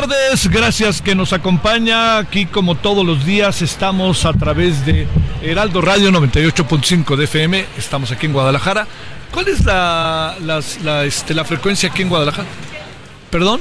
Tardes, 0.00 0.48
gracias 0.48 1.02
que 1.02 1.14
nos 1.14 1.34
acompaña. 1.34 2.16
Aquí 2.16 2.46
como 2.46 2.76
todos 2.76 3.04
los 3.04 3.26
días 3.26 3.60
estamos 3.60 4.24
a 4.24 4.32
través 4.32 4.86
de 4.86 5.06
Heraldo 5.42 5.82
Radio 5.82 6.10
98.5 6.10 7.14
de 7.14 7.24
FM, 7.24 7.66
estamos 7.76 8.10
aquí 8.10 8.24
en 8.24 8.32
Guadalajara. 8.32 8.86
¿Cuál 9.30 9.48
es 9.48 9.62
la, 9.66 10.34
este, 11.04 11.44
frecuencia 11.44 11.90
aquí 11.90 12.00
en 12.00 12.08
Guadalajara? 12.08 12.48
¿Perdón? 13.28 13.60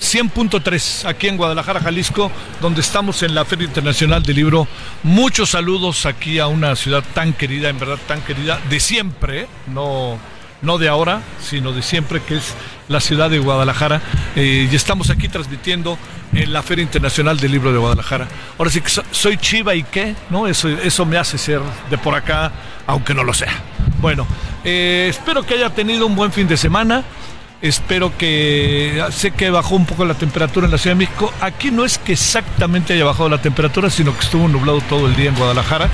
100.3 0.00 1.06
aquí 1.06 1.28
en 1.28 1.36
Guadalajara, 1.36 1.80
Jalisco, 1.80 2.32
donde 2.62 2.80
estamos 2.80 3.22
en 3.22 3.34
la 3.34 3.44
Feria 3.44 3.66
Internacional 3.66 4.22
del 4.22 4.36
Libro. 4.36 4.66
Muchos 5.02 5.50
saludos 5.50 6.06
aquí 6.06 6.38
a 6.38 6.46
una 6.46 6.74
ciudad 6.74 7.04
tan 7.12 7.34
querida, 7.34 7.68
en 7.68 7.78
verdad 7.78 7.98
tan 8.08 8.22
querida, 8.22 8.58
de 8.70 8.80
siempre, 8.80 9.42
¿eh? 9.42 9.46
no, 9.66 10.18
no 10.62 10.78
de 10.78 10.88
ahora, 10.88 11.20
sino 11.40 11.72
de 11.72 11.82
siempre, 11.82 12.20
que 12.22 12.36
es 12.36 12.54
la 12.88 13.00
ciudad 13.00 13.30
de 13.30 13.38
Guadalajara. 13.38 14.00
Eh, 14.36 14.68
y 14.70 14.74
estamos 14.74 15.10
aquí 15.10 15.28
transmitiendo 15.28 15.98
en 16.34 16.52
la 16.52 16.62
Feria 16.62 16.82
Internacional 16.82 17.38
del 17.38 17.52
Libro 17.52 17.72
de 17.72 17.78
Guadalajara. 17.78 18.26
Ahora 18.58 18.70
sí 18.70 18.80
que 18.80 18.88
so- 18.90 19.04
soy 19.10 19.36
chiva 19.36 19.74
y 19.74 19.82
qué, 19.84 20.14
¿no? 20.30 20.46
Eso, 20.46 20.68
eso 20.68 21.04
me 21.06 21.16
hace 21.16 21.38
ser 21.38 21.60
de 21.90 21.98
por 21.98 22.14
acá, 22.14 22.50
aunque 22.86 23.14
no 23.14 23.24
lo 23.24 23.32
sea. 23.34 23.52
Bueno, 24.00 24.26
eh, 24.64 25.06
espero 25.08 25.44
que 25.44 25.54
haya 25.54 25.70
tenido 25.70 26.06
un 26.06 26.14
buen 26.16 26.32
fin 26.32 26.48
de 26.48 26.56
semana. 26.56 27.04
Espero 27.60 28.16
que 28.16 29.04
sé 29.10 29.32
que 29.32 29.50
bajó 29.50 29.74
un 29.74 29.84
poco 29.84 30.04
la 30.04 30.14
temperatura 30.14 30.66
en 30.66 30.70
la 30.72 30.78
Ciudad 30.78 30.94
de 30.94 31.06
México. 31.06 31.32
Aquí 31.40 31.72
no 31.72 31.84
es 31.84 31.98
que 31.98 32.12
exactamente 32.12 32.92
haya 32.94 33.04
bajado 33.04 33.28
la 33.28 33.42
temperatura, 33.42 33.90
sino 33.90 34.12
que 34.14 34.20
estuvo 34.20 34.46
nublado 34.46 34.80
todo 34.82 35.06
el 35.08 35.16
día 35.16 35.28
en 35.30 35.34
Guadalajara. 35.34 35.88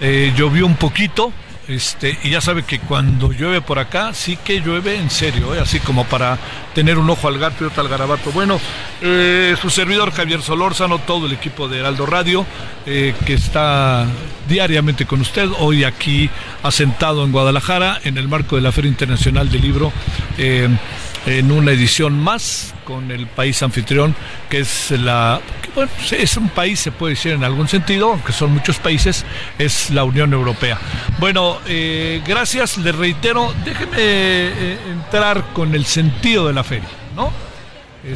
Eh, 0.00 0.32
llovió 0.36 0.66
un 0.66 0.76
poquito. 0.76 1.32
Este, 1.70 2.18
y 2.24 2.30
ya 2.30 2.40
sabe 2.40 2.64
que 2.64 2.80
cuando 2.80 3.30
llueve 3.30 3.60
por 3.60 3.78
acá, 3.78 4.12
sí 4.12 4.36
que 4.36 4.60
llueve 4.60 4.96
en 4.96 5.08
serio, 5.08 5.54
¿eh? 5.54 5.60
así 5.60 5.78
como 5.78 6.04
para 6.04 6.36
tener 6.74 6.98
un 6.98 7.08
ojo 7.08 7.28
al 7.28 7.38
gato 7.38 7.62
y 7.62 7.68
otro 7.68 7.82
al 7.82 7.88
garabato. 7.88 8.32
Bueno, 8.32 8.60
eh, 9.00 9.54
su 9.60 9.70
servidor 9.70 10.10
Javier 10.10 10.42
Solórzano, 10.42 10.98
todo 10.98 11.26
el 11.26 11.32
equipo 11.32 11.68
de 11.68 11.78
Heraldo 11.78 12.06
Radio, 12.06 12.44
eh, 12.86 13.14
que 13.24 13.34
está 13.34 14.04
diariamente 14.50 15.06
con 15.06 15.20
usted, 15.20 15.48
hoy 15.60 15.84
aquí 15.84 16.28
asentado 16.64 17.24
en 17.24 17.30
Guadalajara, 17.30 18.00
en 18.02 18.18
el 18.18 18.26
marco 18.26 18.56
de 18.56 18.62
la 18.62 18.72
Feria 18.72 18.90
Internacional 18.90 19.48
del 19.48 19.62
Libro, 19.62 19.92
eh, 20.38 20.68
en 21.24 21.52
una 21.52 21.70
edición 21.70 22.18
más 22.18 22.74
con 22.84 23.12
el 23.12 23.28
país 23.28 23.62
anfitrión, 23.62 24.14
que 24.48 24.58
es 24.58 24.90
la. 24.90 25.40
bueno, 25.74 25.90
es 26.10 26.36
un 26.36 26.48
país, 26.48 26.80
se 26.80 26.90
puede 26.90 27.14
decir 27.14 27.32
en 27.32 27.44
algún 27.44 27.68
sentido, 27.68 28.10
aunque 28.10 28.32
son 28.32 28.52
muchos 28.52 28.78
países, 28.78 29.24
es 29.56 29.90
la 29.90 30.02
Unión 30.02 30.32
Europea. 30.32 30.78
Bueno, 31.20 31.58
eh, 31.66 32.20
gracias, 32.26 32.76
le 32.78 32.90
reitero, 32.90 33.54
déjeme 33.64 33.96
eh, 33.98 34.78
entrar 34.90 35.52
con 35.52 35.76
el 35.76 35.86
sentido 35.86 36.48
de 36.48 36.54
la 36.54 36.64
feria, 36.64 36.88
¿no? 37.14 37.32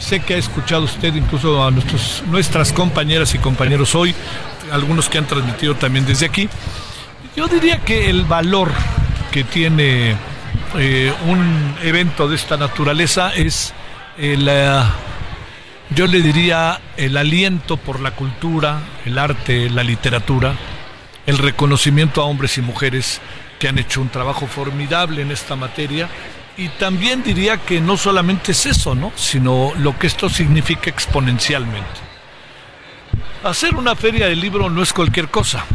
Sé 0.01 0.21
que 0.21 0.35
ha 0.35 0.39
escuchado 0.39 0.85
usted 0.85 1.15
incluso 1.15 1.63
a 1.63 1.71
nuestros, 1.71 2.25
nuestras 2.27 2.73
compañeras 2.73 3.35
y 3.35 3.39
compañeros 3.39 3.95
hoy, 3.95 4.15
algunos 4.75 5.09
que 5.09 5.19
han 5.19 5.27
transmitido 5.27 5.75
también 5.77 6.05
desde 6.05 6.27
aquí. 6.27 6.49
Yo 7.37 7.47
diría 7.47 7.79
que 7.79 8.11
el 8.11 8.25
valor 8.25 8.73
que 9.33 9.45
tiene 9.45 10.17
eh, 10.77 11.13
un 11.27 11.77
evento 11.83 12.29
de 12.29 12.37
esta 12.37 12.57
naturaleza 12.57 13.33
es 13.35 13.73
el, 14.19 14.47
eh, 14.49 14.83
yo 15.91 16.07
le 16.07 16.21
diría 16.21 16.81
el 16.97 17.17
aliento 17.17 17.77
por 17.77 18.01
la 18.01 18.13
cultura, 18.13 18.81
el 19.05 19.19
arte, 19.19 19.71
la 19.71 19.83
literatura, 19.83 20.55
el 21.27 21.39
reconocimiento 21.39 22.21
a 22.21 22.25
hombres 22.25 22.59
y 22.59 22.63
mujeres 22.63 23.21
que 23.59 23.69
han 23.69 23.79
hecho 23.79 24.01
un 24.01 24.09
trabajo 24.09 24.47
formidable 24.47 25.23
en 25.23 25.31
esta 25.31 25.57
materia 25.57 26.09
y 26.57 26.69
también 26.69 27.23
diría 27.23 27.59
que 27.59 27.81
no 27.81 27.97
solamente 27.97 28.53
es 28.53 28.67
eso, 28.67 28.95
¿no? 28.95 29.13
sino 29.17 29.73
lo 29.79 29.99
que 29.99 30.07
esto 30.07 30.29
significa 30.29 30.91
exponencialmente. 30.91 32.04
Hacer 33.45 33.75
una 33.75 33.95
feria 33.95 34.27
del 34.27 34.41
libro 34.41 34.71
no 34.71 34.83
es 34.83 34.95
cualquier 34.95 35.29
cosa, 35.29 35.67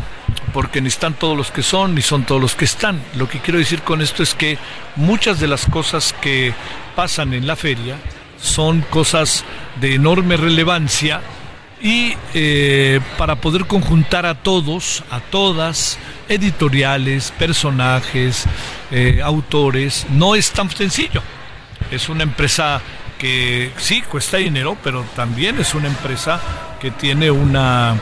porque 0.53 0.81
ni 0.81 0.87
están 0.87 1.13
todos 1.13 1.37
los 1.37 1.51
que 1.51 1.61
son, 1.61 1.93
ni 1.93 2.01
son 2.01 2.23
todos 2.23 2.41
los 2.41 2.55
que 2.55 2.65
están. 2.65 2.99
Lo 3.13 3.29
que 3.29 3.41
quiero 3.41 3.59
decir 3.59 3.83
con 3.83 4.01
esto 4.01 4.23
es 4.23 4.33
que 4.33 4.57
muchas 4.95 5.39
de 5.39 5.47
las 5.47 5.67
cosas 5.67 6.15
que 6.19 6.51
pasan 6.95 7.31
en 7.35 7.45
la 7.45 7.55
feria 7.55 7.97
son 8.41 8.81
cosas 8.81 9.45
de 9.79 9.93
enorme 9.93 10.35
relevancia 10.35 11.21
y 11.79 12.15
eh, 12.33 13.01
para 13.19 13.35
poder 13.35 13.67
conjuntar 13.67 14.25
a 14.25 14.33
todos, 14.33 15.03
a 15.11 15.19
todas, 15.19 15.99
editoriales, 16.27 17.31
personajes, 17.37 18.45
eh, 18.89 19.21
autores, 19.23 20.07
no 20.09 20.33
es 20.33 20.49
tan 20.49 20.71
sencillo. 20.71 21.21
Es 21.91 22.09
una 22.09 22.23
empresa 22.23 22.81
que 23.19 23.71
sí 23.77 24.01
cuesta 24.01 24.37
dinero, 24.37 24.75
pero 24.83 25.03
también 25.15 25.59
es 25.59 25.75
una 25.75 25.87
empresa 25.87 26.39
que 26.79 26.89
tiene 26.89 27.29
una 27.29 27.95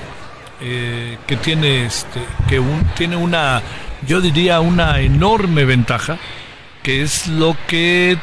eh, 0.61 1.17
que 1.27 1.35
tiene 1.35 1.85
este 1.85 2.21
que 2.47 2.61
tiene 2.95 3.17
una 3.17 3.61
yo 4.07 4.21
diría 4.21 4.59
una 4.59 4.99
enorme 5.01 5.65
ventaja 5.65 6.17
que 6.83 7.01
es 7.01 7.27
lo 7.27 7.57
que 7.67 8.17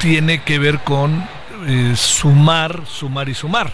tiene 0.00 0.42
que 0.42 0.58
ver 0.58 0.80
con 0.80 1.24
eh, 1.66 1.92
sumar, 1.96 2.82
sumar 2.86 3.28
y 3.28 3.34
sumar. 3.34 3.72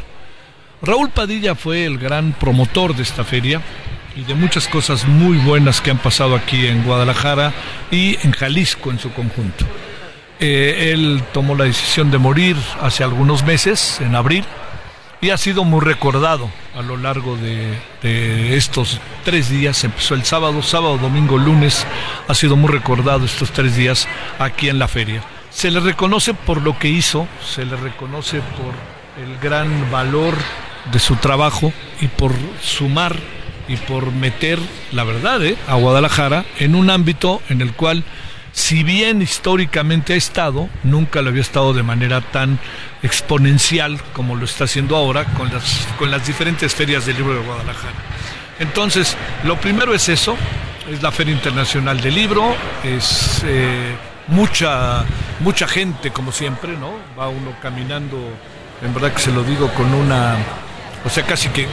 Raúl 0.83 1.11
Padilla 1.11 1.55
fue 1.55 1.85
el 1.85 1.99
gran 1.99 2.33
promotor 2.33 2.95
de 2.95 3.03
esta 3.03 3.25
feria 3.25 3.61
y 4.17 4.25
de 4.25 4.35
muchas 4.35 4.67
cosas 4.67 5.07
muy 5.07 5.39
buenas 5.39 5.81
que 5.81 5.91
han 5.91 5.99
pasado 5.99 6.35
aquí 6.35 6.67
en 6.67 6.85
Guadalajara 6.85 7.53
y 7.91 8.19
en 8.23 8.33
Jalisco 8.33 8.91
en 8.91 8.99
su 8.99 9.13
conjunto. 9.13 9.65
Eh, 10.41 10.93
él 10.95 11.23
tomó 11.33 11.55
la 11.55 11.65
decisión 11.65 12.11
de 12.11 12.17
morir 12.17 12.57
hace 12.81 13.05
algunos 13.05 13.45
meses, 13.45 14.01
en 14.01 14.15
abril, 14.15 14.45
y 15.21 15.31
ha 15.31 15.37
sido 15.37 15.65
muy 15.65 15.83
recordado 15.83 16.51
a 16.75 16.81
lo 16.81 16.97
largo 16.97 17.37
de, 17.37 18.57
estos 18.57 19.01
tres 19.23 19.51
días. 19.51 19.85
Empezó 19.85 20.15
el 20.15 20.25
sábado, 20.25 20.63
sábado, 20.63 20.97
domingo, 20.97 21.37
lunes. 21.37 21.87
Ha 22.27 22.35
sido 22.35 22.57
muy 22.57 22.71
recordado 22.71 23.27
estos 23.27 23.51
tres 23.53 23.77
días 23.77 24.09
aquí 24.39 24.71
en 24.71 24.79
la 24.79 24.89
feria. 24.89 25.23
Se 25.51 25.71
le 25.71 25.81
reconoce 25.81 26.33
por 26.33 26.63
lo 26.63 26.79
que 26.79 26.89
hizo, 26.89 27.27
se 27.45 27.67
le 27.67 27.77
reconoce 27.77 28.41
por 28.41 28.73
el 29.23 29.39
gran 29.39 29.91
valor 29.91 30.35
de 30.91 30.99
su 30.99 31.17
trabajo 31.17 31.73
y 32.01 32.07
por 32.07 32.33
sumar 32.63 33.17
y 33.69 33.77
por 33.77 34.11
meter, 34.13 34.59
la 34.91 35.05
verdad, 35.05 35.45
¿eh? 35.45 35.57
a 35.69 35.75
Guadalajara 35.75 36.45
en 36.59 36.75
un 36.75 36.89
ámbito 36.89 37.43
en 37.51 37.61
el 37.61 37.73
cual 37.75 38.05
si 38.53 38.83
bien 38.83 39.23
históricamente 39.23 40.15
ha 40.15 40.17
estado, 40.17 40.69
nunca 40.83 41.23
lo 41.23 41.31
había 41.31 41.43
estado 41.43 41.73
de 41.73 41.83
manera 41.83 42.21
tan 42.21 42.59
exponencial 43.03 44.01
como 44.13 44.37
lo 44.37 44.45
está 44.45 44.65
haciendo 44.65 44.97
ahora 44.97 45.25
con 45.25 45.53
las, 45.53 45.87
con 45.99 46.11
las 46.11 46.27
diferentes 46.27 46.75
ferias 46.75 47.07
del 47.07 47.17
libro 47.17 47.35
de 47.35 47.41
Guadalajara. 47.41 47.95
Entonces, 48.59 49.17
lo 49.45 49.59
primero 49.61 49.95
es 49.95 50.09
eso, 50.09 50.37
es 50.91 51.03
la 51.03 51.13
Feria 51.13 51.33
Internacional 51.33 52.01
del 52.01 52.15
Libro, 52.15 52.55
es 52.85 53.43
eh, 53.47 53.95
mucha, 54.27 55.05
mucha 55.41 55.67
gente 55.67 56.11
como 56.11 56.33
siempre, 56.33 56.77
¿no? 56.77 56.93
Va 57.19 57.29
uno 57.29 57.55
caminando, 57.63 58.19
en 58.83 58.93
verdad 58.93 59.13
que 59.13 59.21
se 59.21 59.33
lo 59.33 59.45
digo 59.45 59.73
con 59.75 59.95
una 59.95 60.37
o 61.05 61.09
sea, 61.09 61.25
casi 61.25 61.49
que 61.49 61.63
eh, 61.63 61.69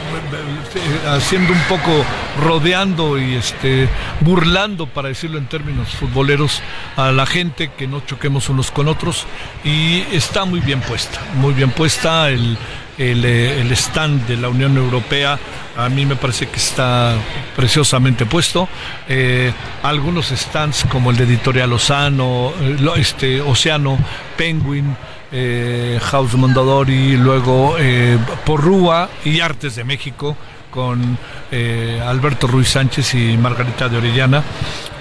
haciendo 1.06 1.52
un 1.52 1.60
poco, 1.62 2.04
rodeando 2.42 3.18
y 3.18 3.34
este, 3.34 3.88
burlando, 4.20 4.86
para 4.86 5.08
decirlo 5.08 5.38
en 5.38 5.46
términos 5.46 5.90
futboleros, 5.90 6.62
a 6.96 7.12
la 7.12 7.26
gente, 7.26 7.70
que 7.76 7.86
no 7.86 8.00
choquemos 8.00 8.48
unos 8.48 8.70
con 8.70 8.88
otros. 8.88 9.26
Y 9.64 10.00
está 10.12 10.44
muy 10.44 10.60
bien 10.60 10.80
puesta, 10.80 11.20
muy 11.34 11.54
bien 11.54 11.70
puesta 11.70 12.30
el, 12.30 12.56
el, 12.96 13.24
eh, 13.24 13.72
stand 13.72 14.26
de 14.26 14.36
la 14.36 14.48
Unión 14.48 14.76
Europea 14.76 15.38
a 15.78 15.88
mí 15.88 16.04
me 16.04 16.16
parece 16.16 16.48
que 16.48 16.56
está 16.56 17.14
preciosamente 17.54 18.26
puesto. 18.26 18.68
Eh, 19.08 19.52
algunos 19.84 20.26
stands 20.26 20.84
como 20.90 21.12
el 21.12 21.16
de 21.16 21.22
Editorial 21.22 21.72
Osano, 21.72 22.52
este, 22.96 23.40
Océano, 23.40 23.96
Penguin, 24.36 24.96
eh, 25.32 25.98
House 26.02 26.34
Mondadori, 26.34 27.16
luego 27.16 27.76
eh, 27.78 28.18
Porrúa 28.44 29.08
y 29.24 29.40
Artes 29.40 29.76
de 29.76 29.84
México 29.84 30.36
con 30.70 31.18
eh, 31.50 32.02
Alberto 32.04 32.46
Ruiz 32.46 32.68
Sánchez 32.68 33.14
y 33.14 33.36
Margarita 33.36 33.88
de 33.88 33.96
Orellana, 33.96 34.42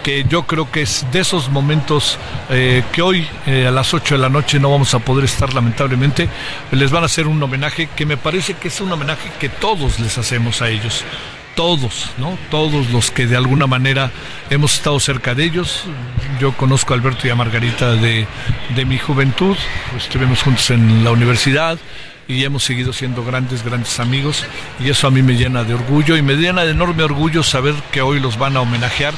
que 0.04 0.26
yo 0.30 0.44
creo 0.44 0.72
que 0.72 0.82
es 0.82 1.06
de 1.12 1.20
esos 1.20 1.50
momentos 1.50 2.18
eh, 2.50 2.84
que 2.92 3.02
hoy 3.02 3.28
a 3.46 3.72
las 3.72 3.94
8 3.94 4.16
de 4.16 4.22
la 4.22 4.30
noche 4.30 4.60
no 4.60 4.72
vamos 4.72 4.94
a 4.94 5.00
poder 5.00 5.26
estar 5.26 5.54
lamentablemente, 5.54 6.30
les 6.72 6.92
van 6.92 7.04
a 7.04 7.08
hacer 7.08 7.28
un 7.28 7.42
homenaje 7.44 7.90
que 7.96 8.06
me 8.06 8.18
parece 8.18 8.54
que 8.54 8.70
es 8.70 8.80
un 8.80 8.92
homenaje 8.92 9.30
que 9.40 9.50
todos 9.50 10.00
les 10.00 10.18
hacemos 10.18 10.62
a 10.62 10.70
ellos 10.70 11.04
todos, 11.58 12.12
¿no? 12.20 12.38
Todos 12.52 12.92
los 12.92 13.10
que 13.10 13.26
de 13.26 13.36
alguna 13.36 13.66
manera 13.66 14.12
hemos 14.52 14.76
estado 14.76 15.00
cerca 15.00 15.34
de 15.34 15.44
ellos. 15.44 15.84
Yo 16.40 16.56
conozco 16.56 16.94
a 16.94 16.98
Alberto 16.98 17.26
y 17.28 17.32
a 17.32 17.36
Margarita 17.36 17.94
de, 17.94 18.28
de 18.76 18.86
mi 18.86 19.00
juventud, 19.00 19.58
estuvimos 19.98 20.44
juntos 20.44 20.70
en 20.70 21.04
la 21.04 21.10
universidad 21.10 21.80
y 22.28 22.44
hemos 22.44 22.64
seguido 22.64 22.94
siendo 22.94 23.26
grandes, 23.26 23.66
grandes 23.66 24.00
amigos 24.00 24.46
y 24.80 24.90
eso 24.90 25.08
a 25.08 25.12
mí 25.12 25.24
me 25.24 25.34
llena 25.34 25.64
de 25.64 25.74
orgullo 25.74 26.16
y 26.16 26.22
me 26.22 26.36
llena 26.36 26.64
de 26.64 26.72
enorme 26.72 27.04
orgullo 27.04 27.42
saber 27.42 27.74
que 27.92 28.04
hoy 28.04 28.20
los 28.20 28.38
van 28.38 28.56
a 28.56 28.62
homenajear 28.62 29.16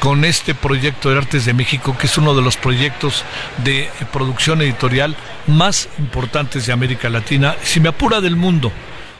con 0.00 0.24
este 0.24 0.56
proyecto 0.56 1.10
de 1.10 1.18
Artes 1.18 1.44
de 1.44 1.54
México, 1.54 1.96
que 1.96 2.08
es 2.08 2.18
uno 2.18 2.34
de 2.34 2.42
los 2.42 2.56
proyectos 2.56 3.24
de 3.62 3.88
producción 4.12 4.60
editorial 4.60 5.14
más 5.46 5.88
importantes 6.00 6.66
de 6.66 6.72
América 6.72 7.08
Latina, 7.10 7.54
si 7.62 7.78
me 7.78 7.90
apura 7.90 8.20
del 8.20 8.34
mundo 8.34 8.72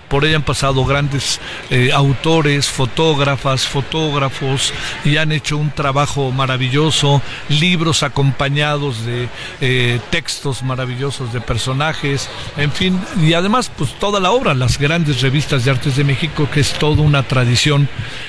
por 0.09 0.25
ella 0.25 0.37
han 0.37 0.43
pasado 0.43 0.85
grandes 0.85 1.41
eh, 1.71 1.91
autores, 1.93 2.69
fotógrafas, 2.69 3.67
fotógrafos 3.67 4.73
y 5.05 5.17
han 5.17 5.33
hecho 5.33 5.57
un 5.57 5.71
trabajo 5.71 6.31
maravilloso, 6.31 7.23
libros 7.49 8.03
acompañados 8.03 9.05
de 9.05 9.29
eh, 9.61 10.01
textos 10.11 10.63
maravillosos 10.63 11.33
de 11.33 11.41
personajes, 11.41 12.29
en 12.57 12.73
fin, 12.73 13.01
y 13.21 13.35
además 13.35 13.71
pues 13.77 13.93
toda 13.99 14.21
la 14.21 14.31
obra, 14.31 14.55
las 14.55 14.79
grandes 14.79 15.21
revistas 15.23 15.65
de 15.65 15.71
artes 15.71 15.97
de 15.97 16.05
México, 16.05 16.49
que 16.53 16.61
es 16.61 16.73
toda 16.73 17.03
una 17.03 17.23
tradición 17.23 17.89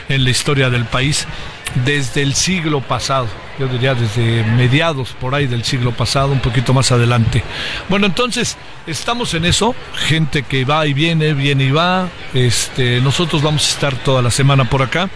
en 0.10 0.24
la 0.24 0.30
historia 0.30 0.70
del 0.70 0.86
país 0.86 1.28
desde 1.86 2.22
el 2.22 2.34
siglo 2.34 2.82
pasado, 2.82 3.28
yo 3.60 3.68
diría 3.68 3.96
desde 3.96 4.44
mediados 4.44 5.10
por 5.20 5.36
ahí 5.36 5.48
del 5.48 5.64
siglo 5.64 5.92
pasado, 5.92 6.32
un 6.32 6.40
poquito 6.40 6.74
más 6.74 6.92
adelante. 6.92 7.44
Bueno, 7.90 8.06
entonces 8.06 8.58
estamos 8.86 9.34
en 9.34 9.46
eso, 9.46 9.76
gente 9.96 10.44
que 10.44 10.66
va 10.66 10.86
y 10.88 10.94
viene, 10.94 11.34
viene 11.34 11.66
y 11.66 11.72
va, 11.72 12.10
este, 12.34 13.02
nosotros 13.02 13.42
vamos 13.42 13.68
a 13.68 13.72
estar 13.72 13.96
toda 13.96 14.22
la 14.22 14.32
semana 14.32 14.70
por 14.70 14.82
acá. 14.82 15.10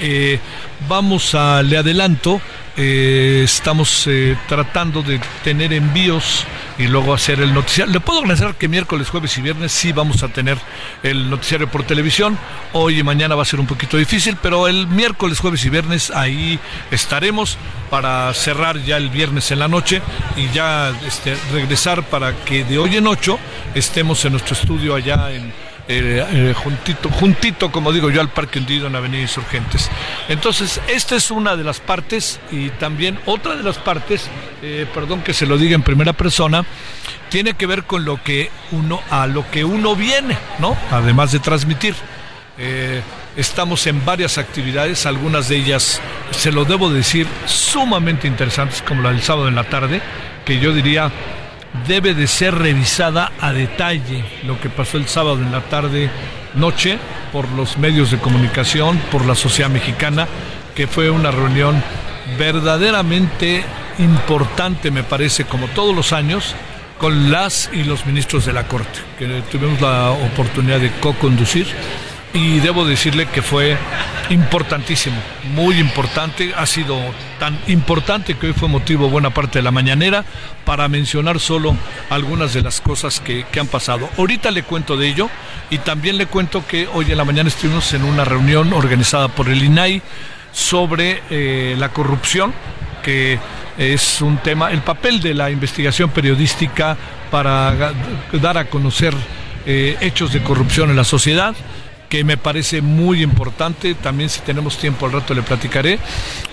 Eh, 0.00 0.40
vamos 0.88 1.34
a, 1.34 1.62
le 1.62 1.78
adelanto, 1.78 2.40
eh, 2.76 3.42
estamos 3.44 4.06
eh, 4.08 4.36
tratando 4.48 5.02
de 5.02 5.20
tener 5.44 5.72
envíos 5.72 6.44
y 6.78 6.88
luego 6.88 7.14
hacer 7.14 7.40
el 7.40 7.54
noticiario. 7.54 7.92
Le 7.92 8.00
puedo 8.00 8.20
agradecer 8.20 8.54
que 8.56 8.68
miércoles, 8.68 9.08
jueves 9.08 9.36
y 9.38 9.42
viernes 9.42 9.70
sí 9.72 9.92
vamos 9.92 10.22
a 10.22 10.28
tener 10.28 10.58
el 11.02 11.30
noticiario 11.30 11.68
por 11.68 11.84
televisión. 11.84 12.36
Hoy 12.72 12.98
y 12.98 13.02
mañana 13.02 13.34
va 13.34 13.42
a 13.42 13.46
ser 13.46 13.60
un 13.60 13.66
poquito 13.66 13.96
difícil, 13.96 14.36
pero 14.42 14.66
el 14.66 14.86
miércoles, 14.88 15.38
jueves 15.38 15.64
y 15.64 15.70
viernes 15.70 16.10
ahí 16.10 16.58
estaremos 16.90 17.58
para 17.90 18.32
cerrar 18.34 18.78
ya 18.82 18.96
el 18.96 19.08
viernes 19.08 19.50
en 19.52 19.60
la 19.60 19.68
noche 19.68 20.02
y 20.36 20.48
ya 20.48 20.92
este, 21.06 21.36
regresar 21.52 22.02
para 22.02 22.34
que 22.44 22.64
de 22.64 22.78
hoy 22.78 22.96
en 22.96 23.06
ocho 23.06 23.38
estemos 23.74 24.24
en 24.24 24.32
nuestro 24.32 24.54
estudio 24.54 24.94
allá 24.94 25.30
en 25.30 25.52
eh, 25.86 26.24
eh, 26.32 26.54
juntito, 26.56 27.10
juntito, 27.10 27.70
como 27.70 27.92
digo 27.92 28.08
yo, 28.10 28.22
al 28.22 28.30
Parque 28.30 28.58
Hundido 28.58 28.86
en 28.86 28.96
Avenida 28.96 29.20
Insurgentes. 29.20 29.90
Entonces, 30.28 30.80
esta 30.88 31.14
es 31.14 31.30
una 31.30 31.56
de 31.56 31.64
las 31.64 31.80
partes 31.80 32.40
y 32.50 32.70
también 32.70 33.18
otra 33.26 33.54
de 33.54 33.62
las 33.62 33.76
partes, 33.76 34.30
eh, 34.62 34.86
perdón 34.94 35.20
que 35.20 35.34
se 35.34 35.44
lo 35.44 35.58
diga 35.58 35.74
en 35.74 35.82
primera 35.82 36.14
persona, 36.14 36.64
tiene 37.28 37.52
que 37.52 37.66
ver 37.66 37.84
con 37.84 38.06
lo 38.06 38.22
que 38.22 38.50
uno, 38.72 39.02
a 39.10 39.26
lo 39.26 39.50
que 39.50 39.64
uno 39.64 39.94
viene, 39.94 40.38
¿no? 40.58 40.76
Además 40.90 41.32
de 41.32 41.40
transmitir. 41.40 41.94
Estamos 43.36 43.88
en 43.88 44.04
varias 44.04 44.38
actividades, 44.38 45.06
algunas 45.06 45.48
de 45.48 45.56
ellas, 45.56 46.00
se 46.30 46.52
lo 46.52 46.64
debo 46.64 46.88
decir, 46.88 47.26
sumamente 47.46 48.28
interesantes, 48.28 48.80
como 48.80 49.02
la 49.02 49.10
del 49.10 49.22
sábado 49.22 49.48
en 49.48 49.56
la 49.56 49.64
tarde, 49.64 50.00
que 50.44 50.60
yo 50.60 50.72
diría 50.72 51.10
debe 51.86 52.14
de 52.14 52.26
ser 52.26 52.54
revisada 52.54 53.32
a 53.40 53.52
detalle 53.52 54.24
lo 54.44 54.60
que 54.60 54.70
pasó 54.70 54.96
el 54.96 55.08
sábado 55.08 55.38
en 55.38 55.52
la 55.52 55.60
tarde 55.62 56.10
noche 56.54 56.98
por 57.32 57.48
los 57.50 57.78
medios 57.78 58.10
de 58.10 58.18
comunicación, 58.18 58.98
por 59.10 59.24
la 59.24 59.34
sociedad 59.34 59.70
mexicana, 59.70 60.28
que 60.74 60.86
fue 60.86 61.10
una 61.10 61.30
reunión 61.30 61.82
verdaderamente 62.38 63.64
importante, 63.98 64.90
me 64.90 65.02
parece, 65.02 65.44
como 65.44 65.66
todos 65.68 65.94
los 65.94 66.12
años, 66.12 66.54
con 66.98 67.30
las 67.30 67.68
y 67.72 67.84
los 67.84 68.06
ministros 68.06 68.46
de 68.46 68.52
la 68.52 68.66
Corte, 68.66 69.00
que 69.18 69.42
tuvimos 69.50 69.80
la 69.80 70.10
oportunidad 70.10 70.80
de 70.80 70.90
co-conducir 71.00 71.66
y 72.34 72.58
debo 72.58 72.84
decirle 72.84 73.26
que 73.26 73.42
fue 73.42 73.78
importantísimo, 74.28 75.16
muy 75.54 75.78
importante, 75.78 76.52
ha 76.56 76.66
sido 76.66 76.98
tan 77.38 77.56
importante 77.68 78.34
que 78.34 78.48
hoy 78.48 78.52
fue 78.52 78.68
motivo 78.68 79.08
buena 79.08 79.30
parte 79.30 79.60
de 79.60 79.62
la 79.62 79.70
mañanera 79.70 80.24
para 80.64 80.88
mencionar 80.88 81.38
solo 81.38 81.76
algunas 82.10 82.52
de 82.52 82.62
las 82.62 82.80
cosas 82.80 83.20
que, 83.20 83.46
han 83.58 83.68
pasado. 83.68 84.10
Ahorita 84.18 84.50
le 84.50 84.64
cuento 84.64 84.96
de 84.96 85.08
ello 85.08 85.30
y 85.70 85.78
también 85.78 86.18
le 86.18 86.26
cuento 86.26 86.66
que 86.66 86.88
hoy 86.92 87.10
en 87.12 87.18
la 87.18 87.24
mañana 87.24 87.48
estuvimos 87.48 87.94
en 87.94 88.02
una 88.02 88.24
reunión 88.24 88.72
organizada 88.72 89.28
por 89.28 89.48
el 89.48 89.62
INAI 89.62 90.02
sobre 90.52 91.22
eh, 91.30 91.76
la 91.78 91.90
corrupción, 91.90 92.52
que 93.04 93.38
es 93.78 94.20
un 94.20 94.38
tema, 94.38 94.72
el 94.72 94.80
papel 94.80 95.20
de 95.20 95.34
la 95.34 95.50
investigación 95.52 96.10
periodística 96.10 96.96
para 97.30 97.92
dar 98.32 98.58
a 98.58 98.64
conocer 98.64 99.14
eh, 99.66 99.96
hechos 100.00 100.32
de 100.32 100.42
corrupción 100.42 100.90
en 100.90 100.96
la 100.96 101.04
sociedad 101.04 101.54
que 102.14 102.22
me 102.22 102.36
parece 102.36 102.80
muy 102.80 103.24
importante. 103.24 103.96
También 103.96 104.30
si 104.30 104.38
tenemos 104.38 104.78
tiempo 104.78 105.04
al 105.04 105.10
rato 105.10 105.34
le 105.34 105.42
platicaré. 105.42 105.98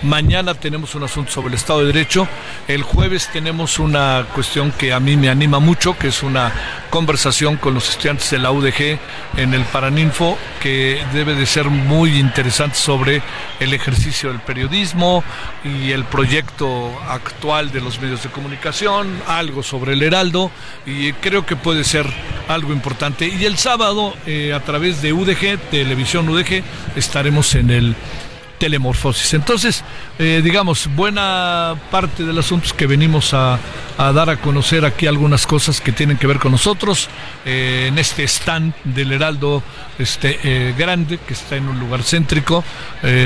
Mañana 0.02 0.54
tenemos 0.54 0.96
un 0.96 1.04
asunto 1.04 1.30
sobre 1.30 1.50
el 1.50 1.54
Estado 1.54 1.78
de 1.78 1.92
Derecho. 1.92 2.26
El 2.66 2.82
jueves 2.82 3.28
tenemos 3.32 3.78
una 3.78 4.26
cuestión 4.34 4.72
que 4.72 4.92
a 4.92 4.98
mí 4.98 5.16
me 5.16 5.28
anima 5.28 5.60
mucho, 5.60 5.96
que 5.96 6.08
es 6.08 6.24
una 6.24 6.52
conversación 6.90 7.58
con 7.58 7.74
los 7.74 7.90
estudiantes 7.90 8.28
de 8.30 8.40
la 8.40 8.50
UDG 8.50 8.98
en 9.36 9.54
el 9.54 9.64
Paraninfo, 9.66 10.36
que 10.60 11.00
debe 11.14 11.36
de 11.36 11.46
ser 11.46 11.70
muy 11.70 12.18
interesante 12.18 12.74
sobre 12.74 13.22
el 13.60 13.72
ejercicio 13.72 14.30
del 14.30 14.40
periodismo 14.40 15.22
y 15.64 15.92
el 15.92 16.04
proyecto 16.04 16.90
actual 17.08 17.70
de 17.70 17.80
los 17.80 18.00
medios 18.00 18.24
de 18.24 18.30
comunicación, 18.30 19.22
algo 19.28 19.62
sobre 19.62 19.92
el 19.92 20.02
Heraldo, 20.02 20.50
y 20.84 21.12
creo 21.12 21.46
que 21.46 21.54
puede 21.54 21.84
ser 21.84 22.06
algo 22.48 22.72
importante. 22.72 23.28
Y 23.28 23.44
el 23.44 23.56
sábado, 23.56 24.14
eh, 24.26 24.52
a 24.52 24.60
través 24.60 25.00
de 25.02 25.12
UDG, 25.12 25.51
Televisión 25.58 26.28
UDG, 26.28 26.62
estaremos 26.96 27.54
en 27.54 27.70
el 27.70 27.96
telemorfosis. 28.62 29.34
Entonces, 29.34 29.82
eh, 30.20 30.40
digamos, 30.44 30.88
buena 30.94 31.74
parte 31.90 32.22
del 32.22 32.38
asunto 32.38 32.66
es 32.66 32.72
que 32.72 32.86
venimos 32.86 33.34
a, 33.34 33.58
dar 33.98 34.30
a 34.30 34.36
conocer 34.36 34.84
aquí 34.84 35.08
algunas 35.08 35.48
cosas 35.48 35.80
que 35.80 35.90
tienen 35.90 36.16
que 36.16 36.28
ver 36.28 36.38
con 36.38 36.52
nosotros 36.52 37.08
eh, 37.44 37.86
en 37.88 37.98
este 37.98 38.22
stand 38.22 38.72
del 38.84 39.10
Heraldo 39.12 39.64
este, 39.98 40.38
eh, 40.44 40.74
grande 40.78 41.18
que 41.18 41.34
está 41.34 41.56
en 41.56 41.68
un 41.68 41.80
lugar 41.80 42.04
céntrico, 42.04 42.62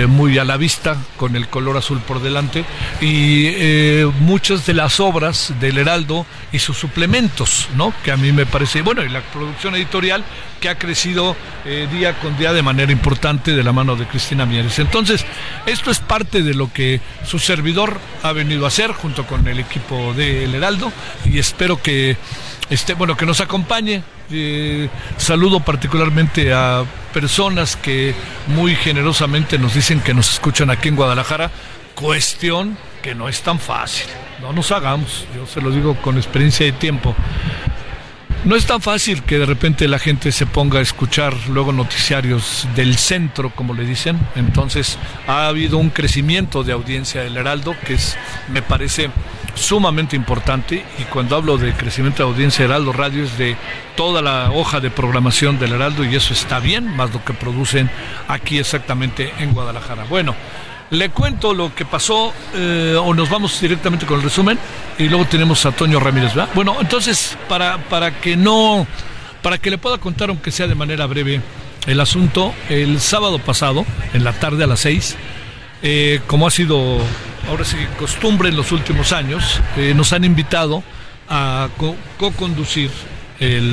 muy 0.08 0.38
a 0.38 0.44
la 0.44 0.56
vista, 0.56 0.96
con 1.18 1.36
el 1.36 1.48
color 1.48 1.76
azul 1.76 2.00
por 2.00 2.22
delante, 2.22 2.64
y 3.02 3.50
muchas 4.20 4.64
de 4.64 4.72
las 4.72 5.00
obras 5.00 5.52
del 5.60 5.76
Heraldo 5.76 6.24
y 6.50 6.58
sus 6.58 6.78
suplementos, 6.78 7.68
¿no? 7.74 7.92
Que 8.02 8.10
a 8.10 8.16
mí 8.16 8.32
me 8.32 8.46
parece, 8.46 8.80
bueno, 8.80 9.04
y 9.04 9.10
la 9.10 9.20
producción 9.20 9.74
editorial 9.74 10.24
que 10.60 10.70
ha 10.70 10.78
crecido 10.78 11.36
día 11.92 12.18
con 12.20 12.38
día 12.38 12.54
de 12.54 12.62
manera 12.62 12.90
importante 12.90 13.52
de 13.52 13.62
la 13.62 13.72
mano 13.72 13.96
de 13.96 14.06
Cristina 14.06 14.46
Mieres. 14.46 14.78
Entonces, 14.78 15.25
esto 15.66 15.90
es 15.90 15.98
parte 15.98 16.42
de 16.42 16.54
lo 16.54 16.72
que 16.72 17.00
su 17.24 17.38
servidor 17.38 17.98
ha 18.22 18.32
venido 18.32 18.64
a 18.64 18.68
hacer 18.68 18.92
junto 18.92 19.26
con 19.26 19.46
el 19.48 19.58
equipo 19.58 20.14
de 20.14 20.44
El 20.44 20.54
Heraldo 20.54 20.92
y 21.24 21.38
espero 21.38 21.82
que 21.82 22.16
esté, 22.70 22.94
bueno, 22.94 23.16
que 23.16 23.26
nos 23.26 23.40
acompañe. 23.40 24.02
Eh, 24.30 24.88
saludo 25.16 25.60
particularmente 25.60 26.52
a 26.52 26.84
personas 27.12 27.76
que 27.76 28.14
muy 28.48 28.74
generosamente 28.74 29.58
nos 29.58 29.74
dicen 29.74 30.00
que 30.00 30.14
nos 30.14 30.32
escuchan 30.32 30.70
aquí 30.70 30.88
en 30.88 30.96
Guadalajara. 30.96 31.50
Cuestión 31.94 32.76
que 33.02 33.14
no 33.14 33.28
es 33.28 33.42
tan 33.42 33.58
fácil. 33.58 34.06
No 34.40 34.52
nos 34.52 34.70
hagamos, 34.70 35.26
yo 35.34 35.46
se 35.46 35.60
lo 35.60 35.70
digo 35.70 35.96
con 36.02 36.16
experiencia 36.16 36.66
de 36.66 36.72
tiempo. 36.72 37.14
No 38.46 38.54
es 38.54 38.64
tan 38.64 38.80
fácil 38.80 39.24
que 39.24 39.40
de 39.40 39.44
repente 39.44 39.88
la 39.88 39.98
gente 39.98 40.30
se 40.30 40.46
ponga 40.46 40.78
a 40.78 40.82
escuchar 40.82 41.34
luego 41.48 41.72
noticiarios 41.72 42.68
del 42.76 42.96
centro, 42.96 43.50
como 43.50 43.74
le 43.74 43.84
dicen. 43.84 44.20
Entonces 44.36 45.00
ha 45.26 45.48
habido 45.48 45.78
un 45.78 45.90
crecimiento 45.90 46.62
de 46.62 46.72
audiencia 46.72 47.24
del 47.24 47.36
Heraldo 47.36 47.74
que 47.84 47.94
es, 47.94 48.16
me 48.46 48.62
parece 48.62 49.10
sumamente 49.56 50.14
importante 50.14 50.84
y 50.96 51.02
cuando 51.04 51.34
hablo 51.34 51.58
de 51.58 51.72
crecimiento 51.72 52.22
de 52.22 52.30
audiencia 52.30 52.64
Heraldo 52.64 52.92
Radio 52.92 53.24
es 53.24 53.36
de 53.36 53.56
toda 53.96 54.22
la 54.22 54.52
hoja 54.52 54.78
de 54.78 54.90
programación 54.90 55.58
del 55.58 55.72
Heraldo 55.72 56.04
y 56.04 56.14
eso 56.14 56.32
está 56.32 56.60
bien, 56.60 56.86
más 56.94 57.12
lo 57.12 57.24
que 57.24 57.32
producen 57.32 57.90
aquí 58.28 58.58
exactamente 58.58 59.32
en 59.40 59.54
Guadalajara. 59.54 60.04
Bueno, 60.04 60.36
le 60.90 61.10
cuento 61.10 61.52
lo 61.52 61.74
que 61.74 61.84
pasó 61.84 62.32
eh, 62.54 62.96
o 63.00 63.12
nos 63.14 63.28
vamos 63.28 63.60
directamente 63.60 64.06
con 64.06 64.18
el 64.18 64.22
resumen 64.22 64.58
y 64.98 65.08
luego 65.08 65.24
tenemos 65.26 65.64
a 65.66 65.72
Toño 65.72 65.98
Ramírez, 65.98 66.34
¿verdad? 66.34 66.52
Bueno, 66.54 66.76
entonces 66.80 67.36
para, 67.48 67.78
para 67.78 68.20
que 68.20 68.36
no, 68.36 68.86
para 69.42 69.58
que 69.58 69.70
le 69.70 69.78
pueda 69.78 69.98
contar 69.98 70.28
aunque 70.28 70.50
sea 70.50 70.66
de 70.66 70.74
manera 70.74 71.06
breve 71.06 71.40
el 71.86 72.00
asunto, 72.00 72.54
el 72.68 73.00
sábado 73.00 73.38
pasado, 73.38 73.84
en 74.12 74.24
la 74.24 74.32
tarde 74.32 74.64
a 74.64 74.66
las 74.66 74.80
seis, 74.80 75.16
eh, 75.82 76.20
como 76.26 76.46
ha 76.46 76.50
sido 76.50 76.98
ahora 77.48 77.64
sí 77.64 77.76
costumbre 77.98 78.48
en 78.48 78.56
los 78.56 78.72
últimos 78.72 79.12
años, 79.12 79.60
eh, 79.76 79.92
nos 79.94 80.12
han 80.12 80.24
invitado 80.24 80.82
a 81.28 81.68
co-conducir 82.18 82.90
el, 83.38 83.72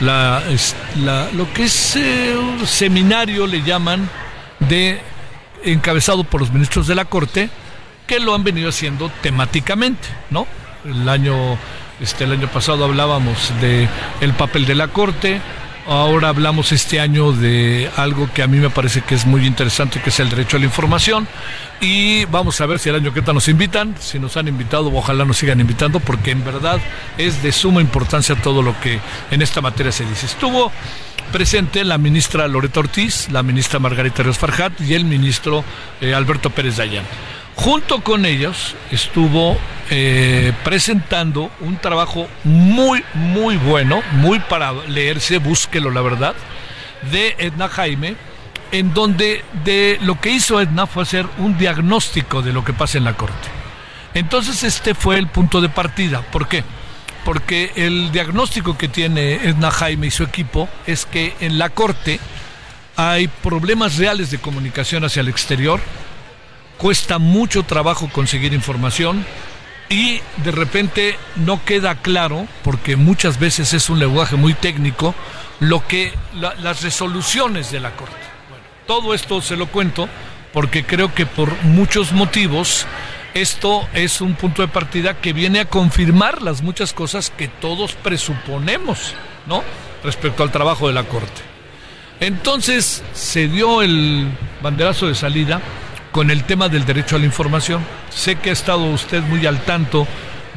la, 0.00 0.42
lo 1.34 1.52
que 1.52 1.64
es 1.64 1.98
seminario, 2.64 3.46
le 3.46 3.62
llaman, 3.62 4.08
de 4.60 5.00
encabezado 5.64 6.24
por 6.24 6.40
los 6.40 6.52
ministros 6.52 6.86
de 6.86 6.94
la 6.94 7.04
Corte, 7.04 7.50
que 8.06 8.20
lo 8.20 8.34
han 8.34 8.44
venido 8.44 8.68
haciendo 8.68 9.10
temáticamente, 9.22 10.08
¿no? 10.30 10.46
El 10.84 11.08
año, 11.08 11.58
este, 12.00 12.24
el 12.24 12.32
año 12.32 12.48
pasado 12.48 12.84
hablábamos 12.84 13.52
de 13.60 13.88
el 14.20 14.32
papel 14.34 14.66
de 14.66 14.74
la 14.74 14.88
Corte, 14.88 15.40
ahora 15.86 16.28
hablamos 16.28 16.72
este 16.72 17.00
año 17.00 17.32
de 17.32 17.90
algo 17.96 18.30
que 18.32 18.42
a 18.42 18.46
mí 18.46 18.58
me 18.58 18.70
parece 18.70 19.02
que 19.02 19.14
es 19.14 19.26
muy 19.26 19.46
interesante, 19.46 20.00
que 20.00 20.10
es 20.10 20.20
el 20.20 20.28
derecho 20.30 20.56
a 20.56 20.60
la 20.60 20.66
información. 20.66 21.28
Y 21.80 22.26
vamos 22.26 22.60
a 22.60 22.66
ver 22.66 22.78
si 22.78 22.90
el 22.90 22.96
año 22.96 23.12
que 23.14 23.20
está 23.20 23.32
nos 23.32 23.48
invitan, 23.48 23.94
si 23.98 24.18
nos 24.18 24.36
han 24.36 24.48
invitado, 24.48 24.92
ojalá 24.94 25.24
nos 25.24 25.38
sigan 25.38 25.60
invitando, 25.60 25.98
porque 25.98 26.30
en 26.30 26.44
verdad 26.44 26.78
es 27.16 27.42
de 27.42 27.52
suma 27.52 27.80
importancia 27.80 28.36
todo 28.36 28.60
lo 28.60 28.78
que 28.80 29.00
en 29.30 29.40
esta 29.40 29.62
materia 29.62 29.90
se 29.90 30.04
dice. 30.04 30.26
Estuvo 30.26 30.70
presente 31.32 31.82
la 31.84 31.96
ministra 31.96 32.46
Loreta 32.48 32.80
Ortiz, 32.80 33.30
la 33.30 33.42
ministra 33.42 33.78
Margarita 33.78 34.22
Ríos 34.22 34.36
Farjat 34.36 34.78
y 34.82 34.92
el 34.92 35.06
ministro 35.06 35.64
eh, 36.02 36.12
Alberto 36.12 36.50
Pérez 36.50 36.76
Dayan. 36.76 37.04
Junto 37.56 38.02
con 38.02 38.26
ellos 38.26 38.74
estuvo 38.90 39.56
eh, 39.88 40.52
presentando 40.64 41.50
un 41.60 41.78
trabajo 41.78 42.28
muy, 42.44 43.02
muy 43.14 43.56
bueno, 43.56 44.02
muy 44.12 44.38
para 44.38 44.72
leerse, 44.72 45.38
búsquelo 45.38 45.90
la 45.90 46.02
verdad, 46.02 46.34
de 47.10 47.36
Edna 47.38 47.68
Jaime, 47.68 48.16
en 48.72 48.94
donde 48.94 49.44
de 49.64 49.98
lo 50.02 50.20
que 50.20 50.30
hizo 50.30 50.60
Edna 50.60 50.86
fue 50.86 51.02
hacer 51.02 51.26
un 51.38 51.58
diagnóstico 51.58 52.42
de 52.42 52.52
lo 52.52 52.64
que 52.64 52.72
pasa 52.72 52.98
en 52.98 53.04
la 53.04 53.16
Corte. 53.16 53.48
Entonces 54.14 54.62
este 54.64 54.94
fue 54.94 55.18
el 55.18 55.28
punto 55.28 55.60
de 55.60 55.68
partida. 55.68 56.22
¿Por 56.22 56.48
qué? 56.48 56.64
porque 57.24 57.72
el 57.76 58.12
diagnóstico 58.12 58.76
que 58.76 58.88
tiene 58.88 59.34
Edna 59.34 59.70
Jaime 59.70 60.06
y 60.06 60.10
su 60.10 60.22
equipo 60.22 60.68
es 60.86 61.06
que 61.06 61.34
en 61.40 61.58
la 61.58 61.70
Corte 61.70 62.20
hay 62.96 63.28
problemas 63.28 63.96
reales 63.96 64.30
de 64.30 64.38
comunicación 64.38 65.04
hacia 65.04 65.20
el 65.20 65.28
exterior, 65.28 65.80
cuesta 66.78 67.18
mucho 67.18 67.62
trabajo 67.62 68.08
conseguir 68.10 68.52
información 68.52 69.24
y 69.88 70.20
de 70.38 70.50
repente 70.52 71.16
no 71.36 71.64
queda 71.64 71.96
claro, 71.96 72.46
porque 72.62 72.96
muchas 72.96 73.38
veces 73.38 73.72
es 73.72 73.90
un 73.90 73.98
lenguaje 73.98 74.36
muy 74.36 74.54
técnico, 74.54 75.14
lo 75.58 75.86
que 75.86 76.12
las 76.34 76.82
resoluciones 76.82 77.70
de 77.70 77.80
la 77.80 77.90
Corte. 77.96 78.29
Todo 78.90 79.14
esto 79.14 79.40
se 79.40 79.54
lo 79.54 79.68
cuento 79.68 80.08
porque 80.52 80.82
creo 80.84 81.14
que 81.14 81.24
por 81.24 81.62
muchos 81.62 82.10
motivos 82.10 82.88
esto 83.34 83.86
es 83.94 84.20
un 84.20 84.34
punto 84.34 84.62
de 84.62 84.66
partida 84.66 85.20
que 85.20 85.32
viene 85.32 85.60
a 85.60 85.64
confirmar 85.66 86.42
las 86.42 86.60
muchas 86.62 86.92
cosas 86.92 87.30
que 87.30 87.46
todos 87.46 87.92
presuponemos, 87.92 89.14
¿no? 89.46 89.62
Respecto 90.02 90.42
al 90.42 90.50
trabajo 90.50 90.88
de 90.88 90.94
la 90.94 91.04
Corte. 91.04 91.40
Entonces 92.18 93.04
se 93.12 93.46
dio 93.46 93.80
el 93.82 94.26
banderazo 94.60 95.06
de 95.06 95.14
salida 95.14 95.60
con 96.10 96.32
el 96.32 96.42
tema 96.42 96.68
del 96.68 96.84
derecho 96.84 97.14
a 97.14 97.20
la 97.20 97.26
información. 97.26 97.86
Sé 98.08 98.34
que 98.34 98.50
ha 98.50 98.54
estado 98.54 98.86
usted 98.86 99.22
muy 99.22 99.46
al 99.46 99.60
tanto 99.60 100.08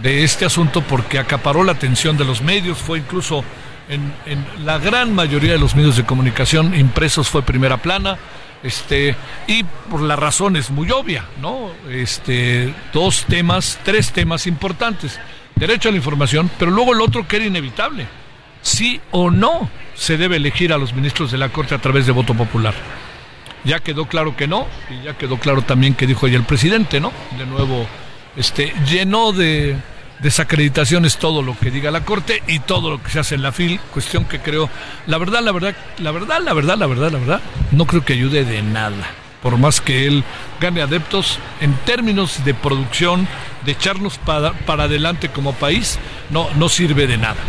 de 0.02 0.24
este 0.24 0.46
asunto 0.46 0.82
porque 0.82 1.20
acaparó 1.20 1.64
la 1.64 1.74
atención 1.74 2.18
de 2.18 2.26
los 2.26 2.42
medios, 2.42 2.80
fue 2.80 2.98
incluso 2.98 3.44
en, 3.90 4.14
la 4.64 4.78
gran 4.78 5.14
mayoría 5.14 5.54
de 5.54 5.60
los 5.60 5.76
medios 5.76 5.98
de 5.98 6.06
comunicación 6.06 6.78
impresos 6.78 7.30
fue 7.30 7.42
primera 7.42 7.78
plana, 7.78 8.18
este, 8.64 9.16
y 9.48 9.64
por 9.64 10.02
la 10.02 10.16
razón 10.16 10.56
es 10.56 10.70
muy 10.70 10.90
obvia, 10.92 11.26
¿no? 11.42 11.72
Este, 11.90 12.74
dos 12.94 13.26
temas, 13.26 13.80
tres 13.84 14.12
temas 14.12 14.48
importantes. 14.48 15.20
Derecho 15.56 15.90
a 15.90 15.92
la 15.92 15.98
información, 15.98 16.50
pero 16.58 16.72
luego 16.72 16.94
el 16.94 17.02
otro 17.02 17.28
que 17.28 17.36
era 17.38 17.46
inevitable. 17.46 18.08
Sí 18.62 19.02
o 19.12 19.30
no 19.30 19.70
se 19.96 20.18
debe 20.18 20.38
elegir 20.38 20.72
a 20.72 20.78
los 20.78 20.94
ministros 20.94 21.32
de 21.32 21.38
la 21.38 21.50
Corte 21.50 21.76
a 21.76 21.80
través 21.80 22.06
de 22.06 22.14
voto 22.14 22.34
popular. 22.34 22.74
Ya 23.66 23.80
quedó 23.80 24.06
claro 24.06 24.36
que 24.36 24.48
no, 24.48 24.68
y 24.90 25.06
ya 25.06 25.18
quedó 25.18 25.38
claro 25.38 25.62
también 25.62 25.94
que 25.94 26.08
dijo 26.08 26.26
ayer 26.26 26.40
el 26.40 26.46
presidente, 26.46 27.00
¿no? 27.00 27.12
De 27.38 27.46
nuevo, 27.46 27.86
este, 28.36 28.74
llenó 28.90 29.34
de, 29.34 29.78
desacreditación 30.24 31.06
es 31.06 31.18
todo 31.18 31.42
lo 31.42 31.56
que 31.60 31.70
diga 31.70 31.92
la 31.92 32.06
Corte 32.06 32.42
y 32.48 32.60
todo 32.60 32.90
lo 32.90 33.04
que 33.04 33.12
se 33.12 33.20
hace 33.20 33.36
en 33.36 33.44
la 33.44 33.52
FIL, 33.52 33.80
cuestión 33.92 34.26
que 34.26 34.40
creo, 34.40 34.70
la 35.06 35.18
verdad, 35.18 35.44
la 35.44 35.52
verdad, 35.52 35.76
la 35.98 36.12
verdad, 36.12 36.42
la 36.42 36.54
verdad, 36.54 36.78
la 36.78 36.88
verdad, 36.88 37.12
la 37.12 37.20
verdad, 37.20 37.42
no 37.72 37.86
creo 37.86 38.04
que 38.06 38.14
ayude 38.14 38.46
de 38.46 38.64
nada. 38.64 39.12
Por 39.44 39.58
más 39.58 39.82
que 39.82 40.08
él 40.08 40.24
gane 40.62 40.82
adeptos, 40.82 41.38
en 41.60 41.76
términos 41.86 42.46
de 42.46 42.54
producción, 42.54 43.28
de 43.66 43.74
echarnos 43.74 44.18
para, 44.18 44.54
para 44.54 44.86
adelante 44.86 45.28
como 45.28 45.54
país, 45.54 46.00
no, 46.30 46.50
no 46.56 46.70
sirve 46.70 47.06
de 47.06 47.18
nada. 47.18 47.42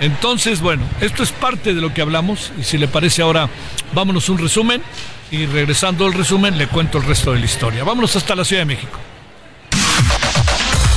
Entonces, 0.00 0.60
bueno, 0.60 0.84
esto 1.02 1.22
es 1.22 1.32
parte 1.32 1.74
de 1.74 1.80
lo 1.82 1.92
que 1.92 2.00
hablamos 2.00 2.52
y 2.58 2.64
si 2.64 2.78
le 2.78 2.88
parece 2.88 3.20
ahora, 3.20 3.50
vámonos 3.92 4.30
un 4.30 4.38
resumen 4.38 4.82
y 5.30 5.44
regresando 5.44 6.06
al 6.06 6.14
resumen 6.14 6.56
le 6.56 6.66
cuento 6.66 6.96
el 6.96 7.04
resto 7.04 7.32
de 7.34 7.40
la 7.40 7.44
historia. 7.44 7.84
Vámonos 7.84 8.16
hasta 8.16 8.34
la 8.34 8.44
Ciudad 8.44 8.62
de 8.62 8.66
México. 8.66 8.98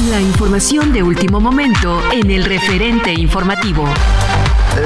La 0.08 0.22
información 0.22 0.94
de 0.94 1.04
último 1.04 1.42
momento 1.42 2.02
en 2.14 2.32
el 2.32 2.46
referente 2.46 3.12
informativo. 3.12 3.86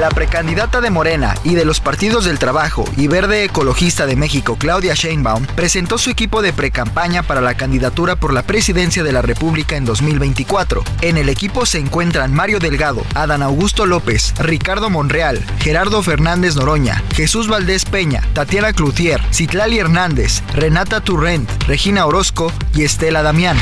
La 0.00 0.08
precandidata 0.08 0.80
de 0.80 0.90
Morena 0.90 1.36
y 1.44 1.54
de 1.54 1.64
los 1.64 1.78
partidos 1.78 2.24
del 2.24 2.40
Trabajo 2.40 2.84
y 2.96 3.06
Verde 3.06 3.44
Ecologista 3.44 4.06
de 4.06 4.16
México, 4.16 4.56
Claudia 4.58 4.94
Sheinbaum, 4.94 5.46
presentó 5.46 5.98
su 5.98 6.10
equipo 6.10 6.42
de 6.42 6.52
precampaña 6.52 7.22
para 7.22 7.40
la 7.40 7.56
candidatura 7.56 8.16
por 8.16 8.32
la 8.32 8.42
presidencia 8.42 9.04
de 9.04 9.12
la 9.12 9.22
República 9.22 9.76
en 9.76 9.84
2024. 9.84 10.82
En 11.02 11.16
el 11.16 11.28
equipo 11.28 11.64
se 11.64 11.78
encuentran 11.78 12.34
Mario 12.34 12.58
Delgado, 12.58 13.04
Adán 13.14 13.44
Augusto 13.44 13.86
López, 13.86 14.34
Ricardo 14.40 14.90
Monreal, 14.90 15.44
Gerardo 15.60 16.02
Fernández 16.02 16.56
Noroña, 16.56 17.04
Jesús 17.14 17.46
Valdés 17.46 17.84
Peña, 17.84 18.20
Tatiana 18.32 18.72
Cloutier, 18.72 19.20
Citlali 19.32 19.78
Hernández, 19.78 20.42
Renata 20.54 21.00
Turrent, 21.00 21.48
Regina 21.68 22.04
Orozco 22.04 22.52
y 22.74 22.82
Estela 22.82 23.22
Damián. 23.22 23.56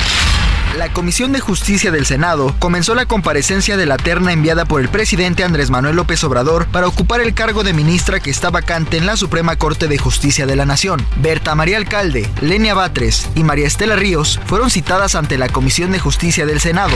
La 0.76 0.90
Comisión 0.90 1.32
de 1.32 1.40
Justicia 1.40 1.90
del 1.90 2.06
Senado 2.06 2.54
comenzó 2.58 2.94
la 2.94 3.04
comparecencia 3.04 3.76
de 3.76 3.84
la 3.84 3.98
terna 3.98 4.32
enviada 4.32 4.64
por 4.64 4.80
el 4.80 4.88
presidente 4.88 5.44
Andrés 5.44 5.68
Manuel 5.68 5.96
López 5.96 6.24
Obrador 6.24 6.66
para 6.66 6.86
ocupar 6.86 7.20
el 7.20 7.34
cargo 7.34 7.62
de 7.62 7.74
ministra 7.74 8.20
que 8.20 8.30
está 8.30 8.48
vacante 8.48 8.96
en 8.96 9.04
la 9.04 9.18
Suprema 9.18 9.56
Corte 9.56 9.86
de 9.86 9.98
Justicia 9.98 10.46
de 10.46 10.56
la 10.56 10.64
Nación. 10.64 11.04
Berta 11.16 11.54
María 11.54 11.76
Alcalde, 11.76 12.26
Lenia 12.40 12.72
Batres 12.72 13.28
y 13.34 13.44
María 13.44 13.66
Estela 13.66 13.96
Ríos 13.96 14.40
fueron 14.46 14.70
citadas 14.70 15.14
ante 15.14 15.36
la 15.36 15.50
Comisión 15.50 15.92
de 15.92 15.98
Justicia 15.98 16.46
del 16.46 16.58
Senado. 16.58 16.94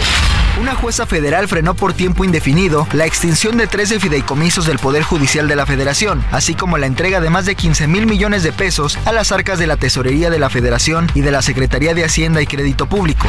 Una 0.58 0.74
jueza 0.74 1.04
federal 1.04 1.46
frenó 1.46 1.74
por 1.74 1.92
tiempo 1.92 2.24
indefinido 2.24 2.88
la 2.94 3.04
extinción 3.04 3.58
de 3.58 3.66
13 3.66 4.00
fideicomisos 4.00 4.64
del 4.64 4.78
Poder 4.78 5.02
Judicial 5.02 5.48
de 5.48 5.56
la 5.56 5.66
Federación, 5.66 6.24
así 6.32 6.54
como 6.54 6.78
la 6.78 6.86
entrega 6.86 7.20
de 7.20 7.28
más 7.28 7.44
de 7.44 7.56
15 7.56 7.88
mil 7.88 8.06
millones 8.06 8.42
de 8.42 8.52
pesos 8.52 8.98
a 9.04 9.12
las 9.12 9.32
arcas 9.32 9.58
de 9.58 9.66
la 9.66 9.76
Tesorería 9.76 10.30
de 10.30 10.38
la 10.38 10.48
Federación 10.48 11.10
y 11.14 11.20
de 11.20 11.30
la 11.30 11.42
Secretaría 11.42 11.92
de 11.92 12.06
Hacienda 12.06 12.40
y 12.40 12.46
Crédito 12.46 12.86
Público. 12.86 13.28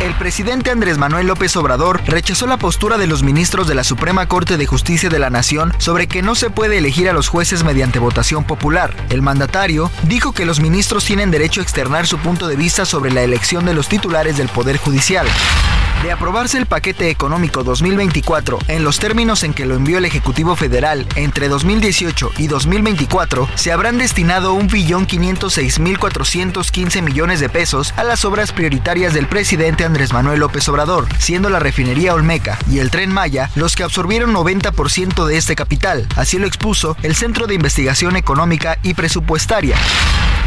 El 0.00 0.14
presidente 0.14 0.70
Andrés 0.70 0.96
Manuel 0.96 1.26
López 1.26 1.56
Obrador 1.56 2.00
rechazó 2.06 2.46
la 2.46 2.56
postura 2.56 2.98
de 2.98 3.08
los 3.08 3.24
ministros 3.24 3.66
de 3.66 3.74
la 3.74 3.82
Suprema 3.82 4.28
Corte 4.28 4.56
de 4.56 4.64
Justicia 4.64 5.08
de 5.08 5.18
la 5.18 5.28
Nación 5.28 5.72
sobre 5.78 6.06
que 6.06 6.22
no 6.22 6.36
se 6.36 6.50
puede 6.50 6.78
elegir 6.78 7.08
a 7.08 7.12
los 7.12 7.26
jueces 7.26 7.64
mediante 7.64 7.98
votación 7.98 8.44
popular. 8.44 8.94
El 9.10 9.22
mandatario 9.22 9.90
dijo 10.04 10.32
que 10.32 10.46
los 10.46 10.60
ministros 10.60 11.04
tienen 11.04 11.32
derecho 11.32 11.60
a 11.60 11.64
externar 11.64 12.06
su 12.06 12.18
punto 12.18 12.46
de 12.46 12.54
vista 12.54 12.84
sobre 12.84 13.10
la 13.10 13.22
elección 13.22 13.64
de 13.64 13.74
los 13.74 13.88
titulares 13.88 14.36
del 14.36 14.48
Poder 14.48 14.76
Judicial. 14.76 15.26
De 16.02 16.12
aprobarse 16.12 16.58
el 16.58 16.66
paquete 16.66 17.10
económico 17.10 17.64
2024 17.64 18.60
en 18.68 18.84
los 18.84 19.00
términos 19.00 19.42
en 19.42 19.52
que 19.52 19.66
lo 19.66 19.74
envió 19.74 19.98
el 19.98 20.04
Ejecutivo 20.04 20.54
Federal 20.54 21.04
entre 21.16 21.48
2018 21.48 22.30
y 22.38 22.46
2024, 22.46 23.48
se 23.56 23.72
habrán 23.72 23.98
destinado 23.98 24.56
1.506.415 24.56 27.02
millones 27.02 27.40
de 27.40 27.48
pesos 27.48 27.92
a 27.96 28.04
las 28.04 28.24
obras 28.24 28.52
prioritarias 28.52 29.12
del 29.12 29.26
presidente 29.26 29.82
Andrés 29.88 30.12
Manuel 30.12 30.40
López 30.40 30.68
Obrador, 30.68 31.06
siendo 31.18 31.48
la 31.48 31.60
refinería 31.60 32.12
Olmeca 32.12 32.58
y 32.70 32.78
el 32.78 32.90
tren 32.90 33.10
Maya 33.10 33.50
los 33.54 33.74
que 33.74 33.84
absorbieron 33.84 34.34
90% 34.34 35.24
de 35.24 35.38
este 35.38 35.56
capital. 35.56 36.06
Así 36.14 36.38
lo 36.38 36.46
expuso 36.46 36.94
el 37.02 37.16
Centro 37.16 37.46
de 37.46 37.54
Investigación 37.54 38.14
Económica 38.14 38.78
y 38.82 38.92
Presupuestaria. 38.92 39.76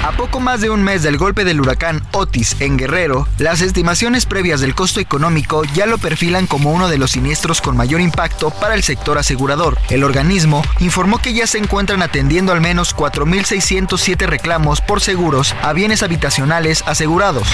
A 0.03 0.11
poco 0.11 0.39
más 0.39 0.61
de 0.61 0.69
un 0.69 0.83
mes 0.83 1.01
del 1.01 1.17
golpe 1.17 1.43
del 1.43 1.59
huracán 1.59 2.03
Otis 2.11 2.55
en 2.59 2.77
Guerrero, 2.77 3.27
las 3.39 3.61
estimaciones 3.61 4.27
previas 4.27 4.61
del 4.61 4.75
costo 4.75 4.99
económico 4.99 5.63
ya 5.73 5.87
lo 5.87 5.97
perfilan 5.97 6.45
como 6.45 6.71
uno 6.71 6.87
de 6.87 6.99
los 6.99 7.11
siniestros 7.11 7.61
con 7.61 7.75
mayor 7.75 7.99
impacto 7.99 8.51
para 8.51 8.75
el 8.75 8.83
sector 8.83 9.17
asegurador. 9.17 9.79
El 9.89 10.03
organismo 10.03 10.63
informó 10.79 11.19
que 11.19 11.33
ya 11.33 11.47
se 11.47 11.57
encuentran 11.57 12.03
atendiendo 12.03 12.51
al 12.51 12.61
menos 12.61 12.95
4.607 12.95 14.27
reclamos 14.27 14.81
por 14.81 15.01
seguros 15.01 15.55
a 15.63 15.73
bienes 15.73 16.03
habitacionales 16.03 16.83
asegurados. 16.85 17.47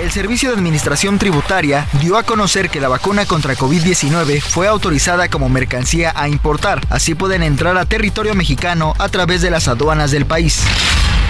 El 0.00 0.10
Servicio 0.10 0.48
de 0.48 0.56
Administración 0.56 1.18
Tributaria 1.18 1.86
dio 2.00 2.16
a 2.16 2.22
conocer 2.22 2.70
que 2.70 2.80
la 2.80 2.88
vacuna 2.88 3.26
contra 3.26 3.54
COVID-19 3.54 4.40
fue 4.40 4.66
autorizada 4.66 5.28
como 5.28 5.50
mercancía 5.50 6.10
a 6.16 6.26
importar, 6.26 6.80
así 6.88 7.14
pueden 7.14 7.42
entrar 7.42 7.76
a 7.76 7.84
territorio 7.84 8.34
mexicano 8.34 8.94
a 8.98 9.10
través 9.10 9.42
de 9.42 9.50
las 9.50 9.68
aduanas 9.68 10.10
del 10.10 10.24
país. 10.24 10.62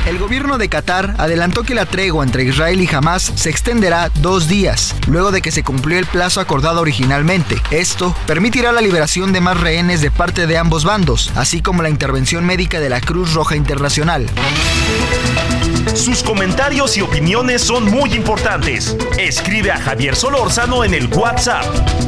El 0.06 0.18
gobierno 0.18 0.58
de 0.58 0.68
Qatar 0.68 1.14
adelantó 1.18 1.62
que 1.62 1.74
la 1.74 1.86
tregua 1.86 2.24
entre 2.24 2.44
Israel 2.44 2.80
y 2.80 2.88
Hamas 2.92 3.32
se 3.34 3.50
extenderá 3.50 4.10
dos 4.16 4.48
días, 4.48 4.94
luego 5.06 5.30
de 5.30 5.42
que 5.42 5.52
se 5.52 5.62
cumplió 5.62 5.98
el 5.98 6.06
plazo 6.06 6.40
acordado 6.40 6.80
originalmente. 6.80 7.60
Esto 7.70 8.16
permitirá 8.26 8.72
la 8.72 8.80
liberación 8.80 9.32
de 9.32 9.40
más 9.40 9.60
rehenes 9.60 10.00
de 10.00 10.10
parte 10.10 10.46
de 10.46 10.56
ambos 10.56 10.84
bandos, 10.84 11.30
así 11.36 11.60
como 11.60 11.82
la 11.82 11.90
intervención 11.90 12.46
médica 12.46 12.80
de 12.80 12.88
la 12.88 13.00
Cruz 13.00 13.34
Roja 13.34 13.56
Internacional. 13.56 14.26
Sus 15.94 16.22
comentarios 16.22 16.96
y 16.96 17.02
opiniones 17.02 17.62
son 17.62 17.84
muy 17.84 18.14
importantes. 18.14 18.96
Escribe 19.18 19.70
a 19.70 19.80
Javier 19.80 20.16
Solórzano 20.16 20.82
en 20.82 20.94
el 20.94 21.08
WhatsApp 21.08 21.64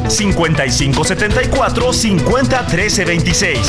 5574 0.09 1.93
50 1.93 2.65
13 2.67 3.05
26. 3.05 3.59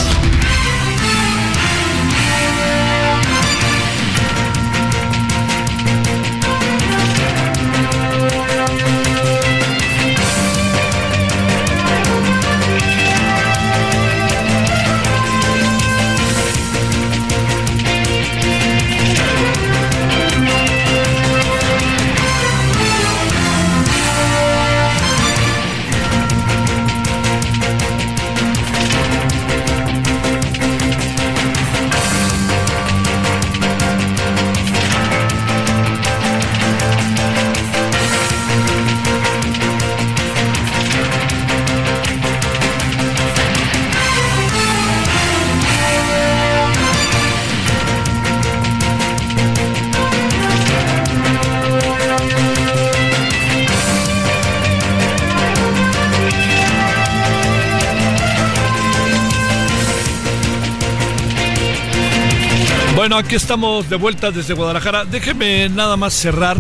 Aquí 63.16 63.36
estamos 63.36 63.88
de 63.88 63.94
vuelta 63.94 64.32
desde 64.32 64.54
Guadalajara. 64.54 65.04
Déjeme 65.04 65.68
nada 65.68 65.96
más 65.96 66.14
cerrar 66.14 66.58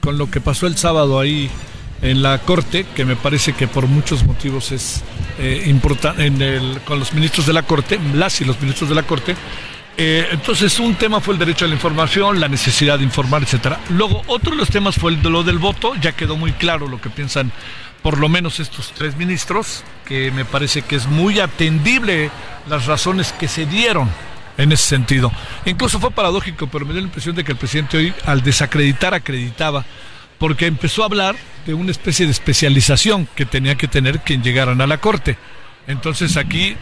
con 0.00 0.18
lo 0.18 0.28
que 0.28 0.40
pasó 0.40 0.66
el 0.66 0.76
sábado 0.76 1.20
ahí 1.20 1.48
en 2.02 2.20
la 2.20 2.38
corte, 2.38 2.84
que 2.96 3.04
me 3.04 3.14
parece 3.14 3.52
que 3.52 3.68
por 3.68 3.86
muchos 3.86 4.24
motivos 4.24 4.72
es 4.72 5.04
eh, 5.38 5.62
importante 5.66 6.32
con 6.84 6.98
los 6.98 7.12
ministros 7.12 7.46
de 7.46 7.52
la 7.52 7.62
corte, 7.62 8.00
las 8.12 8.40
y 8.40 8.44
los 8.44 8.60
ministros 8.60 8.88
de 8.88 8.96
la 8.96 9.04
corte. 9.04 9.36
Eh, 9.96 10.26
entonces, 10.32 10.80
un 10.80 10.96
tema 10.96 11.20
fue 11.20 11.34
el 11.34 11.38
derecho 11.38 11.64
a 11.64 11.68
la 11.68 11.74
información, 11.74 12.40
la 12.40 12.48
necesidad 12.48 12.98
de 12.98 13.04
informar, 13.04 13.44
etcétera. 13.44 13.78
Luego, 13.90 14.22
otro 14.26 14.50
de 14.50 14.56
los 14.56 14.70
temas 14.70 14.96
fue 14.96 15.12
el 15.12 15.22
de 15.22 15.30
lo 15.30 15.44
del 15.44 15.58
voto. 15.58 15.94
Ya 15.94 16.10
quedó 16.10 16.36
muy 16.36 16.50
claro 16.54 16.88
lo 16.88 17.00
que 17.00 17.08
piensan, 17.08 17.52
por 18.02 18.18
lo 18.18 18.28
menos 18.28 18.58
estos 18.58 18.90
tres 18.96 19.16
ministros, 19.16 19.84
que 20.04 20.32
me 20.32 20.44
parece 20.44 20.82
que 20.82 20.96
es 20.96 21.06
muy 21.06 21.38
atendible 21.38 22.32
las 22.68 22.86
razones 22.86 23.32
que 23.32 23.46
se 23.46 23.64
dieron 23.64 24.10
en 24.58 24.72
ese 24.72 24.84
sentido. 24.84 25.32
Incluso 25.64 25.98
fue 26.00 26.10
paradójico, 26.10 26.66
pero 26.66 26.86
me 26.86 26.92
dio 26.92 27.00
la 27.00 27.08
impresión 27.08 27.34
de 27.34 27.44
que 27.44 27.52
el 27.52 27.58
presidente 27.58 27.96
hoy, 27.96 28.14
al 28.24 28.42
desacreditar, 28.42 29.14
acreditaba, 29.14 29.84
porque 30.38 30.66
empezó 30.66 31.02
a 31.02 31.06
hablar 31.06 31.36
de 31.66 31.74
una 31.74 31.90
especie 31.90 32.26
de 32.26 32.32
especialización 32.32 33.28
que 33.34 33.46
tenía 33.46 33.76
que 33.76 33.88
tener 33.88 34.20
quien 34.20 34.42
llegaran 34.42 34.80
a 34.80 34.86
la 34.86 34.98
corte. 34.98 35.36
Entonces 35.86 36.36
aquí 36.36 36.76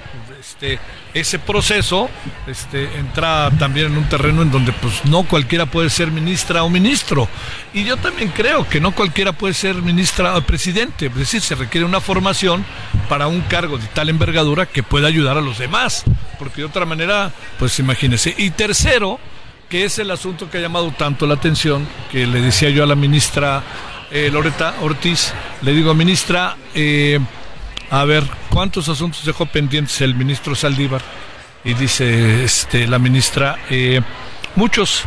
este, 0.62 0.78
ese 1.12 1.38
proceso 1.40 2.08
este, 2.46 2.84
entra 2.96 3.50
también 3.58 3.88
en 3.88 3.98
un 3.98 4.08
terreno 4.08 4.42
en 4.42 4.50
donde 4.50 4.72
pues 4.72 5.04
no 5.04 5.24
cualquiera 5.24 5.66
puede 5.66 5.90
ser 5.90 6.10
ministra 6.10 6.62
o 6.62 6.70
ministro. 6.70 7.28
Y 7.74 7.84
yo 7.84 7.96
también 7.96 8.30
creo 8.30 8.68
que 8.68 8.80
no 8.80 8.92
cualquiera 8.92 9.32
puede 9.32 9.54
ser 9.54 9.74
ministra 9.76 10.36
o 10.36 10.42
presidente. 10.42 11.06
Es 11.06 11.14
decir, 11.16 11.40
se 11.40 11.56
requiere 11.56 11.84
una 11.84 12.00
formación 12.00 12.64
para 13.08 13.26
un 13.26 13.40
cargo 13.42 13.76
de 13.76 13.86
tal 13.88 14.08
envergadura 14.08 14.66
que 14.66 14.82
pueda 14.82 15.08
ayudar 15.08 15.36
a 15.36 15.42
los 15.42 15.58
demás. 15.58 16.04
Porque 16.38 16.62
de 16.62 16.68
otra 16.68 16.86
manera, 16.86 17.32
pues 17.58 17.78
imagínese. 17.78 18.34
Y 18.38 18.50
tercero, 18.50 19.18
que 19.68 19.84
es 19.84 19.98
el 19.98 20.12
asunto 20.12 20.48
que 20.48 20.58
ha 20.58 20.60
llamado 20.62 20.92
tanto 20.92 21.26
la 21.26 21.34
atención, 21.34 21.86
que 22.10 22.26
le 22.26 22.40
decía 22.40 22.70
yo 22.70 22.84
a 22.84 22.86
la 22.86 22.94
ministra 22.94 23.62
eh, 24.12 24.30
Loreta 24.32 24.76
Ortiz, 24.80 25.32
le 25.62 25.72
digo, 25.72 25.92
ministra, 25.94 26.56
eh, 26.74 27.18
a 27.92 28.06
ver, 28.06 28.24
¿cuántos 28.48 28.88
asuntos 28.88 29.22
dejó 29.26 29.44
pendientes 29.44 30.00
el 30.00 30.14
ministro 30.14 30.54
Saldívar? 30.54 31.02
Y 31.62 31.74
dice 31.74 32.42
este, 32.42 32.86
la 32.86 32.98
ministra, 32.98 33.58
eh, 33.68 34.00
muchos. 34.56 35.04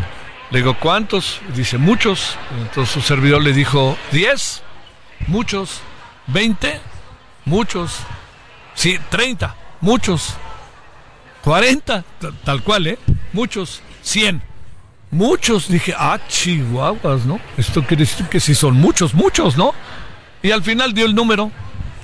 Le 0.51 0.59
digo, 0.59 0.77
¿cuántos? 0.79 1.41
Dice, 1.55 1.79
muchos. 1.79 2.37
Entonces 2.61 2.93
su 2.93 3.01
servidor 3.01 3.41
le 3.41 3.53
dijo, 3.53 3.97
¿diez? 4.11 4.61
Muchos. 5.25 5.81
¿Veinte? 6.27 6.79
Muchos. 7.45 7.97
Sí, 8.75 8.99
treinta. 9.09 9.55
Muchos. 9.81 10.35
¿Cuarenta? 11.41 12.03
Tal 12.43 12.61
cual, 12.61 12.85
¿eh? 12.85 12.99
Muchos. 13.33 13.81
Cien. 14.03 14.43
Muchos. 15.09 15.69
Dije, 15.69 15.95
ah, 15.97 16.19
chihuahuas, 16.27 17.25
¿no? 17.25 17.39
Esto 17.57 17.81
quiere 17.81 18.03
decir 18.05 18.27
que 18.27 18.39
si 18.39 18.53
son 18.53 18.75
muchos, 18.75 19.15
muchos, 19.15 19.57
¿no? 19.57 19.73
Y 20.43 20.51
al 20.51 20.61
final 20.61 20.93
dio 20.93 21.07
el 21.07 21.15
número 21.15 21.51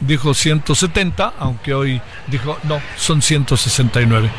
dijo 0.02 0.34
170, 0.34 1.34
aunque 1.40 1.74
hoy 1.74 2.02
dijo 2.28 2.58
no, 2.64 2.82
son 2.98 3.22
169. 3.22 4.30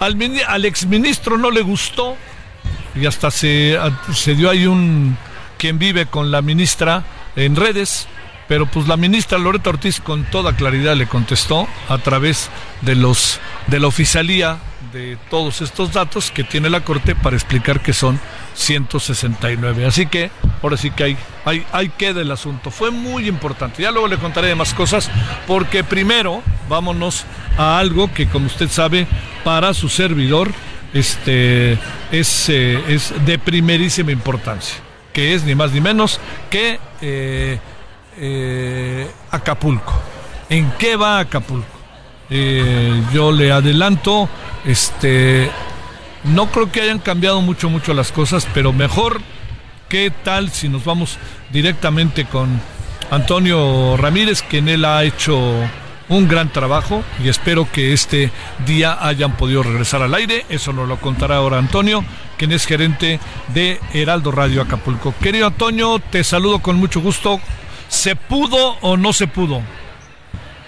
Al, 0.00 0.16
al 0.46 0.64
exministro 0.64 1.38
no 1.38 1.50
le 1.50 1.62
gustó 1.62 2.16
y 2.94 3.06
hasta 3.06 3.30
se, 3.30 3.78
se 4.14 4.34
dio 4.34 4.50
ahí 4.50 4.66
un 4.66 5.16
quien 5.58 5.78
vive 5.78 6.06
con 6.06 6.30
la 6.30 6.42
ministra 6.42 7.04
en 7.36 7.56
redes, 7.56 8.08
pero 8.48 8.66
pues 8.66 8.88
la 8.88 8.96
ministra 8.96 9.38
Loreta 9.38 9.70
Ortiz 9.70 10.00
con 10.00 10.24
toda 10.24 10.56
claridad 10.56 10.96
le 10.96 11.06
contestó 11.06 11.68
a 11.88 11.98
través 11.98 12.50
de 12.80 12.96
los 12.96 13.38
de 13.68 13.78
la 13.78 13.86
oficialía 13.86 14.58
de 14.92 15.16
todos 15.30 15.62
estos 15.62 15.92
datos 15.92 16.30
que 16.30 16.44
tiene 16.44 16.68
la 16.68 16.80
Corte 16.80 17.14
para 17.14 17.36
explicar 17.36 17.80
que 17.80 17.92
son 17.92 18.20
169. 18.54 19.86
Así 19.86 20.06
que 20.06 20.30
ahora 20.62 20.76
sí 20.76 20.90
que 20.90 21.04
hay, 21.04 21.16
hay, 21.44 21.64
hay 21.72 21.88
queda 21.90 22.20
el 22.20 22.30
asunto. 22.30 22.70
Fue 22.70 22.90
muy 22.90 23.28
importante. 23.28 23.82
Ya 23.82 23.90
luego 23.90 24.08
le 24.08 24.18
contaré 24.18 24.48
de 24.48 24.54
más 24.54 24.74
cosas 24.74 25.10
porque 25.46 25.84
primero 25.84 26.42
vámonos 26.68 27.24
a 27.58 27.78
algo 27.78 28.12
que 28.12 28.28
como 28.28 28.46
usted 28.46 28.68
sabe 28.68 29.06
para 29.44 29.74
su 29.74 29.88
servidor 29.88 30.52
este, 30.94 31.78
es, 32.10 32.48
eh, 32.48 32.82
es 32.88 33.14
de 33.24 33.38
primerísima 33.38 34.12
importancia, 34.12 34.76
que 35.12 35.34
es 35.34 35.44
ni 35.44 35.54
más 35.54 35.72
ni 35.72 35.80
menos 35.80 36.20
que 36.50 36.78
eh, 37.00 37.58
eh, 38.18 39.10
Acapulco. 39.30 39.94
¿En 40.48 40.70
qué 40.72 40.96
va 40.96 41.20
Acapulco? 41.20 41.66
yo 43.12 43.30
le 43.30 43.52
adelanto, 43.52 44.26
este, 44.64 45.50
no 46.24 46.50
creo 46.50 46.70
que 46.70 46.80
hayan 46.80 46.98
cambiado 46.98 47.40
mucho, 47.40 47.68
mucho 47.70 47.94
las 47.94 48.12
cosas, 48.12 48.46
pero 48.54 48.72
mejor, 48.72 49.20
¿qué 49.88 50.12
tal 50.22 50.50
si 50.50 50.68
nos 50.68 50.84
vamos 50.84 51.18
directamente 51.52 52.24
con 52.24 52.60
Antonio 53.10 53.96
Ramírez, 53.96 54.42
quien 54.42 54.68
él 54.68 54.84
ha 54.84 55.04
hecho 55.04 55.38
un 56.08 56.28
gran 56.28 56.50
trabajo 56.50 57.02
y 57.22 57.28
espero 57.28 57.68
que 57.70 57.92
este 57.92 58.30
día 58.66 58.98
hayan 59.06 59.36
podido 59.36 59.62
regresar 59.62 60.02
al 60.02 60.14
aire. 60.14 60.44
Eso 60.48 60.72
nos 60.72 60.88
lo 60.88 60.98
contará 60.98 61.36
ahora 61.36 61.58
Antonio, 61.58 62.04
quien 62.36 62.52
es 62.52 62.66
gerente 62.66 63.20
de 63.54 63.80
Heraldo 63.92 64.30
Radio 64.30 64.62
Acapulco. 64.62 65.14
Querido 65.20 65.46
Antonio, 65.46 66.00
te 66.10 66.24
saludo 66.24 66.60
con 66.60 66.76
mucho 66.76 67.00
gusto. 67.00 67.40
¿Se 67.88 68.16
pudo 68.16 68.76
o 68.80 68.96
no 68.96 69.12
se 69.12 69.26
pudo? 69.26 69.62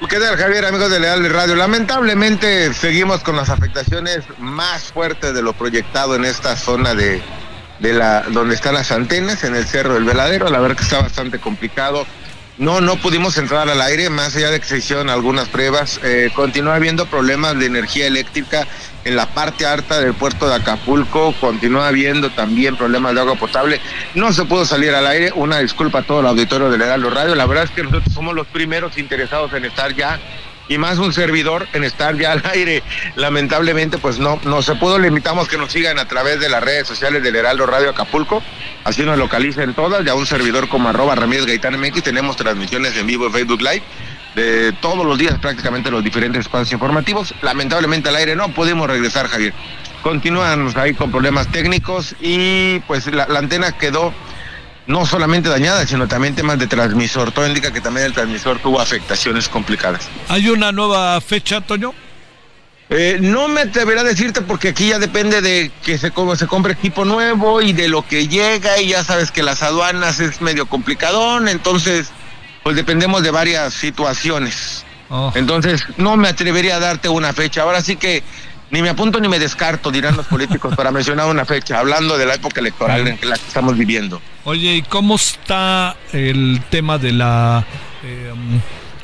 ¿Qué 0.08 0.20
tal, 0.20 0.36
Javier, 0.36 0.66
amigos 0.66 0.90
de 0.90 1.00
Leal 1.00 1.28
Radio? 1.30 1.56
Lamentablemente 1.56 2.72
seguimos 2.74 3.22
con 3.22 3.36
las 3.36 3.48
afectaciones 3.48 4.20
más 4.38 4.92
fuertes 4.92 5.32
de 5.32 5.42
lo 5.42 5.54
proyectado 5.54 6.14
en 6.14 6.26
esta 6.26 6.56
zona 6.56 6.94
de, 6.94 7.22
de 7.78 7.92
la 7.94 8.22
donde 8.22 8.54
están 8.54 8.74
las 8.74 8.92
antenas, 8.92 9.44
en 9.44 9.56
el 9.56 9.64
Cerro 9.64 9.94
del 9.94 10.04
Veladero. 10.04 10.50
La 10.50 10.60
verdad 10.60 10.76
que 10.76 10.82
está 10.82 11.00
bastante 11.00 11.38
complicado 11.38 12.06
no, 12.56 12.80
no 12.80 12.96
pudimos 12.96 13.36
entrar 13.36 13.68
al 13.68 13.80
aire, 13.82 14.10
más 14.10 14.36
allá 14.36 14.50
de 14.50 14.60
que 14.60 14.66
se 14.66 14.78
hicieron 14.78 15.10
algunas 15.10 15.48
pruebas. 15.48 15.98
Eh, 16.04 16.30
continúa 16.34 16.76
habiendo 16.76 17.06
problemas 17.06 17.58
de 17.58 17.66
energía 17.66 18.06
eléctrica 18.06 18.66
en 19.04 19.16
la 19.16 19.26
parte 19.26 19.66
alta 19.66 20.00
del 20.00 20.14
puerto 20.14 20.48
de 20.48 20.54
Acapulco. 20.54 21.34
Continúa 21.40 21.88
habiendo 21.88 22.30
también 22.30 22.76
problemas 22.76 23.14
de 23.14 23.20
agua 23.22 23.34
potable. 23.34 23.80
No 24.14 24.32
se 24.32 24.44
pudo 24.44 24.64
salir 24.64 24.94
al 24.94 25.06
aire. 25.06 25.32
Una 25.34 25.58
disculpa 25.58 26.00
a 26.00 26.02
todo 26.02 26.20
el 26.20 26.26
auditorio 26.26 26.70
del 26.70 26.82
Heraldo 26.82 27.10
Radio. 27.10 27.34
La 27.34 27.46
verdad 27.46 27.64
es 27.64 27.70
que 27.70 27.82
nosotros 27.82 28.14
somos 28.14 28.34
los 28.34 28.46
primeros 28.46 28.98
interesados 28.98 29.52
en 29.52 29.64
estar 29.64 29.92
ya 29.94 30.20
y 30.68 30.78
más 30.78 30.98
un 30.98 31.12
servidor 31.12 31.68
en 31.72 31.84
estar 31.84 32.16
ya 32.16 32.32
al 32.32 32.42
aire. 32.52 32.82
Lamentablemente, 33.16 33.98
pues 33.98 34.18
no, 34.18 34.40
no 34.44 34.62
se 34.62 34.74
pudo. 34.74 34.98
Le 34.98 35.08
invitamos 35.08 35.48
que 35.48 35.58
nos 35.58 35.72
sigan 35.72 35.98
a 35.98 36.06
través 36.06 36.40
de 36.40 36.48
las 36.48 36.62
redes 36.62 36.86
sociales 36.86 37.22
del 37.22 37.36
Heraldo 37.36 37.66
Radio 37.66 37.90
Acapulco. 37.90 38.42
Así 38.84 39.02
nos 39.02 39.18
localicen 39.18 39.74
todas. 39.74 40.04
Ya 40.04 40.14
un 40.14 40.26
servidor 40.26 40.68
como 40.68 40.88
arroba 40.88 41.14
Ramírez 41.14 41.46
Gaitán 41.46 41.78
MX. 41.78 42.02
Tenemos 42.02 42.36
transmisiones 42.36 42.96
en 42.96 43.06
vivo 43.06 43.26
en 43.26 43.32
Facebook 43.32 43.60
Live 43.60 43.82
de 44.34 44.72
todos 44.80 45.06
los 45.06 45.16
días 45.16 45.38
prácticamente 45.38 45.90
los 45.90 46.02
diferentes 46.02 46.40
espacios 46.40 46.72
informativos. 46.72 47.34
Lamentablemente 47.42 48.08
al 48.08 48.16
aire 48.16 48.34
no 48.34 48.48
pudimos 48.48 48.88
regresar, 48.88 49.28
Javier. 49.28 49.54
Continúan 50.02 50.70
ahí 50.76 50.92
con 50.92 51.10
problemas 51.10 51.48
técnicos 51.48 52.14
y 52.20 52.80
pues 52.80 53.06
la 53.06 53.24
antena 53.38 53.72
quedó 53.72 54.12
no 54.86 55.06
solamente 55.06 55.48
dañada, 55.48 55.86
sino 55.86 56.08
también 56.08 56.34
temas 56.34 56.58
de 56.58 56.66
transmisor. 56.66 57.32
Todo 57.32 57.46
indica 57.46 57.72
que 57.72 57.80
también 57.80 58.06
el 58.06 58.12
transmisor 58.12 58.58
tuvo 58.58 58.80
afectaciones 58.80 59.48
complicadas. 59.48 60.08
¿Hay 60.28 60.48
una 60.48 60.72
nueva 60.72 61.20
fecha, 61.20 61.60
Toño? 61.60 61.94
Eh, 62.90 63.16
no 63.20 63.48
me 63.48 63.62
atreveré 63.62 64.00
a 64.00 64.04
decirte 64.04 64.42
porque 64.42 64.68
aquí 64.68 64.88
ya 64.88 64.98
depende 64.98 65.40
de 65.40 65.70
que 65.82 65.96
se, 65.96 66.12
se 66.36 66.46
compre 66.46 66.72
equipo 66.74 67.04
nuevo 67.06 67.62
y 67.62 67.72
de 67.72 67.88
lo 67.88 68.06
que 68.06 68.28
llega 68.28 68.78
y 68.80 68.88
ya 68.88 69.02
sabes 69.02 69.30
que 69.30 69.42
las 69.42 69.62
aduanas 69.62 70.20
es 70.20 70.42
medio 70.42 70.66
complicadón, 70.66 71.48
entonces 71.48 72.10
pues 72.62 72.76
dependemos 72.76 73.22
de 73.22 73.30
varias 73.30 73.72
situaciones. 73.72 74.84
Oh. 75.08 75.32
Entonces 75.34 75.84
no 75.96 76.16
me 76.16 76.28
atrevería 76.28 76.76
a 76.76 76.80
darte 76.80 77.08
una 77.08 77.32
fecha. 77.32 77.62
Ahora 77.62 77.80
sí 77.80 77.96
que 77.96 78.22
ni 78.74 78.82
me 78.82 78.88
apunto 78.88 79.20
ni 79.20 79.28
me 79.28 79.38
descarto, 79.38 79.92
dirán 79.92 80.16
los 80.16 80.26
políticos, 80.26 80.74
para 80.74 80.90
mencionar 80.90 81.28
una 81.28 81.44
fecha, 81.44 81.78
hablando 81.78 82.18
de 82.18 82.26
la 82.26 82.34
época 82.34 82.60
electoral 82.60 83.06
en 83.06 83.30
la 83.30 83.36
que 83.36 83.46
estamos 83.46 83.78
viviendo. 83.78 84.20
Oye, 84.42 84.74
¿y 84.74 84.82
cómo 84.82 85.14
está 85.14 85.94
el 86.12 86.60
tema 86.70 86.98
de 86.98 87.12
la, 87.12 87.64
eh, 88.02 88.32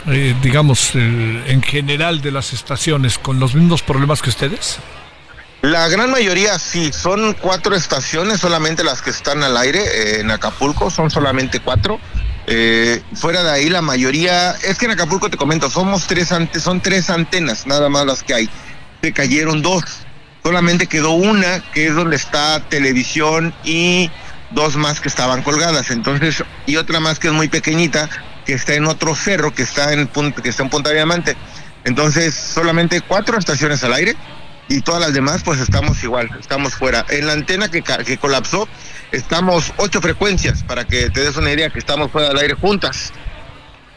eh, 0.08 0.34
digamos, 0.42 0.96
en 0.96 1.62
general 1.62 2.20
de 2.20 2.32
las 2.32 2.52
estaciones, 2.52 3.16
con 3.16 3.38
los 3.38 3.54
mismos 3.54 3.82
problemas 3.82 4.22
que 4.22 4.30
ustedes? 4.30 4.78
La 5.62 5.88
gran 5.88 6.10
mayoría 6.10 6.58
sí, 6.58 6.92
son 6.92 7.34
cuatro 7.34 7.76
estaciones, 7.76 8.40
solamente 8.40 8.82
las 8.82 9.02
que 9.02 9.10
están 9.10 9.44
al 9.44 9.56
aire 9.56 9.84
eh, 9.84 10.20
en 10.20 10.32
Acapulco, 10.32 10.90
son 10.90 11.12
solamente 11.12 11.60
cuatro. 11.60 12.00
fuera 13.14 13.44
de 13.44 13.52
ahí 13.52 13.68
la 13.68 13.82
mayoría, 13.82 14.50
es 14.64 14.78
que 14.78 14.86
en 14.86 14.90
Acapulco 14.90 15.30
te 15.30 15.36
comento, 15.36 15.70
somos 15.70 16.08
tres 16.08 16.34
son 16.60 16.80
tres 16.80 17.08
antenas, 17.08 17.68
nada 17.68 17.88
más 17.88 18.04
las 18.04 18.24
que 18.24 18.34
hay 18.34 18.50
se 19.02 19.12
cayeron 19.12 19.62
dos. 19.62 19.84
Solamente 20.42 20.86
quedó 20.86 21.10
una, 21.12 21.60
que 21.72 21.86
es 21.86 21.94
donde 21.94 22.16
está 22.16 22.60
televisión 22.68 23.54
y 23.64 24.10
dos 24.50 24.76
más 24.76 25.00
que 25.00 25.08
estaban 25.08 25.42
colgadas. 25.42 25.90
Entonces, 25.90 26.42
y 26.66 26.76
otra 26.76 27.00
más 27.00 27.18
que 27.18 27.28
es 27.28 27.32
muy 27.32 27.48
pequeñita, 27.48 28.08
que 28.46 28.54
está 28.54 28.74
en 28.74 28.86
otro 28.86 29.14
cerro, 29.14 29.54
que 29.54 29.62
está 29.62 29.92
en, 29.92 30.08
que 30.08 30.48
está 30.48 30.62
en 30.62 30.70
Punta 30.70 30.90
Diamante. 30.90 31.36
Entonces, 31.84 32.34
solamente 32.34 33.00
cuatro 33.00 33.38
estaciones 33.38 33.82
al 33.84 33.92
aire 33.94 34.16
y 34.68 34.80
todas 34.80 35.00
las 35.00 35.12
demás, 35.12 35.42
pues 35.44 35.60
estamos 35.60 36.02
igual, 36.02 36.30
estamos 36.38 36.74
fuera. 36.74 37.04
En 37.10 37.26
la 37.26 37.32
antena 37.32 37.70
que, 37.70 37.82
que 37.82 38.18
colapsó, 38.18 38.68
estamos 39.12 39.72
ocho 39.76 40.00
frecuencias, 40.00 40.62
para 40.62 40.84
que 40.86 41.10
te 41.10 41.20
des 41.20 41.36
una 41.36 41.50
idea 41.50 41.70
que 41.70 41.78
estamos 41.78 42.10
fuera 42.10 42.28
del 42.28 42.38
aire 42.38 42.54
juntas, 42.54 43.12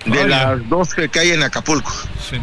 de 0.06 0.28
las 0.28 0.68
dos 0.68 0.94
que 0.94 1.20
hay 1.20 1.32
en 1.32 1.44
Acapulco. 1.44 1.92
Sí. 2.30 2.38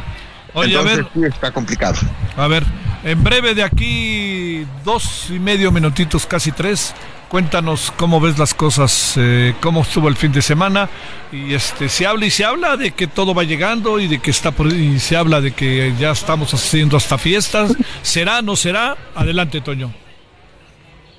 Oye, 0.55 0.77
a 0.77 0.83
ver. 0.83 1.07
está 1.23 1.53
complicado. 1.53 1.99
A 2.37 2.47
ver, 2.47 2.65
en 3.05 3.23
breve 3.23 3.55
de 3.55 3.63
aquí, 3.63 4.67
dos 4.85 5.27
y 5.31 5.39
medio 5.39 5.73
minutitos, 5.73 6.27
casi 6.27 6.53
tres. 6.53 6.95
Cuéntanos 7.29 7.93
cómo 7.97 8.21
ves 8.21 8.39
las 8.39 8.55
cosas, 8.55 9.15
eh, 9.17 9.55
cómo 9.61 9.83
estuvo 9.83 10.09
el 10.09 10.17
fin 10.17 10.33
de 10.33 10.43
semana. 10.43 10.89
Y 11.31 11.55
este 11.55 11.89
se 11.89 12.05
habla 12.05 12.27
y 12.27 12.31
se 12.31 12.45
habla 12.45 12.77
de 12.77 12.91
que 12.91 13.07
todo 13.07 13.35
va 13.35 13.45
llegando 13.45 14.01
y 14.01 14.09
de 14.09 14.19
que 14.19 14.33
está 14.33 14.51
por, 14.51 14.67
y 14.67 14.99
se 14.99 15.17
habla 15.17 15.41
de 15.41 15.53
que 15.53 15.95
ya 15.99 16.11
estamos 16.11 16.53
haciendo 16.53 16.97
hasta 16.97 17.19
fiestas. 17.19 17.73
¿Será, 18.03 18.43
no 18.43 18.57
será? 18.57 18.97
Adelante, 19.15 19.61
Toño. 19.61 19.93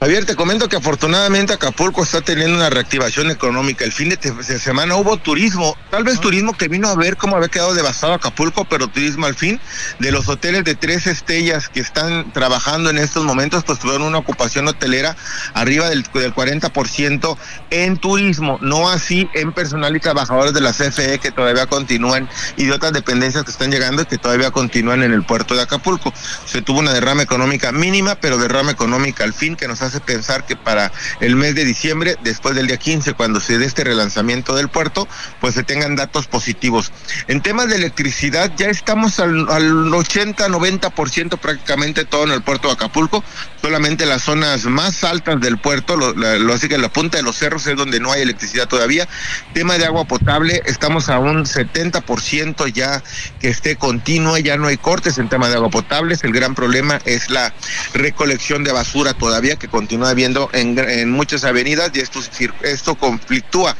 Javier, 0.03 0.25
te 0.25 0.35
comento 0.35 0.67
que 0.67 0.77
afortunadamente 0.77 1.53
Acapulco 1.53 2.01
está 2.01 2.21
teniendo 2.21 2.55
una 2.55 2.71
reactivación 2.71 3.29
económica. 3.29 3.85
El 3.85 3.91
fin 3.91 4.09
de 4.09 4.17
semana 4.59 4.95
hubo 4.95 5.17
turismo, 5.17 5.77
tal 5.91 6.03
vez 6.03 6.19
turismo 6.19 6.57
que 6.57 6.69
vino 6.69 6.87
a 6.87 6.95
ver 6.95 7.17
cómo 7.17 7.35
había 7.35 7.49
quedado 7.49 7.75
devastado 7.75 8.13
Acapulco, 8.13 8.65
pero 8.65 8.87
turismo 8.87 9.27
al 9.27 9.35
fin. 9.35 9.61
De 9.99 10.11
los 10.11 10.27
hoteles 10.27 10.63
de 10.63 10.73
tres 10.73 11.05
estrellas 11.05 11.69
que 11.69 11.81
están 11.81 12.33
trabajando 12.33 12.89
en 12.89 12.97
estos 12.97 13.25
momentos, 13.25 13.63
pues 13.63 13.77
tuvieron 13.77 14.01
una 14.01 14.17
ocupación 14.17 14.67
hotelera 14.67 15.15
arriba 15.53 15.87
del, 15.87 16.01
del 16.15 16.33
40% 16.33 17.37
en 17.69 17.97
turismo, 17.97 18.57
no 18.59 18.89
así 18.89 19.29
en 19.35 19.53
personal 19.53 19.95
y 19.95 19.99
trabajadores 19.99 20.55
de 20.55 20.61
la 20.61 20.73
CFE 20.73 21.19
que 21.19 21.29
todavía 21.29 21.67
continúan 21.67 22.27
y 22.57 22.65
de 22.65 22.71
otras 22.71 22.91
dependencias 22.91 23.43
que 23.43 23.51
están 23.51 23.69
llegando 23.69 24.01
y 24.01 24.05
que 24.05 24.17
todavía 24.17 24.49
continúan 24.49 25.03
en 25.03 25.13
el 25.13 25.23
puerto 25.23 25.53
de 25.53 25.61
Acapulco. 25.61 26.11
Se 26.47 26.63
tuvo 26.63 26.79
una 26.79 26.91
derrama 26.91 27.21
económica 27.21 27.71
mínima, 27.71 28.15
pero 28.15 28.39
derrama 28.39 28.71
económica 28.71 29.25
al 29.25 29.33
fin 29.33 29.55
que 29.55 29.67
nos 29.67 29.79
hace 29.83 29.90
hace 29.91 29.99
pensar 30.01 30.45
que 30.45 30.55
para 30.55 30.91
el 31.19 31.35
mes 31.35 31.55
de 31.55 31.65
diciembre, 31.65 32.15
después 32.23 32.55
del 32.55 32.67
día 32.67 32.77
15, 32.77 33.13
cuando 33.13 33.39
se 33.39 33.57
dé 33.57 33.65
este 33.65 33.83
relanzamiento 33.83 34.55
del 34.55 34.69
puerto, 34.69 35.07
pues 35.39 35.55
se 35.55 35.63
tengan 35.63 35.95
datos 35.95 36.27
positivos. 36.27 36.91
En 37.27 37.41
temas 37.41 37.67
de 37.67 37.75
electricidad, 37.75 38.51
ya 38.55 38.67
estamos 38.67 39.19
al, 39.19 39.49
al 39.49 39.93
80, 39.93 40.47
90% 40.47 41.37
prácticamente 41.37 42.05
todo 42.05 42.23
en 42.23 42.31
el 42.31 42.41
puerto 42.41 42.67
de 42.67 42.75
Acapulco, 42.75 43.23
solamente 43.61 44.05
las 44.05 44.23
zonas 44.23 44.65
más 44.65 45.03
altas 45.03 45.39
del 45.39 45.57
puerto, 45.57 45.95
lo, 45.95 46.53
así 46.53 46.67
que 46.67 46.77
la 46.77 46.89
punta 46.89 47.17
de 47.17 47.23
los 47.23 47.37
cerros 47.37 47.67
es 47.67 47.75
donde 47.75 47.99
no 47.99 48.11
hay 48.11 48.21
electricidad 48.21 48.67
todavía. 48.67 49.07
Tema 49.53 49.77
de 49.77 49.85
agua 49.85 50.05
potable, 50.05 50.61
estamos 50.65 51.09
a 51.09 51.19
un 51.19 51.45
70% 51.45 52.71
ya 52.73 53.03
que 53.39 53.49
esté 53.49 53.75
continua, 53.75 54.39
ya 54.39 54.57
no 54.57 54.67
hay 54.67 54.77
cortes 54.77 55.17
en 55.17 55.29
tema 55.29 55.49
de 55.49 55.55
agua 55.55 55.69
potable. 55.69 56.15
El 56.21 56.33
gran 56.33 56.55
problema 56.55 56.99
es 57.05 57.29
la 57.29 57.53
recolección 57.93 58.63
de 58.63 58.71
basura 58.71 59.13
todavía 59.13 59.55
que 59.55 59.67
continúa 59.81 60.11
habiendo 60.11 60.47
en, 60.53 60.77
en 60.77 61.09
muchas 61.09 61.43
avenidas 61.43 61.89
y 61.95 62.01
esto, 62.01 62.19
esto 62.61 62.93
conflictúa 62.93 63.75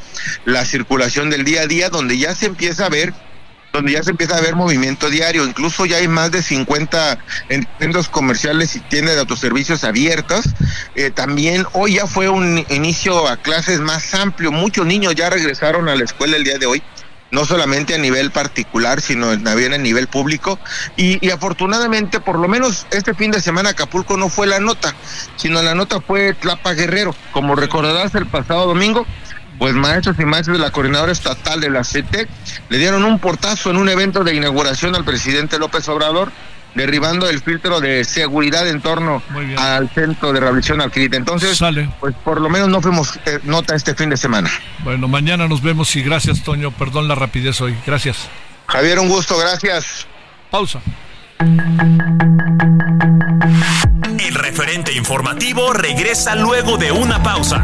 la 0.46 0.66
circulación 0.66 1.30
del 1.30 1.44
día 1.44 1.62
a 1.62 1.68
día, 1.68 1.90
donde 1.90 2.18
ya 2.18 2.34
se 2.34 2.48
empieza 2.48 2.88
a 2.88 2.90
ver 2.90 3.14
donde 3.72 3.94
ya 3.94 4.04
se 4.04 4.10
empieza 4.12 4.36
a 4.36 4.42
ver 4.42 4.56
movimiento 4.56 5.10
diario. 5.10 5.46
Incluso 5.46 5.86
ya 5.86 5.98
hay 5.98 6.08
más 6.10 6.32
de 6.32 6.42
50 6.42 7.20
centros 7.80 8.10
comerciales 8.10 8.76
y 8.76 8.82
tiendas 8.82 9.14
de 9.14 9.22
autoservicios 9.22 9.86
abiertas. 9.86 10.50
Eh, 10.96 11.10
también 11.10 11.66
hoy 11.72 11.94
ya 11.94 12.06
fue 12.06 12.28
un 12.28 12.66
inicio 12.68 13.30
a 13.30 13.38
clases 13.38 13.80
más 13.80 14.14
amplio. 14.14 14.52
Muchos 14.52 14.86
niños 14.86 15.16
ya 15.16 15.30
regresaron 15.30 15.88
a 15.88 15.96
la 15.96 16.04
escuela 16.04 16.36
el 16.36 16.44
día 16.44 16.58
de 16.58 16.66
hoy 16.66 16.84
no 17.32 17.46
solamente 17.46 17.96
a 17.96 17.98
nivel 17.98 18.32
particular, 18.32 19.02
sino 19.02 19.41
también 19.41 19.74
a 19.74 19.78
nivel 19.78 20.08
público. 20.08 20.60
Y, 20.98 21.26
y, 21.26 21.32
afortunadamente, 21.32 22.20
por 22.20 22.38
lo 22.38 22.48
menos 22.48 22.86
este 22.91 23.13
fin 23.13 23.32
de 23.32 23.41
semana, 23.41 23.70
Acapulco 23.70 24.17
no 24.17 24.30
fue 24.30 24.48
la 24.48 24.60
nota, 24.60 24.94
sino 25.38 25.62
la 25.62 25.74
nota 25.74 26.02
fue 26.02 26.34
Tlapa 26.34 26.74
Guerrero. 26.74 27.15
Como 27.32 27.56
recordarás, 27.56 28.13
el 28.15 28.26
pasado 28.26 28.67
domingo 28.67 29.06
pues 29.62 29.76
maestros 29.76 30.15
y 30.20 30.26
maestros 30.26 30.58
de 30.58 30.63
la 30.63 30.72
coordinadora 30.72 31.12
estatal 31.12 31.62
de 31.62 31.70
la 31.70 31.84
CETEC 31.84 32.28
le 32.70 32.78
dieron 32.80 33.04
un 33.04 33.20
portazo 33.20 33.70
en 33.70 33.78
un 33.78 33.89
evento 33.89 34.24
de 34.24 34.34
inauguración 34.34 34.96
al 34.96 35.06
presidente 35.06 35.60
López 35.60 35.88
Obrador, 35.88 36.32
derribando 36.76 37.30
el 37.30 37.42
filtro 37.42 37.80
de 37.80 38.04
seguridad 38.04 38.68
en 38.68 38.82
torno 38.82 39.22
al 39.58 39.90
centro 39.90 40.34
de 40.34 40.40
rehabilitación 40.40 40.82
adquirida. 40.82 41.18
Entonces, 41.18 41.60
pues 42.00 42.16
por 42.24 42.40
lo 42.40 42.50
menos 42.50 42.70
no 42.70 42.82
fuimos 42.82 43.20
eh, 43.26 43.40
nota 43.44 43.76
este 43.76 43.96
fin 43.96 44.10
de 44.10 44.18
semana. 44.18 44.50
Bueno, 44.84 45.08
mañana 45.08 45.48
nos 45.48 45.62
vemos 45.62 45.96
y 45.96 46.02
gracias, 46.02 46.44
Toño. 46.44 46.72
Perdón 46.72 47.08
la 47.08 47.16
rapidez 47.16 47.60
hoy. 47.62 47.76
Gracias. 47.86 48.30
Javier, 48.68 49.00
un 49.00 49.10
gusto, 49.10 49.38
gracias. 49.38 50.08
Pausa. 50.50 50.82
El 54.20 54.36
referente 54.36 54.94
informativo 54.94 55.74
regresa 55.74 56.36
luego 56.36 56.78
de 56.78 56.92
una 56.92 57.22
pausa. 57.24 57.64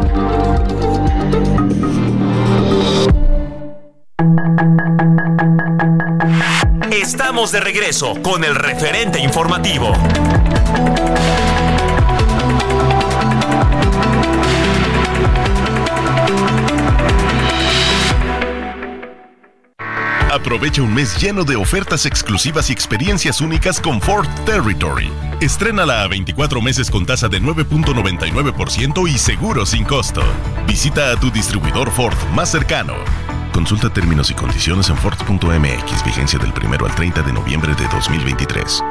De 7.49 7.59
regreso 7.59 8.21
con 8.21 8.43
el 8.43 8.53
referente 8.53 9.19
informativo. 9.19 9.91
Aprovecha 20.31 20.83
un 20.83 20.93
mes 20.93 21.19
lleno 21.19 21.43
de 21.43 21.55
ofertas 21.55 22.05
exclusivas 22.05 22.69
y 22.69 22.73
experiencias 22.73 23.41
únicas 23.41 23.81
con 23.81 23.99
Ford 24.01 24.27
Territory. 24.45 25.11
Estrénala 25.41 26.03
a 26.03 26.07
24 26.07 26.61
meses 26.61 26.91
con 26.91 27.07
tasa 27.07 27.27
de 27.27 27.41
9.99% 27.41 29.09
y 29.09 29.17
seguro 29.17 29.65
sin 29.65 29.83
costo. 29.83 30.21
Visita 30.67 31.11
a 31.11 31.19
tu 31.19 31.31
distribuidor 31.31 31.89
Ford 31.89 32.15
más 32.35 32.51
cercano. 32.51 32.93
Consulta 33.51 33.89
términos 33.89 34.31
y 34.31 34.33
condiciones 34.33 34.89
en 34.89 34.97
Ford.mx, 34.97 36.05
vigencia 36.05 36.39
del 36.39 36.53
1 36.53 36.85
al 36.85 36.95
30 36.95 37.21
de 37.21 37.33
noviembre 37.33 37.75
de 37.75 37.87
2023. 37.89 38.81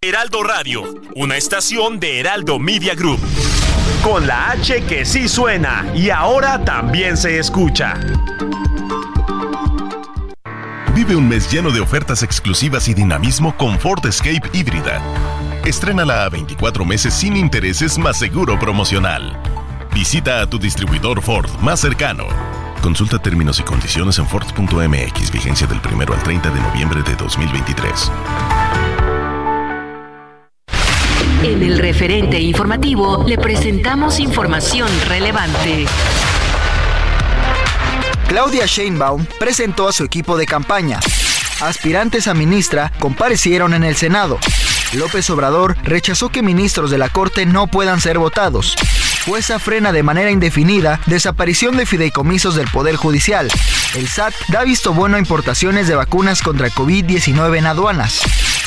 Heraldo 0.00 0.42
Radio, 0.42 0.82
una 1.14 1.36
estación 1.36 2.00
de 2.00 2.18
Heraldo 2.18 2.58
Media 2.58 2.96
Group. 2.96 3.20
Con 4.02 4.26
la 4.26 4.50
H 4.50 4.82
que 4.82 5.04
sí 5.04 5.28
suena 5.28 5.86
y 5.94 6.10
ahora 6.10 6.64
también 6.64 7.16
se 7.16 7.38
escucha. 7.38 7.94
Vive 10.92 11.14
un 11.14 11.28
mes 11.28 11.50
lleno 11.50 11.70
de 11.70 11.80
ofertas 11.80 12.24
exclusivas 12.24 12.88
y 12.88 12.94
dinamismo 12.94 13.56
con 13.56 13.78
Ford 13.78 14.04
Escape 14.04 14.50
híbrida. 14.52 15.00
Estrénala 15.64 16.24
a 16.24 16.28
24 16.28 16.84
meses 16.84 17.14
sin 17.14 17.36
intereses 17.36 17.96
más 17.96 18.18
seguro 18.18 18.58
promocional. 18.58 19.40
Visita 19.94 20.40
a 20.40 20.50
tu 20.50 20.58
distribuidor 20.58 21.22
Ford 21.22 21.48
más 21.60 21.78
cercano. 21.78 22.26
Consulta 22.82 23.20
términos 23.20 23.60
y 23.60 23.62
condiciones 23.62 24.18
en 24.18 24.26
Ford.mx, 24.26 25.30
vigencia 25.30 25.68
del 25.68 25.80
1 25.80 26.12
al 26.12 26.22
30 26.24 26.50
de 26.50 26.60
noviembre 26.60 27.02
de 27.04 27.14
2023. 27.14 28.10
En 31.44 31.62
el 31.62 31.78
referente 31.78 32.40
informativo 32.40 33.24
le 33.24 33.38
presentamos 33.38 34.18
información 34.18 34.88
relevante. 35.06 35.86
Claudia 38.26 38.66
Sheinbaum 38.66 39.26
presentó 39.38 39.86
a 39.86 39.92
su 39.92 40.02
equipo 40.02 40.36
de 40.36 40.46
campaña. 40.46 40.98
Aspirantes 41.60 42.26
a 42.26 42.34
ministra 42.34 42.92
comparecieron 42.98 43.74
en 43.74 43.84
el 43.84 43.94
Senado. 43.94 44.40
López 44.94 45.30
Obrador 45.30 45.76
rechazó 45.84 46.30
que 46.30 46.42
ministros 46.42 46.90
de 46.90 46.98
la 46.98 47.08
Corte 47.10 47.46
no 47.46 47.68
puedan 47.68 48.00
ser 48.00 48.18
votados. 48.18 48.74
Jueza 49.26 49.60
frena 49.60 49.92
de 49.92 50.02
manera 50.02 50.32
indefinida 50.32 51.00
desaparición 51.06 51.76
de 51.76 51.86
fideicomisos 51.86 52.56
del 52.56 52.68
Poder 52.68 52.96
Judicial. 52.96 53.48
El 53.94 54.08
SAT 54.08 54.34
da 54.48 54.64
visto 54.64 54.92
bueno 54.92 55.16
a 55.16 55.20
importaciones 55.20 55.86
de 55.86 55.94
vacunas 55.94 56.42
contra 56.42 56.70
COVID-19 56.70 57.58
en 57.58 57.66
aduanas. 57.66 58.20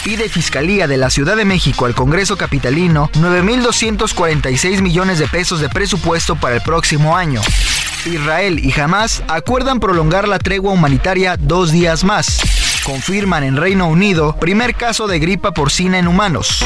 Pide 0.05 0.29
Fiscalía 0.29 0.87
de 0.87 0.95
la 0.95 1.09
Ciudad 1.09 1.35
de 1.35 1.43
México 1.43 1.85
al 1.85 1.93
Congreso 1.93 2.37
Capitalino 2.37 3.09
9.246 3.15 4.81
millones 4.81 5.19
de 5.19 5.27
pesos 5.27 5.59
de 5.59 5.67
presupuesto 5.67 6.37
para 6.37 6.55
el 6.55 6.61
próximo 6.61 7.17
año. 7.17 7.41
Israel 8.05 8.59
y 8.63 8.79
Hamas 8.79 9.23
acuerdan 9.27 9.81
prolongar 9.81 10.27
la 10.27 10.39
tregua 10.39 10.71
humanitaria 10.71 11.35
dos 11.37 11.71
días 11.71 12.05
más. 12.05 12.39
Confirman 12.85 13.43
en 13.43 13.57
Reino 13.57 13.87
Unido 13.87 14.35
primer 14.39 14.75
caso 14.75 15.07
de 15.07 15.17
gripa 15.17 15.51
porcina 15.51 15.97
en 15.97 16.07
humanos. 16.07 16.63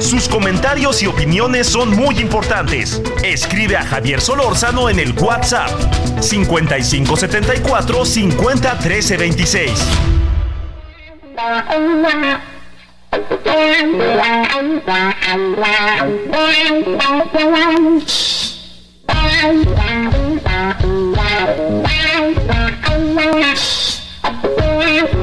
Sus 0.00 0.28
comentarios 0.28 1.02
y 1.02 1.06
opiniones 1.06 1.68
son 1.68 1.94
muy 1.94 2.18
importantes. 2.18 3.00
Escribe 3.22 3.76
a 3.76 3.84
Javier 3.84 4.20
Solórzano 4.20 4.90
en 4.90 4.98
el 4.98 5.12
WhatsApp 5.12 5.70
5574 6.20 8.04
50 8.04 8.78
Oh, 24.48 25.15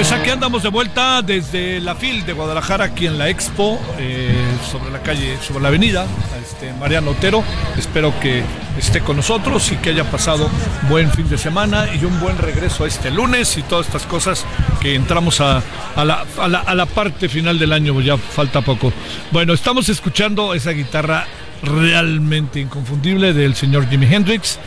Pues 0.00 0.12
aquí 0.12 0.30
andamos 0.30 0.62
de 0.62 0.70
vuelta 0.70 1.20
desde 1.20 1.78
la 1.78 1.94
FIL 1.94 2.24
de 2.24 2.32
Guadalajara, 2.32 2.86
aquí 2.86 3.06
en 3.06 3.18
la 3.18 3.28
Expo, 3.28 3.78
eh, 3.98 4.34
sobre 4.72 4.90
la 4.90 5.02
calle, 5.02 5.36
sobre 5.46 5.60
la 5.60 5.68
avenida, 5.68 6.06
este, 6.42 6.72
Mariano 6.72 7.10
Otero. 7.10 7.44
Espero 7.76 8.18
que 8.18 8.42
esté 8.78 9.02
con 9.02 9.16
nosotros 9.16 9.70
y 9.72 9.76
que 9.76 9.90
haya 9.90 10.10
pasado 10.10 10.48
buen 10.88 11.12
fin 11.12 11.28
de 11.28 11.36
semana 11.36 11.86
y 11.94 12.02
un 12.06 12.18
buen 12.18 12.38
regreso 12.38 12.84
a 12.84 12.88
este 12.88 13.10
lunes 13.10 13.58
y 13.58 13.62
todas 13.62 13.88
estas 13.88 14.04
cosas 14.04 14.46
que 14.80 14.94
entramos 14.94 15.42
a, 15.42 15.62
la, 15.96 16.24
a 16.38 16.74
la 16.74 16.86
parte 16.86 17.28
final 17.28 17.58
del 17.58 17.70
año, 17.74 18.00
ya 18.00 18.16
falta 18.16 18.62
poco. 18.62 18.94
Bueno, 19.32 19.52
estamos 19.52 19.90
escuchando 19.90 20.54
esa 20.54 20.70
guitarra 20.70 21.26
realmente 21.62 22.58
inconfundible 22.58 23.34
del 23.34 23.54
señor 23.54 23.86
Jimi 23.90 24.06
Hendrix. 24.06 24.58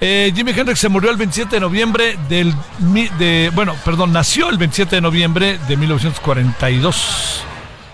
Eh, 0.00 0.30
Jimi 0.34 0.50
Hendrix 0.50 0.78
se 0.78 0.88
murió 0.90 1.10
el 1.10 1.16
27 1.16 1.56
de 1.56 1.60
noviembre 1.60 2.18
del. 2.28 2.54
De, 3.18 3.50
bueno, 3.54 3.74
perdón, 3.84 4.12
nació 4.12 4.50
el 4.50 4.58
27 4.58 4.96
de 4.96 5.00
noviembre 5.00 5.58
de 5.66 5.76
1942. 5.76 7.42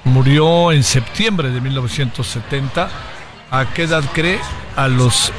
Murió 0.04 0.72
en 0.72 0.82
septiembre 0.82 1.50
de 1.50 1.60
1970. 1.60 2.90
¿A 3.50 3.66
qué 3.66 3.84
edad 3.84 4.02
cree? 4.12 4.40
A 4.74 4.88
los 4.88 5.32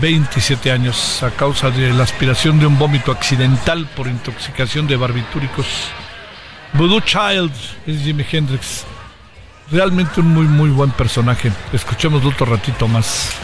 27 0.00 0.70
años, 0.70 1.22
a 1.22 1.30
causa 1.30 1.70
de 1.70 1.92
la 1.92 2.04
aspiración 2.04 2.60
de 2.60 2.66
un 2.66 2.78
vómito 2.78 3.10
accidental 3.10 3.88
por 3.96 4.06
intoxicación 4.06 4.86
de 4.86 4.96
barbitúricos. 4.96 5.66
Voodoo 6.74 7.00
Child 7.00 7.52
es 7.86 8.02
Jimi 8.02 8.24
Hendrix. 8.30 8.84
Realmente 9.70 10.20
un 10.20 10.28
muy, 10.28 10.46
muy 10.46 10.70
buen 10.70 10.90
personaje. 10.90 11.50
Escuchemos 11.72 12.24
otro 12.24 12.46
ratito 12.46 12.86
más. 12.86 13.34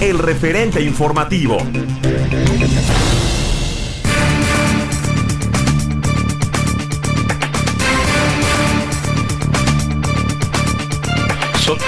El 0.00 0.18
referente 0.18 0.80
informativo. 0.80 1.58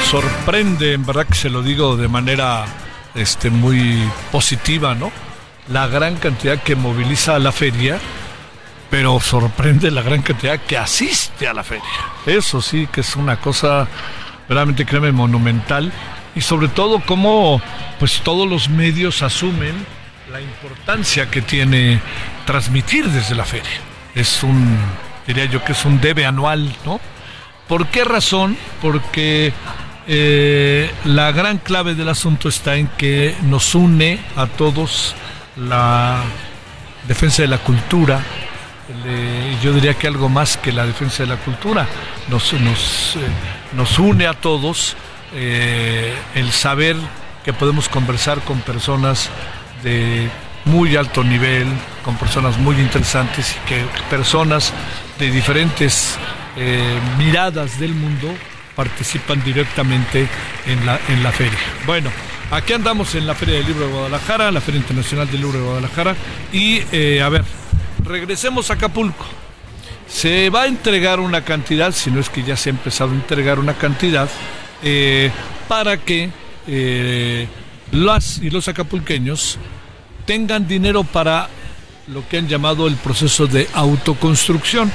sorprende, 0.05 0.93
en 0.93 1.07
verdad 1.07 1.27
que 1.27 1.35
se 1.35 1.49
lo 1.49 1.63
digo 1.63 1.97
de 1.97 2.09
manera 2.09 2.67
este, 3.15 3.49
muy 3.49 4.07
positiva, 4.31 4.95
¿no? 4.95 5.11
La 5.69 5.87
gran 5.87 6.17
cantidad 6.17 6.63
que 6.63 6.77
moviliza 6.77 7.37
a 7.37 7.39
la 7.39 7.53
feria, 7.53 7.99
pero 8.91 9.19
sorprende 9.21 9.91
la 9.91 10.03
gran 10.03 10.21
cantidad 10.21 10.61
que 10.61 10.77
asiste 10.77 11.49
a 11.49 11.55
la 11.55 11.65
feria. 11.65 11.83
Eso 12.27 12.61
sí 12.61 12.87
que 12.87 13.01
es 13.01 13.17
una 13.17 13.41
cosa 13.41 13.89
realmente, 14.49 14.85
créeme, 14.85 15.11
monumental. 15.11 15.91
Y 16.37 16.43
sobre 16.43 16.69
todo 16.69 17.01
cómo 17.01 17.61
pues 17.99 18.21
todos 18.21 18.49
los 18.49 18.69
medios 18.69 19.23
asumen 19.23 19.75
la 20.31 20.41
importancia 20.41 21.31
que 21.31 21.43
tiene 21.43 22.01
transmitir 22.45 23.09
desde 23.09 23.35
la 23.35 23.45
feria. 23.45 23.81
Es 24.15 24.43
un, 24.43 24.77
diría 25.27 25.47
yo 25.47 25.65
que 25.65 25.73
es 25.73 25.85
un 25.85 26.01
debe 26.01 26.27
anual, 26.27 26.75
¿no? 26.85 27.01
¿Por 27.67 27.87
qué 27.89 28.05
razón? 28.05 28.57
Porque 28.81 29.53
eh, 30.07 30.91
la 31.05 31.33
gran 31.33 31.59
clave 31.59 31.95
del 31.95 32.09
asunto 32.09 32.49
está 32.49 32.77
en 32.77 32.87
que 32.89 33.35
nos 33.43 33.75
une 33.75 34.21
a 34.37 34.47
todos 34.47 35.15
la 35.57 36.23
defensa 37.09 37.43
de 37.43 37.49
la 37.49 37.59
cultura. 37.59 38.21
yo 39.63 39.73
diría 39.73 39.95
que 39.95 40.07
algo 40.07 40.29
más 40.29 40.57
que 40.57 40.71
la 40.71 40.87
defensa 40.87 41.25
de 41.25 41.31
la 41.31 41.37
cultura. 41.37 41.87
Nos, 42.29 42.53
nos, 42.53 43.17
eh, 43.17 43.21
nos 43.75 43.99
une 43.99 44.27
a 44.27 44.35
todos 44.35 44.97
eh, 45.35 46.15
el 46.35 46.53
saber 46.53 46.97
que 47.45 47.53
podemos 47.53 47.89
conversar 47.89 48.41
con 48.41 48.61
personas 48.61 49.31
de 49.83 50.29
muy 50.65 50.97
alto 50.97 51.23
nivel, 51.23 51.67
con 52.05 52.17
personas 52.17 52.59
muy 52.59 52.77
interesantes 52.77 53.57
y 53.57 53.69
que 53.69 53.85
personas 54.11 54.73
de 55.19 55.31
diferentes 55.31 56.19
miradas 57.19 57.79
del 57.79 57.95
mundo 57.95 58.35
participan 58.77 59.43
directamente 59.43 60.29
en 60.67 60.87
la, 60.87 61.01
en 61.09 61.23
la 61.23 61.33
feria. 61.33 61.59
Bueno, 61.87 62.11
aquí 62.51 62.75
andamos 62.75 63.15
en 63.15 63.27
la 63.27 63.35
Feria 63.35 63.57
del 63.57 63.67
Libro 63.67 63.87
de 63.87 63.93
Guadalajara, 63.93 64.53
la 64.53 64.61
Feria 64.61 64.81
Internacional 64.81 65.29
del 65.29 65.41
Libro 65.41 65.59
de 65.59 65.65
Guadalajara, 65.65 66.15
y 66.53 66.83
eh, 66.93 67.23
a 67.23 67.29
ver, 67.31 67.43
regresemos 68.05 68.71
a 68.71 68.75
Acapulco. 68.75 69.25
Se 70.07 70.51
va 70.51 70.63
a 70.63 70.67
entregar 70.67 71.19
una 71.19 71.43
cantidad, 71.43 71.91
si 71.93 72.11
no 72.11 72.21
es 72.21 72.29
que 72.29 72.45
ya 72.45 72.57
se 72.57 72.69
ha 72.69 72.73
empezado 72.73 73.11
a 73.11 73.15
entregar 73.15 73.59
una 73.59 73.75
cantidad, 73.75 74.29
eh, 74.83 75.31
para 75.69 75.97
que 75.99 76.31
eh, 76.67 77.49
las 77.93 78.39
y 78.39 78.51
los 78.51 78.69
acapulqueños 78.69 79.59
tengan 80.25 80.67
dinero 80.67 81.05
para 81.05 81.49
lo 82.09 82.29
que 82.29 82.39
han 82.39 82.49
llamado 82.49 82.87
el 82.87 82.97
proceso 82.97 83.47
de 83.47 83.69
autoconstrucción. 83.75 84.93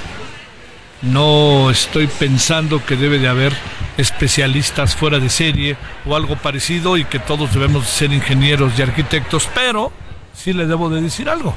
No 1.01 1.71
estoy 1.71 2.07
pensando 2.07 2.85
que 2.85 2.95
debe 2.95 3.17
de 3.17 3.27
haber 3.27 3.53
especialistas 3.97 4.95
fuera 4.95 5.19
de 5.19 5.29
serie 5.29 5.75
o 6.05 6.15
algo 6.15 6.35
parecido 6.35 6.97
y 6.97 7.05
que 7.05 7.19
todos 7.19 7.53
debemos 7.53 7.87
ser 7.87 8.13
ingenieros 8.13 8.73
y 8.77 8.81
arquitectos, 8.81 9.49
pero 9.53 9.91
sí 10.33 10.53
le 10.53 10.67
debo 10.67 10.89
de 10.89 11.01
decir 11.01 11.29
algo. 11.29 11.55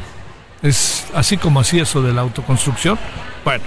Es 0.63 1.07
así 1.15 1.37
como 1.37 1.61
así 1.61 1.79
eso 1.79 2.01
de 2.01 2.15
la 2.15 2.23
autoconstrucción. 2.23 2.99
Bueno, 3.45 3.65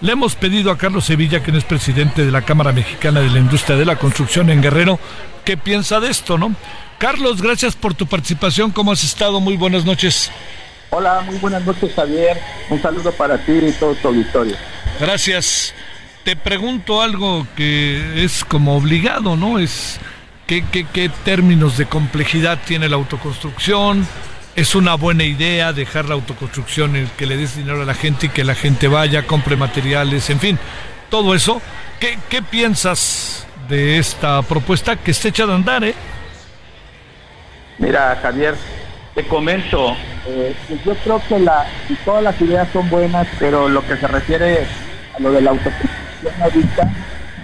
le 0.00 0.12
hemos 0.12 0.34
pedido 0.34 0.70
a 0.70 0.78
Carlos 0.78 1.04
Sevilla, 1.04 1.42
quien 1.42 1.56
es 1.56 1.64
presidente 1.64 2.24
de 2.24 2.30
la 2.30 2.42
Cámara 2.42 2.72
Mexicana 2.72 3.20
de 3.20 3.30
la 3.30 3.38
Industria 3.38 3.76
de 3.76 3.84
la 3.84 3.96
Construcción 3.96 4.50
en 4.50 4.62
Guerrero, 4.62 4.98
qué 5.44 5.56
piensa 5.56 6.00
de 6.00 6.10
esto, 6.10 6.38
¿no? 6.38 6.54
Carlos, 6.98 7.42
gracias 7.42 7.76
por 7.76 7.94
tu 7.94 8.06
participación. 8.06 8.70
¿Cómo 8.70 8.92
has 8.92 9.04
estado? 9.04 9.40
Muy 9.40 9.56
buenas 9.56 9.84
noches. 9.84 10.30
Hola, 10.90 11.20
muy 11.22 11.36
buenas 11.38 11.64
noches, 11.64 11.92
Javier. 11.94 12.40
Un 12.70 12.80
saludo 12.80 13.12
para 13.12 13.38
ti 13.38 13.52
y 13.52 13.72
todo 13.72 13.94
tu 13.94 14.08
auditorio. 14.08 14.56
Gracias. 15.00 15.74
Te 16.24 16.36
pregunto 16.36 17.02
algo 17.02 17.46
que 17.54 18.24
es 18.24 18.44
como 18.44 18.76
obligado, 18.76 19.36
¿no? 19.36 19.58
Es 19.58 20.00
¿qué, 20.46 20.64
qué, 20.70 21.10
términos 21.24 21.76
de 21.76 21.86
complejidad 21.86 22.58
tiene 22.64 22.88
la 22.88 22.96
autoconstrucción? 22.96 24.06
¿Es 24.56 24.74
una 24.74 24.94
buena 24.94 25.22
idea 25.24 25.74
dejar 25.74 26.06
la 26.06 26.14
autoconstrucción 26.14 26.96
en 26.96 27.10
que 27.18 27.26
le 27.26 27.36
des 27.36 27.58
dinero 27.58 27.82
a 27.82 27.84
la 27.84 27.92
gente 27.92 28.26
y 28.26 28.28
que 28.30 28.42
la 28.42 28.54
gente 28.54 28.88
vaya, 28.88 29.26
compre 29.26 29.54
materiales, 29.54 30.30
en 30.30 30.40
fin, 30.40 30.58
todo 31.10 31.34
eso? 31.34 31.60
¿Qué, 32.00 32.42
piensas 32.42 33.46
de 33.68 33.98
esta 33.98 34.40
propuesta 34.40 34.96
que 34.96 35.10
está 35.10 35.28
hecha 35.28 35.44
de 35.44 35.52
andar, 35.52 35.84
eh? 35.84 35.94
Mira, 37.76 38.18
Javier, 38.22 38.54
te 39.14 39.26
comento, 39.28 39.94
eh, 40.26 40.56
yo 40.86 40.94
creo 41.04 41.22
que 41.28 41.46
todas 42.06 42.22
las 42.22 42.40
ideas 42.40 42.66
son 42.72 42.88
buenas, 42.88 43.26
pero 43.38 43.68
lo 43.68 43.86
que 43.86 43.98
se 43.98 44.08
refiere 44.08 44.66
lo 45.18 45.32
de 45.32 45.42
la 45.42 45.50
autoconstrucción 45.50 46.42
ahorita, 46.42 46.90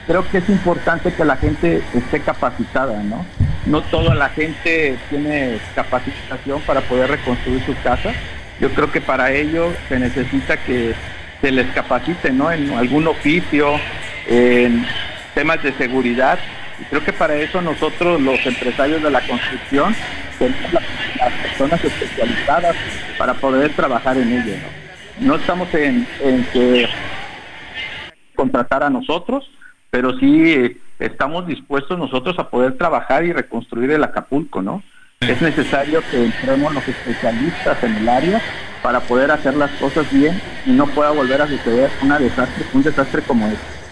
creo 0.06 0.26
que 0.30 0.38
es 0.38 0.48
importante 0.48 1.12
que 1.12 1.26
la 1.26 1.36
gente 1.36 1.82
esté 1.92 2.20
capacitada, 2.20 3.02
¿no? 3.02 3.26
No 3.66 3.80
toda 3.82 4.14
la 4.14 4.28
gente 4.30 4.96
tiene 5.08 5.58
capacitación 5.74 6.60
para 6.62 6.80
poder 6.82 7.10
reconstruir 7.10 7.62
su 7.64 7.74
casa. 7.82 8.12
Yo 8.60 8.70
creo 8.70 8.90
que 8.90 9.00
para 9.00 9.32
ello 9.32 9.72
se 9.88 9.98
necesita 9.98 10.56
que 10.56 10.94
se 11.40 11.50
les 11.50 11.66
capacite, 11.72 12.32
¿no? 12.32 12.50
En 12.50 12.72
algún 12.72 13.06
oficio, 13.06 13.78
en 14.26 14.84
temas 15.34 15.62
de 15.62 15.72
seguridad. 15.74 16.38
Y 16.80 16.84
creo 16.84 17.04
que 17.04 17.12
para 17.12 17.36
eso 17.36 17.60
nosotros, 17.62 18.20
los 18.20 18.44
empresarios 18.44 19.02
de 19.02 19.10
la 19.10 19.20
construcción, 19.20 19.94
tenemos 20.38 20.72
las, 20.72 20.84
personas 21.42 21.84
especializadas 21.84 22.74
para 23.16 23.34
poder 23.34 23.72
trabajar 23.74 24.16
en 24.16 24.32
ello, 24.32 24.54
¿no? 25.20 25.36
Estamos 25.36 25.72
en, 25.74 26.06
en 26.20 26.44
que 26.52 26.88
contratar 28.34 28.82
a 28.82 28.90
nosotros, 28.90 29.48
pero 29.90 30.18
sí 30.18 30.76
estamos 31.06 31.46
dispuestos 31.46 31.98
nosotros 31.98 32.38
a 32.38 32.48
poder 32.48 32.76
trabajar 32.76 33.24
y 33.24 33.32
reconstruir 33.32 33.90
el 33.90 34.04
Acapulco, 34.04 34.62
¿no? 34.62 34.82
Es 35.20 35.40
necesario 35.40 36.02
que 36.10 36.24
entremos 36.24 36.74
los 36.74 36.86
especialistas 36.86 37.82
en 37.84 37.96
el 37.96 38.08
área 38.08 38.42
para 38.82 39.00
poder 39.00 39.30
hacer 39.30 39.54
las 39.54 39.70
cosas 39.72 40.10
bien 40.12 40.40
y 40.66 40.70
no 40.70 40.86
pueda 40.88 41.10
volver 41.10 41.40
a 41.40 41.46
suceder 41.46 41.90
una 42.02 42.18
desastre, 42.18 42.64
un 42.72 42.82
desastre 42.82 43.22
como 43.22 43.46
este. 43.46 43.82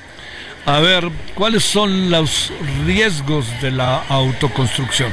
A 0.67 0.81
ver, 0.81 1.05
¿cuáles 1.35 1.65
son 1.65 2.11
los 2.11 2.53
riesgos 2.85 3.49
de 3.63 3.71
la 3.71 4.03
autoconstrucción? 4.09 5.13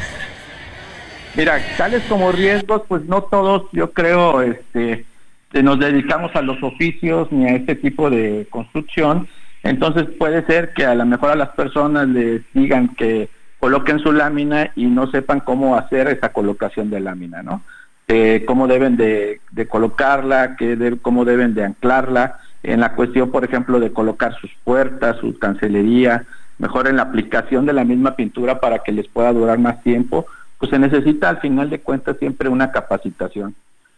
Mira, 1.36 1.62
tales 1.78 2.02
como 2.10 2.32
riesgos, 2.32 2.82
pues 2.88 3.04
no 3.04 3.22
todos, 3.22 3.64
yo 3.72 3.92
creo, 3.92 4.42
este, 4.42 5.06
nos 5.54 5.80
dedicamos 5.80 6.36
a 6.36 6.42
los 6.42 6.62
oficios 6.64 7.32
ni 7.32 7.46
a 7.46 7.56
este 7.56 7.76
tipo 7.76 8.10
de 8.10 8.48
construcción, 8.50 9.28
entonces 9.70 10.06
puede 10.18 10.46
ser 10.46 10.74
que 10.74 10.86
a 10.86 10.96
lo 10.96 11.06
mejor 11.06 11.32
a 11.32 11.36
las 11.36 11.50
personas 11.50 12.08
les 12.08 12.42
digan 12.54 12.96
que 12.96 13.30
coloquen 13.60 14.00
su 14.00 14.12
lámina 14.12 14.72
y 14.76 14.86
no 14.86 15.10
sepan 15.12 15.40
cómo 15.40 15.76
hacer 15.76 16.08
esa 16.08 16.30
colocación 16.30 16.90
de 16.90 17.00
lámina, 17.00 17.44
¿no? 17.44 17.62
Cómo 18.46 18.68
deben 18.68 18.96
de, 18.96 19.42
colocarla, 19.68 20.56
que 20.56 20.98
cómo 21.02 21.26
deben 21.26 21.54
de 21.54 21.66
anclarla, 21.66 22.40
en 22.64 22.80
la 22.80 22.94
cuestión, 22.94 23.32
por 23.32 23.44
ejemplo, 23.44 23.80
de 23.80 23.92
colocar 23.92 24.36
sus 24.40 24.52
puertas, 24.64 25.18
su 25.18 25.38
cancelería, 25.38 26.26
mejor 26.58 26.88
en 26.88 26.96
la 26.96 27.04
aplicación 27.04 27.66
de 27.66 27.74
la 27.74 27.84
misma 27.84 28.16
pintura 28.16 28.60
para 28.60 28.80
que 28.80 28.92
les 28.92 29.08
pueda 29.08 29.34
durar 29.34 29.60
más 29.60 29.84
tiempo, 29.84 30.26
pues 30.58 30.72
se 30.72 30.80
necesita 30.80 31.30
al 31.30 31.40
final 31.40 31.70
de 31.70 31.82
cuentas 31.82 32.18
siempre 32.18 32.50
una 32.50 32.72
capacitación. 32.72 33.56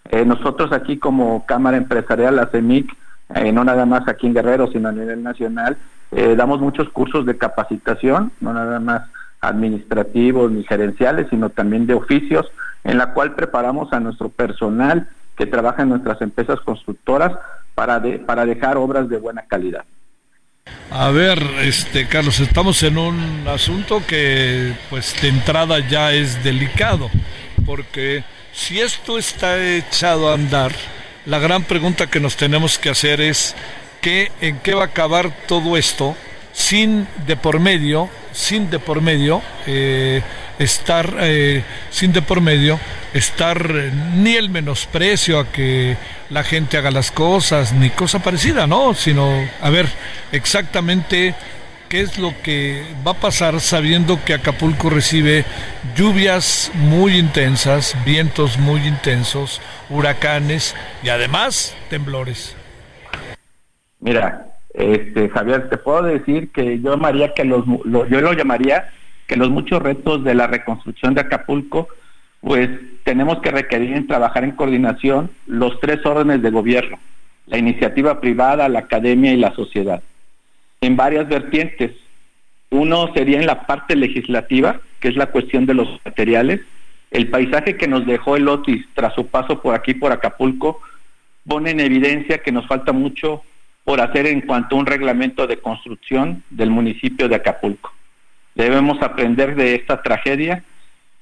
Eh, 0.10 0.26
nosotros 0.26 0.72
aquí 0.72 0.98
como 0.98 1.46
Cámara 1.46 1.78
Empresarial, 1.78 2.36
la 2.36 2.48
CEMIC, 2.48 2.92
eh, 3.36 3.52
no 3.52 3.64
nada 3.64 3.86
más 3.86 4.08
aquí 4.08 4.28
en 4.28 4.34
Guerrero, 4.34 4.72
sino 4.72 4.90
a 4.90 4.92
nivel 4.92 5.22
nacional, 5.24 5.78
eh, 6.12 6.36
damos 6.36 6.60
muchos 6.60 6.90
cursos 6.90 7.26
de 7.26 7.38
capacitación, 7.38 8.32
no 8.40 8.54
nada 8.54 8.80
más 8.80 9.04
administrativos 9.42 10.52
ni 10.52 10.64
gerenciales, 10.64 11.28
sino 11.30 11.50
también 11.50 11.86
de 11.86 11.94
oficios, 11.94 12.48
en 12.84 12.98
la 12.98 13.14
cual 13.14 13.36
preparamos 13.36 13.94
a 13.94 14.00
nuestro 14.00 14.30
personal 14.30 15.08
que 15.38 15.46
trabaja 15.46 15.84
en 15.84 15.90
nuestras 15.90 16.22
empresas 16.22 16.60
constructoras 16.62 17.34
para, 17.76 18.02
para 18.26 18.46
dejar 18.46 18.78
obras 18.78 19.08
de 19.08 19.18
buena 19.18 19.44
calidad. 19.44 19.86
A 20.92 21.12
ver, 21.12 21.40
este 21.62 22.08
Carlos, 22.08 22.40
estamos 22.40 22.82
en 22.84 22.98
un 22.98 23.48
asunto 23.48 24.02
que 24.08 24.76
pues 24.90 25.16
de 25.22 25.30
entrada 25.30 25.80
ya 25.88 26.12
es 26.12 26.44
delicado, 26.44 27.10
porque 27.66 28.24
si 28.52 28.80
esto 28.80 29.18
está 29.18 29.64
echado 29.64 30.30
a 30.30 30.34
andar, 30.34 30.72
la 31.26 31.40
gran 31.40 31.64
pregunta 31.64 32.08
que 32.08 32.20
nos 32.20 32.36
tenemos 32.36 32.78
que 32.78 32.90
hacer 32.90 33.22
es 33.22 33.56
¿qué, 34.02 34.32
en 34.42 34.60
qué 34.60 34.74
va 34.74 34.84
a 34.84 34.88
acabar 34.88 35.32
todo 35.48 35.78
esto 35.78 36.16
sin 36.54 37.08
de 37.26 37.38
por 37.38 37.60
medio, 37.60 38.10
sin 38.32 38.70
de 38.70 38.80
por 38.80 39.02
medio 39.02 39.42
eh, 39.66 40.22
estar 40.58 41.16
eh, 41.22 41.64
sin 41.90 42.12
de 42.12 42.22
por 42.22 42.42
medio 42.42 42.80
estar 43.14 43.72
ni 44.16 44.36
el 44.36 44.50
menosprecio 44.50 45.40
a 45.40 45.52
que 45.52 45.98
la 46.30 46.44
gente 46.44 46.78
haga 46.78 46.92
las 46.92 47.12
cosas 47.12 47.74
ni 47.74 47.90
cosa 47.90 48.20
parecida, 48.20 48.68
¿no? 48.68 48.94
Sino 48.94 49.48
a 49.62 49.70
ver 49.70 49.88
exactamente 50.32 51.34
qué 51.90 52.02
es 52.02 52.20
lo 52.20 52.34
que 52.44 52.84
va 53.06 53.12
a 53.12 53.20
pasar 53.20 53.60
sabiendo 53.60 54.20
que 54.24 54.36
Acapulco 54.36 54.92
recibe 54.92 55.44
lluvias 55.96 56.72
muy 56.76 57.18
intensas, 57.18 57.98
vientos 58.06 58.60
muy 58.60 58.86
intensos, 58.88 59.60
huracanes 59.90 60.76
y 61.04 61.10
además 61.10 61.76
temblores. 61.90 62.56
Mira, 64.00 64.46
este, 64.74 65.30
Javier, 65.30 65.68
te 65.70 65.78
puedo 65.78 66.04
decir 66.04 66.52
que 66.52 66.80
yo 66.80 66.92
llamaría 66.92 67.34
que 67.34 67.44
los, 67.44 67.66
yo 67.66 68.22
lo 68.22 68.34
llamaría 68.34 68.90
que 69.28 69.36
los 69.36 69.50
muchos 69.50 69.82
retos 69.82 70.24
de 70.24 70.36
la 70.36 70.48
reconstrucción 70.48 71.16
de 71.16 71.22
Acapulco, 71.22 71.88
pues 72.42 72.70
tenemos 73.04 73.40
que 73.40 73.52
requerir 73.52 73.94
en 73.94 74.08
trabajar 74.08 74.44
en 74.44 74.52
coordinación 74.52 75.32
los 75.48 75.80
tres 75.80 76.06
órdenes 76.06 76.42
de 76.42 76.52
gobierno, 76.52 77.00
la 77.48 77.58
iniciativa 77.58 78.22
privada, 78.22 78.70
la 78.70 78.80
academia 78.80 79.34
y 79.34 79.38
la 79.38 79.54
sociedad, 79.54 80.02
en 80.82 80.96
varias 80.96 81.28
vertientes. 81.28 81.92
Uno 82.70 83.12
sería 83.14 83.40
en 83.40 83.46
la 83.46 83.66
parte 83.66 83.96
legislativa, 83.96 84.80
que 85.00 85.10
es 85.10 85.16
la 85.16 85.28
cuestión 85.28 85.66
de 85.66 85.74
los 85.74 85.88
materiales. 86.06 86.62
El 87.12 87.30
paisaje 87.30 87.78
que 87.78 87.88
nos 87.88 88.06
dejó 88.06 88.36
el 88.36 88.48
Otis 88.48 88.86
tras 88.94 89.14
su 89.16 89.28
paso 89.28 89.62
por 89.62 89.74
aquí, 89.76 89.94
por 89.94 90.12
Acapulco, 90.12 90.82
pone 91.48 91.72
en 91.72 91.80
evidencia 91.80 92.40
que 92.40 92.52
nos 92.52 92.68
falta 92.68 92.92
mucho 92.92 93.42
por 93.84 94.02
hacer 94.02 94.28
en 94.28 94.42
cuanto 94.42 94.76
a 94.76 94.80
un 94.80 94.86
reglamento 94.86 95.48
de 95.48 95.58
construcción 95.58 96.44
del 96.52 96.70
municipio 96.70 97.28
de 97.28 97.36
Acapulco. 97.36 97.92
Debemos 98.54 99.02
aprender 99.02 99.56
de 99.56 99.76
esta 99.76 100.02
tragedia. 100.04 100.64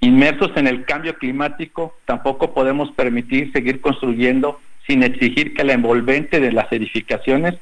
Inmersos 0.02 0.52
en 0.58 0.68
el 0.68 0.84
cambio 0.84 1.16
climático, 1.18 1.96
tampoco 2.06 2.54
podemos 2.54 2.92
permitir 2.92 3.52
seguir 3.52 3.80
construyendo 3.80 4.60
sin 4.86 5.04
exigir 5.04 5.54
que 5.54 5.64
la 5.64 5.74
envolvente 5.74 6.40
de 6.40 6.52
las 6.52 6.72
edificaciones 6.72 7.56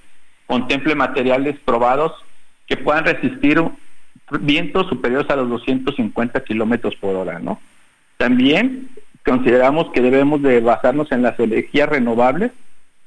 contemple 0.48 0.96
materiales 0.96 1.58
probados 1.64 2.14
que 2.68 2.78
puedan 2.78 3.06
resistir 3.06 3.62
vientos 4.41 4.88
superiores 4.88 5.30
a 5.30 5.36
los 5.36 5.50
250 5.50 6.43
kilómetros 6.43 6.96
por 6.96 7.16
hora, 7.16 7.39
¿no? 7.39 7.60
También 8.18 8.89
consideramos 9.26 9.91
que 9.91 10.02
debemos 10.02 10.41
de 10.41 10.60
basarnos 10.62 11.12
en 11.12 11.22
las 11.22 11.39
energías 11.39 11.89
renovables 11.89 12.52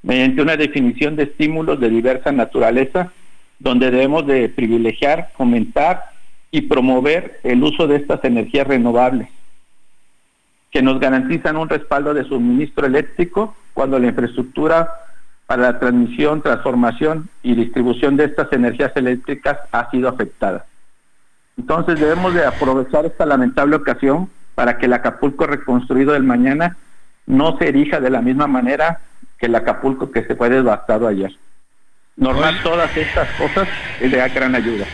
mediante 0.02 0.42
una 0.42 0.56
definición 0.56 1.16
de 1.16 1.24
estímulos 1.24 1.80
de 1.80 1.90
diversa 1.90 2.32
naturaleza, 2.32 3.12
donde 3.58 3.90
debemos 3.90 4.26
de 4.26 4.48
privilegiar, 4.48 5.30
fomentar 5.36 6.04
y 6.50 6.62
promover 6.62 7.40
el 7.42 7.62
uso 7.62 7.86
de 7.86 7.96
estas 7.96 8.24
energías 8.24 8.66
renovables, 8.66 9.28
que 10.70 10.82
nos 10.82 11.00
garantizan 11.00 11.56
un 11.56 11.68
respaldo 11.68 12.14
de 12.14 12.24
suministro 12.24 12.86
eléctrico 12.86 13.56
cuando 13.74 13.98
la 13.98 14.08
infraestructura 14.08 14.88
para 15.48 15.62
la 15.62 15.78
transmisión, 15.78 16.42
transformación 16.42 17.30
y 17.42 17.54
distribución 17.54 18.18
de 18.18 18.26
estas 18.26 18.52
energías 18.52 18.92
eléctricas 18.94 19.56
ha 19.72 19.90
sido 19.90 20.10
afectada. 20.10 20.66
Entonces 21.56 21.98
debemos 21.98 22.34
de 22.34 22.44
aprovechar 22.44 23.06
esta 23.06 23.24
lamentable 23.24 23.76
ocasión 23.76 24.28
para 24.54 24.76
que 24.76 24.84
el 24.84 24.92
Acapulco 24.92 25.46
reconstruido 25.46 26.12
del 26.12 26.22
mañana 26.22 26.76
no 27.24 27.56
se 27.56 27.68
erija 27.68 27.98
de 27.98 28.10
la 28.10 28.20
misma 28.20 28.46
manera 28.46 29.00
que 29.38 29.46
el 29.46 29.54
Acapulco 29.54 30.10
que 30.10 30.22
se 30.24 30.36
fue 30.36 30.50
devastado 30.50 31.08
ayer. 31.08 31.34
Normal 32.16 32.62
todas 32.62 32.94
estas 32.94 33.30
cosas 33.38 33.66
es 34.02 34.12
de 34.12 34.28
gran 34.28 34.54
ayuda. 34.54 34.84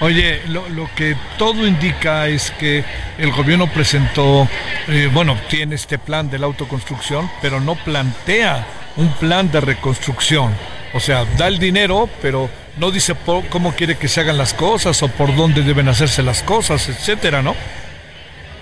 Oye, 0.00 0.40
lo, 0.48 0.88
que 0.96 1.14
todo 1.36 1.66
indica 1.66 2.26
es 2.26 2.50
que 2.52 2.82
el 3.18 3.32
gobierno 3.32 3.66
presentó, 3.66 4.48
eh, 4.88 5.10
bueno, 5.12 5.36
tiene 5.50 5.74
este 5.74 5.98
plan 5.98 6.30
de 6.30 6.38
la 6.38 6.46
autoconstrucción, 6.46 7.28
pero 7.42 7.60
no 7.60 7.74
plantea 7.74 8.64
un 9.00 9.12
plan 9.14 9.50
de 9.50 9.60
reconstrucción. 9.60 10.52
O 10.92 11.00
sea, 11.00 11.24
da 11.38 11.48
el 11.48 11.58
dinero, 11.58 12.08
pero 12.20 12.50
no 12.78 12.90
dice 12.90 13.14
cómo 13.48 13.72
quiere 13.72 13.96
que 13.96 14.08
se 14.08 14.20
hagan 14.20 14.38
las 14.38 14.54
cosas 14.54 15.02
o 15.02 15.08
por 15.08 15.34
dónde 15.34 15.62
deben 15.62 15.88
hacerse 15.88 16.22
las 16.22 16.42
cosas, 16.42 16.88
etcétera, 16.88 17.42
¿no? 17.42 17.54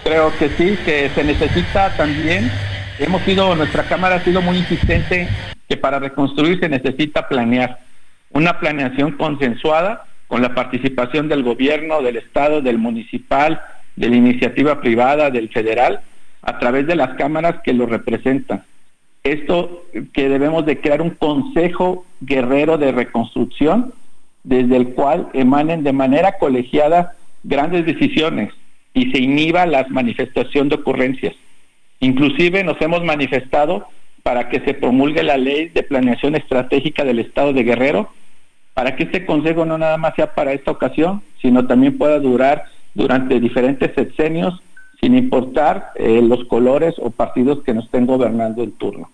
Creo 0.05 0.33
que 0.39 0.49
sí, 0.51 0.79
que 0.85 1.11
se 1.15 1.25
necesita 1.25 1.95
también 1.97 2.51
hemos 2.99 3.23
sido, 3.23 3.55
nuestra 3.55 3.85
Cámara 3.85 4.17
ha 4.17 4.25
sido 4.25 4.43
muy 4.43 4.59
insistente 4.59 5.29
que 5.69 5.77
para 5.77 5.99
reconstruir 5.99 6.59
se 6.61 6.69
necesita 6.69 7.29
planear, 7.29 7.79
una 8.31 8.59
planeación 8.59 9.13
consensuada 9.13 10.05
con 10.27 10.43
la 10.43 10.55
participación 10.55 11.29
del 11.29 11.43
gobierno, 11.43 12.03
del 12.03 12.17
Estado, 12.17 12.61
del 12.61 12.79
municipal, 12.79 13.61
de 13.97 14.09
la 14.09 14.17
iniciativa 14.17 14.81
privada, 14.81 15.31
del 15.31 15.49
federal, 15.49 16.01
a 16.43 16.59
través 16.59 16.87
de 16.87 16.97
las 16.97 17.15
cámaras 17.15 17.57
que 17.65 17.73
lo 17.73 17.87
representan. 17.87 18.63
Esto 19.29 19.85
que 20.15 20.31
debemos 20.31 20.65
de 20.65 20.81
crear 20.81 21.03
un 21.03 21.11
consejo 21.11 22.07
guerrero 22.21 22.79
de 22.79 22.93
reconstrucción 22.93 23.93
desde 24.43 24.77
el 24.77 24.95
cual 24.95 25.29
emanen 25.35 25.85
de 25.85 25.93
manera 25.93 26.39
colegiada 26.39 27.13
grandes 27.43 27.85
decisiones 27.85 28.55
y 28.95 29.11
se 29.11 29.19
inhiba 29.19 29.67
la 29.67 29.87
manifestación 29.91 30.71
de 30.71 30.77
ocurrencias. 30.77 31.35
Inclusive 32.01 32.65
nos 32.65 32.81
hemos 32.81 33.05
manifestado 33.05 33.87
para 34.23 34.49
que 34.49 34.61
se 34.61 34.73
promulgue 34.73 35.23
la 35.23 35.37
ley 35.37 35.69
de 35.69 35.83
planeación 35.83 36.35
estratégica 36.35 37.05
del 37.05 37.19
Estado 37.19 37.53
de 37.53 37.65
Guerrero, 37.65 38.09
para 38.73 38.97
que 38.97 39.03
este 39.05 39.27
consejo 39.27 39.67
no 39.67 39.77
nada 39.77 39.99
más 39.99 40.15
sea 40.15 40.35
para 40.35 40.55
esta 40.55 40.71
ocasión, 40.71 41.21
sino 41.43 41.67
también 41.67 41.99
pueda 41.99 42.19
durar 42.19 42.65
durante 42.95 43.41
diferentes 43.41 43.95
sexenios, 43.95 44.59
sin 45.01 45.15
importar 45.17 45.91
eh, 45.97 46.23
los 46.23 46.47
colores 46.47 46.95
o 46.97 47.11
partidos 47.11 47.63
que 47.63 47.75
nos 47.75 47.85
estén 47.85 48.07
gobernando 48.07 48.63
en 48.63 48.73
turno. 48.73 49.11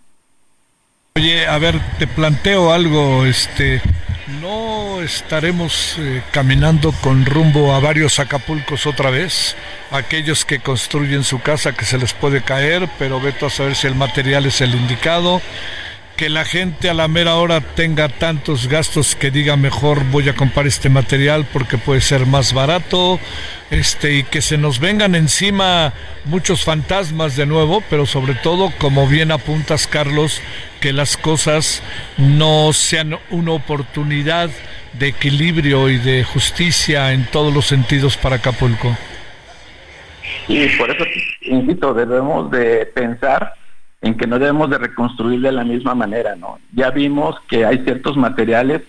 Oye, 1.17 1.47
a 1.47 1.59
ver, 1.59 1.81
te 2.01 2.09
planteo 2.09 2.73
algo, 2.73 3.25
este, 3.25 3.81
¿no 4.41 5.01
estaremos 5.01 5.95
eh, 6.01 6.25
caminando 6.33 6.91
con 6.91 7.25
rumbo 7.25 7.73
a 7.73 7.79
varios 7.79 8.19
Acapulcos 8.19 8.85
otra 8.85 9.11
vez? 9.11 9.55
Aquellos 9.93 10.45
que 10.45 10.59
construyen 10.59 11.23
su 11.23 11.39
casa 11.39 11.73
que 11.73 11.85
se 11.85 11.99
les 11.99 12.13
puede 12.15 12.43
caer, 12.43 12.89
pero 12.99 13.21
veto 13.21 13.47
a 13.47 13.51
saber 13.51 13.77
si 13.77 13.87
el 13.87 13.95
material 13.95 14.47
es 14.47 14.61
el 14.61 14.75
indicado 14.75 15.41
que 16.17 16.29
la 16.29 16.45
gente 16.45 16.89
a 16.89 16.95
la 16.95 17.09
mera 17.09 17.35
hora 17.37 17.61
tenga 17.61 18.09
tantos 18.09 18.69
gastos 18.69 19.17
que 19.17 19.31
diga 19.31 19.57
mejor 19.57 20.05
voy 20.11 20.29
a 20.29 20.35
comprar 20.35 20.67
este 20.67 20.89
material 20.89 21.47
porque 21.53 21.77
puede 21.77 22.01
ser 22.01 22.27
más 22.27 22.53
barato 22.53 23.19
este 23.71 24.19
y 24.19 24.23
que 24.23 24.41
se 24.41 24.57
nos 24.57 24.79
vengan 24.79 25.17
encima 25.17 25.93
muchos 26.25 26.65
fantasmas 26.65 27.37
de 27.37 27.47
nuevo 27.47 27.83
pero 27.91 28.07
sobre 28.07 28.35
todo 28.35 28.73
como 28.79 29.09
bien 29.09 29.33
apuntas 29.33 29.89
Carlos 29.89 30.41
que 30.81 30.93
las 30.93 31.17
cosas 31.17 31.83
no 32.17 32.73
sean 32.73 33.19
una 33.31 33.53
oportunidad 33.53 34.51
de 34.99 35.09
equilibrio 35.09 35.89
y 35.89 35.99
de 35.99 36.25
justicia 36.25 37.13
en 37.13 37.25
todos 37.27 37.53
los 37.53 37.67
sentidos 37.67 38.17
para 38.17 38.37
Acapulco. 38.37 38.97
Y 40.47 40.69
por 40.77 40.91
eso 40.91 41.05
invito 41.43 41.95
debemos 41.95 42.51
de 42.51 42.87
pensar 42.87 43.55
en 44.05 44.19
que 44.19 44.27
no 44.27 44.39
debemos 44.39 44.69
de 44.69 44.77
reconstruir 44.77 45.41
de 45.41 45.51
la 45.51 45.65
misma 45.65 45.95
manera, 45.95 46.37
¿no? 46.37 46.59
Ya 46.75 46.91
vimos 46.91 47.37
que 47.49 47.65
hay 47.65 47.79
ciertos 47.85 48.19
materiales 48.19 48.83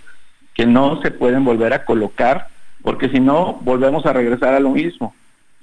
que 0.53 0.66
no 0.66 1.01
se 1.01 1.09
pueden 1.09 1.45
volver 1.45 1.72
a 1.72 1.86
colocar, 1.86 2.49
porque 2.82 3.07
si 3.07 3.22
no, 3.22 3.57
volvemos 3.61 4.05
a 4.05 4.11
regresar 4.11 4.53
a 4.53 4.59
lo 4.59 4.72
mismo. 4.72 5.16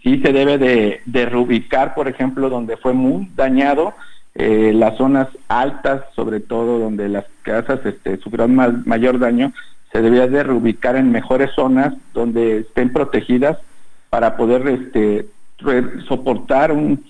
Sí 0.03 0.23
se 0.25 0.33
debe 0.33 0.57
de, 0.57 1.27
reubicar, 1.27 1.95
por 1.95 2.09
ejemplo, 2.09 2.49
donde 2.49 2.79
fue 2.79 2.95
muy 2.95 3.29
dañado, 3.37 3.93
eh, 4.35 4.73
las 4.75 4.97
zonas 4.97 5.29
altas, 5.49 6.01
sobre 6.17 6.41
todo 6.41 6.79
donde 6.79 7.11
las 7.11 7.27
casas 7.43 7.81
este, 7.85 8.17
sufrieron 8.17 8.57
mayor 8.87 9.19
daño, 9.19 9.53
se 9.93 10.01
debía 10.01 10.29
de 10.29 10.45
reubicar 10.45 10.97
en 10.97 11.13
mejores 11.13 11.51
zonas 11.55 11.93
donde 12.15 12.61
estén 12.61 12.91
protegidas 12.91 13.59
para 14.09 14.35
poder 14.39 14.67
este, 14.67 15.27
soportar 16.09 16.73
un, 16.73 17.05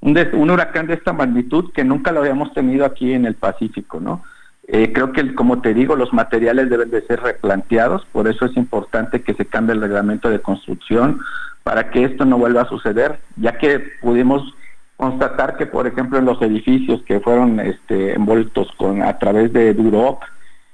un, 0.00 0.50
huracán 0.50 0.86
de 0.86 0.94
esta 0.94 1.12
magnitud 1.12 1.72
que 1.72 1.84
nunca 1.84 2.12
lo 2.12 2.20
habíamos 2.20 2.52
tenido 2.52 2.84
aquí 2.84 3.12
en 3.12 3.26
el 3.26 3.34
Pacífico, 3.34 4.00
¿no? 4.00 4.22
Eh, 4.68 4.92
creo 4.92 5.12
que, 5.12 5.34
como 5.34 5.62
te 5.62 5.72
digo, 5.72 5.96
los 5.96 6.12
materiales 6.12 6.68
deben 6.68 6.90
de 6.90 7.00
ser 7.02 7.20
replanteados, 7.20 8.04
por 8.12 8.28
eso 8.28 8.44
es 8.44 8.56
importante 8.56 9.22
que 9.22 9.34
se 9.34 9.46
cambie 9.46 9.74
el 9.74 9.80
reglamento 9.80 10.28
de 10.28 10.40
construcción 10.40 11.20
para 11.62 11.90
que 11.90 12.04
esto 12.04 12.24
no 12.24 12.38
vuelva 12.38 12.62
a 12.62 12.68
suceder, 12.68 13.18
ya 13.36 13.56
que 13.56 13.82
pudimos 14.00 14.54
constatar 14.96 15.56
que, 15.56 15.64
por 15.64 15.86
ejemplo, 15.86 16.18
en 16.18 16.26
los 16.26 16.40
edificios 16.42 17.02
que 17.02 17.20
fueron 17.20 17.60
este, 17.60 18.14
envueltos 18.14 18.68
con 18.76 19.02
a 19.02 19.18
través 19.18 19.52
de 19.52 19.72
Duroc 19.72 20.22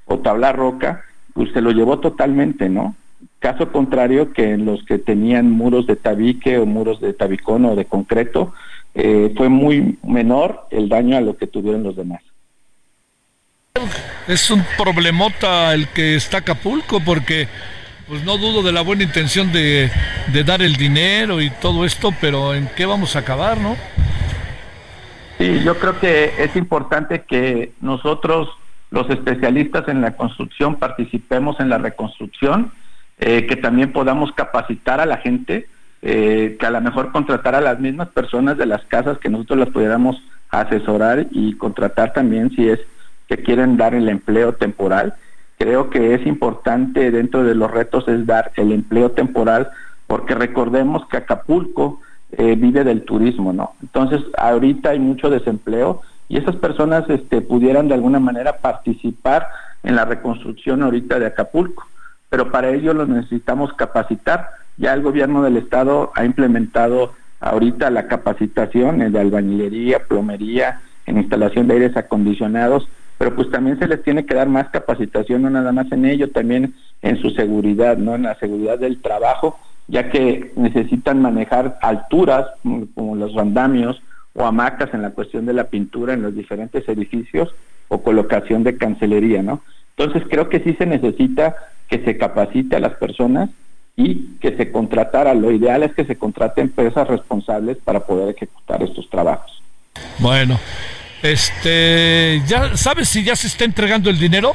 o 0.07 0.19
tabla 0.19 0.53
roca, 0.53 1.05
pues 1.33 1.53
se 1.53 1.61
lo 1.61 1.71
llevó 1.71 2.01
totalmente, 2.01 2.69
¿no? 2.69 2.97
Caso 3.39 3.71
contrario 3.71 4.33
que 4.33 4.53
en 4.53 4.65
los 4.65 4.83
que 4.85 4.99
tenían 4.99 5.51
muros 5.51 5.87
de 5.87 5.97
tabique 5.97 6.59
o 6.59 6.65
muros 6.65 7.01
de 7.01 7.13
tabicón 7.13 7.67
o 7.67 7.77
de 7.77 7.85
concreto, 7.85 8.55
eh, 8.95 9.33
fue 9.37 9.49
muy 9.49 9.99
menor 10.03 10.67
el 10.71 10.89
daño 10.89 11.17
a 11.17 11.21
lo 11.21 11.37
que 11.37 11.47
tuvieron 11.47 11.83
los 11.83 11.97
demás. 11.97 12.23
Es 14.29 14.51
un 14.51 14.65
problemota 14.79 15.75
el 15.75 15.89
que 15.89 16.15
está 16.15 16.39
Acapulco 16.39 17.01
porque 17.01 17.49
pues 18.07 18.23
no 18.25 18.39
dudo 18.39 18.63
de 18.63 18.73
la 18.73 18.83
buena 18.83 19.03
intención 19.03 19.51
de, 19.53 19.91
de, 20.33 20.45
dar 20.45 20.63
el 20.63 20.77
dinero 20.77 21.41
y 21.41 21.51
todo 21.51 21.85
esto, 21.85 22.13
pero 22.21 22.55
¿en 22.55 22.69
qué 22.77 22.85
vamos 22.85 23.17
a 23.17 23.21
acabar, 23.21 23.59
no? 23.59 23.77
Sí, 25.39 25.61
yo 25.65 25.79
creo 25.79 25.99
que 25.99 26.33
es 26.39 26.55
importante 26.55 27.23
que 27.23 27.73
nosotros, 27.81 28.49
los 28.91 29.09
especialistas 29.11 29.89
en 29.89 30.01
la 30.01 30.17
construcción, 30.17 30.77
participemos 30.77 31.59
en 31.61 31.71
la 31.71 31.79
reconstrucción, 31.79 32.73
eh, 33.19 33.47
que 33.47 33.57
también 33.57 33.93
podamos 33.93 34.33
capacitar 34.33 35.01
a 35.01 35.07
la 35.07 35.17
gente, 35.17 35.67
eh, 36.05 36.57
que 36.61 36.67
a 36.67 36.71
lo 36.71 36.81
mejor 36.81 37.11
contratar 37.11 37.57
a 37.57 37.61
las 37.61 37.81
mismas 37.81 38.09
personas 38.09 38.57
de 38.57 38.67
las 38.67 38.85
casas, 38.85 39.19
que 39.19 39.29
nosotros 39.29 39.59
las 39.59 39.71
pudiéramos 39.71 40.23
asesorar 40.51 41.27
y 41.33 41.55
contratar 41.57 42.13
también 42.13 42.51
si 42.51 42.69
es 42.69 42.79
que 43.27 43.39
quieren 43.39 43.77
dar 43.77 43.95
el 43.95 44.09
empleo 44.09 44.53
temporal 44.53 45.15
creo 45.59 45.91
que 45.91 46.15
es 46.15 46.27
importante 46.27 47.11
dentro 47.11 47.45
de 47.45 47.55
los 47.55 47.71
retos 47.71 48.07
es 48.09 48.27
dar 48.27 48.53
el 48.57 48.73
empleo 48.73 49.13
temporal, 49.13 49.71
porque 50.07 50.35
recordemos 50.35 51.07
que 51.09 51.17
Acapulco 51.17 52.01
eh, 52.33 52.57
vive 52.57 52.85
del 52.85 53.03
turismo, 53.05 53.53
¿no? 53.53 53.73
Entonces, 53.83 54.21
ahorita 54.37 54.91
hay 54.91 54.99
mucho 54.99 55.31
desempleo 55.31 56.03
y 56.29 56.39
esas 56.39 56.57
personas 56.57 57.09
este, 57.09 57.41
pudieran 57.41 57.89
de 57.89 57.95
alguna 57.95 58.19
manera 58.19 58.59
participar 58.59 59.49
en 59.83 59.97
la 59.97 60.05
reconstrucción 60.05 60.83
ahorita 60.83 61.19
de 61.19 61.27
Acapulco, 61.27 61.87
pero 62.29 62.51
para 62.51 62.71
ello 62.71 62.93
lo 62.93 63.07
necesitamos 63.07 63.73
capacitar. 63.75 64.51
Ya 64.77 64.93
el 64.93 65.03
gobierno 65.03 65.43
del 65.43 65.57
estado 65.57 66.13
ha 66.15 66.25
implementado 66.25 67.15
ahorita 67.41 67.91
la 67.91 68.09
capacitación 68.09 69.13
de 69.13 69.21
albañilería, 69.21 70.01
plomería, 70.05 70.81
en 71.07 71.19
instalación 71.19 71.69
de 71.69 71.75
aires 71.75 71.97
acondicionados 71.97 72.89
pero 73.19 73.35
pues 73.35 73.51
también 73.51 73.79
se 73.79 73.87
les 73.87 74.03
tiene 74.03 74.27
que 74.27 74.35
dar 74.35 74.49
más 74.49 74.69
capacitación, 74.71 75.43
no 75.43 75.51
nada 75.51 75.73
más 75.73 75.91
en 75.93 76.05
ello, 76.05 76.31
también 76.31 76.75
en 77.03 77.17
su 77.21 77.31
seguridad, 77.31 77.97
¿no? 77.97 78.15
En 78.15 78.25
la 78.25 78.35
seguridad 78.37 78.79
del 78.79 79.01
trabajo, 79.01 79.59
ya 79.87 80.11
que 80.11 80.53
necesitan 80.57 81.23
manejar 81.23 81.79
alturas 81.81 82.47
como 82.95 83.17
los 83.17 83.37
andamios 83.37 84.03
o 84.35 84.45
hamacas 84.45 84.93
en 84.95 85.03
la 85.03 85.11
cuestión 85.11 85.47
de 85.47 85.53
la 85.53 85.65
pintura 85.65 86.15
en 86.15 86.23
los 86.23 86.35
diferentes 86.35 86.89
edificios 86.89 87.55
o 87.89 88.03
colocación 88.03 88.65
de 88.65 88.77
cancelería, 88.77 89.43
¿no? 89.43 89.63
Entonces 89.97 90.25
creo 90.29 90.49
que 90.49 90.61
sí 90.61 90.75
se 90.75 90.87
necesita 90.87 91.55
que 91.89 92.05
se 92.05 92.17
capacite 92.17 92.77
a 92.77 92.81
las 92.81 92.95
personas 92.95 93.51
y 93.97 94.37
que 94.41 94.57
se 94.57 94.71
contratara. 94.71 95.35
Lo 95.35 95.53
ideal 95.53 95.83
es 95.83 95.95
que 95.95 96.05
se 96.05 96.17
contraten 96.17 96.65
empresas 96.65 97.07
responsables 97.07 97.79
para 97.79 98.01
poder 98.01 98.35
ejecutar 98.35 98.83
estos 98.83 99.09
trabajos. 99.09 99.63
Bueno, 100.19 100.59
este, 101.23 102.43
¿ya 102.47 102.77
sabes 102.77 103.09
si 103.09 103.25
ya 103.25 103.37
se 103.37 103.47
está 103.47 103.65
entregando 103.65 104.11
el 104.11 104.19
dinero? 104.19 104.55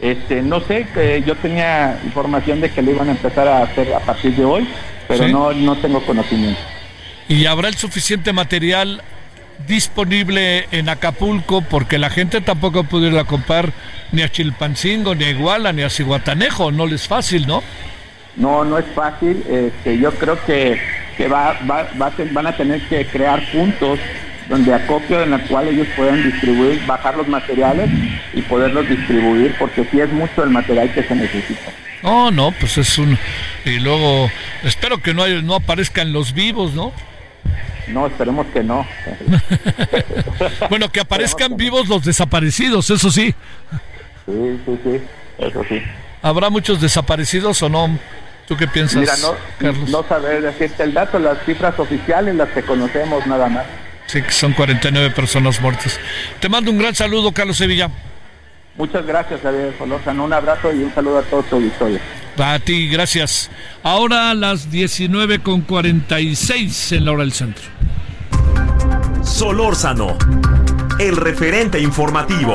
Este, 0.00 0.42
no 0.42 0.60
sé, 0.60 0.86
que 0.92 1.22
yo 1.26 1.34
tenía 1.36 1.98
información 2.04 2.60
de 2.60 2.70
que 2.70 2.82
lo 2.82 2.90
iban 2.90 3.08
a 3.08 3.12
empezar 3.12 3.48
a 3.48 3.62
hacer 3.62 3.94
a 3.94 4.00
partir 4.00 4.36
de 4.36 4.44
hoy, 4.44 4.68
pero 5.08 5.28
no, 5.28 5.52
no 5.52 5.76
tengo 5.76 6.04
conocimiento. 6.04 6.60
¿Y 7.28 7.46
habrá 7.46 7.68
el 7.68 7.76
suficiente 7.76 8.32
material 8.32 9.02
disponible 9.66 10.66
en 10.70 10.88
Acapulco? 10.88 11.62
Porque 11.62 11.98
la 11.98 12.10
gente 12.10 12.40
tampoco 12.40 12.84
puede 12.84 13.08
ir 13.08 13.18
a 13.18 13.24
comprar 13.24 13.72
ni 14.12 14.22
a 14.22 14.30
Chilpancingo, 14.30 15.14
ni 15.14 15.24
a 15.24 15.30
Iguala, 15.30 15.72
ni 15.72 15.82
a 15.82 15.90
Ciguatanejo, 15.90 16.70
no 16.70 16.86
les 16.86 17.02
es 17.02 17.08
fácil, 17.08 17.46
¿no? 17.46 17.62
No, 18.36 18.64
no 18.64 18.78
es 18.78 18.86
fácil. 18.94 19.42
Este, 19.48 19.98
yo 19.98 20.12
creo 20.12 20.38
que, 20.44 20.78
que 21.16 21.28
va, 21.28 21.58
va, 21.68 21.88
va 22.00 22.12
van 22.32 22.46
a 22.46 22.56
tener 22.56 22.80
que 22.88 23.06
crear 23.06 23.42
puntos 23.50 23.98
donde 24.48 24.72
acopio 24.72 25.22
en 25.22 25.30
la 25.30 25.38
cual 25.46 25.68
ellos 25.68 25.88
puedan 25.96 26.22
distribuir, 26.22 26.84
bajar 26.86 27.16
los 27.16 27.26
materiales 27.26 27.90
y 28.32 28.42
poderlos 28.42 28.88
distribuir, 28.88 29.54
porque 29.58 29.84
sí 29.90 30.00
es 30.00 30.12
mucho 30.12 30.44
el 30.44 30.50
material 30.50 30.92
que 30.92 31.02
se 31.02 31.14
necesita. 31.14 31.72
Oh, 32.02 32.30
no, 32.30 32.52
pues 32.52 32.78
es 32.78 32.98
un... 32.98 33.18
Y 33.64 33.80
luego, 33.80 34.30
espero 34.62 34.98
que 34.98 35.14
no, 35.14 35.26
no 35.42 35.56
aparezcan 35.56 36.12
los 36.12 36.32
vivos, 36.32 36.74
¿no? 36.74 36.92
No, 37.88 38.06
esperemos 38.06 38.46
que 38.48 38.62
no. 38.62 38.86
bueno, 40.70 40.90
que 40.90 41.00
aparezcan 41.00 41.56
vivos 41.56 41.88
los 41.88 42.04
desaparecidos, 42.04 42.90
eso 42.90 43.10
sí. 43.10 43.34
Sí, 44.26 44.60
sí, 44.64 44.78
sí, 44.84 45.00
eso 45.38 45.64
sí. 45.68 45.82
¿Habrá 46.22 46.50
muchos 46.50 46.80
desaparecidos 46.80 47.62
o 47.62 47.68
no? 47.68 47.98
¿Tú 48.46 48.56
qué 48.56 48.68
piensas, 48.68 49.00
Mira, 49.00 49.16
no, 49.22 49.34
Carlos? 49.58 49.88
no 49.90 50.04
saber 50.08 50.40
decirte 50.42 50.84
el 50.84 50.94
dato, 50.94 51.18
las 51.18 51.38
cifras 51.44 51.78
oficiales, 51.78 52.34
las 52.34 52.48
que 52.50 52.62
conocemos 52.62 53.26
nada 53.26 53.48
más. 53.48 53.64
Sí, 54.06 54.22
que 54.22 54.30
son 54.30 54.52
49 54.52 55.10
personas 55.10 55.60
muertas. 55.60 55.98
Te 56.38 56.48
mando 56.48 56.70
un 56.70 56.78
gran 56.78 56.94
saludo, 56.94 57.32
Carlos 57.32 57.56
Sevilla. 57.56 57.90
Muchas 58.76 59.04
gracias, 59.04 59.40
Javier 59.40 59.74
Solórzano. 59.78 60.24
Un 60.24 60.32
abrazo 60.32 60.72
y 60.72 60.82
un 60.84 60.94
saludo 60.94 61.18
a 61.18 61.22
todos 61.22 61.46
tu 61.46 61.56
auditorio. 61.56 61.98
A 62.38 62.58
ti, 62.58 62.88
gracias. 62.88 63.50
Ahora 63.82 64.30
a 64.30 64.34
las 64.34 64.70
19 64.70 65.40
con 65.40 65.62
46 65.62 66.92
en 66.92 67.04
la 67.06 67.12
hora 67.12 67.22
del 67.22 67.32
centro. 67.32 67.64
Solórzano, 69.22 70.16
el 71.00 71.16
referente 71.16 71.80
informativo. 71.80 72.52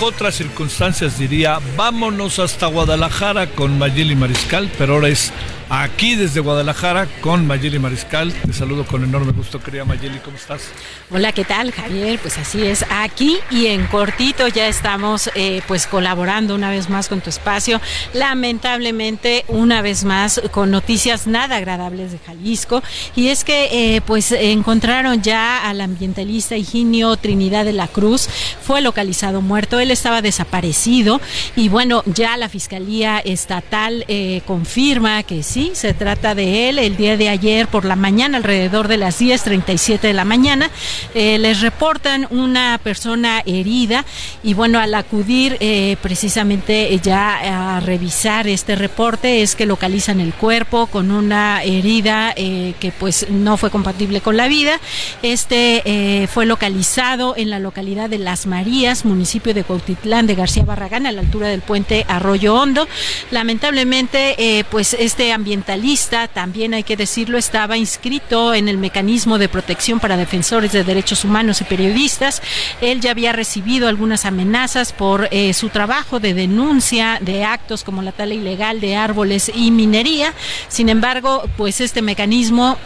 Otras 0.00 0.34
circunstancias 0.34 1.18
diría, 1.18 1.58
vámonos 1.76 2.38
hasta 2.38 2.66
Guadalajara 2.66 3.48
con 3.48 3.78
Mayeli 3.78 4.14
Mariscal, 4.14 4.70
pero 4.78 4.94
ahora 4.94 5.08
es 5.08 5.32
aquí 5.68 6.14
desde 6.14 6.40
Guadalajara 6.40 7.08
con 7.20 7.46
Mayeli 7.46 7.78
Mariscal. 7.78 8.32
Te 8.32 8.52
saludo 8.52 8.84
con 8.86 9.02
enorme 9.04 9.32
gusto, 9.32 9.60
querida 9.60 9.84
Mayeli, 9.84 10.18
¿cómo 10.18 10.36
estás? 10.36 10.70
Hola, 11.10 11.32
¿qué 11.32 11.44
tal, 11.44 11.72
Javier? 11.72 12.18
Pues 12.18 12.38
así 12.38 12.64
es, 12.66 12.84
aquí 12.90 13.38
y 13.50 13.66
en 13.66 13.86
cortito 13.86 14.48
ya 14.48 14.68
estamos 14.68 15.30
eh, 15.34 15.62
pues 15.66 15.86
colaborando 15.86 16.54
una 16.54 16.70
vez 16.70 16.88
más 16.88 17.08
con 17.08 17.20
tu 17.20 17.30
espacio. 17.30 17.80
Lamentablemente, 18.12 19.44
una 19.48 19.82
vez 19.82 20.04
más, 20.04 20.40
con 20.50 20.70
noticias 20.70 21.26
nada 21.26 21.56
agradables 21.56 22.12
de 22.12 22.18
Jalisco. 22.18 22.82
Y 23.14 23.28
es 23.28 23.44
que 23.44 23.96
eh, 23.96 24.00
pues 24.02 24.32
encontraron 24.32 25.22
ya 25.22 25.68
al 25.68 25.80
ambientalista 25.80 26.56
Higinio 26.56 27.16
Trinidad 27.16 27.64
de 27.64 27.72
la 27.72 27.88
Cruz. 27.88 28.28
Fue 28.62 28.80
localizado 28.80 29.40
muerto, 29.40 29.80
él 29.80 29.90
estaba 29.90 30.22
desaparecido 30.22 31.20
y 31.54 31.68
bueno, 31.68 32.02
ya 32.06 32.36
la 32.36 32.48
Fiscalía 32.48 33.18
Estatal 33.18 34.04
eh, 34.08 34.42
confirma 34.46 35.22
que 35.22 35.42
sí, 35.42 35.55
se 35.56 35.94
trata 35.94 36.34
de 36.34 36.68
él. 36.68 36.78
El 36.78 36.96
día 36.98 37.16
de 37.16 37.30
ayer 37.30 37.66
por 37.66 37.86
la 37.86 37.96
mañana, 37.96 38.36
alrededor 38.36 38.88
de 38.88 38.98
las 38.98 39.20
10.37 39.20 40.00
de 40.00 40.12
la 40.12 40.26
mañana, 40.26 40.70
eh, 41.14 41.38
les 41.38 41.62
reportan 41.62 42.26
una 42.30 42.78
persona 42.82 43.42
herida 43.46 44.04
y 44.42 44.52
bueno, 44.52 44.78
al 44.78 44.94
acudir 44.94 45.56
eh, 45.60 45.96
precisamente 46.02 47.00
ya 47.02 47.76
a 47.76 47.80
revisar 47.80 48.48
este 48.48 48.76
reporte 48.76 49.40
es 49.40 49.56
que 49.56 49.64
localizan 49.64 50.20
el 50.20 50.34
cuerpo 50.34 50.88
con 50.88 51.10
una 51.10 51.62
herida 51.62 52.34
eh, 52.36 52.74
que 52.78 52.92
pues 52.92 53.26
no 53.30 53.56
fue 53.56 53.70
compatible 53.70 54.20
con 54.20 54.36
la 54.36 54.48
vida. 54.48 54.78
Este 55.22 56.28
fue 56.32 56.44
localizado 56.44 57.34
en 57.36 57.48
la 57.48 57.58
localidad 57.58 58.10
de 58.10 58.18
Las 58.18 58.46
Marías, 58.46 59.04
municipio 59.04 59.54
de 59.54 59.64
Cuautitlán 59.64 60.26
de 60.26 60.34
García 60.34 60.64
Barragán, 60.64 61.06
a 61.06 61.12
la 61.12 61.22
altura 61.22 61.48
del 61.48 61.62
puente 61.62 62.04
Arroyo 62.08 62.54
Hondo. 62.54 62.86
Lamentablemente, 63.30 64.64
pues 64.70 64.94
este 64.94 65.32
ambientalista, 65.46 66.26
también 66.26 66.74
hay 66.74 66.82
que 66.82 66.96
decirlo, 66.96 67.38
estaba 67.38 67.76
inscrito 67.76 68.52
en 68.52 68.68
el 68.68 68.78
mecanismo 68.78 69.38
de 69.38 69.48
protección 69.48 70.00
para 70.00 70.16
defensores 70.16 70.72
de 70.72 70.82
derechos 70.82 71.24
humanos 71.24 71.60
y 71.60 71.64
periodistas. 71.64 72.42
Él 72.80 73.00
ya 73.00 73.12
había 73.12 73.32
recibido 73.32 73.86
algunas 73.86 74.24
amenazas 74.24 74.92
por 74.92 75.28
eh, 75.30 75.54
su 75.54 75.68
trabajo 75.68 76.18
de 76.18 76.34
denuncia 76.34 77.18
de 77.20 77.44
actos 77.44 77.84
como 77.84 78.02
la 78.02 78.10
tala 78.10 78.34
ilegal 78.34 78.80
de 78.80 78.96
árboles 78.96 79.52
y 79.54 79.70
minería. 79.70 80.34
Sin 80.66 80.88
embargo, 80.88 81.44
pues 81.56 81.80
este 81.80 82.02
mecanismo 82.02 82.76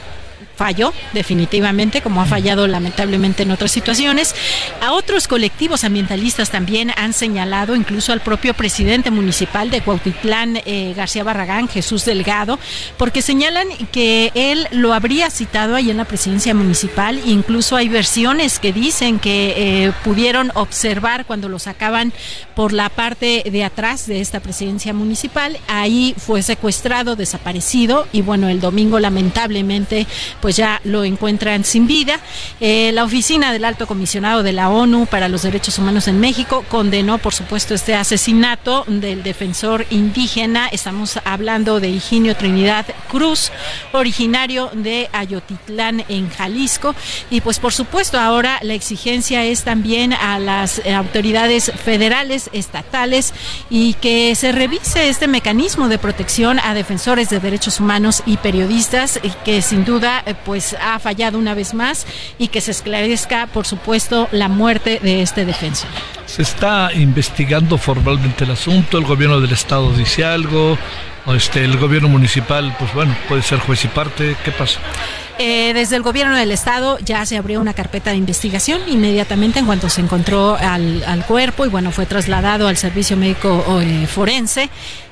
falló 0.61 0.93
definitivamente, 1.15 2.03
como 2.03 2.21
ha 2.21 2.27
fallado 2.27 2.67
lamentablemente 2.67 3.45
en 3.45 3.51
otras 3.51 3.73
situaciones. 3.73 4.35
A 4.83 4.93
otros 4.93 5.27
colectivos 5.27 5.85
ambientalistas 5.85 6.51
también 6.51 6.93
han 6.99 7.15
señalado, 7.15 7.75
incluso 7.75 8.13
al 8.13 8.21
propio 8.21 8.53
presidente 8.53 9.11
municipal 9.11 9.71
de 9.71 9.81
Cuautitlán, 9.81 10.61
eh, 10.67 10.93
García 10.95 11.25
Barragán, 11.25 11.67
Jesús 11.67 12.05
Delgado, 12.05 12.59
porque 12.99 13.23
señalan 13.23 13.69
que 13.91 14.33
él 14.35 14.69
lo 14.71 14.93
habría 14.93 15.31
citado 15.31 15.77
ahí 15.77 15.91
en 15.91 15.97
la 15.97 16.05
presidencia 16.05 16.55
municipal. 16.55 17.19
Incluso 17.25 17.77
hay 17.77 17.89
versiones 17.89 18.59
que 18.59 18.75
dicen 18.75 19.19
que 19.19 19.55
eh, 19.57 19.93
pudieron 20.05 20.53
observar 20.53 21.25
cuando 21.25 21.49
lo 21.49 21.59
sacaban 21.59 22.13
por 22.55 22.75
la 22.75 22.91
parte 22.91 23.45
de 23.51 23.65
atrás 23.65 24.07
de 24.07 24.21
esta 24.21 24.41
presidencia 24.41 24.93
municipal. 24.93 25.59
Ahí 25.69 26.15
fue 26.19 26.43
secuestrado, 26.43 27.17
desaparecido 27.17 28.07
y 28.13 28.21
bueno, 28.21 28.51
el 28.51 28.61
domingo 28.61 29.01
lamentablemente 29.01 30.07
pues 30.43 30.50
ya 30.57 30.81
lo 30.85 31.05
encuentran 31.05 31.65
sin 31.65 31.87
vida. 31.87 32.21
Eh, 32.61 32.91
la 32.93 33.05
oficina 33.05 33.53
del 33.53 33.65
alto 33.65 33.87
comisionado 33.87 34.43
de 34.43 34.53
la 34.53 34.71
ONU 34.71 35.07
para 35.07 35.29
los 35.29 35.43
Derechos 35.43 35.79
Humanos 35.79 36.09
en 36.09 36.21
México 36.21 36.65
condenó 36.69 37.19
por 37.19 37.35
supuesto 37.35 37.75
este 37.75 37.95
asesinato 37.95 38.85
del 38.87 39.23
defensor 39.23 39.87
indígena. 39.91 40.69
Estamos 40.69 41.19
hablando 41.25 41.81
de 41.81 41.89
Higinio 41.89 42.37
Trinidad 42.37 42.87
Cruz, 43.09 43.51
originario 43.93 44.71
de 44.73 45.09
Ayotitlán 45.13 46.05
en 46.09 46.31
Jalisco. 46.31 46.95
Y 47.31 47.41
pues 47.41 47.59
por 47.59 47.73
supuesto 47.73 48.19
ahora 48.19 48.59
la 48.63 48.75
exigencia 48.75 49.45
es 49.45 49.65
también 49.65 50.13
a 50.13 50.39
las 50.39 50.81
autoridades 50.87 51.73
federales, 51.85 52.51
estatales 52.53 53.33
y 53.69 53.95
que 53.95 54.35
se 54.35 54.53
revise 54.53 55.09
este 55.09 55.29
mecanismo 55.29 55.89
de 55.89 55.99
protección 55.99 56.59
a 56.61 56.75
defensores 56.75 57.31
de 57.31 57.41
derechos 57.41 57.81
humanos 57.81 58.23
y 58.27 58.37
periodistas 58.37 59.21
que 59.45 59.63
sin 59.63 59.85
duda 59.85 60.23
eh, 60.27 60.35
pues 60.45 60.77
ha 60.81 60.99
fallado 60.99 61.39
una 61.39 61.55
vez 61.55 61.75
más 61.75 62.07
y 62.39 62.49
que 62.49 62.61
se 62.61 62.71
esclarezca 62.71 63.47
por 63.47 63.67
supuesto 63.67 64.29
la 64.33 64.49
muerte 64.49 65.01
de 65.03 65.23
este 65.23 65.45
defensor. 65.45 65.91
Se 66.27 66.43
está 66.43 66.93
investigando 66.95 67.79
formalmente 67.79 68.45
el 68.45 68.53
asunto, 68.53 68.99
el 68.99 69.05
gobierno 69.05 69.41
del 69.41 69.53
estado 69.53 69.93
dice 69.93 70.25
algo, 70.25 70.79
este, 71.27 71.65
el 71.65 71.77
gobierno 71.77 72.09
municipal, 72.09 72.75
pues 72.79 72.93
bueno, 72.95 73.17
puede 73.29 73.43
ser 73.43 73.59
juez 73.61 73.85
y 73.85 73.89
parte, 73.89 74.37
¿qué 74.45 74.53
pasa? 74.53 74.81
Eh, 75.39 75.73
desde 75.73 75.97
el 75.97 76.03
gobierno 76.03 76.37
del 76.37 76.51
estado 76.53 76.99
ya 76.99 77.25
se 77.25 77.39
abrió 77.39 77.61
una 77.61 77.73
carpeta 77.73 78.11
de 78.11 78.17
investigación 78.17 78.83
inmediatamente 78.89 79.59
en 79.59 79.65
cuanto 79.65 79.89
se 79.89 80.03
encontró 80.03 80.57
al, 80.61 81.25
cuerpo 81.27 81.65
y 81.65 81.69
bueno, 81.71 81.93
fue 81.93 82.05
trasladado 82.05 82.69
al 82.69 82.77
servicio 82.77 83.17
médico 83.17 83.65
eh, 83.81 84.07
forense 84.07 84.69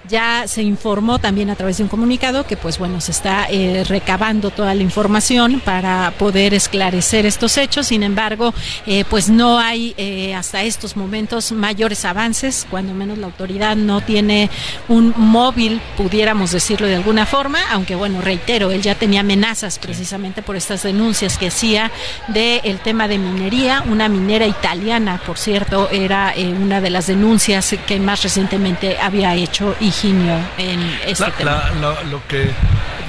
ya 0.08 0.46
se 0.46 0.62
informó 0.62 1.18
también 1.18 1.50
a 1.50 1.56
través 1.56 1.76
de 1.76 1.82
un 1.82 1.88
comunicado 1.88 2.46
que 2.46 2.56
pues 2.56 2.78
bueno, 2.78 3.00
se 3.00 3.12
está 3.12 3.46
eh, 3.50 3.84
recabando 3.86 4.50
toda 4.50 4.74
la 4.74 4.82
información 4.82 5.60
para 5.64 6.12
poder 6.18 6.54
esclarecer 6.54 7.26
estos 7.26 7.56
hechos. 7.56 7.88
Sin 7.88 8.02
embargo, 8.02 8.54
eh, 8.86 9.04
pues 9.08 9.28
no 9.28 9.58
hay 9.58 9.94
eh, 9.96 10.34
hasta 10.34 10.62
estos 10.62 10.96
momentos 10.96 11.52
mayores 11.52 12.04
avances, 12.04 12.66
cuando 12.70 12.94
menos 12.94 13.18
la 13.18 13.26
autoridad 13.26 13.76
no 13.76 14.00
tiene 14.00 14.50
un 14.88 15.12
móvil, 15.16 15.80
pudiéramos 15.96 16.50
decirlo 16.52 16.86
de 16.86 16.96
alguna 16.96 17.26
forma, 17.26 17.58
aunque 17.70 17.94
bueno, 17.94 18.20
reitero, 18.20 18.70
él 18.70 18.82
ya 18.82 18.94
tenía 18.94 19.20
amenazas 19.20 19.78
precisamente 19.78 20.42
por 20.42 20.56
estas 20.56 20.82
denuncias 20.82 21.38
que 21.38 21.48
hacía 21.48 21.90
del 22.28 22.78
tema 22.80 23.08
de 23.08 23.18
minería, 23.18 23.84
una 23.86 24.08
minera 24.08 24.46
italiana, 24.46 25.20
por 25.24 25.38
cierto, 25.38 25.88
era 25.90 26.34
una 26.60 26.80
de 26.80 26.90
las 26.90 27.06
denuncias 27.06 27.74
que 27.86 28.00
más 28.00 28.22
recientemente 28.22 28.98
había 28.98 29.34
hecho 29.34 29.74
y 29.80 29.90
en 30.04 30.98
este 31.04 31.30
tema. 31.32 31.70
lo 32.10 32.26
que 32.28 32.50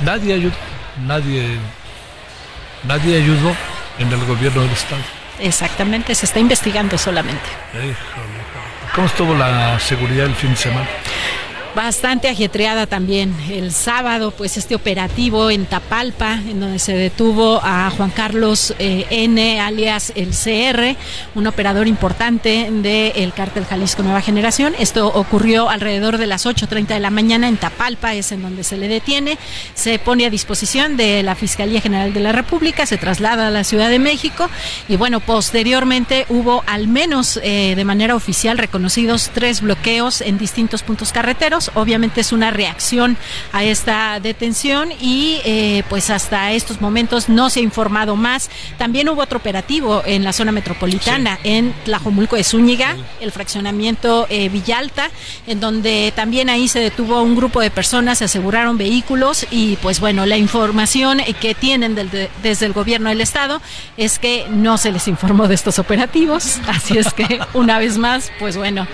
nadie 0.04 0.34
ayudó, 0.34 0.56
nadie, 1.06 1.58
nadie 2.84 3.18
ayudó 3.18 3.56
en 4.00 4.12
el 4.12 4.26
gobierno 4.26 4.62
del 4.62 4.72
Estado. 4.72 5.02
Exactamente, 5.40 6.16
se 6.16 6.26
está 6.26 6.40
investigando 6.40 6.98
solamente. 6.98 7.50
¿Cómo 8.96 9.08
estuvo 9.08 9.36
la 9.36 9.80
seguridad 9.80 10.26
el 10.26 10.36
fin 10.36 10.50
de 10.52 10.56
semana? 10.58 10.88
Bastante 11.80 12.27
ajetreada 12.27 12.88
también. 12.88 13.34
El 13.49 13.71
sábado, 13.71 14.32
pues 14.32 14.57
este 14.57 14.75
operativo 14.75 15.49
en 15.49 15.65
Tapalpa, 15.65 16.34
en 16.34 16.59
donde 16.59 16.77
se 16.77 16.91
detuvo 16.91 17.61
a 17.63 17.89
Juan 17.95 18.09
Carlos 18.09 18.75
eh, 18.80 19.05
N, 19.09 19.61
alias 19.61 20.11
el 20.15 20.32
CR, 20.32 20.97
un 21.36 21.47
operador 21.47 21.88
importante 21.88 22.67
del 22.69 23.32
cártel 23.32 23.63
Jalisco 23.63 24.03
Nueva 24.03 24.19
Generación. 24.19 24.75
Esto 24.77 25.07
ocurrió 25.07 25.69
alrededor 25.69 26.17
de 26.17 26.27
las 26.27 26.45
8.30 26.45 26.88
de 26.88 26.99
la 26.99 27.11
mañana 27.11 27.47
en 27.47 27.55
Tapalpa, 27.55 28.13
es 28.13 28.34
en 28.34 28.41
donde 28.41 28.65
se 28.65 28.75
le 28.75 28.89
detiene. 28.89 29.38
Se 29.73 29.99
pone 29.99 30.25
a 30.25 30.30
disposición 30.30 30.97
de 30.97 31.23
la 31.23 31.36
Fiscalía 31.36 31.80
General 31.80 32.13
de 32.13 32.19
la 32.19 32.34
República, 32.34 32.86
se 32.88 32.97
traslada 32.97 33.47
a 33.47 33.51
la 33.51 33.63
Ciudad 33.63 33.89
de 33.89 33.99
México 33.99 34.49
y 34.89 34.97
bueno, 34.97 35.21
posteriormente 35.21 36.25
hubo 36.27 36.61
al 36.67 36.89
menos 36.89 37.39
eh, 37.41 37.75
de 37.77 37.86
manera 37.86 38.15
oficial 38.15 38.57
reconocidos 38.57 39.32
tres 39.34 39.61
bloqueos 39.61 40.19
en 40.19 40.38
distintos 40.38 40.84
puntos 40.84 41.13
carreteros 41.13 41.68
Obviamente 41.76 42.22
es 42.22 42.32
una 42.32 42.51
reacción 42.51 43.17
a 43.51 43.63
esta 43.63 44.20
detención 44.20 44.91
y 44.99 45.41
eh, 45.45 45.84
pues 45.89 46.09
hasta 46.09 46.51
estos 46.51 46.82
momentos 46.82 47.30
no 47.30 47.49
se 47.49 47.59
ha 47.59 47.63
informado 47.63 48.15
más. 48.15 48.49
También 48.78 49.09
hubo 49.09 49.22
otro 49.22 49.39
operativo 49.39 50.03
en 50.05 50.24
la 50.24 50.34
zona 50.34 50.51
metropolitana, 50.51 51.39
en 51.43 51.74
Tlajomulco 51.86 52.36
de 52.36 52.43
Zúñiga, 52.43 52.95
el 53.20 53.32
fraccionamiento 53.32 54.28
eh, 54.30 54.49
Villalta, 54.49 55.09
en 55.47 55.59
donde 55.59 56.13
también 56.15 56.49
ahí 56.49 56.67
se 56.67 56.80
detuvo 56.80 57.22
un 57.22 57.36
grupo 57.36 57.61
de 57.61 57.72
personas, 57.72 58.20
se 58.20 58.26
aseguraron 58.26 58.78
vehículos 58.78 59.45
y 59.51 59.76
pues 59.78 59.99
bueno, 59.99 60.26
la 60.26 60.38
información 60.38 61.20
que 61.39 61.55
tienen 61.55 61.95
desde 61.95 62.65
el 62.65 62.74
gobierno 62.74 63.09
del 63.09 63.22
estado 63.22 63.61
es 63.97 64.20
que 64.20 64.47
no 64.49 64.78
se 64.78 64.91
les 64.91 65.07
informó 65.07 65.47
de 65.47 65.55
estos 65.55 65.80
operativos. 65.80 66.59
Así 66.67 66.97
es 66.97 67.13
que 67.13 67.39
una 67.53 67.80
vez 67.80 67.97
más, 67.97 68.32
pues 68.39 68.57
bueno, 68.57 68.88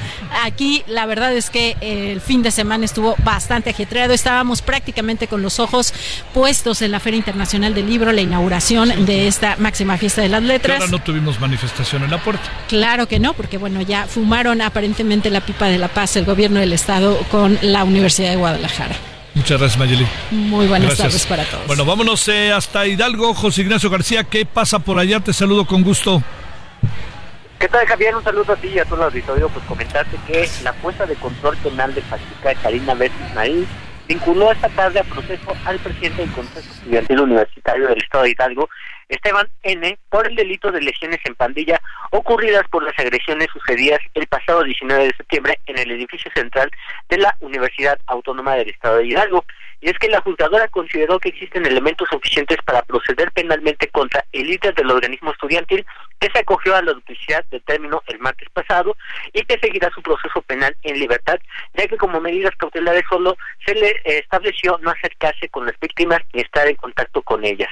aquí 0.44 0.84
la 0.88 1.06
verdad 1.06 1.34
es 1.36 1.50
que 1.50 1.76
el 1.82 2.22
fin 2.22 2.42
de 2.42 2.52
semana 2.56 2.86
estuvo 2.86 3.16
bastante 3.24 3.70
ajetreado. 3.70 4.14
Estábamos 4.14 4.62
prácticamente 4.62 5.28
con 5.28 5.42
los 5.42 5.60
ojos 5.60 5.94
puestos 6.34 6.82
en 6.82 6.92
la 6.92 7.00
Feria 7.00 7.18
Internacional 7.18 7.76
del 7.76 7.88
Libro, 7.88 8.12
la 8.12 8.22
inauguración 8.22 9.06
de 9.06 9.28
esta 9.28 9.56
máxima 9.58 9.98
fiesta 9.98 10.22
de 10.22 10.30
las 10.30 10.42
letras. 10.42 10.82
Ahora 10.82 10.92
no 10.92 11.04
tuvimos 11.04 11.40
manifestación 11.40 12.04
en 12.04 12.12
la 12.12 12.24
puerta. 12.24 12.44
Claro 12.68 13.08
que 13.08 13.20
no, 13.20 13.34
porque 13.34 13.58
bueno, 13.58 13.82
ya 13.82 14.08
fumaron 14.08 14.62
aparentemente 14.62 15.30
la 15.30 15.42
pipa 15.42 15.68
de 15.68 15.78
la 15.78 15.90
paz 15.90 16.16
el 16.16 16.26
gobierno 16.26 16.60
del 16.60 16.74
estado 16.74 17.20
con 17.30 17.60
la 17.62 17.84
Universidad 17.84 18.32
de 18.32 18.38
Guadalajara. 18.38 18.96
Muchas 19.36 19.60
gracias, 19.60 19.78
Mayeli. 19.78 20.08
Muy 20.32 20.66
buenas 20.66 20.98
tardes 20.98 21.26
para 21.26 21.44
todos. 21.44 21.68
Bueno, 21.68 21.84
vámonos 21.84 22.26
eh, 22.30 22.54
hasta 22.54 22.88
Hidalgo. 22.88 23.34
José 23.34 23.64
Ignacio 23.64 23.90
García, 23.90 24.24
¿qué 24.24 24.46
pasa 24.46 24.80
por 24.80 24.98
allá? 24.98 25.20
Te 25.20 25.34
saludo 25.34 25.66
con 25.66 25.84
gusto. 25.84 26.24
¿Qué 27.66 27.70
tal, 27.70 27.88
Javier? 27.88 28.16
Un 28.16 28.24
saludo 28.24 28.54
a 28.54 28.56
ti 28.58 28.68
y 28.68 28.78
a 28.78 28.86
todo 28.86 28.98
el 28.98 29.06
auditorio. 29.06 29.50
Pues 29.50 29.66
comentarte 29.66 30.16
que 30.28 30.48
la 30.64 30.72
jueza 30.74 31.08
de 31.08 31.16
control 31.16 31.58
penal 31.58 31.96
de 31.96 32.02
Pachuca, 32.04 32.54
Karina 32.62 32.94
Betis 32.94 33.34
Naí, 33.34 33.66
vinculó 34.08 34.52
esta 34.52 34.70
tarde 34.70 35.00
a 35.00 35.04
proceso 35.04 35.52
al 35.66 35.80
presidente 35.80 36.22
del 36.22 36.32
Consejo 36.32 36.72
Estudiantil 36.72 37.22
Universitario 37.22 37.88
del 37.88 37.98
Estado 37.98 38.26
de 38.26 38.30
Hidalgo, 38.30 38.70
Esteban 39.10 39.48
N., 39.64 39.98
por 40.12 40.28
el 40.28 40.36
delito 40.36 40.72
de 40.72 40.80
lesiones 40.80 41.18
en 41.24 41.34
pandilla 41.34 41.82
ocurridas 42.12 42.68
por 42.70 42.84
las 42.84 42.94
agresiones 43.00 43.48
sucedidas 43.52 44.00
el 44.14 44.28
pasado 44.28 44.64
19 44.64 45.06
de 45.06 45.16
septiembre 45.18 45.60
en 45.66 45.80
el 45.80 45.90
edificio 45.90 46.30
central 46.36 46.70
de 47.10 47.18
la 47.18 47.36
Universidad 47.40 47.98
Autónoma 48.06 48.54
del 48.54 48.70
Estado 48.70 48.98
de 48.98 49.08
Hidalgo 49.08 49.44
y 49.86 49.90
es 49.90 50.00
que 50.00 50.10
la 50.10 50.20
juzgadora 50.22 50.68
consideró 50.70 51.20
que 51.20 51.30
existen 51.30 51.64
elementos 51.64 52.10
suficientes 52.10 52.58
para 52.66 52.82
proceder 52.82 53.32
penalmente 53.34 53.88
contra 53.90 54.26
el 54.32 54.48
líder 54.48 54.74
del 54.74 54.90
organismo 54.90 55.32
estudiantil 55.32 55.86
que 56.20 56.28
se 56.32 56.40
acogió 56.40 56.76
a 56.76 56.82
la 56.82 56.94
duplicidad 56.94 57.46
del 57.52 57.62
término 57.62 58.02
el 58.08 58.18
martes 58.18 58.50
pasado 58.50 58.98
y 59.32 59.44
que 59.44 59.60
seguirá 59.60 59.92
su 59.92 60.02
proceso 60.02 60.42
penal 60.42 60.76
en 60.82 60.98
libertad, 60.98 61.38
ya 61.76 61.88
que 61.88 61.98
como 61.98 62.20
medidas 62.20 62.56
cautelares 62.58 63.04
solo 63.08 63.38
se 63.64 63.76
le 63.76 64.02
estableció 64.06 64.80
no 64.82 64.90
acercarse 64.90 65.50
con 65.50 65.68
las 65.68 65.80
víctimas 65.80 66.22
ni 66.34 66.42
estar 66.42 66.68
en 66.68 66.78
contacto 66.78 67.22
con 67.22 67.46
ellas. 67.46 67.70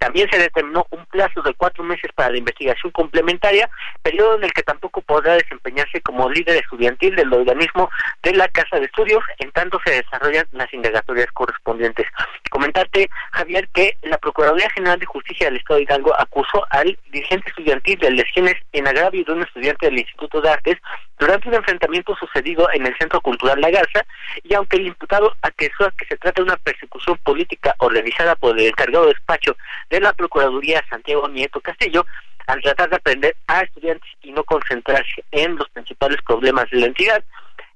También 0.00 0.30
se 0.30 0.38
determinó 0.38 0.86
un 0.90 1.04
plazo 1.04 1.42
de 1.42 1.52
cuatro 1.52 1.84
meses 1.84 2.10
para 2.14 2.30
la 2.30 2.38
investigación 2.38 2.90
complementaria, 2.90 3.68
periodo 4.02 4.36
en 4.36 4.44
el 4.44 4.52
que 4.54 4.62
tampoco 4.62 5.02
podrá 5.02 5.34
desempeñarse 5.34 6.00
como 6.00 6.30
líder 6.30 6.56
estudiantil 6.56 7.14
del 7.14 7.30
organismo 7.30 7.90
de 8.22 8.32
la 8.32 8.48
Casa 8.48 8.78
de 8.78 8.86
Estudios, 8.86 9.22
en 9.38 9.52
tanto 9.52 9.78
se 9.84 9.92
desarrollan 9.92 10.46
las 10.52 10.72
indagatorias 10.72 11.30
correspondientes. 11.32 12.06
Comentarte, 12.50 13.10
Javier, 13.32 13.68
que 13.74 13.98
la 14.00 14.16
Procuraduría 14.16 14.70
General 14.70 14.98
de 14.98 15.04
Justicia 15.04 15.48
del 15.48 15.58
Estado 15.58 15.76
de 15.76 15.82
Hidalgo 15.84 16.18
acusó 16.18 16.64
al 16.70 16.98
dirigente 17.10 17.50
estudiantil 17.50 17.98
de 17.98 18.10
lesiones 18.10 18.54
en 18.72 18.88
agravio 18.88 19.22
de 19.22 19.32
un 19.32 19.42
estudiante 19.42 19.86
del 19.86 19.98
Instituto 19.98 20.40
de 20.40 20.48
Artes 20.48 20.78
durante 21.18 21.48
un 21.48 21.56
enfrentamiento 21.56 22.16
sucedido 22.16 22.68
en 22.72 22.86
el 22.86 22.96
Centro 22.96 23.20
Cultural 23.20 23.60
La 23.60 23.70
Garza, 23.70 24.06
y 24.42 24.54
aunque 24.54 24.78
el 24.78 24.86
imputado 24.86 25.34
acusó 25.42 25.90
que 25.98 26.06
se 26.06 26.16
trata 26.16 26.40
de 26.40 26.46
una 26.46 26.56
persecución 26.56 27.18
política 27.18 27.74
organizada 27.78 28.34
por 28.36 28.58
el 28.58 28.66
encargado 28.66 29.04
de 29.04 29.12
despacho 29.12 29.54
de 29.90 30.00
la 30.00 30.12
Procuraduría 30.12 30.84
Santiago 30.88 31.28
Nieto 31.28 31.60
Castillo, 31.60 32.06
al 32.46 32.62
tratar 32.62 32.90
de 32.90 32.96
aprender 32.96 33.36
a 33.46 33.60
estudiantes 33.62 34.08
y 34.22 34.32
no 34.32 34.44
concentrarse 34.44 35.24
en 35.30 35.56
los 35.56 35.68
principales 35.70 36.20
problemas 36.22 36.70
de 36.70 36.78
la 36.78 36.86
entidad, 36.86 37.22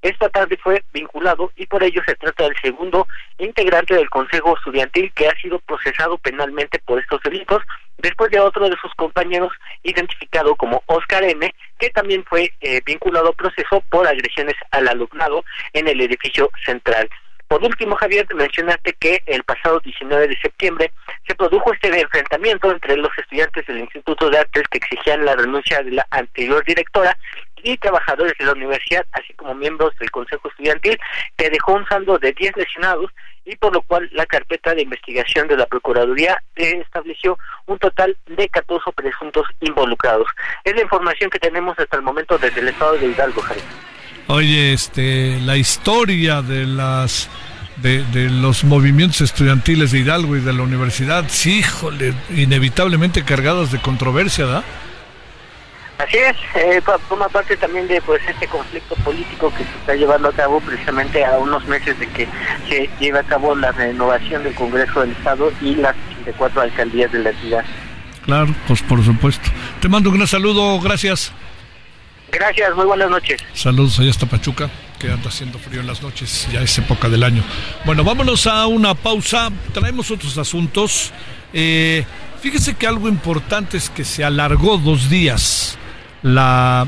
esta 0.05 0.29
tarde 0.29 0.59
fue 0.63 0.85
vinculado 0.93 1.51
y 1.57 1.65
por 1.65 1.83
ello 1.83 2.03
se 2.07 2.15
trata 2.17 2.45
del 2.45 2.55
segundo 2.61 3.07
integrante 3.39 3.95
del 3.95 4.11
Consejo 4.11 4.55
Estudiantil 4.55 5.11
que 5.15 5.29
ha 5.29 5.35
sido 5.37 5.59
procesado 5.61 6.19
penalmente 6.19 6.79
por 6.81 7.01
estos 7.01 7.23
delitos, 7.23 7.63
después 7.97 8.31
de 8.31 8.39
otro 8.39 8.69
de 8.69 8.77
sus 8.77 8.93
compañeros 8.97 9.51
identificado 9.83 10.57
como 10.57 10.83
Oscar 10.87 11.25
N., 11.25 11.55
que 11.79 11.89
también 11.89 12.23
fue 12.25 12.53
eh, 12.61 12.83
vinculado 12.85 13.31
a 13.31 13.33
proceso 13.33 13.83
por 13.89 14.07
agresiones 14.07 14.57
al 14.73 14.89
alumnado 14.89 15.43
en 15.73 15.89
el 15.89 15.99
edificio 16.03 16.51
central. 16.67 17.09
Por 17.55 17.63
último, 17.63 17.95
Javier, 17.95 18.27
mencionaste 18.35 18.95
que 18.95 19.23
el 19.27 19.45
pasado 19.45 19.79
19 19.79 20.27
de 20.27 20.37
septiembre 20.41 20.91
se 21.25 21.37
produjo 21.37 21.73
este 21.73 22.01
enfrentamiento 22.01 22.69
entre 22.73 22.97
los 22.97 23.17
estudiantes 23.17 23.65
del 23.69 23.79
Instituto 23.79 24.29
de 24.29 24.39
Artes 24.39 24.65
que 24.69 24.79
exigían 24.79 25.25
la 25.25 25.37
renuncia 25.37 25.81
de 25.85 25.93
la 25.93 26.05
anterior 26.11 26.65
directora 26.65 27.17
y 27.63 27.77
trabajadores 27.77 28.33
de 28.41 28.47
la 28.47 28.55
universidad, 28.55 29.07
así 29.13 29.33
como 29.35 29.55
miembros 29.55 29.97
del 30.01 30.11
Consejo 30.11 30.49
Estudiantil, 30.49 30.99
que 31.37 31.49
dejó 31.49 31.75
un 31.75 31.87
saldo 31.87 32.19
de 32.19 32.33
10 32.33 32.57
lesionados 32.57 33.13
y 33.45 33.55
por 33.55 33.73
lo 33.73 33.83
cual 33.83 34.11
la 34.15 34.27
carpeta 34.27 34.75
de 34.75 34.83
investigación 34.83 35.47
de 35.47 35.57
la 35.57 35.67
Procuraduría 35.67 36.43
estableció 36.57 37.39
un 37.67 37.79
total 37.79 38.17
de 38.27 38.49
14 38.49 38.91
presuntos 38.97 39.47
involucrados. 39.61 40.27
Es 40.65 40.75
la 40.75 40.83
información 40.83 41.31
que 41.31 41.39
tenemos 41.39 41.79
hasta 41.79 41.99
el 41.99 42.03
momento 42.03 42.37
desde 42.37 42.63
el 42.63 42.69
estado 42.71 42.99
de 42.99 43.07
Hidalgo, 43.07 43.43
Javier. 43.43 43.65
Oye, 44.27 44.73
este, 44.73 45.39
la 45.43 45.59
historia 45.59 46.41
de 46.41 46.65
las 46.65 47.29
de, 47.77 48.05
de, 48.05 48.31
los 48.31 48.65
movimientos 48.65 49.21
estudiantiles 49.21 49.93
de 49.93 49.99
Hidalgo 50.01 50.37
y 50.37 50.41
de 50.41 50.53
la 50.53 50.63
universidad, 50.63 51.25
sí, 51.29 51.59
híjole, 51.59 52.15
inevitablemente 52.35 53.25
cargadas 53.25 53.73
de 53.73 53.81
controversia, 53.81 54.47
¿da? 54.47 54.65
Así 55.99 56.17
es, 56.17 56.37
eh, 56.57 56.83
forma 57.09 57.29
parte 57.29 57.57
también 57.57 57.87
de 57.87 58.01
pues 58.03 58.21
este 58.29 58.49
conflicto 58.49 58.97
político 58.97 59.51
que 59.57 59.65
se 59.65 59.71
está 59.71 59.95
llevando 59.95 60.29
a 60.29 60.33
cabo 60.33 60.61
precisamente 60.61 61.25
a 61.25 61.39
unos 61.39 61.65
meses 61.67 61.99
de 61.99 62.09
que 62.09 62.27
se 62.69 62.91
lleve 62.99 63.21
a 63.21 63.23
cabo 63.23 63.55
la 63.55 63.71
renovación 63.71 64.43
del 64.43 64.55
Congreso 64.55 65.01
del 65.03 65.13
Estado 65.13 65.53
y 65.63 65.77
las 65.77 65.95
54 66.09 66.63
alcaldías 66.63 67.13
de 67.13 67.19
la 67.21 67.33
ciudad. 67.35 67.65
Claro, 68.25 68.55
pues 68.67 68.83
por 68.83 69.05
supuesto. 69.05 69.49
Te 69.81 69.89
mando 69.89 70.11
un 70.11 70.17
gran 70.17 70.27
saludo, 70.27 70.81
gracias. 70.81 71.33
Gracias, 72.33 72.75
muy 72.75 72.87
buenas 72.87 73.11
noches. 73.11 73.41
Saludos 73.53 74.01
allá 74.01 74.11
hasta 74.11 74.27
Pachuca, 74.27 74.69
que 75.05 75.13
anda 75.13 75.29
haciendo 75.29 75.59
frío 75.59 75.81
en 75.81 75.87
las 75.87 76.03
noches, 76.03 76.49
ya 76.51 76.63
es 76.63 76.79
época 76.79 77.11
del 77.11 77.23
año. 77.25 77.43
Bueno, 77.85 78.05
vámonos 78.05 78.47
a 78.47 78.67
una 78.67 78.95
pausa, 78.95 79.51
traemos 79.73 80.11
otros 80.11 80.39
asuntos. 80.39 81.13
Eh, 81.53 82.07
fíjese 82.41 82.75
que 82.75 82.87
algo 82.87 83.09
importante 83.09 83.77
es 83.77 83.91
que 83.91 84.03
se 84.03 84.25
alargó 84.25 84.79
dos 84.79 85.11
días 85.11 85.77
la, 86.23 86.87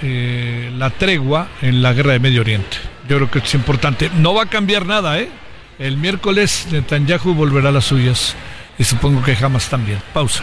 eh, 0.00 0.72
la 0.78 0.88
tregua 0.90 1.48
en 1.60 1.82
la 1.82 1.92
guerra 1.92 2.12
de 2.12 2.20
Medio 2.20 2.40
Oriente. 2.40 2.78
Yo 3.06 3.16
creo 3.16 3.30
que 3.30 3.40
es 3.40 3.54
importante. 3.54 4.10
No 4.16 4.32
va 4.32 4.44
a 4.44 4.46
cambiar 4.46 4.86
nada, 4.86 5.18
¿eh? 5.18 5.28
El 5.78 5.98
miércoles 5.98 6.68
Netanyahu 6.70 7.34
volverá 7.34 7.68
a 7.68 7.72
las 7.72 7.84
suyas 7.84 8.34
y 8.78 8.84
supongo 8.84 9.22
que 9.22 9.36
jamás 9.36 9.68
también. 9.68 9.98
Pausa. 10.14 10.42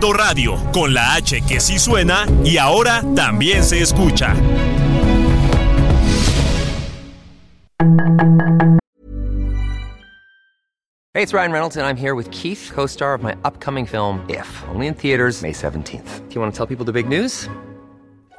Radio, 0.00 0.56
con 0.72 0.94
la 0.94 1.14
H 1.14 1.42
que 1.42 1.60
sí 1.60 1.78
suena 1.78 2.26
y 2.44 2.56
ahora 2.56 3.02
también 3.14 3.64
se 3.64 3.80
escucha. 3.80 4.34
Hey, 11.14 11.22
it's 11.24 11.34
Ryan 11.34 11.50
Reynolds, 11.50 11.76
and 11.76 11.84
I'm 11.84 11.96
here 11.96 12.14
with 12.14 12.30
Keith, 12.30 12.70
co 12.72 12.86
star 12.86 13.12
of 13.12 13.24
my 13.24 13.36
upcoming 13.44 13.86
film, 13.86 14.24
If, 14.28 14.46
only 14.68 14.86
in 14.86 14.94
theaters, 14.94 15.42
May 15.42 15.52
17th. 15.52 16.28
Do 16.28 16.34
you 16.34 16.40
want 16.40 16.54
to 16.54 16.56
tell 16.56 16.66
people 16.66 16.84
the 16.84 16.92
big 16.92 17.08
news? 17.08 17.48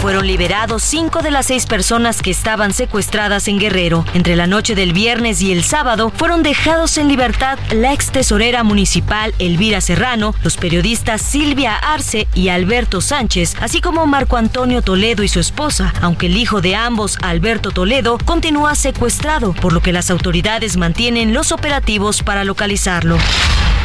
Fueron 0.00 0.26
liberados 0.26 0.82
cinco 0.82 1.20
de 1.20 1.30
las 1.30 1.46
seis 1.46 1.66
personas 1.66 2.22
que 2.22 2.30
estaban 2.30 2.72
secuestradas 2.72 3.48
en 3.48 3.58
Guerrero. 3.58 4.04
Entre 4.14 4.36
la 4.36 4.46
noche 4.46 4.74
del 4.74 4.92
viernes 4.92 5.42
y 5.42 5.50
el 5.52 5.64
sábado 5.64 6.12
fueron 6.14 6.42
dejados 6.42 6.96
en 6.98 7.08
libertad 7.08 7.58
la 7.72 7.92
ex 7.92 8.12
tesorera 8.12 8.62
municipal 8.62 9.34
Elvira 9.38 9.80
Serrano, 9.80 10.34
los 10.44 10.56
periodistas 10.56 11.22
Silvia 11.22 11.76
Arce 11.76 12.28
y 12.34 12.50
Alberto 12.50 13.00
Sánchez, 13.00 13.56
así 13.60 13.80
como 13.80 14.06
Marco 14.06 14.36
Antonio 14.36 14.82
Toledo 14.82 15.22
y 15.22 15.28
su 15.28 15.40
esposa, 15.40 15.92
aunque 16.00 16.26
el 16.26 16.36
hijo 16.36 16.60
de 16.60 16.76
ambos, 16.76 17.18
Alberto 17.22 17.70
Toledo, 17.70 18.18
continúa 18.24 18.74
secuestrado, 18.74 19.54
por 19.54 19.72
lo 19.72 19.80
que 19.80 19.92
las 19.92 20.10
autoridades 20.10 20.76
mantienen 20.76 21.34
los 21.34 21.50
operativos 21.50 22.22
para 22.22 22.44
localizarlo. 22.44 23.18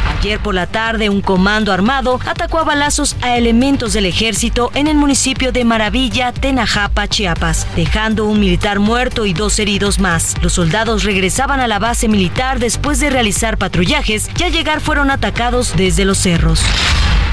Ayer 0.08 0.38
por 0.38 0.54
la 0.54 0.66
tarde, 0.66 1.08
un 1.08 1.20
comando 1.20 1.72
armado 1.72 2.20
atacó 2.26 2.58
a 2.58 2.64
balazos 2.64 3.16
a 3.22 3.36
elementos 3.36 3.92
del 3.92 4.06
ejército 4.06 4.70
en 4.74 4.86
el 4.86 4.96
municipio 4.96 5.52
de 5.52 5.64
Maravilla, 5.64 6.32
Tenajapa, 6.32 7.08
Chiapas, 7.08 7.66
dejando 7.74 8.26
un 8.26 8.38
militar 8.38 8.78
muerto 8.78 9.26
y 9.26 9.32
dos 9.32 9.58
heridos 9.58 9.98
más. 9.98 10.34
Los 10.42 10.54
soldados 10.54 11.04
regresaban 11.04 11.60
a 11.60 11.66
la 11.66 11.78
base 11.78 12.08
militar 12.08 12.58
después 12.58 13.00
de 13.00 13.10
realizar 13.10 13.58
patrullajes 13.58 14.30
y 14.38 14.42
al 14.44 14.52
llegar 14.52 14.80
fueron 14.80 15.10
atacados 15.10 15.74
desde 15.76 16.04
los 16.04 16.18
cerros. 16.18 16.62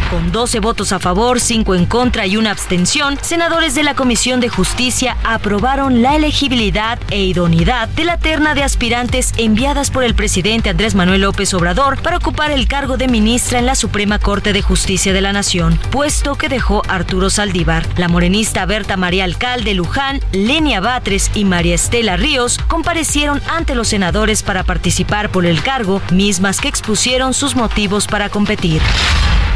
Con 0.10 0.32
12 0.32 0.60
votos 0.60 0.91
a 0.91 0.97
favor, 0.97 1.39
5 1.39 1.76
en 1.76 1.86
contra 1.86 2.26
y 2.26 2.36
una 2.36 2.49
abstención, 2.49 3.20
senadores 3.22 3.76
de 3.76 3.84
la 3.84 3.93
Comisión 3.93 4.39
de 4.39 4.49
Justicia 4.49 5.16
aprobaron 5.24 6.01
la 6.01 6.16
elegibilidad 6.16 6.97
e 7.12 7.24
idoneidad 7.26 7.88
de 7.89 8.05
la 8.05 8.18
terna 8.18 8.55
de 8.55 8.64
aspirantes 8.64 9.34
enviadas 9.38 9.91
por 9.91 10.03
el 10.03 10.16
presidente 10.16 10.72
Andrés 10.72 10.95
Manuel 10.95 11.22
López 11.22 11.53
Obrador 11.53 12.01
para 12.01 12.18
ocupar 12.18 12.49
el 12.49 12.68
cargo 12.68 12.97
de 12.97 13.07
ministra 13.07 13.60
en 13.60 13.68
la 13.68 13.76
Suprema 13.76 14.18
Corte 14.18 14.51
de 14.51 14.64
Justicia 14.64 15.14
de 15.14 15.22
la 15.22 15.32
Nación, 15.32 15.80
puesto 15.91 16.34
que 16.34 16.49
dejó 16.49 16.82
Arturo 16.88 17.30
Saldívar. 17.30 17.86
La 17.95 18.07
morenista 18.07 18.66
Berta 18.66 18.97
María 18.97 19.26
Alcalde 19.26 19.76
Luján, 19.76 20.22
Lenia 20.32 20.80
Batres 20.80 21.30
y 21.36 21.45
María 21.45 21.76
Estela 21.76 22.18
Ríos 22.18 22.57
comparecieron 22.68 23.43
ante 23.47 23.76
los 23.76 23.89
senadores 23.89 24.41
para 24.41 24.64
participar 24.64 25.30
por 25.30 25.45
el 25.45 25.62
cargo, 25.62 26.01
mismas 26.12 26.60
que 26.60 26.68
expusieron 26.68 27.36
sus 27.36 27.55
motivos 27.55 28.07
para 28.07 28.30
competir. 28.30 28.82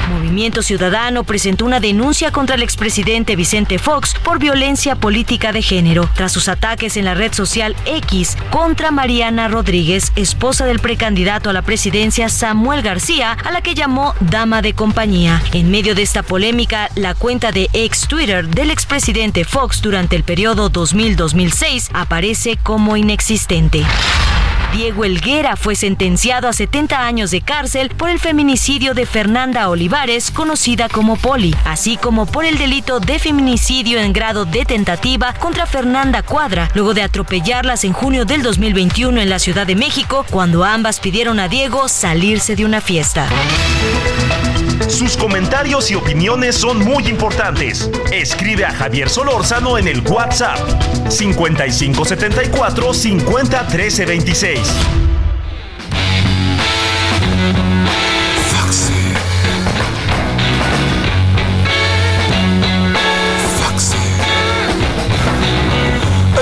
Movimiento 0.09 0.61
Ciudadano 0.61 1.23
presentó 1.23 1.65
una 1.65 1.79
denuncia 1.79 2.31
contra 2.31 2.55
el 2.55 2.63
expresidente 2.63 3.35
Vicente 3.35 3.79
Fox 3.79 4.15
por 4.23 4.39
violencia 4.39 4.95
política 4.95 5.51
de 5.51 5.61
género 5.61 6.09
tras 6.15 6.31
sus 6.31 6.47
ataques 6.47 6.97
en 6.97 7.05
la 7.05 7.13
red 7.13 7.33
social 7.33 7.75
X 7.85 8.37
contra 8.51 8.91
Mariana 8.91 9.47
Rodríguez, 9.47 10.11
esposa 10.15 10.65
del 10.65 10.79
precandidato 10.79 11.49
a 11.49 11.53
la 11.53 11.61
presidencia 11.61 12.29
Samuel 12.29 12.81
García, 12.81 13.33
a 13.43 13.51
la 13.51 13.61
que 13.61 13.75
llamó 13.75 14.13
dama 14.19 14.61
de 14.61 14.73
compañía. 14.73 15.41
En 15.53 15.71
medio 15.71 15.95
de 15.95 16.01
esta 16.01 16.23
polémica, 16.23 16.89
la 16.95 17.15
cuenta 17.15 17.51
de 17.51 17.69
ex 17.73 18.07
Twitter 18.07 18.47
del 18.47 18.71
expresidente 18.71 19.43
Fox 19.45 19.81
durante 19.81 20.15
el 20.15 20.23
periodo 20.23 20.71
2000-2006 20.71 21.89
aparece 21.93 22.57
como 22.57 22.97
inexistente. 22.97 23.83
Diego 24.73 25.05
Elguera 25.05 25.55
fue 25.55 25.75
sentenciado 25.75 26.47
a 26.47 26.53
70 26.53 27.05
años 27.05 27.29
de 27.29 27.41
cárcel 27.41 27.89
por 27.89 28.09
el 28.09 28.19
feminicidio 28.19 28.95
de 28.95 29.05
Fernanda 29.05 29.69
Olivares, 29.69 30.31
conocida 30.31 30.89
como 30.89 31.15
Poli, 31.15 31.55
así 31.63 31.95
como 31.95 32.25
por 32.25 32.43
el 32.43 32.57
delito 32.57 32.99
de 32.99 33.19
feminicidio 33.19 33.99
en 33.99 34.13
grado 34.13 34.45
de 34.45 34.65
tentativa 34.65 35.35
contra 35.35 35.67
Fernanda 35.67 36.23
Cuadra, 36.23 36.69
luego 36.73 36.95
de 36.95 37.03
atropellarlas 37.03 37.83
en 37.83 37.93
junio 37.93 38.25
del 38.25 38.41
2021 38.41 39.21
en 39.21 39.29
la 39.29 39.37
Ciudad 39.37 39.67
de 39.67 39.75
México, 39.75 40.25
cuando 40.31 40.63
ambas 40.63 40.99
pidieron 40.99 41.39
a 41.39 41.47
Diego 41.47 41.87
salirse 41.87 42.55
de 42.55 42.65
una 42.65 42.81
fiesta. 42.81 43.29
Sus 44.87 45.17
comentarios 45.17 45.89
y 45.91 45.95
opiniones 45.95 46.55
son 46.55 46.79
muy 46.79 47.07
importantes. 47.07 47.89
Escribe 48.11 48.65
a 48.65 48.73
Javier 48.73 49.09
Solórzano 49.09 49.77
en 49.77 49.87
el 49.87 50.01
WhatsApp 50.01 50.59
5574 51.09 52.93
50 52.93 53.67
13 53.67 54.05
26. 54.05 54.59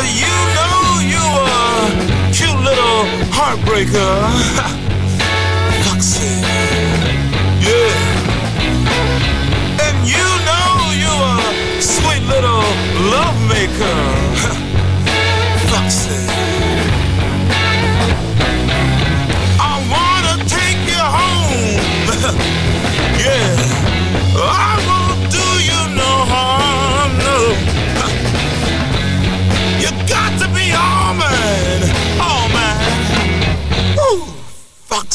You 0.03 0.27
know 0.53 0.99
you 0.99 1.17
a 1.17 2.31
cute 2.33 2.59
little 2.63 3.05
heartbreaker. 3.31 4.77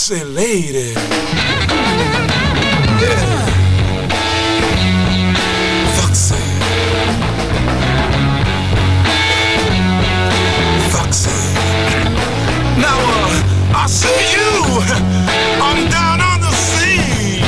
foxy 0.07 0.24
lady. 0.24 0.94
Foxy. 5.96 6.36
Foxy. 10.92 11.30
Now, 12.78 12.98
uh, 13.02 13.74
I 13.74 13.86
see 13.88 14.20
you. 14.36 14.52
I'm 15.61 15.90
down 15.90 16.20
on 16.20 16.40
the 16.40 16.52
scene. 16.52 17.42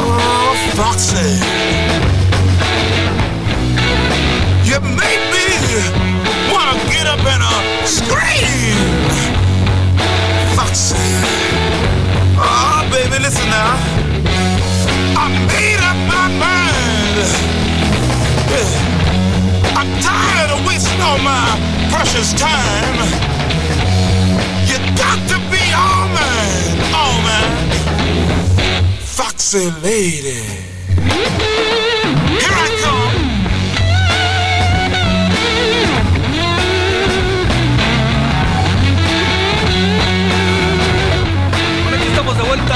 Oh, 0.00 0.54
Foxy. 0.76 1.28
You 4.64 4.80
make 4.80 5.22
me 5.34 5.46
wanna 6.50 6.78
get 6.90 7.06
up 7.06 7.20
and 7.20 7.42
uh, 7.42 7.84
scream. 7.84 9.37
Foxy. 10.68 11.00
Oh, 12.36 12.44
ah, 12.44 12.84
baby, 12.92 13.16
listen 13.22 13.48
now. 13.48 13.72
I 15.16 15.32
made 15.48 15.80
up 15.80 15.96
my 16.12 16.28
mind. 16.44 17.16
I'm 19.78 19.88
tired 20.02 20.50
of 20.50 20.66
wasting 20.66 21.00
all 21.00 21.16
my 21.24 21.56
precious 21.90 22.34
time. 22.34 22.98
You 24.68 24.76
got 24.94 25.18
to 25.32 25.38
be 25.48 25.72
all 25.72 26.06
man, 26.12 26.76
all 26.92 27.16
man. 27.24 27.48
Foxy 29.00 29.70
lady. 29.80 30.68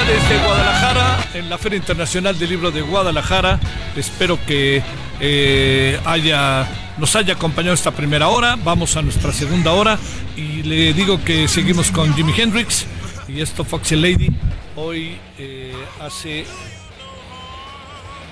Desde 0.01 0.43
Guadalajara, 0.43 1.19
en 1.35 1.51
la 1.51 1.59
Feria 1.59 1.77
Internacional 1.77 2.39
del 2.39 2.49
Libro 2.49 2.71
de 2.71 2.81
Guadalajara. 2.81 3.61
Espero 3.95 4.39
que 4.47 4.83
eh, 5.21 6.01
haya, 6.07 6.67
nos 6.97 7.15
haya 7.15 7.35
acompañado 7.35 7.75
esta 7.75 7.91
primera 7.91 8.29
hora. 8.29 8.57
Vamos 8.57 8.97
a 8.97 9.03
nuestra 9.03 9.33
segunda 9.33 9.73
hora 9.73 9.99
y 10.35 10.63
le 10.63 10.95
digo 10.95 11.23
que 11.23 11.47
seguimos 11.47 11.91
con 11.91 12.15
Jimi 12.15 12.33
Hendrix 12.37 12.87
y 13.29 13.43
esto 13.43 13.65
Foxy 13.65 13.97
Lady. 13.97 14.31
Hoy 14.77 15.19
eh, 15.39 15.75
hace 16.01 16.47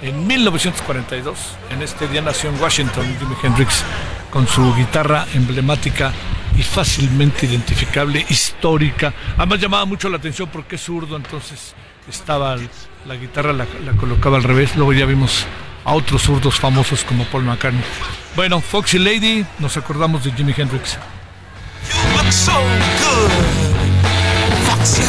en 0.03 0.27
1942, 0.27 1.39
en 1.71 1.83
este 1.83 2.09
día 2.09 2.23
nació 2.23 2.49
en 2.49 2.59
Washington 2.61 3.05
Jimi 3.19 3.37
Hendrix 3.43 3.85
con 4.31 4.49
su 4.49 4.75
guitarra 4.75 5.27
emblemática 5.35 6.13
y 6.61 6.63
fácilmente 6.63 7.47
identificable, 7.47 8.27
histórica. 8.29 9.15
Además 9.39 9.61
llamaba 9.61 9.87
mucho 9.87 10.11
la 10.11 10.19
atención 10.19 10.51
porque 10.53 10.77
es 10.77 10.83
zurdo, 10.83 11.17
entonces 11.17 11.75
estaba 12.07 12.57
la 13.07 13.17
guitarra 13.17 13.55
la, 13.55 13.65
colocaba 13.99 14.37
al 14.37 14.43
revés. 14.43 14.77
Luego 14.77 14.93
ya 14.93 15.07
vimos 15.07 15.47
a 15.87 15.95
otros 15.95 16.23
zurdos 16.23 16.61
famosos 16.61 17.03
como 17.03 17.25
Paul 17.25 17.45
McCartney. 17.45 17.83
Bueno, 18.37 18.61
Foxy 18.61 18.99
Lady, 18.99 19.47
nos 19.59 19.79
acordamos 19.79 20.23
de 20.23 20.33
Jimi 20.33 20.55
Hendrix. 20.55 20.99
Foxy. 24.67 25.03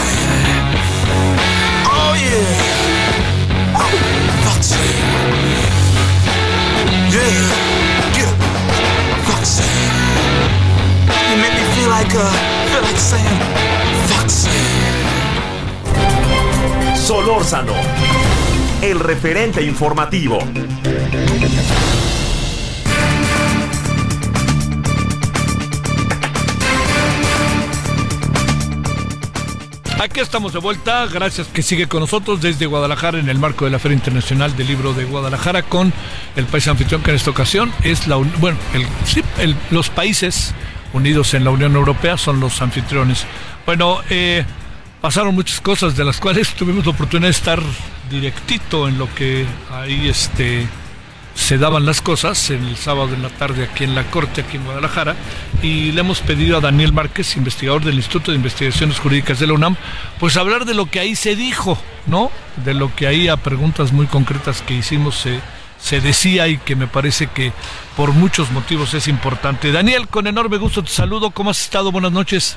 Oh 1.86 2.16
yeah, 2.16 2.62
oh, 3.76 4.54
Foxy. 4.54 5.11
Solórzano, 16.96 17.74
el 18.82 19.00
referente 19.00 19.62
informativo. 19.64 20.40
Aquí 30.00 30.20
estamos 30.20 30.52
de 30.52 30.58
vuelta, 30.60 31.06
gracias 31.06 31.48
que 31.48 31.62
sigue 31.62 31.88
con 31.88 32.00
nosotros 32.00 32.42
desde 32.42 32.66
Guadalajara 32.66 33.20
en 33.20 33.30
el 33.30 33.38
marco 33.38 33.66
de 33.66 33.72
la 33.72 33.78
Feria 33.78 33.96
Internacional 33.96 34.56
del 34.58 34.66
Libro 34.66 34.94
de 34.94 35.06
Guadalajara 35.06 35.62
con 35.62 35.94
el 36.36 36.46
país 36.46 36.68
anfitrión 36.68 37.04
que 37.04 37.12
en 37.12 37.18
esta 37.18 37.30
ocasión 37.30 37.72
es 37.84 38.08
la 38.08 38.18
un- 38.18 38.32
bueno, 38.40 38.58
el, 38.74 38.88
sí, 39.06 39.22
el- 39.38 39.56
los 39.70 39.90
países 39.92 40.56
unidos 40.94 41.34
en 41.34 41.44
la 41.44 41.52
Unión 41.52 41.76
Europea 41.76 42.18
son 42.18 42.40
los 42.40 42.62
anfitriones. 42.62 43.26
Bueno, 43.66 44.00
eh, 44.10 44.46
pasaron 45.02 45.36
muchas 45.36 45.62
cosas 45.62 45.96
de 45.96 46.06
las 46.06 46.20
cuales 46.20 46.50
tuvimos 46.56 46.86
la 46.86 46.92
oportunidad 46.92 47.28
de 47.28 47.32
estar 47.32 47.62
directito 48.10 48.88
en 48.88 48.98
lo 48.98 49.14
que 49.14 49.46
ahí 49.72 50.10
este 50.10 50.68
se 51.34 51.58
daban 51.58 51.86
las 51.86 52.02
cosas 52.02 52.50
el 52.50 52.76
sábado 52.76 53.14
en 53.14 53.22
la 53.22 53.30
tarde 53.30 53.64
aquí 53.64 53.86
en 53.86 53.96
la 53.96 54.04
Corte, 54.04 54.42
aquí 54.42 54.58
en 54.58 54.66
Guadalajara, 54.66 55.16
y 55.64 55.92
le 55.94 56.02
hemos 56.02 56.20
pedido 56.20 56.58
a 56.58 56.62
Daniel 56.62 56.92
Márquez, 56.92 57.38
investigador 57.38 57.84
del 57.84 57.96
Instituto 57.96 58.32
de 58.32 58.38
Investigaciones 58.38 59.00
Jurídicas 59.00 59.40
de 59.40 59.48
la 59.48 59.54
UNAM, 59.54 59.78
pues 60.20 60.36
hablar 60.36 60.66
de 60.66 60.74
lo 60.74 60.88
que 60.88 61.00
ahí 61.00 61.16
se 61.16 61.38
dijo, 61.38 61.78
¿no? 62.06 62.32
De 62.66 62.74
lo 62.74 62.94
que 62.94 63.08
ahí 63.08 63.30
a 63.30 63.38
preguntas 63.38 63.94
muy 63.94 64.08
concretas 64.08 64.62
que 64.62 64.74
hicimos 64.74 65.16
se, 65.16 65.40
se 65.82 66.00
decía 66.00 66.48
y 66.48 66.58
que 66.58 66.76
me 66.76 66.88
parece 66.88 67.28
que 67.28 67.52
por 67.98 68.12
muchos 68.12 68.52
motivos 68.52 68.94
es 68.94 69.08
importante. 69.08 69.72
Daniel, 69.72 70.08
con 70.08 70.28
enorme 70.28 70.58
gusto 70.58 70.84
te 70.84 70.90
saludo, 70.90 71.32
¿cómo 71.32 71.50
has 71.50 71.62
estado? 71.62 71.92
Buenas 71.92 72.12
noches. 72.12 72.56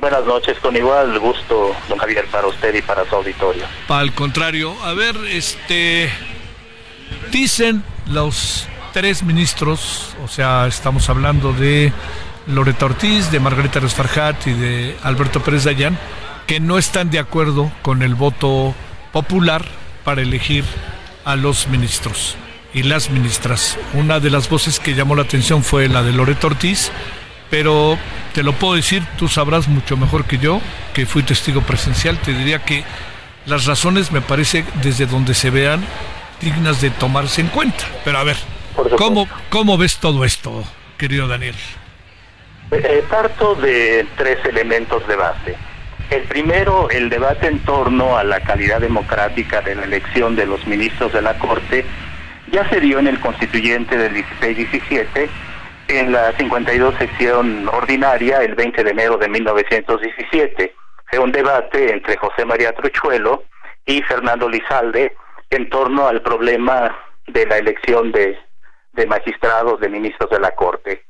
Buenas 0.00 0.24
noches, 0.24 0.58
con 0.60 0.74
igual 0.74 1.18
gusto, 1.18 1.76
don 1.88 1.98
Javier, 1.98 2.26
para 2.30 2.46
usted 2.46 2.74
y 2.74 2.82
para 2.82 3.04
su 3.06 3.16
auditorio. 3.16 3.64
Al 3.88 4.14
contrario, 4.14 4.74
a 4.82 4.94
ver, 4.94 5.16
este 5.28 6.10
dicen 7.30 7.82
los 8.06 8.66
tres 8.92 9.22
ministros, 9.22 10.16
o 10.24 10.28
sea, 10.28 10.66
estamos 10.66 11.10
hablando 11.10 11.52
de 11.52 11.92
Loreta 12.46 12.86
Ortiz, 12.86 13.30
de 13.30 13.40
Margarita 13.40 13.80
Resfarjat 13.80 14.46
y 14.46 14.52
de 14.54 14.96
Alberto 15.02 15.40
Pérez 15.40 15.64
Dayán, 15.64 15.98
que 16.46 16.60
no 16.60 16.78
están 16.78 17.10
de 17.10 17.18
acuerdo 17.18 17.70
con 17.82 18.02
el 18.02 18.14
voto 18.14 18.74
popular 19.12 19.64
para 20.04 20.22
elegir 20.22 20.64
a 21.24 21.36
los 21.36 21.68
ministros 21.68 22.36
y 22.72 22.82
las 22.82 23.10
ministras. 23.10 23.78
Una 23.94 24.20
de 24.20 24.30
las 24.30 24.48
voces 24.48 24.80
que 24.80 24.94
llamó 24.94 25.16
la 25.16 25.22
atención 25.22 25.64
fue 25.64 25.88
la 25.88 26.02
de 26.02 26.12
Loreta 26.12 26.46
Ortiz, 26.46 26.90
pero 27.50 27.98
te 28.32 28.42
lo 28.42 28.52
puedo 28.52 28.74
decir, 28.74 29.02
tú 29.18 29.28
sabrás 29.28 29.68
mucho 29.68 29.96
mejor 29.96 30.24
que 30.24 30.38
yo, 30.38 30.60
que 30.94 31.06
fui 31.06 31.22
testigo 31.22 31.62
presencial, 31.62 32.18
te 32.18 32.32
diría 32.32 32.64
que 32.64 32.84
las 33.46 33.66
razones 33.66 34.12
me 34.12 34.20
parece 34.20 34.64
desde 34.82 35.06
donde 35.06 35.34
se 35.34 35.50
vean 35.50 35.84
dignas 36.40 36.80
de 36.80 36.90
tomarse 36.90 37.40
en 37.40 37.48
cuenta. 37.48 37.84
Pero 38.04 38.18
a 38.18 38.24
ver, 38.24 38.36
¿cómo, 38.96 39.28
cómo 39.48 39.76
ves 39.76 39.98
todo 39.98 40.24
esto, 40.24 40.64
querido 40.96 41.26
Daniel? 41.26 41.56
Eh, 42.70 43.04
parto 43.10 43.56
de 43.56 44.06
tres 44.16 44.38
elementos 44.44 45.06
de 45.08 45.16
base. 45.16 45.56
El 46.10 46.24
primero, 46.24 46.90
el 46.90 47.08
debate 47.08 47.46
en 47.46 47.60
torno 47.60 48.18
a 48.18 48.24
la 48.24 48.40
calidad 48.40 48.80
democrática 48.80 49.60
de 49.60 49.76
la 49.76 49.84
elección 49.84 50.34
de 50.34 50.44
los 50.44 50.66
ministros 50.66 51.12
de 51.12 51.22
la 51.22 51.38
Corte 51.38 51.84
ya 52.50 52.68
se 52.68 52.80
dio 52.80 52.98
en 52.98 53.06
el 53.06 53.20
constituyente 53.20 53.96
del 53.96 54.24
16-17, 54.40 55.28
en 55.86 56.10
la 56.10 56.32
52 56.32 56.96
sección 56.96 57.68
ordinaria, 57.68 58.42
el 58.42 58.56
20 58.56 58.82
de 58.82 58.90
enero 58.90 59.18
de 59.18 59.28
1917. 59.28 60.74
Fue 61.08 61.18
un 61.20 61.30
debate 61.30 61.92
entre 61.92 62.16
José 62.16 62.44
María 62.44 62.72
Truchuelo 62.72 63.44
y 63.86 64.02
Fernando 64.02 64.48
Lizalde 64.48 65.16
en 65.50 65.70
torno 65.70 66.08
al 66.08 66.22
problema 66.22 66.92
de 67.28 67.46
la 67.46 67.58
elección 67.58 68.10
de, 68.10 68.36
de 68.94 69.06
magistrados, 69.06 69.78
de 69.78 69.88
ministros 69.88 70.28
de 70.28 70.40
la 70.40 70.50
Corte. 70.56 71.04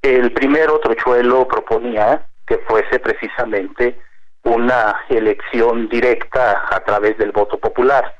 El 0.00 0.30
primero, 0.32 0.78
Truchuelo, 0.78 1.48
proponía 1.48 2.24
que 2.46 2.58
fuese 2.58 3.00
precisamente 3.00 3.98
una 4.44 5.00
elección 5.08 5.88
directa 5.88 6.66
a 6.70 6.80
través 6.80 7.16
del 7.18 7.32
voto 7.32 7.58
popular. 7.58 8.16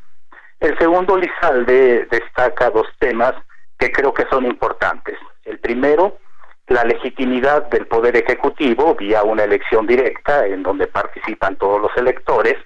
El 0.60 0.76
segundo, 0.78 1.16
Lizalde, 1.16 2.06
destaca 2.10 2.70
dos 2.70 2.86
temas 2.98 3.34
que 3.78 3.92
creo 3.92 4.12
que 4.14 4.26
son 4.30 4.46
importantes. 4.46 5.18
El 5.44 5.58
primero, 5.58 6.18
la 6.68 6.84
legitimidad 6.84 7.64
del 7.68 7.86
Poder 7.86 8.16
Ejecutivo 8.16 8.94
vía 8.94 9.22
una 9.22 9.44
elección 9.44 9.86
directa 9.86 10.46
en 10.46 10.62
donde 10.62 10.86
participan 10.86 11.56
todos 11.56 11.80
los 11.80 11.94
electores. 11.96 12.56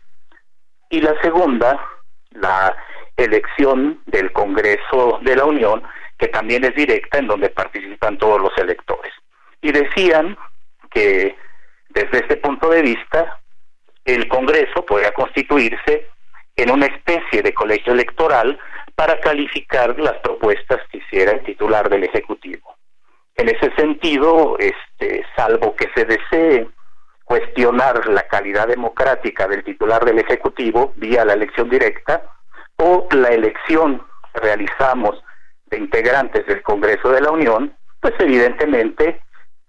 Y 0.91 1.01
la 1.01 1.21
segunda, 1.21 1.81
la 2.31 2.77
elección 3.17 4.01
del 4.07 4.33
Congreso 4.33 5.19
de 5.23 5.35
la 5.35 5.45
Unión, 5.45 5.83
que 6.19 6.29
también 6.29 6.65
es 6.65 6.75
directa 6.75 7.19
en 7.19 7.27
donde 7.27 7.51
participan 7.51 8.17
todos 8.19 8.41
los 8.41 8.57
electores. 8.57 9.13
Y 9.61 9.73
decían 9.73 10.37
que 10.91 11.37
desde 11.89 12.19
este 12.19 12.37
punto 12.37 12.71
de 12.71 12.83
vista, 12.83 13.41
el 14.15 14.27
Congreso 14.27 14.87
podría 14.87 15.13
constituirse 15.13 16.09
en 16.57 16.71
una 16.71 16.87
especie 16.87 17.43
de 17.43 17.53
colegio 17.53 17.93
electoral 17.93 18.59
para 18.95 19.21
calificar 19.21 19.99
las 19.99 20.15
propuestas 20.21 20.79
que 20.91 20.99
hiciera 20.99 21.33
el 21.33 21.45
titular 21.45 21.91
del 21.91 22.05
Ejecutivo. 22.05 22.75
En 23.37 23.51
ese 23.51 23.71
sentido, 23.77 24.57
este, 24.59 25.25
salvo 25.37 25.77
que 25.77 25.89
se 25.95 26.07
desee 26.07 26.69
cuestionar 27.25 28.09
la 28.09 28.23
calidad 28.23 28.67
democrática 28.67 29.47
del 29.47 29.63
titular 29.63 30.03
del 30.07 30.19
Ejecutivo 30.21 30.95
vía 30.97 31.27
la 31.27 31.35
elección 31.35 31.69
directa 31.69 32.23
o 32.77 33.07
la 33.11 33.29
elección 33.29 34.03
que 34.33 34.41
realizamos 34.41 35.23
de 35.67 35.77
integrantes 35.77 36.47
del 36.47 36.63
Congreso 36.63 37.11
de 37.11 37.21
la 37.21 37.31
Unión, 37.31 37.77
pues 38.01 38.15
evidentemente 38.19 39.21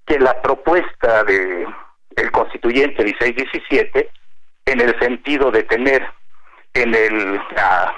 que 0.06 0.18
la 0.18 0.42
propuesta 0.42 1.26
de 1.26 1.68
el 2.16 2.32
constituyente 2.32 3.04
1617 3.04 4.10
en 4.72 4.82
el 4.82 4.98
sentido 5.00 5.50
de 5.52 5.64
tener 5.64 6.06
en 6.74 6.92
la 7.56 7.94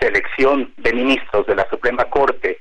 selección 0.00 0.72
de 0.78 0.92
ministros 0.92 1.46
de 1.46 1.54
la 1.54 1.68
Suprema 1.70 2.04
Corte 2.06 2.58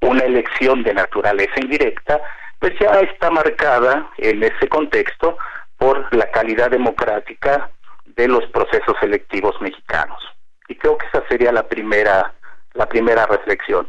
una 0.00 0.24
elección 0.24 0.82
de 0.84 0.94
naturaleza 0.94 1.54
indirecta, 1.60 2.20
pues 2.60 2.72
ya 2.78 3.00
está 3.00 3.30
marcada 3.30 4.08
en 4.18 4.42
ese 4.42 4.68
contexto 4.68 5.36
por 5.76 6.14
la 6.14 6.30
calidad 6.30 6.70
democrática 6.70 7.70
de 8.04 8.28
los 8.28 8.44
procesos 8.46 8.96
electivos 9.02 9.60
mexicanos. 9.60 10.22
Y 10.68 10.76
creo 10.76 10.96
que 10.96 11.06
esa 11.06 11.26
sería 11.28 11.52
la 11.52 11.66
primera, 11.66 12.32
la 12.74 12.88
primera 12.88 13.26
reflexión. 13.26 13.88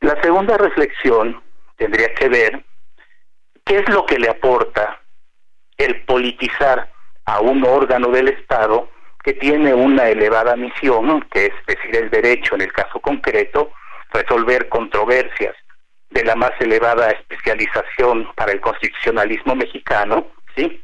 La 0.00 0.20
segunda 0.20 0.58
reflexión 0.58 1.42
tendría 1.76 2.12
que 2.14 2.28
ver 2.28 2.64
qué 3.64 3.76
es 3.78 3.88
lo 3.88 4.04
que 4.04 4.18
le 4.18 4.28
aporta 4.28 5.00
el 5.78 6.04
politizar 6.04 6.91
a 7.24 7.40
un 7.40 7.64
órgano 7.64 8.08
del 8.08 8.28
Estado 8.28 8.88
que 9.22 9.34
tiene 9.34 9.72
una 9.72 10.08
elevada 10.08 10.56
misión, 10.56 11.24
que 11.30 11.46
es 11.46 11.54
decir, 11.66 11.96
el 11.96 12.10
derecho 12.10 12.54
en 12.54 12.62
el 12.62 12.72
caso 12.72 13.00
concreto, 13.00 13.70
resolver 14.12 14.68
controversias 14.68 15.54
de 16.10 16.24
la 16.24 16.34
más 16.34 16.52
elevada 16.60 17.10
especialización 17.10 18.28
para 18.34 18.52
el 18.52 18.60
constitucionalismo 18.60 19.54
mexicano, 19.54 20.26
¿sí? 20.54 20.82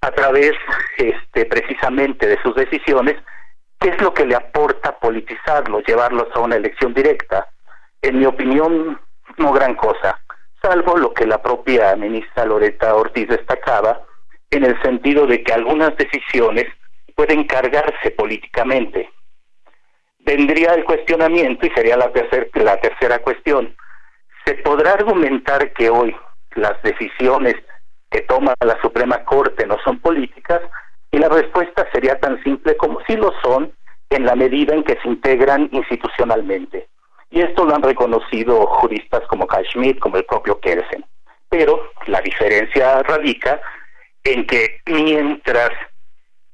A 0.00 0.10
través 0.12 0.52
este 0.96 1.46
precisamente 1.46 2.26
de 2.26 2.40
sus 2.42 2.54
decisiones, 2.54 3.16
¿qué 3.80 3.88
es 3.88 4.00
lo 4.00 4.14
que 4.14 4.26
le 4.26 4.36
aporta 4.36 4.98
politizarlos, 4.98 5.82
llevarlos 5.86 6.28
a 6.34 6.40
una 6.40 6.56
elección 6.56 6.94
directa? 6.94 7.48
En 8.02 8.20
mi 8.20 8.26
opinión, 8.26 9.00
no 9.38 9.52
gran 9.52 9.74
cosa, 9.74 10.20
salvo 10.62 10.96
lo 10.96 11.12
que 11.12 11.26
la 11.26 11.42
propia 11.42 11.96
ministra 11.96 12.44
Loreta 12.44 12.94
Ortiz 12.94 13.28
destacaba, 13.28 14.02
en 14.50 14.64
el 14.64 14.80
sentido 14.82 15.26
de 15.26 15.42
que 15.42 15.52
algunas 15.52 15.96
decisiones 15.96 16.66
pueden 17.14 17.44
cargarse 17.44 18.10
políticamente. 18.12 19.10
Vendría 20.20 20.74
el 20.74 20.84
cuestionamiento 20.84 21.66
y 21.66 21.70
sería 21.70 21.96
la, 21.96 22.12
tercer, 22.12 22.50
la 22.54 22.76
tercera 22.80 23.18
cuestión. 23.20 23.74
¿Se 24.44 24.54
podrá 24.54 24.92
argumentar 24.92 25.72
que 25.72 25.90
hoy 25.90 26.14
las 26.54 26.80
decisiones 26.82 27.54
que 28.10 28.22
toma 28.22 28.54
la 28.64 28.80
Suprema 28.80 29.24
Corte 29.24 29.66
no 29.66 29.76
son 29.84 29.98
políticas? 30.00 30.60
Y 31.10 31.18
la 31.18 31.28
respuesta 31.28 31.86
sería 31.92 32.18
tan 32.18 32.42
simple 32.42 32.76
como 32.76 33.00
si 33.06 33.16
lo 33.16 33.32
son 33.42 33.72
en 34.10 34.24
la 34.24 34.34
medida 34.34 34.74
en 34.74 34.84
que 34.84 34.98
se 35.02 35.08
integran 35.08 35.68
institucionalmente. 35.72 36.88
Y 37.30 37.40
esto 37.40 37.64
lo 37.64 37.74
han 37.74 37.82
reconocido 37.82 38.66
juristas 38.66 39.22
como 39.28 39.46
Carl 39.46 39.66
Schmitt, 39.66 39.98
como 39.98 40.16
el 40.16 40.24
propio 40.24 40.58
Kelsen. 40.60 41.04
Pero 41.50 41.90
la 42.06 42.20
diferencia 42.20 43.02
radica 43.02 43.60
en 44.24 44.46
que 44.46 44.80
mientras 44.86 45.70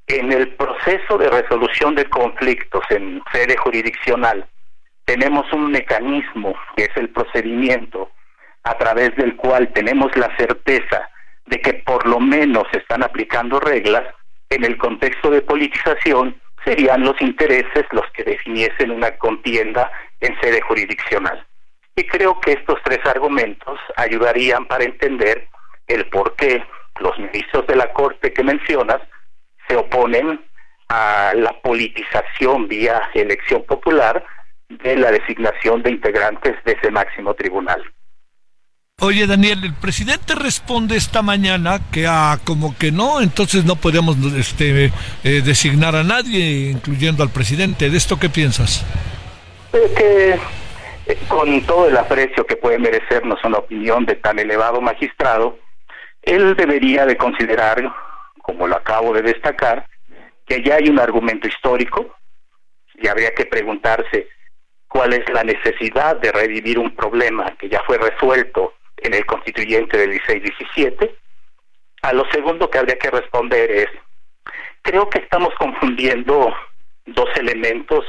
en 0.06 0.32
el 0.32 0.54
proceso 0.54 1.18
de 1.18 1.30
resolución 1.30 1.94
de 1.94 2.04
conflictos 2.04 2.84
en 2.90 3.22
sede 3.32 3.56
jurisdiccional 3.56 4.46
tenemos 5.04 5.50
un 5.52 5.70
mecanismo 5.70 6.54
que 6.76 6.84
es 6.84 6.96
el 6.96 7.10
procedimiento 7.10 8.10
a 8.64 8.76
través 8.78 9.14
del 9.16 9.36
cual 9.36 9.72
tenemos 9.72 10.14
la 10.16 10.34
certeza 10.36 11.10
de 11.46 11.60
que 11.60 11.74
por 11.74 12.06
lo 12.06 12.20
menos 12.20 12.64
se 12.72 12.78
están 12.78 13.02
aplicando 13.02 13.60
reglas, 13.60 14.02
en 14.50 14.64
el 14.64 14.78
contexto 14.78 15.30
de 15.30 15.42
politización 15.42 16.40
serían 16.64 17.02
los 17.02 17.20
intereses 17.20 17.84
los 17.90 18.10
que 18.12 18.24
definiesen 18.24 18.90
una 18.90 19.10
contienda 19.18 19.90
en 20.20 20.38
sede 20.40 20.62
jurisdiccional. 20.62 21.46
Y 21.96 22.04
creo 22.04 22.40
que 22.40 22.52
estos 22.52 22.78
tres 22.82 23.00
argumentos 23.04 23.78
ayudarían 23.96 24.66
para 24.66 24.84
entender 24.84 25.48
el 25.86 26.06
por 26.08 26.34
qué 26.36 26.64
los 27.00 27.18
ministros 27.18 27.66
de 27.66 27.76
la 27.76 27.92
Corte 27.92 28.32
que 28.32 28.42
mencionas 28.42 29.00
se 29.68 29.76
oponen 29.76 30.40
a 30.88 31.32
la 31.34 31.60
politización 31.62 32.68
vía 32.68 33.10
elección 33.14 33.64
popular 33.64 34.24
de 34.68 34.96
la 34.96 35.10
designación 35.10 35.82
de 35.82 35.90
integrantes 35.90 36.56
de 36.64 36.72
ese 36.72 36.90
máximo 36.90 37.34
tribunal. 37.34 37.82
Oye 39.00 39.26
Daniel, 39.26 39.64
el 39.64 39.74
presidente 39.74 40.34
responde 40.36 40.96
esta 40.96 41.20
mañana 41.20 41.80
que 41.90 42.06
a 42.06 42.38
como 42.44 42.76
que 42.78 42.92
no, 42.92 43.20
entonces 43.20 43.64
no 43.64 43.74
podemos 43.74 44.16
este, 44.36 44.92
eh, 45.24 45.42
designar 45.44 45.96
a 45.96 46.04
nadie, 46.04 46.70
incluyendo 46.70 47.22
al 47.24 47.30
presidente. 47.30 47.90
¿De 47.90 47.96
esto 47.96 48.18
qué 48.18 48.28
piensas? 48.28 48.84
que 49.96 50.38
eh, 51.06 51.18
con 51.26 51.60
todo 51.62 51.88
el 51.88 51.96
aprecio 51.96 52.46
que 52.46 52.56
puede 52.56 52.78
merecernos 52.78 53.42
una 53.44 53.58
opinión 53.58 54.06
de 54.06 54.14
tan 54.14 54.38
elevado 54.38 54.80
magistrado, 54.80 55.58
él 56.26 56.56
debería 56.56 57.06
de 57.06 57.16
considerar 57.16 57.92
como 58.42 58.66
lo 58.66 58.76
acabo 58.76 59.12
de 59.14 59.22
destacar, 59.22 59.88
que 60.46 60.62
ya 60.62 60.76
hay 60.76 60.88
un 60.88 61.00
argumento 61.00 61.48
histórico 61.48 62.14
y 62.94 63.08
habría 63.08 63.34
que 63.34 63.46
preguntarse 63.46 64.28
cuál 64.88 65.14
es 65.14 65.28
la 65.32 65.42
necesidad 65.42 66.16
de 66.16 66.30
revivir 66.30 66.78
un 66.78 66.94
problema 66.94 67.56
que 67.58 67.68
ya 67.68 67.82
fue 67.86 67.98
resuelto 67.98 68.74
en 68.98 69.14
el 69.14 69.24
constituyente 69.26 69.96
del 69.96 70.20
16-17. 70.20 71.10
A 72.02 72.12
lo 72.12 72.30
segundo 72.30 72.70
que 72.70 72.78
habría 72.78 72.98
que 72.98 73.10
responder 73.10 73.70
es, 73.70 73.88
creo 74.82 75.08
que 75.08 75.18
estamos 75.20 75.54
confundiendo 75.54 76.54
dos 77.06 77.28
elementos 77.36 78.04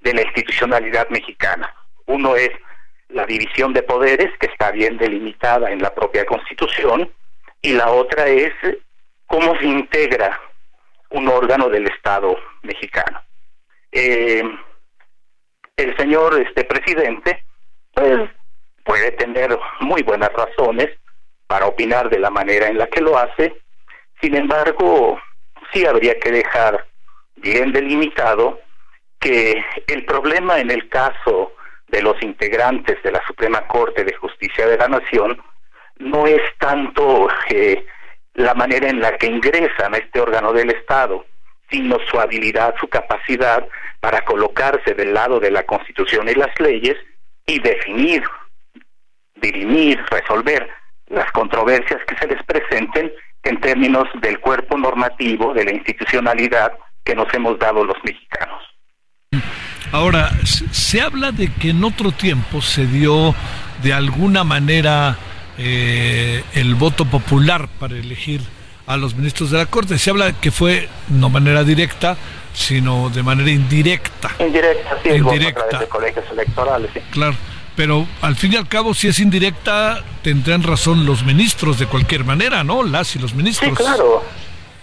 de 0.00 0.14
la 0.14 0.22
institucionalidad 0.22 1.08
mexicana. 1.08 1.74
Uno 2.06 2.36
es 2.36 2.50
la 3.08 3.24
división 3.24 3.72
de 3.72 3.82
poderes, 3.82 4.36
que 4.38 4.46
está 4.46 4.70
bien 4.70 4.98
delimitada 4.98 5.70
en 5.70 5.80
la 5.80 5.94
propia 5.94 6.26
Constitución, 6.26 7.10
y 7.62 7.72
la 7.72 7.90
otra 7.90 8.26
es 8.26 8.52
cómo 9.26 9.56
se 9.58 9.66
integra 9.66 10.40
un 11.10 11.28
órgano 11.28 11.68
del 11.68 11.86
Estado 11.86 12.36
mexicano. 12.62 13.22
Eh, 13.92 14.42
el 15.76 15.96
señor 15.96 16.40
este 16.40 16.64
presidente 16.64 17.44
pues, 17.94 18.28
puede 18.84 19.12
tener 19.12 19.56
muy 19.80 20.02
buenas 20.02 20.30
razones 20.32 20.88
para 21.46 21.66
opinar 21.66 22.10
de 22.10 22.18
la 22.18 22.30
manera 22.30 22.68
en 22.68 22.78
la 22.78 22.86
que 22.88 23.00
lo 23.00 23.16
hace, 23.16 23.62
sin 24.20 24.34
embargo, 24.34 25.18
sí 25.72 25.86
habría 25.86 26.18
que 26.18 26.30
dejar 26.30 26.86
bien 27.36 27.72
delimitado 27.72 28.60
que 29.18 29.64
el 29.86 30.04
problema 30.04 30.58
en 30.58 30.70
el 30.70 30.88
caso 30.88 31.52
de 31.88 32.02
los 32.02 32.20
integrantes 32.22 33.02
de 33.02 33.12
la 33.12 33.22
Suprema 33.26 33.66
Corte 33.66 34.04
de 34.04 34.14
Justicia 34.14 34.66
de 34.66 34.76
la 34.76 34.88
Nación 34.88 35.40
no 35.98 36.26
es 36.26 36.40
tanto 36.58 37.28
eh, 37.50 37.84
la 38.34 38.54
manera 38.54 38.88
en 38.88 39.00
la 39.00 39.16
que 39.16 39.26
ingresan 39.26 39.94
a 39.94 39.98
este 39.98 40.20
órgano 40.20 40.52
del 40.52 40.70
Estado, 40.70 41.24
sino 41.70 41.98
su 42.10 42.18
habilidad, 42.18 42.74
su 42.80 42.88
capacidad 42.88 43.66
para 44.00 44.24
colocarse 44.24 44.94
del 44.94 45.12
lado 45.12 45.40
de 45.40 45.50
la 45.50 45.64
Constitución 45.64 46.28
y 46.28 46.34
las 46.34 46.58
leyes 46.60 46.96
y 47.46 47.58
definir, 47.58 48.22
dirimir, 49.36 50.00
resolver 50.10 50.68
las 51.08 51.30
controversias 51.32 52.00
que 52.06 52.16
se 52.16 52.26
les 52.26 52.42
presenten 52.44 53.12
en 53.42 53.60
términos 53.60 54.04
del 54.20 54.38
cuerpo 54.40 54.76
normativo, 54.76 55.54
de 55.54 55.64
la 55.64 55.72
institucionalidad 55.72 56.72
que 57.04 57.14
nos 57.14 57.32
hemos 57.32 57.58
dado 57.58 57.84
los 57.84 57.96
mexicanos. 58.04 58.62
Ahora, 59.90 60.30
se 60.44 61.00
habla 61.00 61.32
de 61.32 61.50
que 61.54 61.70
en 61.70 61.82
otro 61.82 62.12
tiempo 62.12 62.60
se 62.60 62.86
dio 62.86 63.34
de 63.82 63.94
alguna 63.94 64.44
manera 64.44 65.16
eh, 65.58 66.44
el 66.54 66.74
voto 66.76 67.04
popular 67.04 67.68
para 67.78 67.96
elegir 67.96 68.40
a 68.86 68.96
los 68.96 69.14
ministros 69.14 69.50
de 69.50 69.58
la 69.58 69.66
Corte. 69.66 69.98
Se 69.98 70.10
habla 70.10 70.32
que 70.32 70.50
fue 70.50 70.88
no 71.08 71.28
manera 71.28 71.64
directa, 71.64 72.16
sino 72.54 73.10
de 73.10 73.22
manera 73.22 73.50
indirecta. 73.50 74.30
Indirecta, 74.38 74.98
sí, 75.02 75.10
indirecta. 75.10 75.78
de 75.78 75.86
colegios 75.86 76.24
electorales. 76.32 76.90
Claro, 77.10 77.34
pero 77.76 78.06
al 78.22 78.36
fin 78.36 78.54
y 78.54 78.56
al 78.56 78.66
cabo, 78.66 78.94
si 78.94 79.08
es 79.08 79.20
indirecta, 79.20 80.02
tendrán 80.22 80.62
razón 80.62 81.04
los 81.04 81.24
ministros 81.24 81.78
de 81.78 81.86
cualquier 81.86 82.24
manera, 82.24 82.64
¿no? 82.64 82.82
Las 82.82 83.14
y 83.16 83.18
los 83.18 83.34
ministros. 83.34 83.70
Sí, 83.70 83.76
claro. 83.76 84.24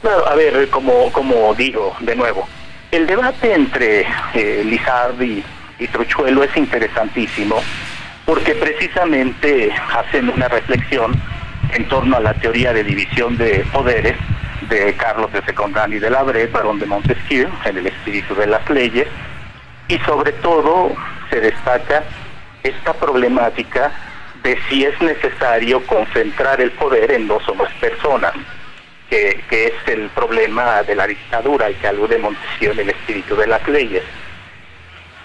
Claro, 0.01 0.27
a 0.29 0.35
ver, 0.35 0.69
como, 0.69 1.11
como 1.11 1.55
digo, 1.55 1.95
de 1.99 2.15
nuevo, 2.15 2.47
el 2.91 3.07
debate 3.07 3.53
entre 3.53 4.05
eh, 4.35 4.63
Lizardi 4.63 5.43
y 5.79 5.87
Truchuelo 5.87 6.43
es 6.43 6.55
interesantísimo 6.55 7.61
porque 8.25 8.55
precisamente 8.55 9.71
hacen 9.93 10.29
una 10.29 10.47
reflexión 10.47 11.13
en 11.73 11.87
torno 11.87 12.17
a 12.17 12.19
la 12.19 12.33
teoría 12.33 12.73
de 12.73 12.83
división 12.83 13.37
de 13.37 13.65
poderes 13.71 14.15
de 14.69 14.93
Carlos 14.95 15.31
de 15.31 15.41
Secondani 15.43 15.99
de 15.99 16.09
la 16.09 16.23
barón 16.23 16.79
de 16.79 16.85
Montesquieu, 16.87 17.49
en 17.65 17.77
el 17.77 17.87
espíritu 17.87 18.33
de 18.35 18.47
las 18.47 18.67
leyes, 18.69 19.07
y 19.87 19.97
sobre 19.99 20.31
todo 20.33 20.91
se 21.29 21.39
destaca 21.39 22.03
esta 22.63 22.93
problemática 22.93 23.91
de 24.41 24.57
si 24.69 24.85
es 24.85 24.99
necesario 25.01 25.85
concentrar 25.85 26.61
el 26.61 26.71
poder 26.71 27.11
en 27.11 27.27
dos 27.27 27.47
o 27.47 27.55
más 27.55 27.71
personas, 27.73 28.33
que, 29.09 29.43
que 29.49 29.67
es 29.67 29.73
el 29.87 30.09
problema 30.09 30.81
de 30.81 30.95
la 30.95 31.05
dictadura 31.05 31.69
y 31.69 31.75
que 31.75 31.87
alude 31.87 32.17
Montesquieu 32.17 32.71
en 32.71 32.79
el 32.79 32.89
espíritu 32.89 33.35
de 33.35 33.47
las 33.47 33.67
leyes. 33.67 34.03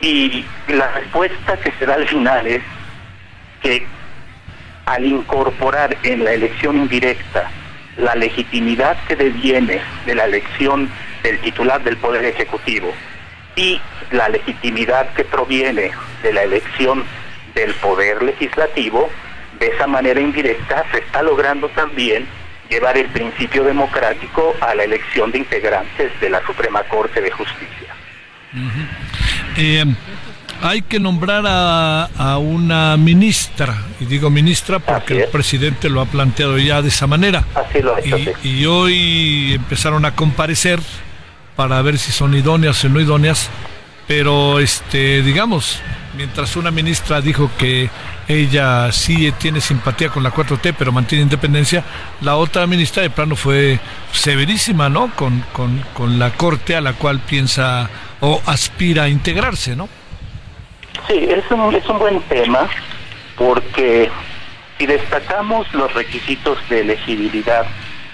Y 0.03 0.44
la 0.68 0.88
respuesta 0.92 1.57
que 1.59 1.72
se 1.78 1.86
da 1.86 1.94
al 1.94 2.09
final 2.09 2.46
es 2.46 2.62
que 3.63 3.87
al 4.87 5.05
incorporar 5.05 5.97
en 6.03 6.25
la 6.25 6.33
elección 6.33 6.77
indirecta 6.77 7.51
la 7.97 8.15
legitimidad 8.15 8.97
que 9.07 9.17
deviene 9.17 9.81
de 10.07 10.15
la 10.15 10.25
elección 10.25 10.89
del 11.23 11.39
titular 11.41 11.83
del 11.83 11.97
Poder 11.97 12.25
Ejecutivo 12.25 12.93
y 13.57 13.81
la 14.11 14.29
legitimidad 14.29 15.13
que 15.15 15.25
proviene 15.25 15.93
de 16.23 16.33
la 16.33 16.43
elección 16.43 17.05
del 17.55 17.75
Poder 17.75 18.23
Legislativo, 18.23 19.11
de 19.59 19.69
esa 19.69 19.87
manera 19.87 20.21
indirecta 20.21 20.85
se 20.93 20.99
está 20.99 21.23
logrando 21.23 21.69
también 21.71 22.27
llevar 22.71 22.97
el 22.97 23.07
principio 23.09 23.65
democrático 23.65 24.55
a 24.61 24.75
la 24.75 24.85
elección 24.85 25.33
de 25.33 25.39
integrantes 25.39 26.19
de 26.21 26.31
la 26.31 26.45
Suprema 26.47 26.83
Corte 26.85 27.21
de 27.21 27.31
Justicia 27.31 27.95
hay 30.63 30.83
que 30.83 31.01
nombrar 31.01 31.45
a, 31.47 32.39
una 32.39 32.97
ministra, 32.97 33.83
y 33.99 34.05
digo 34.05 34.31
ministra 34.31 34.79
porque 34.79 35.23
el 35.23 35.29
presidente 35.29 35.89
lo 35.89 36.01
ha 36.01 36.07
planteado 36.07 36.59
ya 36.59 36.83
de 36.83 36.89
esa 36.89 37.07
manera. 37.07 37.45
Así 37.55 37.81
lo 37.81 37.97
y, 37.99 38.49
y, 38.49 38.67
hoy 38.67 39.55
empezaron 39.55 40.05
a 40.05 40.15
comparecer 40.15 40.81
para 41.57 41.81
ver 41.83 41.99
si 41.99 42.13
son 42.13 42.35
idóneas 42.35 42.85
o 42.85 42.89
no 42.89 43.01
idóneas, 43.01 43.49
pero 44.07 44.61
este, 44.61 45.23
digamos, 45.23 45.81
mientras 46.17 46.57
una 46.57 46.71
ministra 46.71 47.21
dijo 47.21 47.51
que 47.59 47.91
ella 48.29 48.93
sí 48.93 49.33
tiene 49.39 49.61
simpatía 49.61 50.09
con 50.09 50.23
la 50.23 50.33
4T, 50.33 50.75
pero 50.79 50.93
mantiene 50.93 51.23
independencia, 51.23 51.85
la 52.21 52.37
otra 52.37 52.67
ministra 52.67 53.03
de 53.03 53.11
plano 53.11 53.35
fue 53.35 53.81
severísima, 54.13 54.89
¿no? 54.89 55.15
Con, 55.15 55.45
con, 55.53 55.83
con 55.95 56.19
la 56.19 56.33
corte 56.33 56.77
a 56.77 56.81
la 56.81 56.93
cual 56.93 57.21
piensa 57.21 57.89
o 58.21 58.41
aspira 58.47 59.05
a 59.05 59.09
integrarse, 59.09 59.75
¿no? 59.75 59.89
Sí, 61.09 61.26
es 61.28 61.51
un, 61.51 61.74
es 61.74 61.88
un 61.88 61.98
buen 61.98 62.20
tema 62.22 62.68
porque 63.36 64.11
si 64.78 64.86
destacamos 64.86 65.72
los 65.74 65.92
requisitos 65.94 66.59
de 66.68 66.80
elegibilidad 66.80 67.66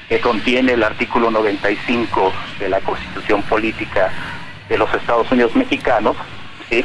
que 0.09 0.20
contiene 0.20 0.72
el 0.72 0.82
artículo 0.82 1.30
95 1.30 2.32
de 2.59 2.68
la 2.68 2.80
Constitución 2.80 3.43
Política 3.43 4.12
de 4.68 4.78
los 4.78 4.93
Estados 4.95 5.30
Unidos 5.30 5.55
Mexicanos, 5.55 6.16
¿sí? 6.70 6.84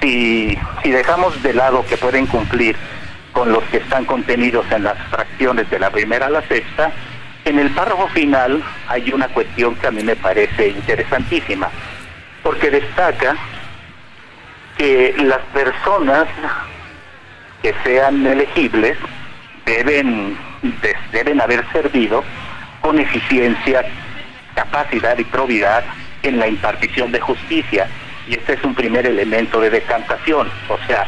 si, 0.00 0.58
si 0.82 0.90
dejamos 0.90 1.40
de 1.42 1.54
lado 1.54 1.84
que 1.86 1.96
pueden 1.96 2.26
cumplir 2.26 2.76
con 3.32 3.52
los 3.52 3.62
que 3.64 3.78
están 3.78 4.04
contenidos 4.04 4.66
en 4.72 4.84
las 4.84 4.98
fracciones 5.08 5.70
de 5.70 5.78
la 5.78 5.90
primera 5.90 6.26
a 6.26 6.30
la 6.30 6.42
sexta, 6.42 6.92
en 7.44 7.58
el 7.58 7.70
párrafo 7.70 8.08
final 8.08 8.62
hay 8.88 9.12
una 9.12 9.28
cuestión 9.28 9.74
que 9.76 9.86
a 9.86 9.90
mí 9.90 10.02
me 10.02 10.16
parece 10.16 10.68
interesantísima, 10.68 11.70
porque 12.42 12.70
destaca 12.70 13.36
que 14.80 15.14
las 15.24 15.42
personas 15.52 16.26
que 17.60 17.74
sean 17.84 18.26
elegibles 18.26 18.96
deben, 19.66 20.38
deben 21.12 21.38
haber 21.38 21.70
servido 21.70 22.24
con 22.80 22.98
eficiencia, 22.98 23.84
capacidad 24.54 25.18
y 25.18 25.24
probidad 25.24 25.84
en 26.22 26.38
la 26.38 26.48
impartición 26.48 27.12
de 27.12 27.20
justicia. 27.20 27.88
Y 28.26 28.32
este 28.32 28.54
es 28.54 28.64
un 28.64 28.74
primer 28.74 29.04
elemento 29.04 29.60
de 29.60 29.68
decantación. 29.68 30.50
O 30.70 30.78
sea, 30.86 31.06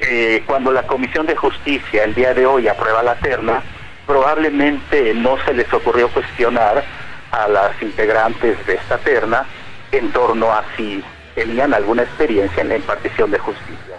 eh, 0.00 0.42
cuando 0.46 0.72
la 0.72 0.84
Comisión 0.84 1.26
de 1.26 1.36
Justicia 1.36 2.02
el 2.02 2.14
día 2.14 2.32
de 2.32 2.46
hoy 2.46 2.66
aprueba 2.66 3.02
la 3.02 3.16
terna, 3.16 3.62
probablemente 4.06 5.12
no 5.12 5.36
se 5.44 5.52
les 5.52 5.70
ocurrió 5.70 6.08
cuestionar 6.08 6.82
a 7.30 7.46
las 7.46 7.72
integrantes 7.82 8.66
de 8.66 8.76
esta 8.76 8.96
terna 8.96 9.44
en 9.92 10.10
torno 10.12 10.50
a 10.50 10.64
si 10.78 11.04
tenían 11.36 11.74
alguna 11.74 12.02
experiencia 12.02 12.62
en 12.62 12.70
la 12.70 12.76
impartición 12.76 13.30
de 13.30 13.38
justicia. 13.38 13.96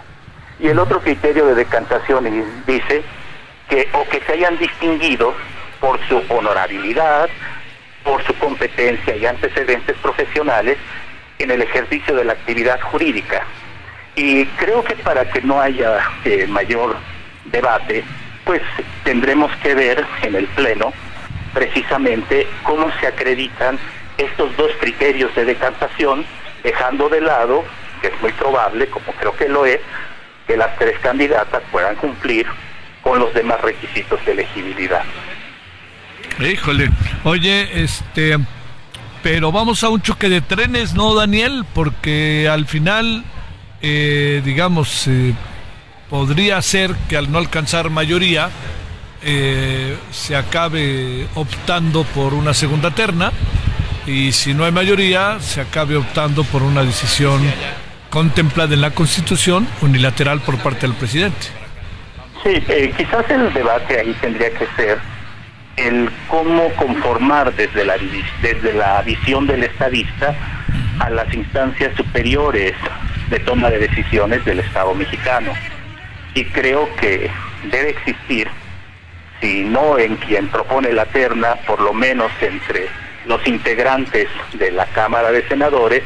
Y 0.58 0.66
el 0.66 0.78
otro 0.78 1.00
criterio 1.00 1.46
de 1.46 1.54
decantación 1.54 2.24
dice 2.66 3.02
que 3.70 3.88
o 3.92 4.04
que 4.08 4.20
se 4.20 4.32
hayan 4.32 4.58
distinguido 4.58 5.32
por 5.80 6.00
su 6.08 6.20
honorabilidad, 6.28 7.30
por 8.02 8.22
su 8.24 8.34
competencia 8.34 9.16
y 9.16 9.24
antecedentes 9.24 9.96
profesionales 9.98 10.78
en 11.38 11.52
el 11.52 11.62
ejercicio 11.62 12.16
de 12.16 12.24
la 12.24 12.32
actividad 12.32 12.80
jurídica. 12.80 13.44
Y 14.16 14.44
creo 14.46 14.82
que 14.82 14.96
para 14.96 15.30
que 15.30 15.40
no 15.40 15.60
haya 15.60 16.00
eh, 16.24 16.44
mayor 16.48 16.96
debate, 17.44 18.02
pues 18.44 18.62
tendremos 19.04 19.54
que 19.62 19.76
ver 19.76 20.04
en 20.22 20.34
el 20.34 20.46
Pleno 20.48 20.92
precisamente 21.54 22.48
cómo 22.64 22.90
se 22.98 23.06
acreditan 23.06 23.78
estos 24.16 24.56
dos 24.56 24.72
criterios 24.80 25.32
de 25.36 25.44
decantación 25.44 26.24
dejando 26.62 27.08
de 27.08 27.20
lado, 27.20 27.64
que 28.00 28.08
es 28.08 28.20
muy 28.20 28.32
probable, 28.32 28.86
como 28.88 29.12
creo 29.12 29.36
que 29.36 29.48
lo 29.48 29.66
es, 29.66 29.80
que 30.46 30.56
las 30.56 30.76
tres 30.78 30.98
candidatas 31.00 31.62
puedan 31.70 31.96
cumplir 31.96 32.46
con 33.02 33.18
los 33.18 33.32
demás 33.34 33.60
requisitos 33.60 34.24
de 34.24 34.32
elegibilidad. 34.32 35.02
Híjole, 36.40 36.90
oye, 37.24 37.82
este, 37.82 38.38
pero 39.22 39.50
vamos 39.50 39.82
a 39.82 39.88
un 39.88 40.00
choque 40.00 40.28
de 40.28 40.40
trenes, 40.40 40.94
¿no, 40.94 41.14
Daniel? 41.14 41.64
Porque 41.74 42.48
al 42.50 42.66
final, 42.66 43.24
eh, 43.82 44.40
digamos, 44.44 45.08
eh, 45.08 45.34
podría 46.08 46.62
ser 46.62 46.94
que 47.08 47.16
al 47.16 47.30
no 47.30 47.38
alcanzar 47.38 47.90
mayoría, 47.90 48.50
eh, 49.22 49.96
se 50.12 50.36
acabe 50.36 51.26
optando 51.34 52.04
por 52.04 52.34
una 52.34 52.54
segunda 52.54 52.92
terna 52.92 53.32
y 54.08 54.32
si 54.32 54.54
no 54.54 54.64
hay 54.64 54.72
mayoría, 54.72 55.38
se 55.40 55.60
acabe 55.60 55.96
optando 55.96 56.42
por 56.44 56.62
una 56.62 56.82
decisión 56.82 57.42
contemplada 58.08 58.74
en 58.74 58.80
la 58.80 58.90
Constitución 58.90 59.68
unilateral 59.82 60.40
por 60.40 60.56
parte 60.58 60.86
del 60.86 60.96
presidente. 60.96 61.48
Sí, 62.42 62.62
eh, 62.68 62.92
quizás 62.96 63.28
el 63.30 63.52
debate 63.52 64.00
ahí 64.00 64.16
tendría 64.20 64.50
que 64.50 64.66
ser 64.76 64.98
el 65.76 66.10
cómo 66.28 66.70
conformar 66.74 67.54
desde 67.54 67.84
la, 67.84 67.96
desde 68.40 68.72
la 68.72 69.02
visión 69.02 69.46
del 69.46 69.64
estadista 69.64 70.34
a 71.00 71.10
las 71.10 71.32
instancias 71.34 71.94
superiores 71.94 72.74
de 73.28 73.38
toma 73.40 73.68
de 73.68 73.78
decisiones 73.78 74.44
del 74.46 74.60
Estado 74.60 74.94
mexicano. 74.94 75.52
Y 76.34 76.44
creo 76.46 76.88
que 76.96 77.30
debe 77.70 77.90
existir, 77.90 78.48
si 79.40 79.64
no 79.64 79.98
en 79.98 80.16
quien 80.16 80.48
propone 80.48 80.92
la 80.92 81.04
terna, 81.04 81.56
por 81.66 81.80
lo 81.80 81.92
menos 81.92 82.32
entre 82.40 82.88
los 83.28 83.46
integrantes 83.46 84.28
de 84.54 84.72
la 84.72 84.86
Cámara 84.86 85.30
de 85.30 85.46
Senadores 85.46 86.02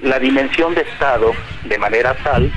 la 0.00 0.18
dimensión 0.18 0.74
de 0.74 0.82
Estado 0.82 1.32
de 1.64 1.78
manera 1.78 2.14
tal 2.22 2.52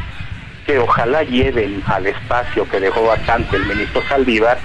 que 0.66 0.78
ojalá 0.80 1.24
lleven 1.24 1.82
al 1.88 2.08
espacio 2.08 2.70
que 2.70 2.80
dejó 2.80 3.04
vacante 3.04 3.56
el 3.56 3.66
ministro 3.66 4.02
Saldívar 4.08 4.60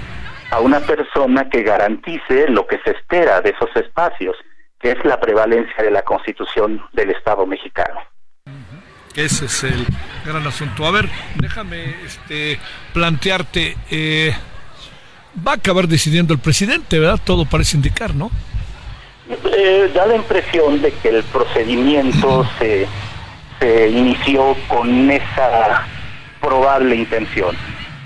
a 0.51 0.59
una 0.59 0.79
persona 0.79 1.49
que 1.49 1.63
garantice 1.63 2.47
lo 2.49 2.67
que 2.67 2.79
se 2.83 2.91
espera 2.91 3.41
de 3.41 3.49
esos 3.49 3.75
espacios, 3.75 4.35
que 4.79 4.91
es 4.91 5.05
la 5.05 5.19
prevalencia 5.19 5.83
de 5.83 5.91
la 5.91 6.03
Constitución 6.03 6.81
del 6.93 7.09
Estado 7.11 7.45
mexicano. 7.45 7.99
Ese 9.15 9.45
es 9.45 9.63
el 9.63 9.85
gran 10.23 10.45
asunto. 10.45 10.85
A 10.85 10.91
ver, 10.91 11.09
déjame 11.35 11.95
este, 12.05 12.59
plantearte, 12.93 13.75
eh, 13.89 14.33
va 15.45 15.53
a 15.53 15.55
acabar 15.55 15.87
decidiendo 15.87 16.33
el 16.33 16.39
presidente, 16.39 16.99
¿verdad? 16.99 17.19
Todo 17.23 17.45
parece 17.45 17.75
indicar, 17.75 18.13
¿no? 18.13 18.29
Eh, 19.29 19.91
da 19.93 20.05
la 20.05 20.15
impresión 20.15 20.81
de 20.81 20.91
que 20.93 21.09
el 21.09 21.23
procedimiento 21.23 22.47
se, 22.59 22.87
se 23.59 23.89
inició 23.89 24.55
con 24.67 25.11
esa 25.11 25.85
probable 26.39 26.95
intención. 26.95 27.55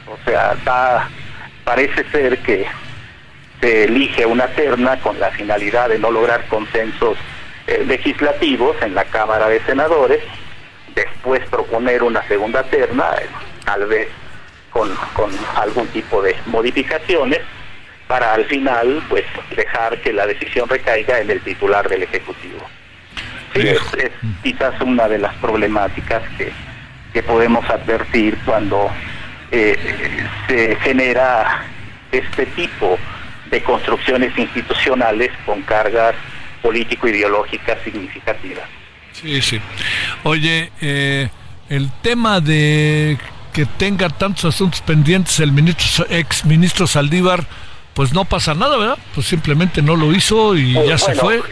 O 0.07 0.17
sea, 0.25 0.55
da, 0.65 1.09
parece 1.63 2.03
ser 2.11 2.39
que 2.39 2.65
se 3.59 3.83
elige 3.83 4.25
una 4.25 4.47
terna 4.47 4.99
con 4.99 5.19
la 5.19 5.29
finalidad 5.29 5.89
de 5.89 5.99
no 5.99 6.09
lograr 6.11 6.47
consensos 6.47 7.17
eh, 7.67 7.83
legislativos 7.85 8.75
en 8.81 8.95
la 8.95 9.05
Cámara 9.05 9.47
de 9.47 9.61
Senadores, 9.61 10.23
después 10.95 11.47
proponer 11.49 12.01
una 12.01 12.27
segunda 12.27 12.63
terna, 12.63 13.11
eh, 13.21 13.27
tal 13.63 13.85
vez 13.85 14.07
con, 14.71 14.89
con 15.13 15.29
algún 15.55 15.87
tipo 15.89 16.23
de 16.23 16.35
modificaciones, 16.47 17.41
para 18.11 18.33
al 18.33 18.43
final 18.43 19.01
pues 19.07 19.23
dejar 19.55 19.97
que 20.01 20.11
la 20.11 20.27
decisión 20.27 20.67
recaiga 20.67 21.21
en 21.21 21.31
el 21.31 21.39
titular 21.39 21.87
del 21.87 22.03
Ejecutivo. 22.03 22.59
Sí, 23.55 23.61
es, 23.65 23.79
quizás 24.43 24.81
una 24.81 25.07
de 25.07 25.17
las 25.17 25.33
problemáticas 25.35 26.21
que, 26.37 26.51
que 27.13 27.23
podemos 27.23 27.63
advertir 27.69 28.37
cuando 28.43 28.91
eh, 29.49 29.79
se 30.45 30.75
genera 30.83 31.63
este 32.11 32.47
tipo 32.47 32.99
de 33.49 33.63
construcciones 33.63 34.37
institucionales 34.37 35.31
con 35.45 35.61
cargas 35.61 36.13
político-ideológicas 36.61 37.77
significativas. 37.81 38.65
Sí, 39.13 39.41
sí. 39.41 39.61
Oye, 40.23 40.69
eh, 40.81 41.29
el 41.69 41.89
tema 42.01 42.41
de 42.41 43.17
que 43.53 43.65
tenga 43.65 44.09
tantos 44.09 44.53
asuntos 44.53 44.81
pendientes 44.81 45.39
el 45.39 45.53
ministro 45.53 46.05
ex 46.09 46.43
ministro 46.43 46.87
Saldívar 46.87 47.45
pues 47.93 48.13
no 48.13 48.25
pasa 48.25 48.53
nada, 48.53 48.77
¿verdad? 48.77 48.97
Pues 49.13 49.27
simplemente 49.27 49.81
no 49.81 49.95
lo 49.95 50.11
hizo 50.11 50.55
y 50.55 50.73
Pues 50.73 50.87
ya 50.87 50.97
se 50.97 51.15
fue. 51.15 51.41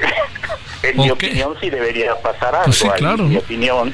En 0.81 0.95
mi 0.95 1.09
opinión 1.09 1.55
sí 1.59 1.69
debería 1.69 2.15
pasar 2.15 2.55
algo. 2.55 2.65
Pues 2.65 2.77
sí, 2.77 2.87
ahí, 2.87 2.99
claro, 2.99 3.25
En 3.25 3.29
mi 3.31 3.35
opinión, 3.35 3.93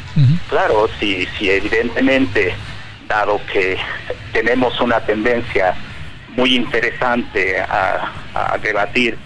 claro, 0.49 0.87
si, 0.99 1.27
si 1.37 1.49
evidentemente, 1.49 2.53
dado 3.07 3.41
que 3.51 3.75
tenemos 4.31 4.79
una 4.79 4.99
tendencia 4.99 5.73
muy 6.35 6.55
interesante 6.55 7.59
a, 7.59 8.11
a 8.35 8.57
debatir 8.59 9.17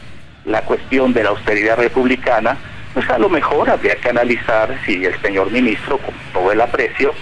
la 0.45 0.61
cuestión 0.61 1.11
de 1.11 1.23
la 1.23 1.31
austeridad 1.31 1.75
republicana, 1.75 2.57
pues 2.93 3.09
a 3.09 3.17
lo 3.17 3.29
mejor 3.29 3.69
habría 3.69 3.95
que 3.95 4.09
analizar 4.09 4.79
si 4.85 5.05
el 5.05 5.19
señor 5.21 5.51
ministro, 5.51 5.97
con 5.97 6.13
todo 6.33 6.51
el 6.51 6.61
aprecio, 6.61 7.13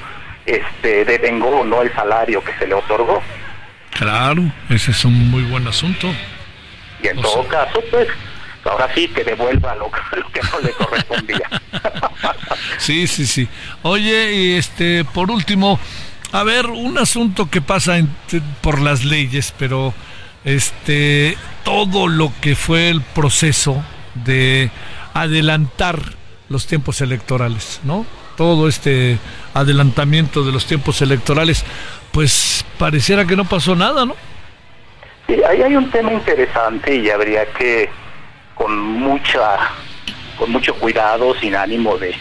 este, 0.45 1.03
devengó 1.03 1.49
o 1.49 1.65
no 1.65 1.81
el 1.81 1.93
salario 1.93 2.43
que 2.43 2.53
se 2.53 2.67
le 2.67 2.73
otorgó. 2.73 3.21
Claro, 3.97 4.51
ese 4.69 4.91
es 4.91 5.05
un 5.05 5.29
muy 5.31 5.43
buen 5.43 5.67
asunto. 5.67 6.07
Y 7.03 7.07
en 7.07 7.21
todo 7.21 7.47
caso, 7.47 7.79
pues, 7.91 8.07
ahora 8.65 8.87
sí 8.93 9.07
que 9.09 9.23
devuelva 9.23 9.75
lo, 9.75 9.85
lo 10.17 10.31
que 10.31 10.41
no 10.41 10.59
le 10.61 10.71
correspondía. 10.71 11.49
Sí, 12.79 13.07
sí, 13.07 13.25
sí. 13.25 13.47
Oye, 13.83 14.33
y 14.33 14.53
este, 14.53 15.03
por 15.05 15.29
último, 15.31 15.79
a 16.31 16.43
ver, 16.43 16.67
un 16.67 16.97
asunto 16.97 17.49
que 17.49 17.61
pasa 17.61 17.97
en- 17.97 18.09
por 18.61 18.79
las 18.81 19.03
leyes, 19.03 19.53
pero 19.57 19.93
este, 20.45 21.37
todo 21.63 22.07
lo 22.07 22.31
que 22.41 22.55
fue 22.55 22.89
el 22.89 23.01
proceso 23.01 23.83
de 24.15 24.71
adelantar 25.13 25.99
los 26.49 26.65
tiempos 26.67 27.01
electorales, 27.01 27.79
¿no? 27.83 28.05
Todo 28.37 28.67
este 28.67 29.17
adelantamiento 29.53 30.43
de 30.43 30.51
los 30.51 30.65
tiempos 30.65 31.01
electorales, 31.01 31.63
pues 32.11 32.56
pareciera 32.77 33.25
que 33.25 33.35
no 33.35 33.45
pasó 33.45 33.75
nada, 33.75 34.05
¿no? 34.05 34.15
Sí, 35.27 35.41
ahí 35.43 35.61
hay 35.61 35.75
un 35.75 35.89
tema 35.91 36.13
interesante 36.13 36.95
y 36.95 37.09
habría 37.09 37.45
que, 37.53 37.89
con 38.55 38.77
mucha, 38.77 39.57
con 40.37 40.51
mucho 40.51 40.73
cuidado, 40.75 41.35
sin 41.35 41.55
ánimo 41.55 41.97
de, 41.97 42.15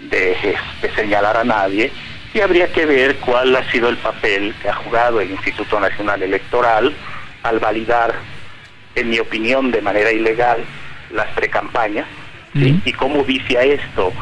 de, 0.00 0.56
de 0.80 0.94
señalar 0.94 1.36
a 1.36 1.44
nadie, 1.44 1.92
y 2.32 2.40
habría 2.40 2.72
que 2.72 2.86
ver 2.86 3.16
cuál 3.16 3.54
ha 3.56 3.70
sido 3.70 3.88
el 3.88 3.96
papel 3.96 4.54
que 4.62 4.68
ha 4.68 4.74
jugado 4.74 5.20
el 5.20 5.30
Instituto 5.30 5.78
Nacional 5.80 6.22
Electoral 6.22 6.94
al 7.42 7.58
validar, 7.58 8.14
en 8.94 9.10
mi 9.10 9.18
opinión, 9.18 9.70
de 9.70 9.82
manera 9.82 10.10
ilegal, 10.10 10.64
las 11.10 11.28
precampañas, 11.28 12.06
¿sí? 12.54 12.80
y 12.84 12.92
cómo 12.92 13.24
vicia 13.24 13.62
esto 13.62 14.12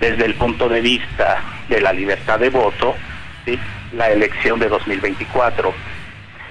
desde 0.00 0.26
el 0.26 0.34
punto 0.34 0.68
de 0.68 0.80
vista 0.80 1.42
de 1.68 1.80
la 1.80 1.92
libertad 1.92 2.38
de 2.38 2.50
voto, 2.50 2.94
¿sí? 3.44 3.58
La 3.96 4.10
elección 4.10 4.58
de 4.60 4.68
2024. 4.68 5.72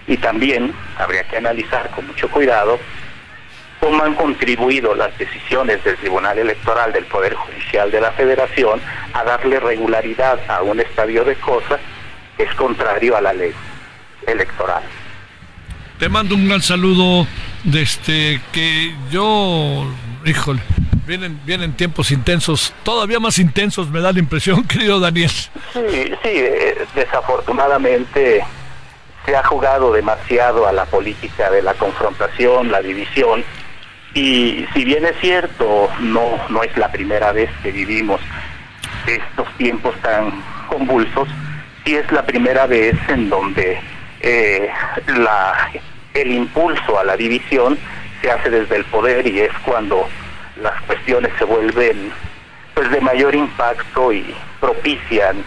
Y 0.08 0.18
también 0.18 0.74
habría 0.98 1.24
que 1.24 1.38
analizar 1.38 1.90
con 1.92 2.08
mucho 2.08 2.30
cuidado 2.30 2.80
cómo 3.80 4.04
han 4.04 4.16
contribuido 4.16 4.96
las 4.96 5.18
decisiones 5.18 5.84
del 5.84 5.98
Tribunal 5.98 6.38
Electoral 6.38 6.92
del 6.92 7.06
Poder 7.06 7.34
Judicial 7.34 7.92
de 7.92 8.02
la 8.02 8.12
Federación 8.12 8.82
a 9.14 9.24
darle 9.24 9.60
regularidad 9.60 10.40
a 10.50 10.62
un 10.62 10.80
estadio 10.80 11.24
de 11.24 11.36
cosas 11.36 11.80
que 12.38 12.44
es 12.44 12.54
contrario 12.56 13.16
a 13.16 13.22
la 13.22 13.34
ley 13.34 13.54
electoral. 14.28 14.84
Te 16.00 16.10
mando 16.10 16.36
un 16.36 16.48
gran 16.48 16.62
saludo 16.62 17.28
de 17.64 17.82
este 17.82 18.42
que 18.52 18.94
yo, 19.12 19.86
híjole, 20.26 20.62
vienen 21.06 21.40
vienen 21.46 21.74
tiempos 21.74 22.12
intensos, 22.12 22.74
todavía 22.84 23.20
más 23.20 23.40
intensos 23.40 23.90
me 23.90 24.02
da 24.02 24.12
la 24.12 24.20
impresión, 24.20 24.64
querido 24.68 25.00
Daniel. 25.00 25.32
Sí, 25.32 25.50
sí, 25.74 26.14
eh, 26.24 26.86
desafortunadamente 26.96 28.44
se 29.26 29.36
ha 29.36 29.44
jugado 29.44 29.92
demasiado 29.92 30.68
a 30.68 30.72
la 30.72 30.86
política 30.86 31.50
de 31.50 31.62
la 31.62 31.74
confrontación, 31.74 32.72
la 32.72 32.82
división, 32.82 33.44
y 34.14 34.66
si 34.74 34.86
bien 34.86 35.06
es 35.06 35.16
cierto, 35.20 35.90
no, 36.00 36.40
no 36.50 36.64
es 36.64 36.76
la 36.78 36.92
primera 36.92 37.34
vez 37.34 37.50
que 37.62 37.72
vivimos 37.72 38.22
estos 39.06 39.48
tiempos 39.58 39.94
tan 40.02 40.32
convulsos, 40.70 41.28
sí 41.84 41.96
es 41.96 42.10
la 42.12 42.26
primera 42.26 42.66
vez 42.66 42.96
en 43.10 43.30
donde 43.30 43.78
eh, 44.22 44.70
la, 45.08 45.70
el 46.14 46.32
impulso 46.32 46.98
a 46.98 47.04
la 47.04 47.18
división 47.18 47.78
se 48.22 48.32
hace 48.32 48.50
desde 48.50 48.78
el 48.78 48.86
poder 48.86 49.28
y 49.28 49.42
es 49.42 49.52
cuando 49.66 50.08
las 50.62 50.82
cuestiones 50.84 51.32
se 51.38 51.46
vuelven 51.46 52.12
pues 52.74 52.90
de 52.92 53.00
mayor 53.02 53.34
impacto 53.36 54.12
y 54.12 54.36
propician 54.60 55.44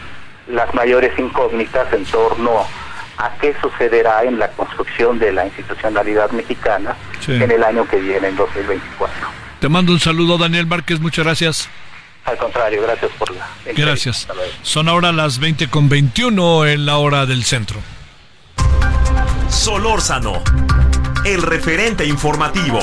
las 0.48 0.72
mayores 0.74 1.18
incógnitas 1.18 1.92
en 1.92 2.04
torno 2.06 2.66
a 3.18 3.30
qué 3.40 3.54
sucederá 3.60 4.22
en 4.24 4.38
la 4.38 4.48
construcción 4.52 5.18
de 5.18 5.32
la 5.32 5.44
institucionalidad 5.44 6.30
mexicana 6.30 6.96
Sí. 7.20 7.32
en 7.32 7.50
el 7.50 7.62
año 7.64 7.86
que 7.86 7.96
viene, 7.96 8.28
en 8.28 8.36
2024. 8.36 9.12
Te 9.60 9.68
mando 9.68 9.92
un 9.92 9.98
saludo 10.00 10.38
Daniel 10.38 10.66
Márquez, 10.66 11.00
muchas 11.00 11.24
gracias. 11.24 11.68
Al 12.24 12.36
contrario, 12.38 12.82
gracias 12.82 13.10
por 13.18 13.30
la 13.30 13.44
entrevista. 13.66 13.82
Gracias. 13.84 14.28
Son 14.62 14.88
ahora 14.88 15.12
las 15.12 15.38
20 15.38 15.68
con 15.68 15.88
21 15.88 16.66
en 16.66 16.86
la 16.86 16.98
hora 16.98 17.26
del 17.26 17.44
centro. 17.44 17.80
Solórzano, 19.48 20.42
el 21.24 21.42
referente 21.42 22.04
informativo. 22.06 22.78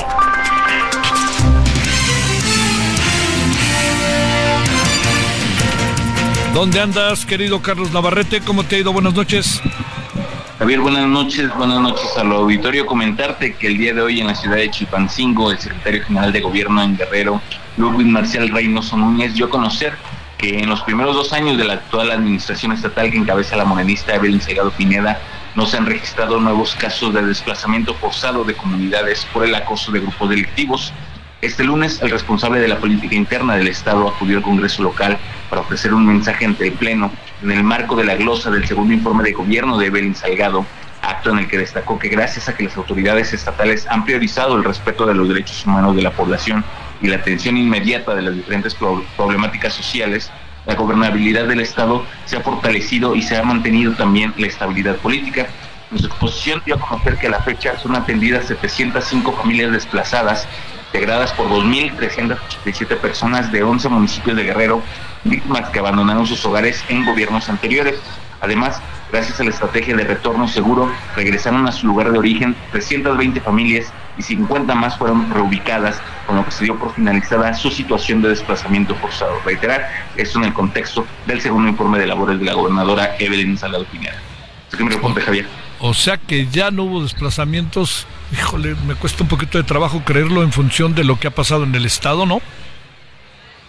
¿Dónde 6.56 6.80
andas, 6.80 7.26
querido 7.26 7.60
Carlos 7.60 7.92
Navarrete? 7.92 8.40
¿Cómo 8.40 8.64
te 8.64 8.76
ha 8.76 8.78
ido? 8.78 8.90
Buenas 8.90 9.12
noches. 9.12 9.60
Javier, 10.58 10.80
buenas 10.80 11.06
noches, 11.06 11.54
buenas 11.54 11.82
noches 11.82 12.16
al 12.16 12.32
auditorio. 12.32 12.86
Comentarte 12.86 13.54
que 13.56 13.66
el 13.66 13.76
día 13.76 13.92
de 13.92 14.00
hoy 14.00 14.22
en 14.22 14.26
la 14.26 14.34
ciudad 14.34 14.56
de 14.56 14.70
Chilpancingo, 14.70 15.50
el 15.50 15.58
secretario 15.58 16.02
general 16.04 16.32
de 16.32 16.40
gobierno 16.40 16.82
en 16.82 16.96
Guerrero, 16.96 17.42
Ludwig 17.76 18.06
Marcial 18.06 18.48
Reynoso 18.48 18.96
Núñez, 18.96 19.34
dio 19.34 19.44
a 19.44 19.50
conocer 19.50 19.98
que 20.38 20.60
en 20.60 20.70
los 20.70 20.80
primeros 20.80 21.14
dos 21.14 21.34
años 21.34 21.58
de 21.58 21.64
la 21.64 21.74
actual 21.74 22.10
administración 22.10 22.72
estatal 22.72 23.10
que 23.10 23.18
encabeza 23.18 23.54
la 23.54 23.66
monedista 23.66 24.14
Evelyn 24.14 24.40
Segado 24.40 24.70
Pineda, 24.70 25.20
no 25.56 25.66
se 25.66 25.76
han 25.76 25.84
registrado 25.84 26.40
nuevos 26.40 26.74
casos 26.74 27.12
de 27.12 27.20
desplazamiento 27.20 27.92
forzado 27.92 28.44
de 28.44 28.54
comunidades 28.54 29.26
por 29.30 29.44
el 29.44 29.54
acoso 29.54 29.92
de 29.92 30.00
grupos 30.00 30.30
delictivos. 30.30 30.94
Este 31.42 31.64
lunes, 31.64 32.00
el 32.02 32.10
responsable 32.10 32.60
de 32.60 32.68
la 32.68 32.78
política 32.78 33.14
interna 33.14 33.56
del 33.56 33.68
Estado 33.68 34.08
acudió 34.08 34.38
al 34.38 34.42
Congreso 34.42 34.82
local 34.82 35.18
para 35.50 35.60
ofrecer 35.62 35.92
un 35.92 36.06
mensaje 36.06 36.46
ante 36.46 36.66
el 36.66 36.72
Pleno 36.72 37.12
en 37.42 37.50
el 37.52 37.62
marco 37.62 37.94
de 37.94 38.04
la 38.04 38.16
glosa 38.16 38.50
del 38.50 38.66
segundo 38.66 38.94
informe 38.94 39.22
de 39.22 39.32
gobierno 39.32 39.76
de 39.76 39.86
Evelyn 39.86 40.14
Salgado, 40.14 40.64
acto 41.02 41.30
en 41.30 41.38
el 41.38 41.46
que 41.48 41.58
destacó 41.58 41.98
que 41.98 42.08
gracias 42.08 42.48
a 42.48 42.56
que 42.56 42.64
las 42.64 42.76
autoridades 42.76 43.32
estatales 43.34 43.86
han 43.88 44.04
priorizado 44.04 44.56
el 44.56 44.64
respeto 44.64 45.04
de 45.06 45.14
los 45.14 45.28
derechos 45.28 45.64
humanos 45.66 45.94
de 45.94 46.02
la 46.02 46.10
población 46.10 46.64
y 47.02 47.08
la 47.08 47.16
atención 47.16 47.56
inmediata 47.58 48.14
de 48.14 48.22
las 48.22 48.34
diferentes 48.34 48.74
pro- 48.74 49.04
problemáticas 49.16 49.74
sociales, 49.74 50.30
la 50.64 50.74
gobernabilidad 50.74 51.44
del 51.46 51.60
Estado 51.60 52.04
se 52.24 52.38
ha 52.38 52.40
fortalecido 52.40 53.14
y 53.14 53.20
se 53.22 53.36
ha 53.36 53.42
mantenido 53.42 53.92
también 53.92 54.32
la 54.38 54.46
estabilidad 54.46 54.96
política. 54.96 55.46
En 55.92 55.98
exposición 56.04 56.62
dio 56.64 56.74
a 56.76 56.80
conocer 56.80 57.16
que 57.18 57.28
a 57.28 57.30
la 57.30 57.40
fecha 57.40 57.78
son 57.78 57.94
atendidas 57.94 58.46
705 58.46 59.32
familias 59.34 59.70
desplazadas, 59.70 60.48
integradas 60.86 61.32
por 61.32 61.48
2.387 61.48 62.96
personas 62.98 63.52
de 63.52 63.62
11 63.62 63.88
municipios 63.88 64.36
de 64.36 64.44
Guerrero, 64.44 64.82
víctimas 65.24 65.68
que 65.70 65.78
abandonaron 65.78 66.26
sus 66.26 66.44
hogares 66.44 66.82
en 66.88 67.04
gobiernos 67.04 67.48
anteriores. 67.48 67.98
Además, 68.40 68.80
gracias 69.10 69.40
a 69.40 69.44
la 69.44 69.50
estrategia 69.50 69.96
de 69.96 70.04
retorno 70.04 70.46
seguro, 70.48 70.90
regresaron 71.14 71.66
a 71.66 71.72
su 71.72 71.86
lugar 71.86 72.12
de 72.12 72.18
origen 72.18 72.54
320 72.72 73.40
familias 73.40 73.92
y 74.18 74.22
50 74.22 74.74
más 74.74 74.96
fueron 74.96 75.30
reubicadas, 75.32 76.00
con 76.26 76.36
lo 76.36 76.44
que 76.44 76.50
se 76.50 76.64
dio 76.64 76.78
por 76.78 76.94
finalizada 76.94 77.52
su 77.54 77.70
situación 77.70 78.22
de 78.22 78.30
desplazamiento 78.30 78.94
forzado. 78.96 79.40
Reiterar, 79.44 79.88
esto 80.16 80.38
en 80.38 80.46
el 80.46 80.52
contexto 80.52 81.06
del 81.26 81.40
segundo 81.40 81.68
informe 81.68 81.98
de 81.98 82.06
labores 82.06 82.38
de 82.38 82.44
la 82.44 82.54
gobernadora 82.54 83.16
Evelyn 83.18 83.58
Salado 83.58 83.84
Pineda. 83.84 84.16
¿Qué 84.76 84.82
me 84.84 84.90
responde, 84.90 85.20
Javier? 85.20 85.46
O 85.78 85.94
sea 85.94 86.16
que 86.16 86.46
ya 86.46 86.70
no 86.70 86.84
hubo 86.84 87.02
desplazamientos. 87.02 88.06
Híjole, 88.32 88.74
me 88.86 88.94
cuesta 88.94 89.22
un 89.22 89.28
poquito 89.28 89.58
de 89.58 89.64
trabajo 89.64 90.02
creerlo 90.04 90.42
en 90.42 90.52
función 90.52 90.94
de 90.94 91.04
lo 91.04 91.18
que 91.18 91.28
ha 91.28 91.30
pasado 91.30 91.64
en 91.64 91.74
el 91.74 91.86
Estado, 91.86 92.26
¿no? 92.26 92.40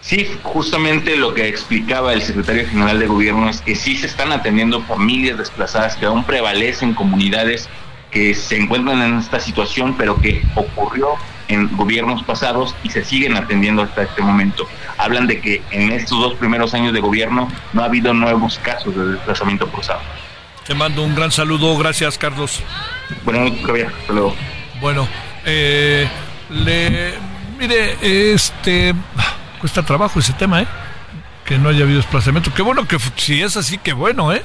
Sí, 0.00 0.28
justamente 0.42 1.16
lo 1.16 1.34
que 1.34 1.48
explicaba 1.48 2.12
el 2.12 2.22
secretario 2.22 2.66
general 2.66 2.98
de 2.98 3.06
gobierno 3.06 3.48
es 3.48 3.60
que 3.60 3.74
sí 3.74 3.96
se 3.96 4.06
están 4.06 4.32
atendiendo 4.32 4.80
familias 4.82 5.38
desplazadas 5.38 5.96
que 5.96 6.06
aún 6.06 6.24
prevalecen 6.24 6.94
comunidades 6.94 7.68
que 8.10 8.34
se 8.34 8.56
encuentran 8.56 9.02
en 9.02 9.18
esta 9.18 9.38
situación, 9.38 9.94
pero 9.98 10.20
que 10.20 10.42
ocurrió 10.54 11.08
en 11.48 11.76
gobiernos 11.76 12.22
pasados 12.22 12.74
y 12.82 12.90
se 12.90 13.04
siguen 13.04 13.36
atendiendo 13.36 13.82
hasta 13.82 14.02
este 14.02 14.22
momento. 14.22 14.66
Hablan 14.96 15.26
de 15.26 15.40
que 15.40 15.62
en 15.70 15.92
estos 15.92 16.18
dos 16.20 16.34
primeros 16.34 16.74
años 16.74 16.92
de 16.92 17.00
gobierno 17.00 17.50
no 17.72 17.82
ha 17.82 17.86
habido 17.86 18.14
nuevos 18.14 18.58
casos 18.58 18.94
de 18.94 19.12
desplazamiento 19.12 19.66
forzado. 19.66 20.00
Te 20.68 20.74
mando 20.74 21.02
un 21.02 21.14
gran 21.14 21.32
saludo, 21.32 21.78
gracias 21.78 22.18
Carlos. 22.18 22.60
Bueno, 23.24 23.46
hasta 23.46 24.12
luego. 24.12 24.36
Bueno, 24.82 25.08
eh, 25.46 26.06
le, 26.50 27.14
mire, 27.58 28.34
este, 28.34 28.94
cuesta 29.62 29.82
trabajo 29.82 30.18
ese 30.18 30.34
tema, 30.34 30.60
¿eh? 30.60 30.66
Que 31.46 31.56
no 31.56 31.70
haya 31.70 31.84
habido 31.84 31.96
desplazamiento. 31.96 32.52
Qué 32.52 32.60
bueno 32.60 32.86
que 32.86 32.98
si 33.16 33.40
es 33.40 33.56
así, 33.56 33.78
qué 33.78 33.94
bueno, 33.94 34.30
¿eh? 34.30 34.42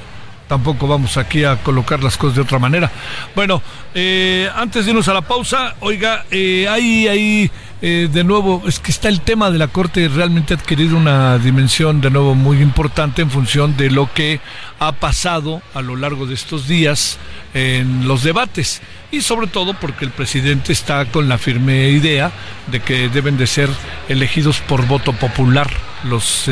tampoco 0.48 0.88
vamos 0.88 1.18
aquí 1.18 1.44
a 1.44 1.58
colocar 1.58 2.04
las 2.04 2.18
cosas 2.18 2.36
de 2.36 2.41
otra 2.44 2.60
manera. 2.60 2.91
Bueno, 3.36 3.62
eh, 3.94 4.50
antes 4.56 4.86
de 4.86 4.91
irnos 4.91 5.08
a 5.08 5.14
la 5.14 5.22
pausa, 5.22 5.76
oiga, 5.80 6.26
eh, 6.32 6.68
ahí, 6.70 7.08
ahí, 7.08 7.52
eh, 7.85 8.10
de 8.11 8.23
nuevo, 8.23 8.64
es 8.65 8.80
que 8.80 8.91
está 8.91 9.10
el 9.10 9.22
tema 9.22 9.51
de 9.51 9.57
la 9.60 9.68
Corte 9.68 10.07
realmente 10.07 10.53
ha 10.53 10.57
adquirido 10.57 10.97
una 10.97 11.38
dimensión 11.38 12.01
de 12.01 12.10
nuevo 12.10 12.34
muy 12.34 12.61
importante 12.61 13.22
en 13.22 13.30
función 13.30 13.77
de 13.77 13.91
lo 13.91 14.11
que 14.14 14.39
ha 14.80 14.93
pasado 14.93 15.61
a 15.73 15.81
lo 15.81 15.95
largo 15.95 16.26
de 16.26 16.34
estos 16.34 16.68
días 16.68 17.19
en 17.53 18.07
los 18.07 18.23
debates 18.23 18.81
y 19.11 19.22
sobre 19.22 19.47
todo 19.47 19.73
porque 19.73 20.05
el 20.05 20.11
presidente 20.11 20.72
está 20.72 21.05
con 21.05 21.27
la 21.27 21.38
firme 21.38 21.89
idea 21.89 22.31
de 22.72 22.80
que 22.80 23.10
deben 23.10 23.38
de 23.38 23.47
ser 23.47 23.69
elegidos 24.07 24.61
por 24.61 24.88
voto 24.88 25.14
popular 25.14 25.69
los 26.05 26.49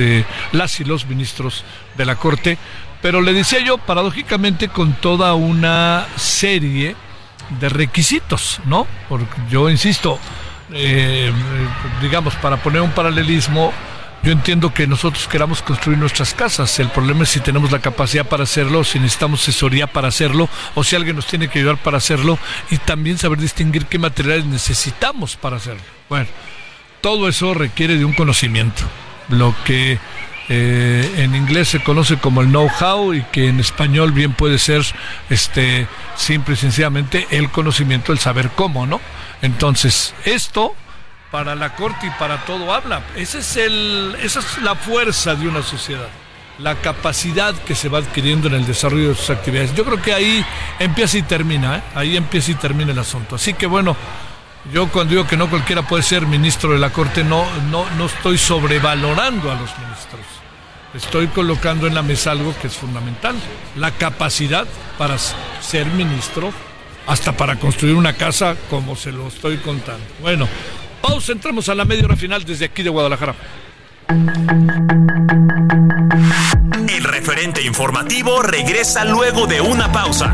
las 0.52 0.80
y 0.80 0.84
los 0.84 1.08
ministros 1.08 1.64
de 1.98 2.06
la 2.06 2.18
Corte 2.18 2.58
pero 3.02 3.22
le 3.22 3.34
decía 3.34 3.60
yo, 3.60 3.78
paradójicamente, 3.80 4.68
con 4.68 4.94
toda 4.94 5.34
una 5.34 6.06
serie 6.18 6.96
de 7.60 7.70
requisitos, 7.70 8.60
¿no? 8.66 8.86
Porque 9.10 9.42
yo 9.50 9.70
insisto, 9.70 10.20
eh, 10.74 11.32
digamos, 12.02 12.36
para 12.36 12.58
poner 12.58 12.82
un 12.82 12.92
paralelismo, 12.92 13.74
yo 14.24 14.32
entiendo 14.32 14.74
que 14.74 14.86
nosotros 14.86 15.28
queramos 15.28 15.62
construir 15.62 15.98
nuestras 15.98 16.34
casas. 16.34 16.80
El 16.80 16.90
problema 16.90 17.24
es 17.24 17.30
si 17.30 17.40
tenemos 17.40 17.72
la 17.72 17.80
capacidad 17.80 18.26
para 18.26 18.44
hacerlo, 18.44 18.84
si 18.84 19.00
necesitamos 19.00 19.42
asesoría 19.42 19.88
para 19.88 20.10
hacerlo, 20.10 20.48
o 20.76 20.84
si 20.84 20.96
alguien 20.96 21.16
nos 21.16 21.26
tiene 21.26 21.48
que 21.48 21.60
ayudar 21.60 21.78
para 21.78 21.98
hacerlo, 21.98 22.38
y 22.70 22.78
también 22.78 23.18
saber 23.18 23.40
distinguir 23.40 23.86
qué 23.88 23.98
materiales 23.98 24.46
necesitamos 24.46 25.36
para 25.38 25.58
hacerlo. 25.58 25.82
Bueno, 26.08 26.28
todo 27.02 27.28
eso 27.28 27.54
requiere 27.54 27.98
de 27.98 28.06
un 28.06 28.14
conocimiento. 28.14 28.84
Lo 29.30 29.56
que 29.66 29.98
eh, 30.54 31.10
en 31.16 31.34
inglés 31.34 31.70
se 31.70 31.82
conoce 31.82 32.18
como 32.18 32.42
el 32.42 32.48
know-how 32.48 33.14
y 33.14 33.24
que 33.32 33.48
en 33.48 33.62
español 33.62 34.12
bien 34.12 34.34
puede 34.34 34.60
ser 34.60 34.84
este 35.30 35.88
simple 36.18 36.56
y 36.56 36.58
sencillamente 36.58 37.26
el 37.32 37.50
conocimiento, 37.50 38.12
el 38.12 38.20
saber 38.20 38.50
cómo, 38.50 38.86
¿no? 38.86 39.00
Entonces, 39.42 40.14
esto 40.26 40.76
para 41.32 41.56
la 41.56 41.74
corte 41.74 42.08
y 42.08 42.10
para 42.20 42.44
todo 42.44 42.74
habla. 42.74 43.02
Ese 43.16 43.40
es 43.40 43.56
el, 43.56 44.18
esa 44.22 44.42
es 44.42 44.62
la 44.62 44.76
fuerza 44.76 45.36
de 45.36 45.48
una 45.48 45.64
sociedad, 45.64 46.10
la 46.60 46.76
capacidad 46.76 47.56
que 47.56 47.74
se 47.74 47.88
va 47.88 48.00
adquiriendo 48.00 48.50
en 48.50 48.56
el 48.56 48.66
desarrollo 48.66 49.08
de 49.08 49.16
sus 49.16 49.30
actividades. 49.30 49.74
Yo 49.74 49.86
creo 49.86 50.02
que 50.02 50.14
ahí 50.14 50.46
empieza 50.80 51.18
y 51.18 51.22
termina, 51.22 51.78
¿eh? 51.78 51.82
ahí 51.96 52.18
empieza 52.18 52.52
y 52.52 52.56
termina 52.56 52.92
el 52.92 53.00
asunto. 53.00 53.36
Así 53.36 53.54
que 53.54 53.68
bueno, 53.68 53.96
yo 54.74 54.90
cuando 54.90 55.12
digo 55.12 55.26
que 55.26 55.38
no 55.38 55.50
cualquiera 55.50 55.84
puede 55.84 56.04
ser 56.04 56.28
ministro 56.28 56.74
de 56.74 56.80
la 56.80 56.90
Corte, 56.90 57.24
no, 57.24 57.46
no, 57.70 57.90
no 57.92 58.08
estoy 58.08 58.38
sobrevalorando 58.38 59.50
a 59.50 59.56
los 59.56 59.70
ministros. 59.80 60.41
Estoy 60.94 61.28
colocando 61.28 61.88
en 61.88 61.96
la 61.96 62.02
mesa 62.02 62.32
algo 62.32 62.54
que 62.60 62.68
es 62.68 62.74
fundamental, 62.74 63.36
la 63.78 63.92
capacidad 63.92 64.68
para 64.98 65.18
ser 65.18 65.88
ministro, 65.88 66.52
hasta 67.08 67.32
para 67.32 67.58
construir 67.58 67.96
una 67.96 68.14
casa, 68.14 68.56
como 68.70 68.98
se 68.98 69.14
lo 69.14 69.28
estoy 69.28 69.58
contando. 69.58 70.04
Bueno, 70.22 70.50
pausa, 71.02 71.32
entramos 71.32 71.70
a 71.70 71.76
la 71.76 71.86
media 71.86 72.04
hora 72.04 72.18
final 72.18 72.44
desde 72.44 72.66
aquí 72.66 72.84
de 72.84 72.90
Guadalajara. 72.90 73.36
El 76.90 77.04
referente 77.06 77.64
informativo 77.64 78.42
regresa 78.42 79.06
luego 79.06 79.48
de 79.48 79.62
una 79.62 79.90
pausa. 79.92 80.34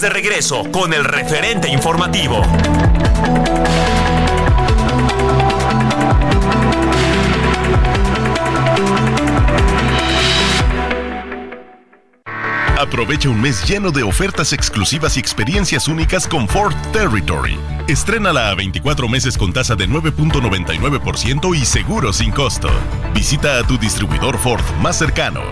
De 0.00 0.08
regreso 0.08 0.64
con 0.72 0.94
el 0.94 1.04
referente 1.04 1.68
informativo. 1.68 2.40
Aprovecha 12.78 13.28
un 13.28 13.40
mes 13.40 13.68
lleno 13.68 13.90
de 13.90 14.02
ofertas 14.02 14.54
exclusivas 14.54 15.18
y 15.18 15.20
experiencias 15.20 15.86
únicas 15.86 16.26
con 16.26 16.48
Ford 16.48 16.74
Territory. 16.92 17.58
Estrénala 17.86 18.48
a 18.48 18.54
24 18.54 19.08
meses 19.10 19.36
con 19.36 19.52
tasa 19.52 19.76
de 19.76 19.88
9.99% 19.88 21.54
y 21.54 21.66
seguro 21.66 22.14
sin 22.14 22.32
costo. 22.32 22.70
Visita 23.14 23.58
a 23.58 23.66
tu 23.66 23.76
distribuidor 23.76 24.38
Ford 24.38 24.64
más 24.80 24.96
cercano. 24.96 25.42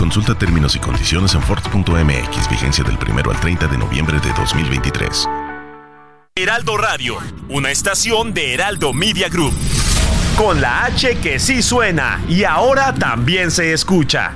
Consulta 0.00 0.34
términos 0.34 0.74
y 0.76 0.78
condiciones 0.78 1.34
en 1.34 1.42
Ford.mx, 1.42 2.48
vigencia 2.48 2.82
del 2.82 2.96
1 2.96 3.30
al 3.30 3.38
30 3.38 3.66
de 3.66 3.76
noviembre 3.76 4.18
de 4.18 4.32
2023. 4.32 5.28
Heraldo 6.34 6.78
Radio, 6.78 7.18
una 7.50 7.70
estación 7.70 8.32
de 8.32 8.54
Heraldo 8.54 8.94
Media 8.94 9.28
Group. 9.28 9.52
Con 10.38 10.62
la 10.62 10.84
H 10.86 11.18
que 11.18 11.38
sí 11.38 11.60
suena 11.60 12.18
y 12.30 12.44
ahora 12.44 12.94
también 12.94 13.50
se 13.50 13.74
escucha. 13.74 14.32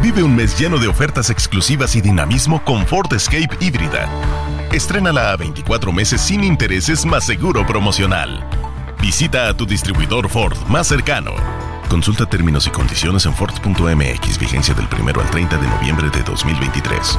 Vive 0.00 0.22
un 0.22 0.36
mes 0.36 0.56
lleno 0.56 0.78
de 0.78 0.86
ofertas 0.86 1.30
exclusivas 1.30 1.96
y 1.96 2.02
dinamismo 2.02 2.62
con 2.62 2.86
Ford 2.86 3.12
Escape 3.12 3.56
híbrida. 3.58 4.08
Estrénala 4.70 5.32
a 5.32 5.36
24 5.36 5.92
meses 5.92 6.20
sin 6.20 6.44
intereses 6.44 7.04
más 7.04 7.26
seguro 7.26 7.66
promocional. 7.66 8.48
Visita 9.00 9.48
a 9.48 9.56
tu 9.56 9.66
distribuidor 9.66 10.28
Ford 10.28 10.56
más 10.68 10.86
cercano. 10.86 11.34
Consulta 11.88 12.26
términos 12.26 12.66
y 12.66 12.70
condiciones 12.70 13.26
en 13.26 13.34
Ford.mx, 13.34 14.38
vigencia 14.38 14.74
del 14.74 14.86
1 14.86 15.12
al 15.20 15.30
30 15.30 15.56
de 15.58 15.68
noviembre 15.68 16.10
de 16.10 16.22
2023. 16.22 17.18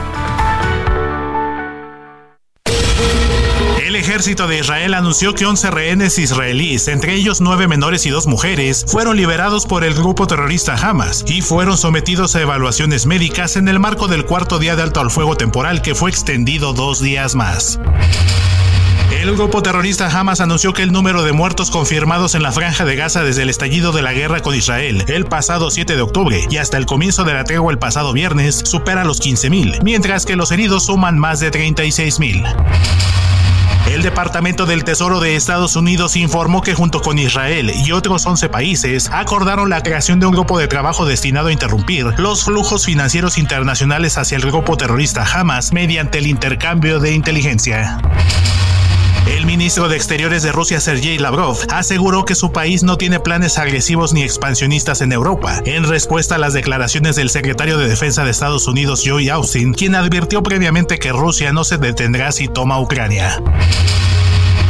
El 3.85 3.95
ejército 3.95 4.47
de 4.47 4.59
Israel 4.59 4.93
anunció 4.93 5.33
que 5.33 5.45
11 5.45 5.71
rehenes 5.71 6.19
israelíes, 6.19 6.89
entre 6.89 7.13
ellos 7.13 7.39
9 7.39 7.67
menores 7.69 8.05
y 8.05 8.09
2 8.09 8.27
mujeres, 8.27 8.83
fueron 8.87 9.15
liberados 9.15 9.65
por 9.65 9.85
el 9.85 9.93
grupo 9.93 10.27
terrorista 10.27 10.75
Hamas 10.75 11.23
y 11.27 11.41
fueron 11.41 11.77
sometidos 11.77 12.35
a 12.35 12.41
evaluaciones 12.41 13.05
médicas 13.05 13.55
en 13.55 13.69
el 13.69 13.79
marco 13.79 14.09
del 14.09 14.25
cuarto 14.25 14.59
día 14.59 14.75
de 14.75 14.83
alto 14.83 14.99
al 14.99 15.11
fuego 15.11 15.37
temporal 15.37 15.81
que 15.81 15.95
fue 15.95 16.09
extendido 16.09 16.73
dos 16.73 16.99
días 16.99 17.35
más. 17.35 17.79
El 19.25 19.35
grupo 19.35 19.63
terrorista 19.63 20.07
Hamas 20.07 20.39
anunció 20.39 20.71
que 20.71 20.83
el 20.83 20.91
número 20.91 21.23
de 21.23 21.31
muertos 21.31 21.71
confirmados 21.71 22.35
en 22.35 22.43
la 22.43 22.51
franja 22.51 22.85
de 22.85 22.95
Gaza 22.95 23.23
desde 23.23 23.41
el 23.41 23.49
estallido 23.49 23.91
de 23.91 24.03
la 24.03 24.13
guerra 24.13 24.41
con 24.41 24.53
Israel 24.53 25.03
el 25.07 25.25
pasado 25.25 25.71
7 25.71 25.95
de 25.95 26.01
octubre 26.03 26.45
y 26.47 26.57
hasta 26.57 26.77
el 26.77 26.85
comienzo 26.85 27.23
de 27.23 27.33
la 27.33 27.43
tregua 27.43 27.71
el 27.71 27.79
pasado 27.79 28.13
viernes 28.13 28.55
supera 28.55 29.03
los 29.03 29.19
15.000, 29.19 29.81
mientras 29.81 30.27
que 30.27 30.35
los 30.35 30.51
heridos 30.51 30.85
suman 30.85 31.17
más 31.17 31.39
de 31.39 31.49
36.000. 31.49 32.55
El 33.91 34.03
Departamento 34.03 34.67
del 34.67 34.83
Tesoro 34.83 35.19
de 35.19 35.35
Estados 35.35 35.75
Unidos 35.75 36.15
informó 36.17 36.61
que 36.61 36.75
junto 36.75 37.01
con 37.01 37.17
Israel 37.17 37.71
y 37.83 37.93
otros 37.93 38.27
11 38.27 38.49
países 38.49 39.09
acordaron 39.11 39.71
la 39.71 39.81
creación 39.81 40.19
de 40.19 40.27
un 40.27 40.33
grupo 40.33 40.59
de 40.59 40.67
trabajo 40.67 41.03
destinado 41.07 41.47
a 41.47 41.51
interrumpir 41.51 42.13
los 42.19 42.43
flujos 42.43 42.85
financieros 42.85 43.39
internacionales 43.39 44.19
hacia 44.19 44.35
el 44.35 44.45
grupo 44.45 44.77
terrorista 44.77 45.25
Hamas 45.25 45.73
mediante 45.73 46.19
el 46.19 46.27
intercambio 46.27 46.99
de 46.99 47.13
inteligencia. 47.13 47.97
El 49.27 49.47
ministro 49.47 49.89
de 49.89 49.95
Exteriores 49.95 50.43
de 50.43 50.51
Rusia, 50.51 50.79
Sergei 50.79 51.17
Lavrov, 51.17 51.57
aseguró 51.69 52.25
que 52.25 52.35
su 52.35 52.51
país 52.51 52.83
no 52.83 52.95
tiene 52.95 53.19
planes 53.19 53.57
agresivos 53.57 54.13
ni 54.13 54.21
expansionistas 54.21 55.01
en 55.01 55.11
Europa, 55.11 55.61
en 55.65 55.83
respuesta 55.83 56.35
a 56.35 56.37
las 56.37 56.53
declaraciones 56.53 57.15
del 57.15 57.31
secretario 57.31 57.79
de 57.79 57.89
Defensa 57.89 58.23
de 58.23 58.29
Estados 58.29 58.67
Unidos, 58.67 59.01
Joe 59.03 59.31
Austin, 59.31 59.73
quien 59.73 59.95
advirtió 59.95 60.43
previamente 60.43 60.99
que 60.99 61.11
Rusia 61.11 61.53
no 61.53 61.63
se 61.63 61.79
detendrá 61.79 62.31
si 62.31 62.47
toma 62.47 62.79
Ucrania. 62.79 63.41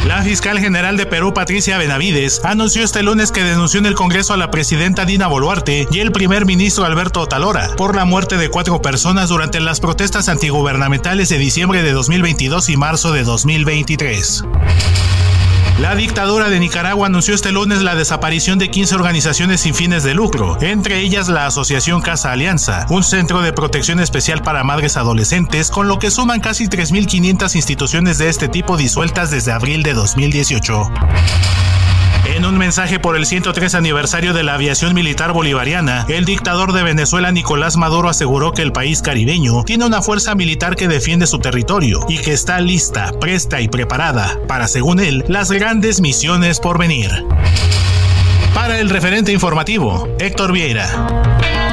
La 0.06 0.22
fiscal 0.22 0.60
general 0.60 0.98
de 0.98 1.08
Perú, 1.08 1.34
Patricia 1.34 1.80
Benavides, 1.80 2.46
anunció 2.46 2.84
este 2.84 3.02
lunes 3.02 3.32
que 3.32 3.44
denunció 3.44 3.80
en 3.80 3.88
el 3.88 3.96
Congreso 3.96 4.34
a 4.34 4.38
la 4.38 4.52
presidenta 4.52 5.04
Dina 5.04 5.26
Boluarte 5.26 5.88
y 5.90 6.00
el 6.00 6.12
primer 6.12 6.46
ministro 6.46 6.86
Alberto 6.86 7.22
Otalora 7.22 7.76
por 7.76 7.96
la 7.96 8.06
muerte 8.06 8.38
de 8.38 8.50
cuatro 8.50 8.84
personas 8.84 9.30
durante 9.30 9.60
las 9.60 9.80
protestas 9.80 10.30
antigubernamentales 10.30 11.30
de 11.30 11.40
diciembre 11.40 11.82
de 11.82 11.92
2022 11.92 12.70
y 12.70 12.78
marzo 12.78 13.14
de 13.14 13.24
2023. 13.24 14.44
La 15.80 15.94
dictadura 15.94 16.50
de 16.50 16.58
Nicaragua 16.62 17.08
anunció 17.08 17.36
este 17.36 17.52
lunes 17.52 17.82
la 17.82 17.96
desaparición 17.96 18.58
de 18.58 18.70
15 18.70 18.96
organizaciones 18.96 19.60
sin 19.60 19.76
fines 19.76 20.04
de 20.04 20.14
lucro, 20.14 20.58
entre 20.62 21.00
ellas 21.00 21.28
la 21.28 21.46
Asociación 21.46 22.02
Casa 22.02 22.32
Alianza, 22.32 22.86
un 22.90 23.04
centro 23.04 23.42
de 23.42 23.52
protección 23.52 24.00
especial 24.00 24.42
para 24.42 24.64
madres 24.64 24.96
adolescentes, 24.96 25.70
con 25.70 25.90
lo 25.90 26.00
que 26.00 26.12
suman 26.12 26.40
casi 26.40 26.68
3.500 26.68 27.56
instituciones 27.56 28.18
de 28.18 28.30
este 28.30 28.48
tipo 28.48 28.78
disueltas 28.78 29.32
desde 29.32 29.52
abril 29.52 29.84
de 29.84 29.94
2018. 29.94 30.92
En 32.26 32.44
un 32.44 32.58
mensaje 32.58 33.00
por 33.00 33.16
el 33.16 33.26
103 33.26 33.76
aniversario 33.76 34.34
de 34.34 34.44
la 34.44 34.56
aviación 34.56 34.94
militar 34.94 35.32
bolivariana, 35.32 36.06
el 36.10 36.26
dictador 36.26 36.74
de 36.74 36.84
Venezuela 36.84 37.32
Nicolás 37.32 37.78
Maduro 37.78 38.10
aseguró 38.10 38.52
que 38.52 38.64
el 38.64 38.72
país 38.72 39.02
caribeño 39.02 39.64
tiene 39.64 39.86
una 39.86 40.02
fuerza 40.02 40.34
militar 40.34 40.76
que 40.76 40.88
defiende 40.88 41.28
su 41.28 41.40
territorio 41.40 42.00
y 42.10 42.18
que 42.18 42.34
está 42.34 42.60
lista, 42.60 43.12
presta 43.20 43.62
y 43.62 43.68
preparada 43.68 44.40
para, 44.48 44.68
según 44.68 45.00
él, 45.00 45.24
las 45.28 45.52
grandes 45.52 46.02
misiones 46.02 46.60
por 46.60 46.80
venir. 46.80 47.12
Para 48.54 48.80
el 48.80 48.90
referente 48.90 49.32
informativo, 49.32 50.08
Héctor 50.18 50.52
Vieira. 50.52 51.65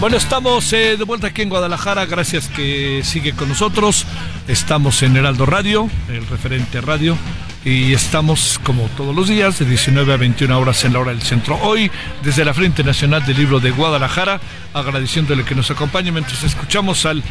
Bueno, 0.00 0.16
estamos 0.16 0.72
eh, 0.72 0.96
de 0.96 1.02
vuelta 1.02 1.26
aquí 1.26 1.42
en 1.42 1.48
Guadalajara. 1.48 2.06
Gracias 2.06 2.48
que 2.48 3.02
sigue 3.02 3.32
con 3.32 3.48
nosotros. 3.48 4.06
Estamos 4.46 5.02
en 5.02 5.16
Heraldo 5.16 5.44
Radio, 5.44 5.90
el 6.08 6.24
referente 6.28 6.80
radio. 6.80 7.18
Y 7.64 7.92
estamos, 7.92 8.60
como 8.62 8.84
todos 8.96 9.14
los 9.14 9.26
días, 9.26 9.58
de 9.58 9.64
19 9.64 10.12
a 10.12 10.16
21 10.16 10.56
horas 10.56 10.84
en 10.84 10.92
la 10.92 11.00
hora 11.00 11.10
del 11.10 11.22
centro. 11.22 11.58
Hoy, 11.62 11.90
desde 12.22 12.44
la 12.44 12.54
Frente 12.54 12.84
Nacional 12.84 13.26
del 13.26 13.38
Libro 13.38 13.58
de 13.58 13.72
Guadalajara, 13.72 14.40
agradeciéndole 14.72 15.44
que 15.44 15.56
nos 15.56 15.70
acompañe 15.70 16.12
mientras 16.12 16.44
escuchamos 16.44 17.04
al, 17.04 17.22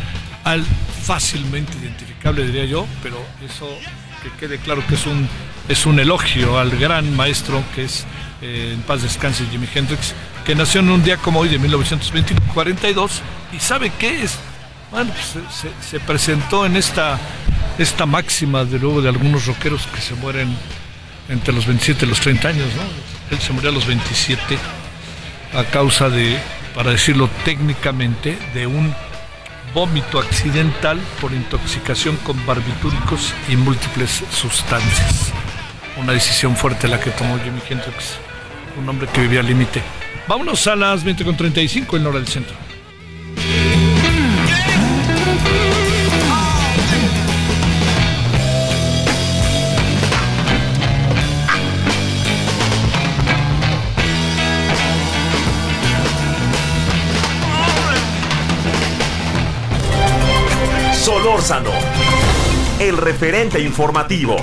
al 0.43 0.65
fácilmente 1.03 1.71
identificable, 1.81 2.45
diría 2.45 2.65
yo, 2.65 2.85
pero 3.01 3.17
eso 3.43 3.67
que 4.23 4.29
quede 4.39 4.57
claro 4.59 4.85
que 4.87 4.95
es 4.95 5.05
un, 5.05 5.27
es 5.69 5.85
un 5.85 5.99
elogio 5.99 6.57
al 6.59 6.71
gran 6.71 7.15
maestro 7.15 7.63
que 7.75 7.83
es, 7.85 8.05
eh, 8.41 8.71
en 8.73 8.81
paz 8.81 9.01
descanse, 9.03 9.45
Jimi 9.51 9.67
Hendrix, 9.73 10.13
que 10.45 10.55
nació 10.55 10.81
en 10.81 10.89
un 10.89 11.03
día 11.03 11.17
como 11.17 11.39
hoy 11.39 11.49
de 11.49 11.59
1942 11.59 13.21
y 13.53 13.59
sabe 13.59 13.91
qué 13.99 14.23
es. 14.23 14.37
Bueno, 14.91 15.11
pues, 15.11 15.25
se, 15.25 15.69
se- 15.69 15.89
se 15.89 15.99
presentó 15.99 16.65
en 16.65 16.77
esta, 16.77 17.19
esta 17.77 18.05
máxima 18.05 18.63
de 18.65 18.79
luego 18.79 19.01
de 19.01 19.09
algunos 19.09 19.45
rockeros 19.45 19.85
que 19.93 20.01
se 20.01 20.13
mueren 20.15 20.55
entre 21.29 21.53
los 21.53 21.65
27 21.65 22.05
y 22.05 22.09
los 22.09 22.19
30 22.21 22.47
años, 22.47 22.67
¿no? 22.75 22.83
Él 23.35 23.41
se 23.41 23.51
murió 23.51 23.69
a 23.69 23.73
los 23.73 23.85
27 23.85 24.57
a 25.53 25.63
causa 25.65 26.09
de, 26.09 26.39
para 26.73 26.91
decirlo 26.91 27.29
técnicamente, 27.43 28.37
de 28.53 28.65
un 28.67 28.95
vómito 29.73 30.19
accidental 30.19 30.99
por 31.21 31.31
intoxicación 31.33 32.17
con 32.17 32.43
barbitúricos 32.45 33.33
y 33.49 33.55
múltiples 33.55 34.23
sustancias. 34.31 35.31
Una 35.97 36.13
decisión 36.13 36.55
fuerte 36.55 36.87
la 36.87 36.99
que 36.99 37.11
tomó 37.11 37.37
Jimi 37.39 37.61
Hendrix, 37.67 38.19
un 38.77 38.87
hombre 38.87 39.07
que 39.07 39.21
vivía 39.21 39.39
al 39.39 39.47
límite. 39.47 39.81
Vámonos 40.27 40.67
a 40.67 40.75
las 40.75 41.05
20.35 41.05 41.97
en 41.97 42.07
hora 42.07 42.19
del 42.19 42.27
centro. 42.27 42.55
El 62.77 62.97
referente 62.97 63.61
informativo. 63.61 64.35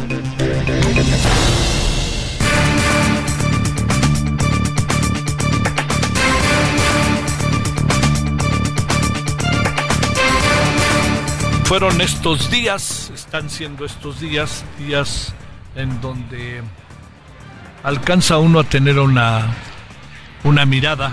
Fueron 11.65 12.01
estos 12.01 12.51
días, 12.51 13.13
están 13.15 13.51
siendo 13.51 13.85
estos 13.85 14.21
días, 14.21 14.65
días 14.79 15.35
en 15.77 16.01
donde 16.01 16.63
alcanza 17.83 18.39
uno 18.39 18.61
a 18.61 18.65
tener 18.65 18.99
una, 18.99 19.55
una 20.43 20.65
mirada 20.65 21.13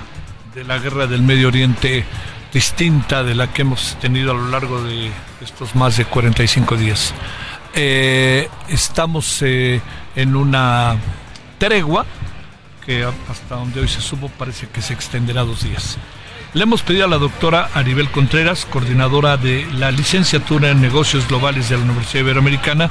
de 0.56 0.64
la 0.64 0.78
guerra 0.78 1.06
del 1.08 1.22
Medio 1.22 1.50
Oriente 1.50 2.06
distinta 2.54 3.24
de 3.24 3.36
la 3.36 3.52
que 3.52 3.62
hemos 3.62 3.98
tenido 4.00 4.32
a 4.32 4.36
lo 4.36 4.48
largo 4.48 4.84
de 4.84 5.12
estos 5.42 5.76
más 5.76 5.98
de 5.98 6.06
45 6.06 6.76
días. 6.76 7.14
Eh, 7.74 8.50
estamos 8.68 9.42
eh, 9.42 9.82
en 10.16 10.36
una 10.36 10.98
tregua 11.58 12.06
que 12.86 13.06
hasta 13.30 13.56
donde 13.56 13.80
hoy 13.80 13.88
se 13.88 14.02
supo 14.02 14.30
parece 14.30 14.68
que 14.68 14.82
se 14.82 14.94
extenderá 14.94 15.44
dos 15.44 15.64
días. 15.64 15.98
Le 16.54 16.64
hemos 16.64 16.82
pedido 16.82 17.06
a 17.06 17.08
la 17.08 17.18
doctora 17.18 17.70
Aribel 17.74 18.10
Contreras, 18.12 18.66
coordinadora 18.66 19.38
de 19.38 19.66
la 19.74 19.90
licenciatura 19.90 20.70
en 20.70 20.82
negocios 20.82 21.28
globales 21.30 21.70
de 21.70 21.78
la 21.78 21.84
Universidad 21.84 22.24
Iberoamericana, 22.24 22.90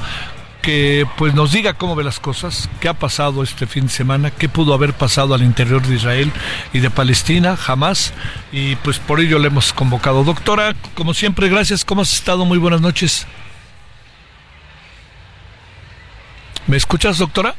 que 0.61 1.07
pues 1.17 1.33
nos 1.33 1.51
diga 1.51 1.73
cómo 1.73 1.95
ve 1.95 2.03
las 2.03 2.19
cosas, 2.19 2.69
qué 2.79 2.87
ha 2.87 2.93
pasado 2.93 3.43
este 3.43 3.67
fin 3.67 3.85
de 3.85 3.91
semana, 3.91 4.31
qué 4.31 4.47
pudo 4.47 4.73
haber 4.73 4.93
pasado 4.93 5.33
al 5.33 5.41
interior 5.41 5.81
de 5.81 5.95
Israel 5.95 6.31
y 6.73 6.79
de 6.79 6.89
Palestina, 6.89 7.57
jamás. 7.57 8.13
Y 8.51 8.75
pues 8.77 8.99
por 8.99 9.19
ello 9.19 9.39
le 9.39 9.47
hemos 9.47 9.73
convocado. 9.73 10.23
Doctora, 10.23 10.75
como 10.95 11.13
siempre, 11.13 11.49
gracias. 11.49 11.83
¿Cómo 11.83 12.01
has 12.01 12.13
estado? 12.13 12.45
Muy 12.45 12.57
buenas 12.57 12.81
noches. 12.81 13.27
¿Me 16.67 16.77
escuchas, 16.77 17.17
doctora? 17.17 17.55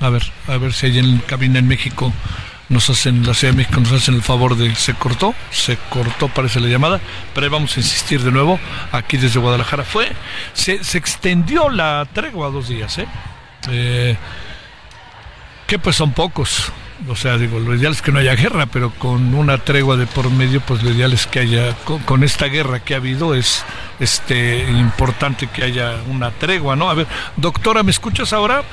A 0.00 0.10
ver, 0.10 0.22
a 0.46 0.58
ver 0.58 0.72
si 0.74 0.86
hay 0.86 0.98
en 0.98 1.18
cabina 1.18 1.58
en 1.58 1.66
México 1.66 2.12
nos 2.68 2.90
hacen, 2.90 3.24
la 3.26 3.34
Ciudad 3.34 3.52
de 3.52 3.58
México 3.58 3.80
nos 3.80 3.92
hacen 3.92 4.14
el 4.14 4.22
favor 4.22 4.56
de, 4.56 4.74
se 4.74 4.94
cortó, 4.94 5.34
se 5.50 5.76
cortó 5.88 6.28
parece 6.28 6.60
la 6.60 6.68
llamada, 6.68 7.00
pero 7.34 7.48
vamos 7.50 7.76
a 7.76 7.80
insistir 7.80 8.22
de 8.22 8.32
nuevo, 8.32 8.58
aquí 8.92 9.16
desde 9.16 9.38
Guadalajara 9.38 9.84
fue, 9.84 10.10
se, 10.52 10.82
se 10.82 10.98
extendió 10.98 11.68
la 11.68 12.06
tregua 12.12 12.50
dos 12.50 12.68
días, 12.68 12.98
¿eh? 12.98 13.06
¿eh? 13.70 14.16
que 15.66 15.78
pues 15.78 15.96
son 15.96 16.12
pocos, 16.12 16.72
o 17.08 17.14
sea, 17.14 17.38
digo, 17.38 17.60
lo 17.60 17.74
ideal 17.74 17.92
es 17.92 18.02
que 18.02 18.10
no 18.10 18.18
haya 18.18 18.34
guerra, 18.34 18.66
pero 18.66 18.90
con 18.90 19.34
una 19.34 19.58
tregua 19.58 19.96
de 19.96 20.06
por 20.06 20.30
medio, 20.30 20.60
pues 20.60 20.82
lo 20.82 20.90
ideal 20.90 21.12
es 21.12 21.26
que 21.26 21.40
haya, 21.40 21.74
con, 21.84 22.00
con, 22.00 22.24
esta 22.24 22.46
guerra 22.46 22.80
que 22.80 22.94
ha 22.94 22.96
habido, 22.96 23.34
es 23.34 23.64
este 24.00 24.68
importante 24.70 25.46
que 25.46 25.62
haya 25.62 25.96
una 26.08 26.30
tregua, 26.30 26.74
¿no? 26.74 26.90
A 26.90 26.94
ver, 26.94 27.06
doctora, 27.36 27.82
¿me 27.82 27.90
escuchas 27.90 28.32
ahora? 28.32 28.64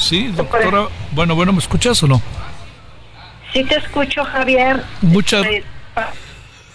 Sí, 0.00 0.28
doctora. 0.28 0.88
Bueno, 1.12 1.34
bueno, 1.34 1.52
¿me 1.52 1.58
escuchas 1.58 2.02
o 2.02 2.08
no? 2.08 2.20
Sí 3.52 3.62
te 3.64 3.76
escucho, 3.76 4.24
Javier. 4.24 4.82
Muchas. 5.02 5.46
Pues, 5.46 5.64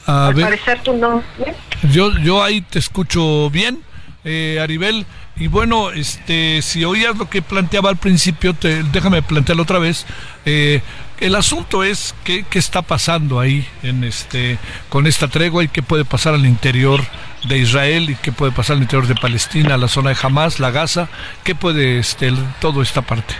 al 0.05 0.35
parecer 0.35 0.79
tu 0.81 0.93
nombre. 0.93 1.55
Yo, 1.91 2.15
yo 2.19 2.43
ahí 2.43 2.61
te 2.61 2.77
escucho 2.77 3.49
bien, 3.49 3.81
eh, 4.23 4.59
Aribel. 4.61 5.05
Y 5.37 5.47
bueno, 5.47 5.91
este, 5.91 6.61
si 6.61 6.85
oías 6.85 7.17
lo 7.17 7.29
que 7.29 7.41
planteaba 7.41 7.89
al 7.89 7.97
principio, 7.97 8.53
te, 8.53 8.83
déjame 8.83 9.23
plantearlo 9.23 9.63
otra 9.63 9.79
vez. 9.79 10.05
Eh, 10.45 10.81
el 11.19 11.35
asunto 11.35 11.83
es 11.83 12.13
qué, 12.23 12.45
qué, 12.47 12.59
está 12.59 12.83
pasando 12.83 13.39
ahí 13.39 13.67
en 13.81 14.03
este, 14.03 14.59
con 14.89 15.07
esta 15.07 15.27
tregua 15.27 15.63
y 15.63 15.67
qué 15.67 15.81
puede 15.81 16.05
pasar 16.05 16.35
al 16.35 16.45
interior 16.45 17.01
de 17.47 17.57
Israel 17.57 18.09
y 18.09 18.15
qué 18.15 18.31
puede 18.31 18.51
pasar 18.51 18.77
al 18.77 18.83
interior 18.83 19.07
de 19.07 19.15
Palestina, 19.15 19.77
la 19.77 19.87
zona 19.87 20.11
de 20.11 20.17
Hamas, 20.21 20.59
la 20.59 20.71
Gaza, 20.71 21.07
qué 21.43 21.55
puede 21.55 21.99
este, 21.99 22.31
todo 22.59 22.81
esta 22.81 23.01
parte. 23.01 23.35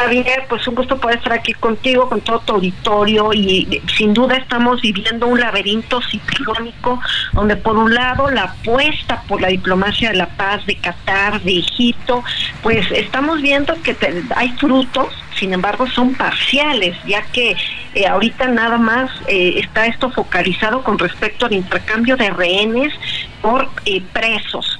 Javier, 0.00 0.46
pues 0.48 0.66
un 0.66 0.74
gusto 0.74 0.98
poder 0.98 1.18
estar 1.18 1.34
aquí 1.34 1.52
contigo, 1.52 2.08
con 2.08 2.22
todo 2.22 2.40
tu 2.40 2.54
auditorio 2.54 3.32
y 3.34 3.82
sin 3.96 4.14
duda 4.14 4.36
estamos 4.36 4.80
viviendo 4.80 5.26
un 5.26 5.38
laberinto 5.38 6.00
ciclónico 6.00 6.98
donde 7.32 7.56
por 7.56 7.76
un 7.76 7.94
lado 7.94 8.30
la 8.30 8.44
apuesta 8.44 9.22
por 9.28 9.42
la 9.42 9.48
diplomacia 9.48 10.10
de 10.10 10.16
la 10.16 10.28
paz 10.28 10.64
de 10.64 10.76
Qatar, 10.76 11.42
de 11.42 11.58
Egipto, 11.58 12.24
pues 12.62 12.90
estamos 12.92 13.42
viendo 13.42 13.74
que 13.82 13.94
hay 14.36 14.48
frutos, 14.58 15.08
sin 15.40 15.54
embargo 15.54 15.86
son 15.88 16.14
parciales, 16.14 16.94
ya 17.06 17.22
que 17.32 17.56
eh, 17.94 18.06
ahorita 18.06 18.46
nada 18.48 18.76
más 18.76 19.10
eh, 19.26 19.54
está 19.56 19.86
esto 19.86 20.10
focalizado 20.10 20.82
con 20.82 20.98
respecto 20.98 21.46
al 21.46 21.54
intercambio 21.54 22.16
de 22.18 22.28
rehenes 22.30 22.92
por 23.40 23.68
eh, 23.86 24.02
presos. 24.12 24.78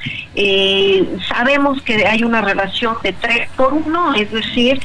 sabemos 1.27 1.81
que 1.83 2.07
hay 2.07 2.23
una 2.23 2.43
relación 2.43 2.95
de 3.03 3.15
tres 3.15 3.49
por 3.57 3.73
uno, 3.73 4.15
es 4.15 4.31
decir, 4.31 4.81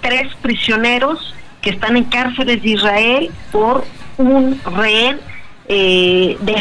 tres 0.00 0.34
prisioneros 0.42 1.34
que 1.62 1.70
están 1.70 1.96
en 1.96 2.04
cárceles 2.04 2.62
de 2.62 2.70
Israel 2.70 3.30
por 3.52 3.84
un 4.18 4.60
rehén 4.64 5.20
de 5.68 6.56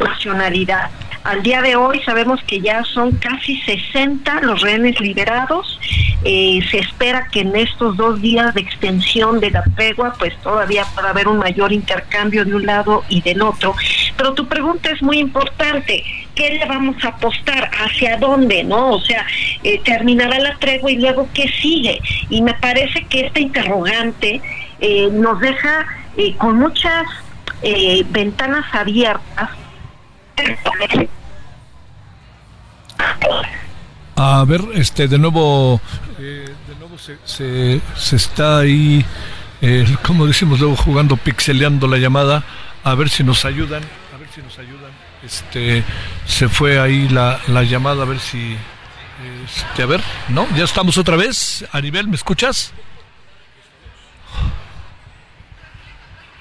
nacionalidad. 0.00 0.90
Al 1.24 1.42
día 1.42 1.62
de 1.62 1.74
hoy 1.74 2.02
sabemos 2.04 2.42
que 2.46 2.60
ya 2.60 2.84
son 2.84 3.12
casi 3.12 3.58
60 3.62 4.42
los 4.42 4.60
rehenes 4.60 5.00
liberados. 5.00 5.80
Eh, 6.22 6.60
se 6.70 6.80
espera 6.80 7.28
que 7.32 7.40
en 7.40 7.56
estos 7.56 7.96
dos 7.96 8.20
días 8.20 8.52
de 8.52 8.60
extensión 8.60 9.40
de 9.40 9.50
la 9.50 9.64
tregua, 9.74 10.12
pues 10.18 10.36
todavía 10.42 10.84
pueda 10.94 11.08
haber 11.08 11.26
un 11.26 11.38
mayor 11.38 11.72
intercambio 11.72 12.44
de 12.44 12.54
un 12.54 12.66
lado 12.66 13.04
y 13.08 13.22
del 13.22 13.40
otro. 13.40 13.74
Pero 14.18 14.34
tu 14.34 14.46
pregunta 14.46 14.90
es 14.90 15.00
muy 15.00 15.18
importante. 15.18 16.04
¿Qué 16.34 16.58
le 16.58 16.66
vamos 16.66 17.02
a 17.02 17.08
apostar? 17.08 17.70
¿Hacia 17.72 18.18
dónde? 18.18 18.62
¿No? 18.62 18.90
O 18.90 19.00
sea, 19.00 19.24
eh, 19.62 19.80
terminará 19.82 20.38
la 20.38 20.56
tregua 20.56 20.90
y 20.90 20.98
luego 20.98 21.26
qué 21.32 21.48
sigue. 21.48 22.02
Y 22.28 22.42
me 22.42 22.52
parece 22.52 23.02
que 23.06 23.20
esta 23.26 23.40
interrogante 23.40 24.42
eh, 24.78 25.08
nos 25.10 25.40
deja 25.40 25.86
con 26.36 26.58
muchas 26.58 27.06
ventanas 28.10 28.66
abiertas 28.72 29.50
a 34.16 34.44
ver, 34.44 34.62
este, 34.74 35.08
de 35.08 35.18
nuevo, 35.18 35.80
eh, 36.18 36.54
de 36.68 36.74
nuevo 36.76 36.98
se, 36.98 37.18
se, 37.24 38.16
está 38.16 38.58
ahí, 38.58 39.04
eh, 39.60 39.96
como 40.02 40.26
decimos 40.26 40.60
luego, 40.60 40.76
jugando, 40.76 41.16
pixeleando 41.16 41.86
la 41.88 41.98
llamada, 41.98 42.44
a 42.84 42.94
ver 42.94 43.08
si 43.08 43.24
nos 43.24 43.44
ayudan, 43.44 43.82
a 44.14 44.18
ver 44.18 44.28
si 44.34 44.42
nos 44.42 44.58
ayudan. 44.58 44.92
Este, 45.22 45.82
se 46.26 46.48
fue 46.48 46.78
ahí 46.78 47.08
la, 47.08 47.40
la 47.48 47.62
llamada, 47.62 48.02
a 48.02 48.06
ver 48.06 48.20
si, 48.20 48.56
este, 49.44 49.82
a 49.82 49.86
ver, 49.86 50.02
¿no? 50.28 50.46
Ya 50.56 50.64
estamos 50.64 50.98
otra 50.98 51.16
vez. 51.16 51.64
Aribel, 51.72 52.08
¿me 52.08 52.16
escuchas? 52.16 52.72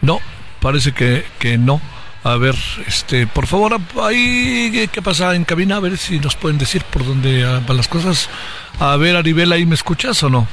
No, 0.02 0.20
parece 0.60 0.92
que, 0.92 1.26
que 1.40 1.58
no. 1.58 1.82
A 2.24 2.38
ver, 2.38 2.56
este, 2.88 3.28
por 3.28 3.48
favor, 3.48 3.78
ahí, 4.02 4.88
¿qué 4.92 5.02
pasa 5.02 5.36
en 5.36 5.44
cabina? 5.44 5.76
A 5.76 5.80
ver 5.82 5.98
si 5.98 6.20
nos 6.20 6.36
pueden 6.38 6.58
decir 6.58 6.84
por 6.86 7.06
dónde 7.06 7.44
van 7.44 7.78
las 7.78 7.90
cosas. 7.90 8.30
A 8.80 8.96
ver, 8.96 9.18
Aribel, 9.18 9.52
¿ahí 9.52 9.66
me 9.66 9.76
escuchas 9.76 10.24
o 10.24 10.30
no? 10.30 10.48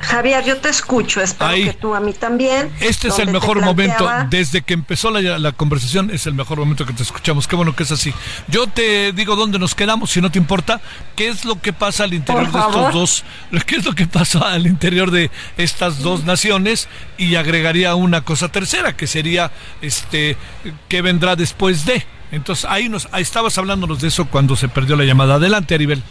Javier, 0.00 0.44
yo 0.44 0.56
te 0.58 0.68
escucho, 0.68 1.20
espero 1.20 1.52
que 1.52 1.72
tú 1.72 1.94
a 1.94 2.00
mí 2.00 2.12
también. 2.12 2.70
Este 2.80 3.08
es 3.08 3.18
el 3.18 3.30
mejor 3.30 3.60
momento, 3.60 4.08
desde 4.30 4.62
que 4.62 4.74
empezó 4.74 5.10
la, 5.10 5.38
la, 5.38 5.52
conversación, 5.52 6.10
es 6.10 6.26
el 6.26 6.34
mejor 6.34 6.58
momento 6.58 6.86
que 6.86 6.92
te 6.92 7.02
escuchamos. 7.02 7.48
Qué 7.48 7.56
bueno 7.56 7.74
que 7.74 7.82
es 7.82 7.92
así. 7.92 8.12
Yo 8.48 8.66
te 8.66 9.12
digo 9.12 9.36
dónde 9.36 9.58
nos 9.58 9.74
quedamos, 9.74 10.10
si 10.10 10.20
no 10.20 10.30
te 10.30 10.38
importa. 10.38 10.80
¿Qué 11.16 11.28
es 11.28 11.44
lo 11.44 11.60
que 11.60 11.72
pasa 11.72 12.04
al 12.04 12.14
interior 12.14 12.50
de 12.50 12.58
estos 12.58 12.92
dos? 12.92 13.24
¿Qué 13.66 13.76
es 13.76 13.84
lo 13.84 13.94
que 13.94 14.06
pasa 14.06 14.52
al 14.52 14.66
interior 14.66 15.10
de 15.10 15.30
estas 15.56 16.00
dos 16.00 16.24
naciones? 16.24 16.88
Y 17.16 17.34
agregaría 17.34 17.94
una 17.94 18.22
cosa 18.22 18.48
tercera, 18.48 18.96
que 18.96 19.06
sería 19.06 19.50
este, 19.82 20.36
¿qué 20.88 21.02
vendrá 21.02 21.36
después 21.36 21.84
de? 21.84 22.06
Entonces 22.30 22.66
ahí 22.68 22.88
nos, 22.88 23.08
ahí 23.12 23.22
estabas 23.22 23.56
hablándonos 23.58 24.00
de 24.00 24.08
eso 24.08 24.26
cuando 24.26 24.56
se 24.56 24.68
perdió 24.68 24.96
la 24.96 25.04
llamada. 25.04 25.34
Adelante, 25.34 25.74
Aribel. 25.74 26.02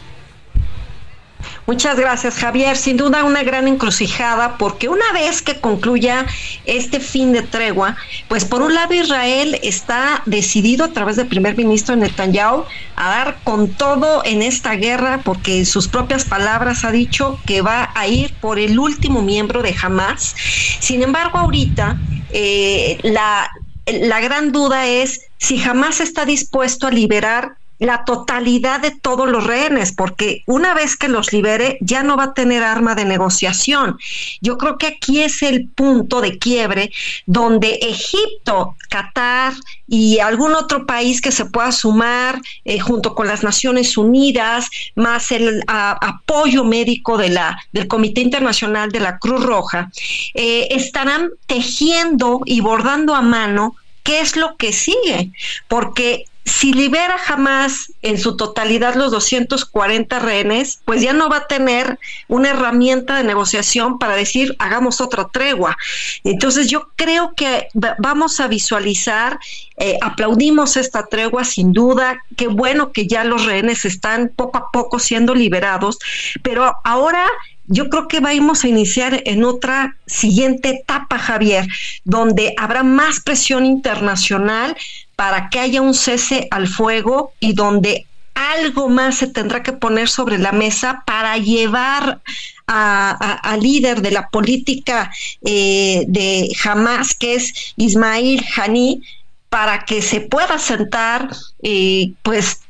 Muchas 1.65 1.99
gracias, 1.99 2.35
Javier. 2.35 2.77
Sin 2.77 2.97
duda 2.97 3.23
una 3.23 3.43
gran 3.43 3.67
encrucijada 3.67 4.57
porque 4.57 4.87
una 4.87 5.11
vez 5.13 5.41
que 5.41 5.59
concluya 5.59 6.25
este 6.65 6.99
fin 6.99 7.33
de 7.33 7.41
tregua, 7.41 7.97
pues 8.27 8.45
por 8.45 8.61
un 8.61 8.73
lado 8.73 8.93
Israel 8.93 9.59
está 9.63 10.23
decidido 10.25 10.85
a 10.85 10.93
través 10.93 11.17
del 11.17 11.27
primer 11.27 11.57
ministro 11.57 11.95
Netanyahu 11.95 12.63
a 12.95 13.09
dar 13.09 13.37
con 13.43 13.69
todo 13.69 14.23
en 14.25 14.41
esta 14.41 14.75
guerra 14.75 15.21
porque 15.23 15.59
en 15.59 15.65
sus 15.65 15.87
propias 15.87 16.23
palabras 16.23 16.85
ha 16.85 16.91
dicho 16.91 17.39
que 17.45 17.61
va 17.61 17.91
a 17.93 18.07
ir 18.07 18.33
por 18.35 18.59
el 18.59 18.79
último 18.79 19.21
miembro 19.21 19.61
de 19.61 19.75
Hamas. 19.81 20.35
Sin 20.79 21.03
embargo, 21.03 21.37
ahorita 21.37 21.99
eh, 22.29 22.97
la, 23.03 23.49
la 23.85 24.19
gran 24.21 24.51
duda 24.51 24.87
es 24.87 25.21
si 25.37 25.61
Hamas 25.61 25.99
está 25.99 26.25
dispuesto 26.25 26.87
a 26.87 26.91
liberar 26.91 27.57
la 27.79 28.05
totalidad 28.05 28.79
de 28.79 28.91
todos 28.91 29.29
los 29.29 29.43
rehenes, 29.43 29.91
porque 29.91 30.43
una 30.45 30.73
vez 30.73 30.95
que 30.95 31.07
los 31.07 31.31
libere 31.31 31.77
ya 31.81 32.03
no 32.03 32.17
va 32.17 32.25
a 32.25 32.33
tener 32.33 32.63
arma 32.63 32.95
de 32.95 33.05
negociación. 33.05 33.97
Yo 34.41 34.57
creo 34.57 34.77
que 34.77 34.87
aquí 34.87 35.21
es 35.21 35.41
el 35.41 35.69
punto 35.69 36.21
de 36.21 36.37
quiebre 36.37 36.91
donde 37.25 37.79
Egipto, 37.81 38.75
Qatar 38.89 39.53
y 39.87 40.19
algún 40.19 40.53
otro 40.53 40.85
país 40.85 41.21
que 41.21 41.31
se 41.31 41.45
pueda 41.45 41.71
sumar 41.71 42.41
eh, 42.65 42.79
junto 42.79 43.15
con 43.15 43.27
las 43.27 43.43
Naciones 43.43 43.97
Unidas, 43.97 44.69
más 44.95 45.31
el 45.31 45.63
apoyo 45.67 46.63
médico 46.63 47.17
de 47.17 47.29
la, 47.29 47.59
del 47.71 47.87
Comité 47.87 48.21
Internacional 48.21 48.91
de 48.91 48.99
la 48.99 49.19
Cruz 49.19 49.43
Roja, 49.43 49.91
eh, 50.33 50.67
estarán 50.71 51.29
tejiendo 51.45 52.41
y 52.45 52.61
bordando 52.61 53.15
a 53.15 53.21
mano 53.21 53.75
qué 54.03 54.21
es 54.21 54.35
lo 54.37 54.55
que 54.55 54.71
sigue, 54.71 55.31
porque 55.67 56.25
si 56.47 56.71
libera 56.71 57.17
jamás 57.17 57.91
en 58.01 58.17
su 58.17 58.37
totalidad 58.37 58.95
los 58.95 59.11
240 59.11 60.19
rehenes, 60.19 60.79
pues 60.85 61.01
ya 61.01 61.11
no 61.11 61.29
va 61.29 61.37
a 61.37 61.47
tener 61.47 61.99
una 62.29 62.51
herramienta 62.51 63.17
de 63.17 63.23
negociación 63.23 63.99
para 63.99 64.15
decir 64.15 64.55
hagamos 64.57 65.01
otra 65.01 65.27
tregua. 65.27 65.77
Entonces 66.23 66.69
yo 66.69 66.89
creo 66.95 67.33
que 67.35 67.67
vamos 67.99 68.39
a 68.39 68.47
visualizar, 68.47 69.39
eh, 69.77 69.97
aplaudimos 70.01 70.77
esta 70.77 71.07
tregua 71.07 71.43
sin 71.43 71.73
duda, 71.73 72.23
qué 72.37 72.47
bueno 72.47 72.93
que 72.93 73.07
ya 73.07 73.25
los 73.25 73.45
rehenes 73.45 73.83
están 73.83 74.31
poco 74.33 74.57
a 74.57 74.71
poco 74.71 74.99
siendo 74.99 75.35
liberados, 75.35 75.99
pero 76.43 76.77
ahora 76.85 77.27
yo 77.67 77.89
creo 77.89 78.07
que 78.07 78.21
vamos 78.21 78.63
a 78.63 78.69
iniciar 78.69 79.21
en 79.25 79.43
otra 79.43 79.97
siguiente 80.05 80.69
etapa, 80.69 81.19
Javier, 81.19 81.67
donde 82.05 82.53
habrá 82.57 82.83
más 82.83 83.19
presión 83.19 83.65
internacional 83.65 84.77
para 85.17 85.49
que 85.49 85.59
haya 85.59 85.81
un 85.81 85.95
cese 85.95 86.47
al 86.51 86.67
fuego 86.67 87.33
y 87.39 87.53
donde 87.53 88.05
algo 88.35 88.87
más 88.87 89.15
se 89.17 89.27
tendrá 89.27 89.63
que 89.63 89.73
poner 89.73 90.07
sobre 90.07 90.37
la 90.37 90.51
mesa 90.51 91.03
para 91.05 91.37
llevar 91.37 92.21
al 92.67 93.59
líder 93.59 94.01
de 94.01 94.11
la 94.11 94.29
política 94.29 95.11
eh, 95.43 96.05
de 96.07 96.49
Hamas, 96.63 97.15
que 97.15 97.33
es 97.35 97.73
Ismail 97.77 98.45
Hani, 98.55 99.01
para 99.49 99.85
que 99.85 100.03
se 100.03 100.21
pueda 100.21 100.59
sentar, 100.59 101.29
eh, 101.63 102.11
pues 102.21 102.61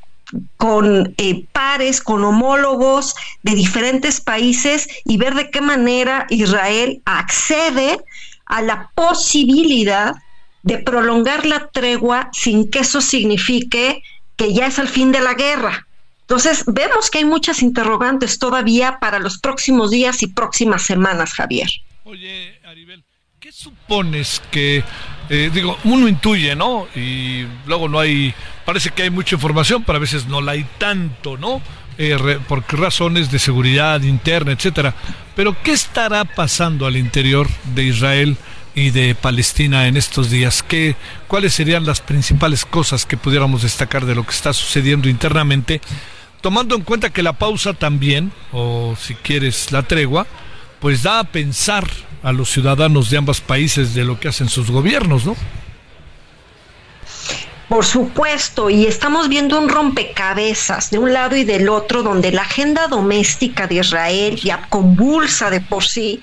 con 0.56 1.14
eh, 1.18 1.46
pares, 1.52 2.02
con 2.02 2.24
homólogos 2.24 3.14
de 3.44 3.56
diferentes 3.56 4.22
países 4.22 4.88
y 5.04 5.18
ver 5.18 5.36
de 5.36 5.50
qué 5.50 5.60
manera 5.60 6.28
Israel 6.30 7.02
accede 7.06 8.00
a 8.46 8.62
la 8.62 8.90
posibilidad 8.96 10.16
de 10.68 10.78
prolongar 10.80 11.46
la 11.46 11.70
tregua 11.70 12.30
sin 12.34 12.70
que 12.70 12.80
eso 12.80 13.00
signifique 13.00 14.04
que 14.36 14.54
ya 14.54 14.68
es 14.68 14.78
el 14.80 14.90
fin 14.90 15.12
de 15.14 15.22
la 15.22 15.34
guerra. 15.34 15.88
Entonces, 16.22 16.66
vemos 16.68 17.10
que 17.10 17.20
hay 17.20 17.26
muchas 17.26 17.62
interrogantes 17.62 18.38
todavía 18.38 19.00
para 19.00 19.18
los 19.18 19.38
próximos 19.38 19.92
días 19.92 20.22
y 20.24 20.28
próximas 20.28 20.82
semanas, 20.84 21.34
Javier. 21.34 21.70
Oye, 22.04 22.60
Aribel, 22.66 23.02
¿qué 23.40 23.54
supones 23.54 24.42
que, 24.52 24.84
eh, 25.30 25.50
digo, 25.54 25.78
uno 25.86 26.10
intuye, 26.10 26.54
¿no? 26.54 26.88
Y 26.94 27.46
luego 27.66 27.88
no 27.88 28.00
hay, 28.00 28.34
parece 28.66 28.90
que 28.90 29.04
hay 29.04 29.10
mucha 29.10 29.36
información, 29.36 29.84
pero 29.86 29.98
a 29.98 30.02
veces 30.02 30.28
no 30.28 30.42
la 30.42 30.52
hay 30.52 30.66
tanto, 30.78 31.38
¿no? 31.38 31.62
Eh, 31.98 32.40
por 32.48 32.62
razones 32.78 33.32
de 33.32 33.40
seguridad 33.40 34.02
interna, 34.02 34.52
etcétera. 34.52 34.94
Pero 35.34 35.56
¿qué 35.64 35.72
estará 35.72 36.26
pasando 36.26 36.86
al 36.86 36.98
interior 36.98 37.48
de 37.74 37.86
Israel? 37.86 38.38
Y 38.78 38.92
de 38.92 39.16
Palestina 39.16 39.88
en 39.88 39.98
estos 39.98 40.30
días. 40.30 40.62
¿Qué, 40.62 40.96
¿Cuáles 41.28 41.56
serían 41.56 41.88
las 41.88 42.00
principales 42.00 42.64
cosas 42.64 43.08
que 43.08 43.18
pudiéramos 43.18 43.64
destacar 43.64 44.06
de 44.06 44.14
lo 44.14 44.24
que 44.24 44.30
está 44.30 44.54
sucediendo 44.54 45.10
internamente? 45.10 45.82
Tomando 46.42 46.76
en 46.76 46.84
cuenta 46.84 47.10
que 47.10 47.24
la 47.24 47.34
pausa 47.34 47.74
también, 47.74 48.32
o 48.52 48.96
si 48.96 49.16
quieres 49.16 49.72
la 49.72 49.82
tregua, 49.82 50.28
pues 50.80 51.02
da 51.02 51.18
a 51.18 51.24
pensar 51.24 51.88
a 52.22 52.32
los 52.32 52.52
ciudadanos 52.52 53.10
de 53.10 53.18
ambos 53.18 53.42
países 53.42 53.96
de 53.96 54.06
lo 54.06 54.20
que 54.20 54.28
hacen 54.28 54.48
sus 54.48 54.70
gobiernos, 54.70 55.26
¿no? 55.26 55.36
Por 57.70 57.84
supuesto, 57.84 58.70
y 58.70 58.86
estamos 58.86 59.28
viendo 59.28 59.60
un 59.60 59.68
rompecabezas 59.68 60.90
de 60.90 61.00
un 61.00 61.12
lado 61.12 61.36
y 61.36 61.44
del 61.44 61.68
otro, 61.68 62.02
donde 62.02 62.32
la 62.32 62.44
agenda 62.44 62.88
doméstica 62.88 63.68
de 63.68 63.76
Israel, 63.76 64.38
ya 64.38 64.70
convulsa 64.70 65.50
de 65.50 65.60
por 65.60 65.84
sí, 65.84 66.22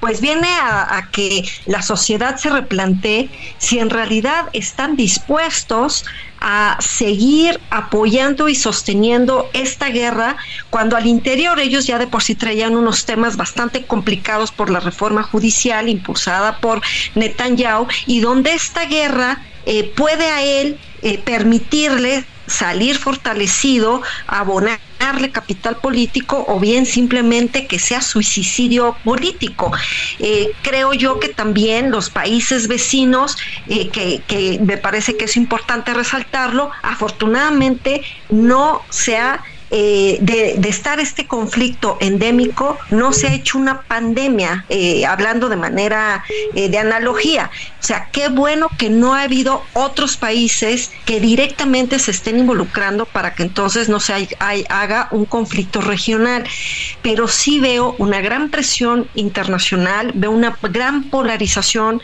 pues 0.00 0.22
viene 0.22 0.48
a, 0.48 1.10
que 1.12 1.46
la 1.66 1.82
sociedad 1.82 2.36
se 2.36 2.48
replantee 2.48 3.28
si 3.58 3.78
en 3.78 3.90
realidad 3.90 4.46
están 4.54 4.96
dispuestos 4.96 6.06
a 6.40 6.78
seguir 6.80 7.60
apoyando 7.68 8.48
y 8.48 8.54
sosteniendo 8.54 9.50
esta 9.52 9.90
guerra 9.90 10.36
cuando 10.70 10.96
al 10.96 11.06
interior 11.06 11.60
ellos 11.60 11.86
ya 11.86 11.98
de 11.98 12.06
por 12.06 12.22
sí 12.22 12.34
traían 12.34 12.74
unos 12.74 13.04
temas 13.04 13.36
bastante 13.36 13.84
complicados 13.84 14.50
por 14.50 14.70
la 14.70 14.80
reforma 14.80 15.22
judicial 15.22 15.88
impulsada 15.88 16.58
por 16.58 16.80
Netanyahu 17.14 17.86
y 18.06 18.20
donde 18.20 18.52
esta 18.52 18.86
guerra 18.86 19.42
eh, 19.66 19.92
puede 19.94 20.30
a 20.30 20.42
él 20.42 20.78
eh, 21.02 21.18
permitirle 21.18 22.24
salir 22.46 22.96
fortalecido, 22.96 24.02
abonarle 24.28 25.32
capital 25.32 25.76
político 25.78 26.44
o 26.48 26.60
bien 26.60 26.86
simplemente 26.86 27.66
que 27.66 27.80
sea 27.80 28.00
suicidio 28.00 28.96
político. 29.04 29.72
Eh, 30.20 30.48
creo 30.62 30.92
yo 30.92 31.18
que 31.18 31.28
también 31.28 31.90
los 31.90 32.08
países 32.10 32.68
vecinos, 32.68 33.36
que, 33.66 34.22
que 34.26 34.60
me 34.64 34.78
parece 34.78 35.16
que 35.16 35.24
es 35.24 35.36
importante 35.36 35.92
resaltarlo, 35.92 36.70
afortunadamente 36.82 38.02
no 38.30 38.86
se 38.90 39.16
ha 39.16 39.42
eh, 39.70 40.18
de, 40.20 40.68
estar 40.68 41.00
este 41.00 41.26
conflicto 41.26 41.96
endémico, 42.00 42.78
no 42.90 43.12
se 43.12 43.26
ha 43.26 43.34
hecho 43.34 43.58
una 43.58 43.82
pandemia, 43.82 44.64
eh, 44.68 45.04
hablando 45.04 45.48
de 45.48 45.56
manera 45.56 46.24
eh, 46.54 46.68
de 46.68 46.78
analogía. 46.78 47.50
O 47.80 47.82
sea, 47.82 48.08
qué 48.12 48.28
bueno 48.28 48.68
que 48.78 48.90
no 48.90 49.14
ha 49.14 49.22
habido 49.22 49.62
otros 49.72 50.16
países 50.16 50.92
que 51.04 51.18
directamente 51.18 51.98
se 51.98 52.12
estén 52.12 52.38
involucrando 52.38 53.06
para 53.06 53.34
que 53.34 53.42
entonces 53.42 53.88
no 53.88 53.98
se 53.98 54.28
haga 54.38 55.08
un 55.10 55.24
conflicto 55.24 55.80
regional. 55.80 56.44
Pero 57.02 57.26
sí 57.26 57.58
veo 57.58 57.96
una 57.98 58.20
gran 58.20 58.50
presión 58.50 59.08
internacional, 59.14 60.12
veo 60.14 60.30
una 60.30 60.56
gran 60.62 61.04
polarización 61.04 62.00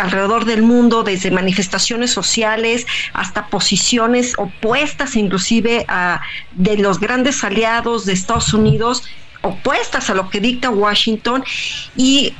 alrededor 0.00 0.44
del 0.44 0.62
mundo, 0.62 1.02
desde 1.02 1.30
manifestaciones 1.30 2.10
sociales 2.10 2.86
hasta 3.12 3.46
posiciones 3.46 4.34
opuestas 4.38 5.16
inclusive 5.16 5.84
a 5.88 6.20
de 6.52 6.76
los 6.92 7.00
grandes 7.00 7.42
aliados 7.42 8.04
de 8.04 8.12
Estados 8.12 8.52
Unidos 8.52 9.02
opuestas 9.40 10.10
a 10.10 10.14
lo 10.14 10.28
que 10.28 10.40
dicta 10.40 10.68
Washington 10.68 11.42
y 11.96 12.34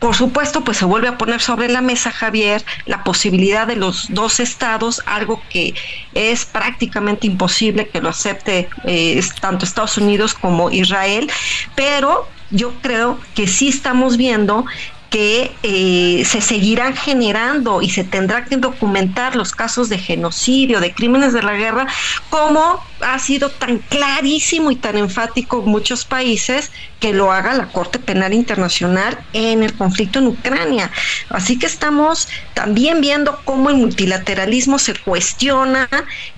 por 0.00 0.16
supuesto, 0.16 0.62
pues 0.64 0.78
se 0.78 0.84
vuelve 0.84 1.06
a 1.06 1.16
poner 1.16 1.40
sobre 1.40 1.68
la 1.68 1.80
mesa, 1.80 2.10
Javier, 2.10 2.64
la 2.86 3.04
posibilidad 3.04 3.68
de 3.68 3.76
los 3.76 4.08
dos 4.10 4.40
estados, 4.40 5.00
algo 5.06 5.40
que 5.48 5.74
es 6.12 6.44
prácticamente 6.44 7.28
imposible 7.28 7.88
que 7.88 8.00
lo 8.00 8.08
acepte 8.08 8.68
eh, 8.84 9.20
tanto 9.40 9.64
Estados 9.64 9.96
Unidos 9.96 10.34
como 10.34 10.70
Israel, 10.70 11.30
pero 11.76 12.28
yo 12.50 12.72
creo 12.82 13.18
que 13.36 13.46
sí 13.46 13.68
estamos 13.68 14.16
viendo 14.16 14.66
que 15.10 15.52
eh, 15.62 16.24
se 16.24 16.40
seguirán 16.40 16.94
generando 16.96 17.80
y 17.80 17.90
se 17.90 18.04
tendrá 18.04 18.44
que 18.44 18.56
documentar 18.56 19.36
los 19.36 19.52
casos 19.52 19.88
de 19.88 19.98
genocidio, 19.98 20.80
de 20.80 20.92
crímenes 20.92 21.32
de 21.32 21.42
la 21.42 21.54
guerra, 21.54 21.86
como 22.28 22.84
ha 23.00 23.18
sido 23.18 23.50
tan 23.50 23.78
clarísimo 23.78 24.70
y 24.70 24.76
tan 24.76 24.96
enfático 24.96 25.62
en 25.62 25.70
muchos 25.70 26.04
países 26.04 26.70
que 27.00 27.12
lo 27.12 27.30
haga 27.30 27.54
la 27.54 27.68
Corte 27.68 27.98
Penal 27.98 28.32
Internacional 28.32 29.18
en 29.32 29.62
el 29.62 29.74
conflicto 29.74 30.18
en 30.18 30.28
Ucrania. 30.28 30.90
Así 31.28 31.58
que 31.58 31.66
estamos 31.66 32.28
también 32.54 33.00
viendo 33.00 33.38
cómo 33.44 33.68
el 33.70 33.76
multilateralismo 33.76 34.78
se 34.78 34.94
cuestiona, 34.94 35.88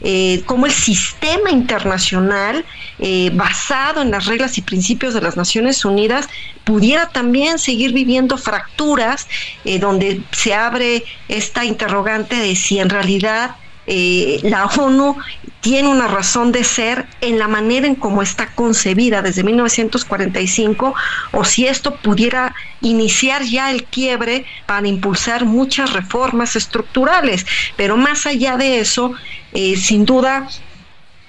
eh, 0.00 0.42
cómo 0.46 0.66
el 0.66 0.72
sistema 0.72 1.50
internacional 1.50 2.64
eh, 2.98 3.30
basado 3.34 4.02
en 4.02 4.10
las 4.10 4.26
reglas 4.26 4.58
y 4.58 4.62
principios 4.62 5.14
de 5.14 5.20
las 5.20 5.36
Naciones 5.36 5.84
Unidas 5.84 6.28
pudiera 6.64 7.08
también 7.08 7.58
seguir 7.58 7.92
viviendo 7.92 8.36
fracturas, 8.36 9.28
eh, 9.64 9.78
donde 9.78 10.20
se 10.32 10.54
abre 10.54 11.04
esta 11.28 11.64
interrogante 11.64 12.36
de 12.36 12.56
si 12.56 12.80
en 12.80 12.90
realidad 12.90 13.56
eh, 13.90 14.40
la 14.42 14.66
ONU 14.66 15.16
tiene 15.62 15.88
una 15.88 16.08
razón 16.08 16.52
de 16.52 16.62
ser 16.62 17.06
en 17.22 17.38
la 17.38 17.48
manera 17.48 17.86
en 17.86 17.94
cómo 17.94 18.20
está 18.20 18.54
concebida 18.54 19.22
desde 19.22 19.42
1945 19.42 20.94
o 21.32 21.44
si 21.44 21.66
esto 21.66 21.96
pudiera 21.96 22.54
iniciar 22.82 23.42
ya 23.44 23.70
el 23.70 23.84
quiebre 23.84 24.44
para 24.66 24.86
impulsar 24.86 25.46
muchas 25.46 25.94
reformas 25.94 26.54
estructurales. 26.54 27.46
Pero 27.76 27.96
más 27.96 28.26
allá 28.26 28.58
de 28.58 28.80
eso, 28.80 29.14
eh, 29.54 29.74
sin 29.76 30.04
duda, 30.04 30.46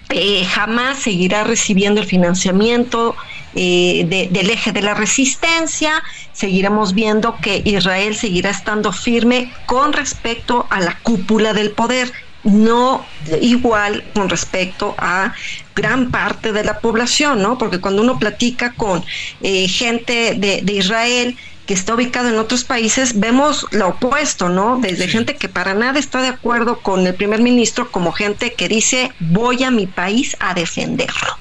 eh, 0.10 0.46
jamás 0.46 1.00
seguirá 1.00 1.46
recibiendo 1.46 2.02
el 2.02 2.08
financiamiento 2.08 3.16
del 3.54 4.50
eje 4.52 4.72
de 4.72 4.82
la 4.84 4.94
resistencia, 4.94 6.04
seguiremos 6.34 6.94
viendo 6.94 7.36
que 7.42 7.64
Israel 7.66 8.16
seguirá 8.16 8.52
estando 8.52 8.92
firme 8.92 9.52
con 9.66 9.92
respecto 9.92 10.68
a 10.70 10.80
la 10.80 10.96
cúpula 11.00 11.54
del 11.54 11.72
poder 11.72 12.14
no 12.44 13.06
igual 13.42 14.04
con 14.14 14.30
respecto 14.30 14.96
a 14.98 15.34
gran 15.76 16.12
parte 16.12 16.52
de 16.52 16.64
la 16.64 16.80
población, 16.80 17.42
¿no? 17.42 17.58
Porque 17.58 17.80
cuando 17.80 18.02
uno 18.02 18.20
platica 18.20 18.74
con 18.74 19.04
eh, 19.42 19.68
gente 19.68 20.36
de, 20.36 20.74
Israel 20.74 21.38
que 21.66 21.74
está 21.74 21.94
ubicado 21.94 22.30
en 22.30 22.38
otros 22.38 22.64
países, 22.64 23.20
vemos 23.20 23.68
lo 23.72 23.90
opuesto, 23.90 24.50
¿no? 24.50 24.80
Desde 24.80 25.08
gente 25.08 25.36
que 25.36 25.50
para 25.50 25.76
nada 25.76 26.00
está 26.00 26.22
de 26.22 26.30
acuerdo 26.30 26.80
con 26.80 27.06
el 27.06 27.14
primer 27.14 27.42
ministro, 27.42 27.92
como 27.92 28.12
gente 28.12 28.54
que 28.54 28.68
dice, 28.68 29.12
voy 29.20 29.64
a 29.64 29.70
mi 29.70 29.86
país 29.86 30.36
a 30.40 30.56
defenderlo. 30.56 31.38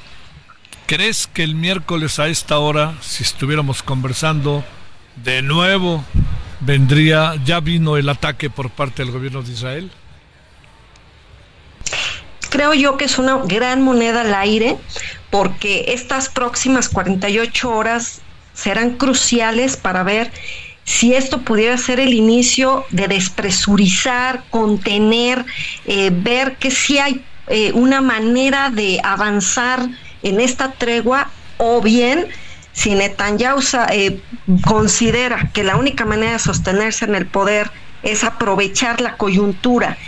¿Crees 0.87 1.27
que 1.27 1.45
el 1.45 1.55
miércoles 1.55 2.19
a 2.19 2.29
esta 2.29 2.59
hora, 2.59 2.95
si 3.01 3.23
estuviéramos 3.23 3.83
conversando, 3.83 4.65
de 5.17 5.43
nuevo 5.43 6.05
vendría, 6.61 7.35
ya 7.45 7.61
vino 7.61 7.97
el 7.97 8.09
ataque 8.09 8.51
por 8.51 8.71
parte 8.71 9.03
del 9.03 9.13
gobierno 9.13 9.43
de 9.43 9.53
Israel? 9.53 9.91
Creo 12.49 12.75
yo 12.75 12.97
que 12.97 13.05
es 13.05 13.19
una 13.19 13.39
gran 13.45 13.83
moneda 13.83 14.23
al 14.23 14.35
aire 14.35 14.77
porque 15.31 15.87
estas 15.89 16.29
próximas 16.29 16.89
48 16.89 17.71
horas 17.71 18.21
serán 18.55 18.97
cruciales 18.97 19.77
para 19.77 20.03
ver 20.03 20.31
si 20.85 21.15
esto 21.15 21.43
pudiera 21.43 21.77
ser 21.77 22.01
el 22.01 22.15
inicio 22.15 22.87
de 22.91 23.09
despresurizar, 23.09 24.43
contener, 24.51 25.45
eh, 25.85 26.11
ver 26.11 26.57
que 26.57 26.71
si 26.71 26.99
hay 26.99 27.23
eh, 27.49 27.73
una 27.73 28.01
manera 28.01 28.71
de 28.71 28.99
avanzar 29.05 29.87
en 30.23 30.41
esta 30.41 30.73
tregua 30.73 31.31
o 31.59 31.83
bien 31.83 32.27
si 32.73 32.95
Netanyahu 32.95 33.61
eh, 33.91 34.21
considera 34.67 35.51
que 35.53 35.63
la 35.63 35.77
única 35.77 36.05
manera 36.05 36.33
de 36.33 36.39
sostenerse 36.39 37.05
en 37.05 37.15
el 37.17 37.27
poder 37.27 37.71
es 38.03 38.25
aprovechar 38.25 39.01
la 39.01 39.17
coyuntura 39.17 39.99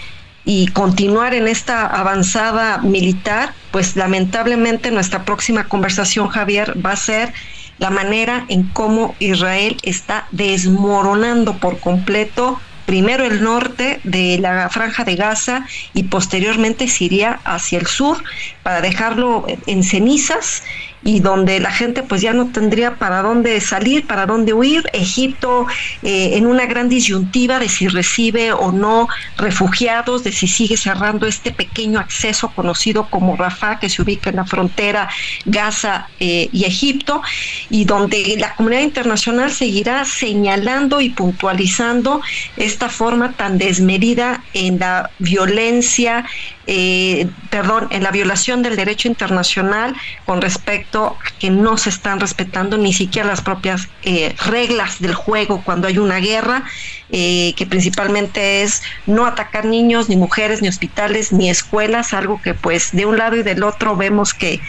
y 0.45 0.69
continuar 0.69 1.35
en 1.35 1.49
esta 1.49 1.87
avanzada 1.87 2.79
militar, 2.79 3.53
pues 3.71 3.97
lamentablemente 3.97 4.91
nuestra 4.91 5.25
próxima 5.25 5.65
conversación, 5.65 6.29
Javier, 6.29 6.75
va 6.85 6.93
a 6.93 6.97
ser 6.97 7.33
la 7.79 7.91
manera 7.91 8.45
en 8.49 8.65
cómo 8.65 9.15
Israel 9.19 9.77
está 9.83 10.27
desmoronando 10.33 11.57
por 11.59 11.81
completo 11.81 12.61
primero 12.91 13.25
el 13.25 13.43
norte 13.43 14.01
de 14.03 14.39
la 14.39 14.69
franja 14.69 15.05
de 15.05 15.15
Gaza 15.15 15.65
y 15.95 16.05
posteriormente 16.05 16.89
Siria 16.89 17.39
hacia 17.45 17.79
el 17.79 17.87
sur 17.87 18.23
para 18.65 18.81
dejarlo 18.81 19.47
en 19.67 19.85
cenizas 19.85 20.65
y 21.02 21.20
donde 21.20 21.60
la 21.60 21.70
gente 21.70 22.02
pues 22.02 22.20
ya 22.20 22.32
no 22.32 22.48
tendría 22.48 22.97
para 22.97 23.22
dónde 23.22 23.60
salir, 23.60 24.06
para 24.06 24.27
dónde 24.27 24.52
huir. 24.52 24.85
Egipto 24.93 25.66
eh, 26.02 26.32
en 26.35 26.47
una 26.47 26.66
gran 26.66 26.89
disyuntiva 26.89 27.59
de 27.59 27.68
si 27.68 27.89
recibe 27.89 28.52
o 28.52 28.72
no 28.72 29.09
refugiados, 29.36 30.24
de 30.24 30.32
si 30.32 30.47
sigue 30.47 30.77
cerrando 30.77 31.27
este 31.27 31.52
pequeño 31.52 31.98
acceso 31.98 32.51
conocido 32.51 33.09
como 33.09 33.36
Rafah, 33.36 33.78
que 33.78 33.89
se 33.89 34.02
ubica 34.02 34.31
en 34.31 34.36
la 34.36 34.44
frontera 34.44 35.09
Gaza 35.44 36.09
eh, 36.18 36.48
y 36.52 36.64
Egipto, 36.64 37.22
y 37.70 37.85
donde 37.85 38.36
la 38.39 38.55
comunidad 38.55 38.82
internacional 38.82 39.51
seguirá 39.51 40.05
señalando 40.05 41.01
y 41.01 41.10
puntualizando 41.10 42.20
esta 42.56 42.89
forma 42.89 43.32
tan 43.32 43.59
desmedida 43.59 44.43
en 44.52 44.78
la 44.78 45.10
violencia 45.18 46.27
eh, 46.73 47.27
perdón, 47.51 47.89
en 47.91 48.05
la 48.05 48.13
violación 48.13 48.63
del 48.63 48.77
derecho 48.77 49.09
internacional 49.09 49.97
con 50.25 50.41
respecto 50.41 51.17
a 51.19 51.39
que 51.41 51.51
no 51.51 51.77
se 51.77 51.91
están 51.91 52.21
respetando 52.21 52.79
ni 52.79 52.93
siquiera 52.93 53.27
las 53.27 53.41
propias 53.41 53.89
eh, 54.05 54.37
reglas 54.47 55.01
del 55.01 55.15
juego 55.15 55.63
cuando 55.65 55.89
hay 55.89 55.99
una 55.99 56.19
guerra, 56.19 56.63
eh, 57.11 57.55
que 57.57 57.67
principalmente 57.67 58.63
es 58.63 58.83
no 59.07 59.27
atacar 59.27 59.65
niños, 59.65 60.09
ni 60.09 60.15
mujeres, 60.17 60.63
ni 60.63 60.69
hospitales, 60.69 61.33
ni 61.33 61.51
escuelas, 61.51 62.15
algo 62.15 62.41
que 62.41 62.55
pues 62.55 62.93
de 62.93 63.05
un 63.05 63.19
lado 63.19 63.35
y 63.35 63.43
del 63.43 63.65
otro 63.65 63.97
vemos 63.97 64.33
que 64.33 64.61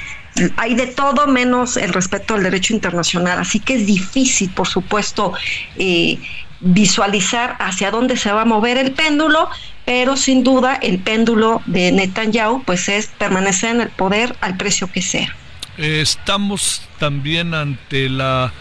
hay 0.57 0.73
de 0.73 0.88
todo 0.88 1.28
menos 1.28 1.78
el 1.78 1.94
respeto 1.94 2.34
al 2.34 2.41
derecho 2.41 2.73
internacional, 2.73 3.38
así 3.38 3.60
que 3.60 3.76
es 3.76 3.86
difícil, 3.86 4.49
por 4.49 4.68
supuesto, 4.68 5.34
eh, 5.78 6.18
visualizar 6.61 7.55
hacia 7.59 7.91
dónde 7.91 8.17
se 8.17 8.31
va 8.31 8.43
a 8.43 8.45
mover 8.45 8.77
el 8.77 8.91
péndulo, 8.91 9.49
pero 9.85 10.15
sin 10.15 10.43
duda 10.43 10.75
el 10.75 10.99
péndulo 10.99 11.61
de 11.65 11.91
Netanyahu 11.91 12.63
pues 12.63 12.88
es 12.88 13.07
permanecer 13.07 13.75
en 13.75 13.81
el 13.81 13.89
poder 13.89 14.35
al 14.41 14.57
precio 14.57 14.91
que 14.91 15.01
sea. 15.01 15.35
Estamos 15.77 16.83
también 16.99 17.53
ante 17.53 18.09
la 18.09 18.53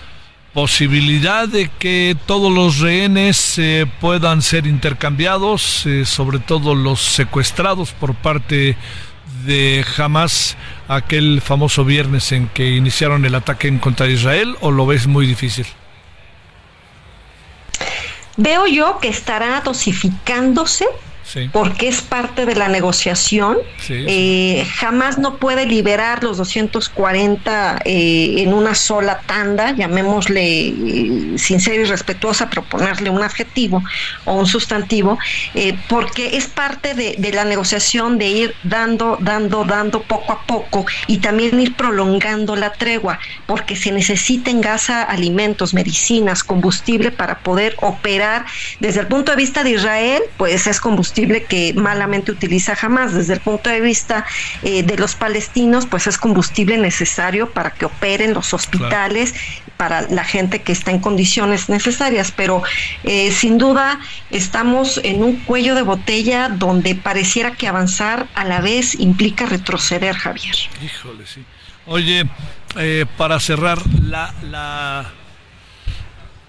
posibilidad 0.54 1.46
de 1.46 1.70
que 1.78 2.16
todos 2.26 2.52
los 2.52 2.78
rehenes 2.78 3.58
eh, 3.58 3.86
puedan 4.00 4.42
ser 4.42 4.66
intercambiados, 4.66 5.86
eh, 5.86 6.04
sobre 6.04 6.38
todo 6.38 6.74
los 6.74 7.00
secuestrados 7.00 7.92
por 7.92 8.14
parte 8.14 8.76
de 9.44 9.84
Hamas 9.96 10.56
aquel 10.88 11.40
famoso 11.40 11.84
viernes 11.84 12.32
en 12.32 12.48
que 12.48 12.70
iniciaron 12.70 13.24
el 13.24 13.34
ataque 13.34 13.68
en 13.68 13.78
contra 13.78 14.06
de 14.06 14.14
Israel 14.14 14.56
o 14.60 14.70
lo 14.70 14.86
ves 14.86 15.06
muy 15.06 15.26
difícil? 15.26 15.66
Veo 18.36 18.66
yo 18.66 18.98
que 19.00 19.08
estará 19.08 19.60
dosificándose 19.60 20.86
porque 21.52 21.88
es 21.88 22.02
parte 22.02 22.46
de 22.46 22.54
la 22.54 22.68
negociación. 22.68 23.58
Eh, 23.88 24.66
jamás 24.76 25.18
no 25.18 25.36
puede 25.36 25.66
liberar 25.66 26.24
los 26.24 26.38
240 26.38 27.80
eh, 27.84 28.34
en 28.38 28.52
una 28.52 28.74
sola 28.74 29.20
tanda, 29.26 29.72
llamémosle 29.72 30.68
eh, 30.68 31.38
sincera 31.38 31.82
y 31.82 31.84
respetuosa, 31.84 32.50
proponerle 32.50 33.10
un 33.10 33.22
adjetivo 33.22 33.82
o 34.24 34.34
un 34.34 34.46
sustantivo, 34.46 35.18
porque 35.88 36.36
es 36.36 36.46
parte 36.46 36.94
de, 36.94 37.16
de, 37.18 37.32
la 37.32 37.44
negociación 37.44 38.18
de 38.18 38.28
ir 38.28 38.54
dando, 38.62 39.18
dando, 39.20 39.64
dando 39.64 40.02
poco 40.02 40.32
a 40.32 40.42
poco 40.46 40.86
y 41.06 41.18
también 41.18 41.60
ir 41.60 41.74
prolongando 41.74 42.56
la 42.56 42.72
tregua, 42.72 43.18
porque 43.46 43.76
se 43.76 43.92
necesita 43.92 44.50
en 44.50 44.60
Gaza 44.60 45.02
alimentos, 45.02 45.74
medicinas, 45.74 46.42
combustible 46.42 47.10
para 47.10 47.38
poder 47.38 47.76
operar. 47.80 48.44
Desde 48.80 49.00
el 49.00 49.06
punto 49.06 49.32
de 49.32 49.36
vista 49.36 49.62
de 49.62 49.70
Israel, 49.70 50.22
pues 50.36 50.66
es 50.66 50.80
combustible 50.80 51.19
que 51.48 51.74
malamente 51.74 52.32
utiliza 52.32 52.76
jamás. 52.76 53.14
Desde 53.14 53.34
el 53.34 53.40
punto 53.40 53.70
de 53.70 53.80
vista 53.80 54.24
eh, 54.62 54.82
de 54.82 54.96
los 54.96 55.14
palestinos, 55.14 55.86
pues 55.86 56.06
es 56.06 56.18
combustible 56.18 56.76
necesario 56.76 57.50
para 57.50 57.70
que 57.70 57.86
operen 57.86 58.34
los 58.34 58.52
hospitales, 58.54 59.34
para 59.76 60.02
la 60.08 60.24
gente 60.24 60.62
que 60.62 60.72
está 60.72 60.90
en 60.90 61.00
condiciones 61.00 61.68
necesarias. 61.68 62.32
Pero 62.34 62.62
eh, 63.04 63.30
sin 63.32 63.58
duda 63.58 64.00
estamos 64.30 65.00
en 65.04 65.22
un 65.22 65.36
cuello 65.36 65.74
de 65.74 65.82
botella 65.82 66.48
donde 66.48 66.94
pareciera 66.94 67.52
que 67.52 67.68
avanzar 67.68 68.28
a 68.34 68.44
la 68.44 68.60
vez 68.60 68.94
implica 68.98 69.46
retroceder, 69.46 70.14
Javier. 70.14 70.56
Híjole, 70.82 71.26
sí. 71.26 71.44
Oye, 71.86 72.24
eh, 72.76 73.06
para 73.16 73.40
cerrar, 73.40 73.78
la, 74.02 74.32
la 74.42 75.10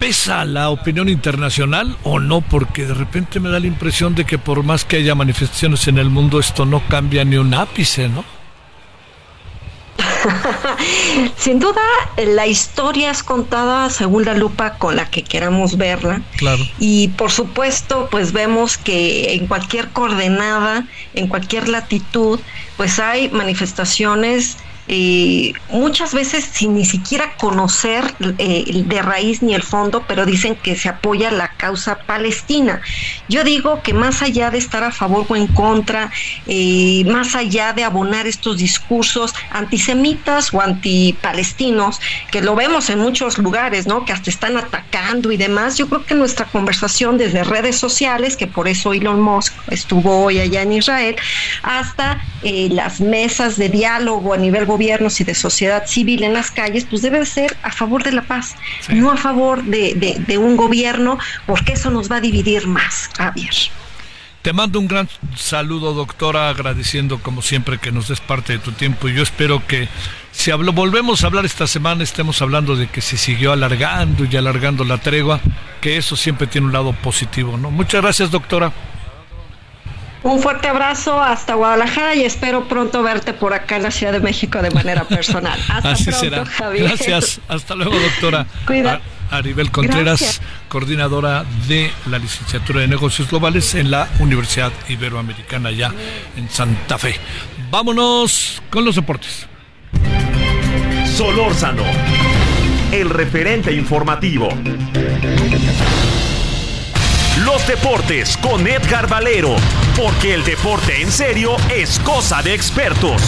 pesa 0.02 0.44
la 0.44 0.70
opinión 0.70 1.08
internacional 1.08 1.96
o 2.02 2.18
no? 2.18 2.40
Porque 2.40 2.86
de 2.86 2.92
repente 2.92 3.38
me 3.38 3.50
da 3.50 3.60
la 3.60 3.68
impresión 3.68 4.16
de 4.16 4.24
que 4.24 4.36
por 4.36 4.64
más 4.64 4.84
que 4.84 4.96
haya 4.96 5.14
manifestaciones 5.14 5.86
en 5.86 5.96
el 5.96 6.10
mundo, 6.10 6.40
esto 6.40 6.66
no 6.66 6.82
cambia 6.88 7.24
ni 7.24 7.36
un 7.36 7.54
ápice, 7.54 8.08
¿no? 8.08 8.24
Sin 11.36 11.60
duda, 11.60 11.80
la 12.16 12.48
historia 12.48 13.12
es 13.12 13.22
contada 13.22 13.90
según 13.90 14.24
la 14.24 14.34
lupa 14.34 14.74
con 14.74 14.96
la 14.96 15.08
que 15.08 15.22
queramos 15.22 15.76
verla. 15.76 16.20
Claro. 16.36 16.64
Y 16.80 17.06
por 17.08 17.30
supuesto, 17.30 18.08
pues 18.10 18.32
vemos 18.32 18.78
que 18.78 19.34
en 19.34 19.46
cualquier 19.46 19.90
coordenada, 19.90 20.84
en 21.14 21.28
cualquier 21.28 21.68
latitud, 21.68 22.40
pues 22.76 22.98
hay 22.98 23.28
manifestaciones 23.28 24.56
eh, 24.88 25.52
muchas 25.70 26.12
veces 26.12 26.44
sin 26.44 26.74
ni 26.74 26.84
siquiera 26.84 27.36
conocer 27.36 28.02
eh, 28.38 28.82
de 28.84 29.02
raíz 29.02 29.40
ni 29.40 29.54
el 29.54 29.62
fondo, 29.62 30.04
pero 30.08 30.26
dicen 30.26 30.56
que 30.56 30.74
se 30.74 30.88
apoya 30.88 31.30
la 31.30 31.48
causa 31.56 31.98
palestina. 32.00 32.80
Yo 33.28 33.44
digo 33.44 33.80
que 33.82 33.94
más 33.94 34.22
allá 34.22 34.50
de 34.50 34.58
estar 34.58 34.82
a 34.82 34.90
favor 34.90 35.24
o 35.28 35.36
en 35.36 35.46
contra, 35.46 36.10
eh, 36.46 37.04
más 37.06 37.36
allá 37.36 37.72
de 37.72 37.84
abonar 37.84 38.26
estos 38.26 38.58
discursos 38.58 39.32
antisemitas 39.50 40.52
o 40.52 40.60
antipalestinos, 40.60 42.00
que 42.32 42.42
lo 42.42 42.56
vemos 42.56 42.90
en 42.90 42.98
muchos 42.98 43.38
lugares, 43.38 43.86
¿no? 43.86 44.04
Que 44.04 44.12
hasta 44.12 44.30
están 44.30 44.56
atacando 44.56 45.30
y 45.30 45.36
demás, 45.36 45.78
yo 45.78 45.88
creo 45.88 46.04
que 46.04 46.14
nuestra 46.14 46.46
conversación 46.46 47.18
desde 47.18 47.44
redes 47.44 47.76
sociales, 47.76 48.36
que 48.36 48.48
por 48.48 48.66
eso 48.66 48.92
Elon 48.92 49.20
Musk 49.20 49.54
estuvo 49.70 50.24
hoy 50.24 50.40
allá 50.40 50.62
en 50.62 50.72
Israel, 50.72 51.16
hasta 51.62 52.20
las 52.42 53.00
mesas 53.00 53.56
de 53.56 53.68
diálogo 53.68 54.34
a 54.34 54.36
nivel 54.36 54.66
gobiernos 54.72 55.20
y 55.20 55.24
de 55.24 55.34
sociedad 55.34 55.86
civil 55.86 56.22
en 56.22 56.32
las 56.32 56.50
calles, 56.50 56.86
pues 56.88 57.02
debe 57.02 57.24
ser 57.26 57.56
a 57.62 57.70
favor 57.70 58.02
de 58.02 58.12
la 58.12 58.22
paz, 58.22 58.56
no 58.88 59.10
a 59.10 59.16
favor 59.16 59.62
de, 59.62 60.38
un 60.38 60.56
gobierno, 60.56 61.18
porque 61.46 61.74
eso 61.74 61.90
nos 61.90 62.10
va 62.10 62.16
a 62.16 62.20
dividir 62.20 62.66
más, 62.66 63.10
Javier. 63.16 63.54
Te 64.40 64.52
mando 64.52 64.80
un 64.80 64.88
gran 64.88 65.08
saludo, 65.36 65.92
doctora, 65.92 66.48
agradeciendo 66.48 67.18
como 67.20 67.42
siempre 67.42 67.78
que 67.78 67.92
nos 67.92 68.08
des 68.08 68.20
parte 68.20 68.54
de 68.54 68.58
tu 68.58 68.72
tiempo 68.72 69.08
y 69.08 69.14
yo 69.14 69.22
espero 69.22 69.64
que 69.66 69.88
si 70.32 70.50
hablo, 70.50 70.72
volvemos 70.72 71.22
a 71.22 71.26
hablar 71.26 71.44
esta 71.44 71.66
semana 71.66 72.02
estemos 72.02 72.40
hablando 72.42 72.74
de 72.74 72.88
que 72.88 73.02
se 73.02 73.16
siguió 73.18 73.52
alargando 73.52 74.24
y 74.24 74.34
alargando 74.36 74.82
la 74.84 74.98
tregua, 74.98 75.40
que 75.80 75.98
eso 75.98 76.16
siempre 76.16 76.46
tiene 76.46 76.66
un 76.68 76.72
lado 76.72 76.92
positivo, 76.92 77.56
¿no? 77.58 77.70
Muchas 77.70 78.00
gracias, 78.00 78.30
doctora. 78.30 78.72
Un 80.22 80.40
fuerte 80.40 80.68
abrazo 80.68 81.20
hasta 81.20 81.54
Guadalajara 81.54 82.14
y 82.14 82.24
espero 82.24 82.68
pronto 82.68 83.02
verte 83.02 83.32
por 83.32 83.54
acá 83.54 83.76
en 83.76 83.82
la 83.82 83.90
Ciudad 83.90 84.12
de 84.12 84.20
México 84.20 84.62
de 84.62 84.70
manera 84.70 85.04
personal. 85.04 85.58
Hasta 85.68 85.90
Así 85.90 86.04
pronto, 86.04 86.20
será. 86.20 86.44
Javier. 86.44 86.84
Gracias. 86.84 87.40
Hasta 87.48 87.74
luego, 87.74 87.98
doctora. 87.98 88.46
Cuida. 88.66 89.00
Aribel 89.30 89.70
Contreras, 89.70 90.42
coordinadora 90.68 91.44
de 91.66 91.90
la 92.10 92.18
licenciatura 92.18 92.80
de 92.80 92.88
negocios 92.88 93.30
globales 93.30 93.74
en 93.74 93.90
la 93.90 94.06
Universidad 94.18 94.72
Iberoamericana, 94.90 95.70
ya 95.70 95.90
en 96.36 96.50
Santa 96.50 96.98
Fe. 96.98 97.16
Vámonos 97.70 98.62
con 98.68 98.84
los 98.84 98.94
deportes. 98.94 99.46
Solórzano, 101.16 101.82
el 102.92 103.08
referente 103.08 103.72
informativo. 103.72 104.50
Los 107.38 107.66
deportes 107.66 108.36
con 108.36 108.66
Edgar 108.66 109.08
Valero, 109.08 109.56
porque 109.96 110.34
el 110.34 110.44
deporte 110.44 111.00
en 111.00 111.10
serio 111.10 111.56
es 111.74 111.98
cosa 112.00 112.42
de 112.42 112.52
expertos. 112.52 113.22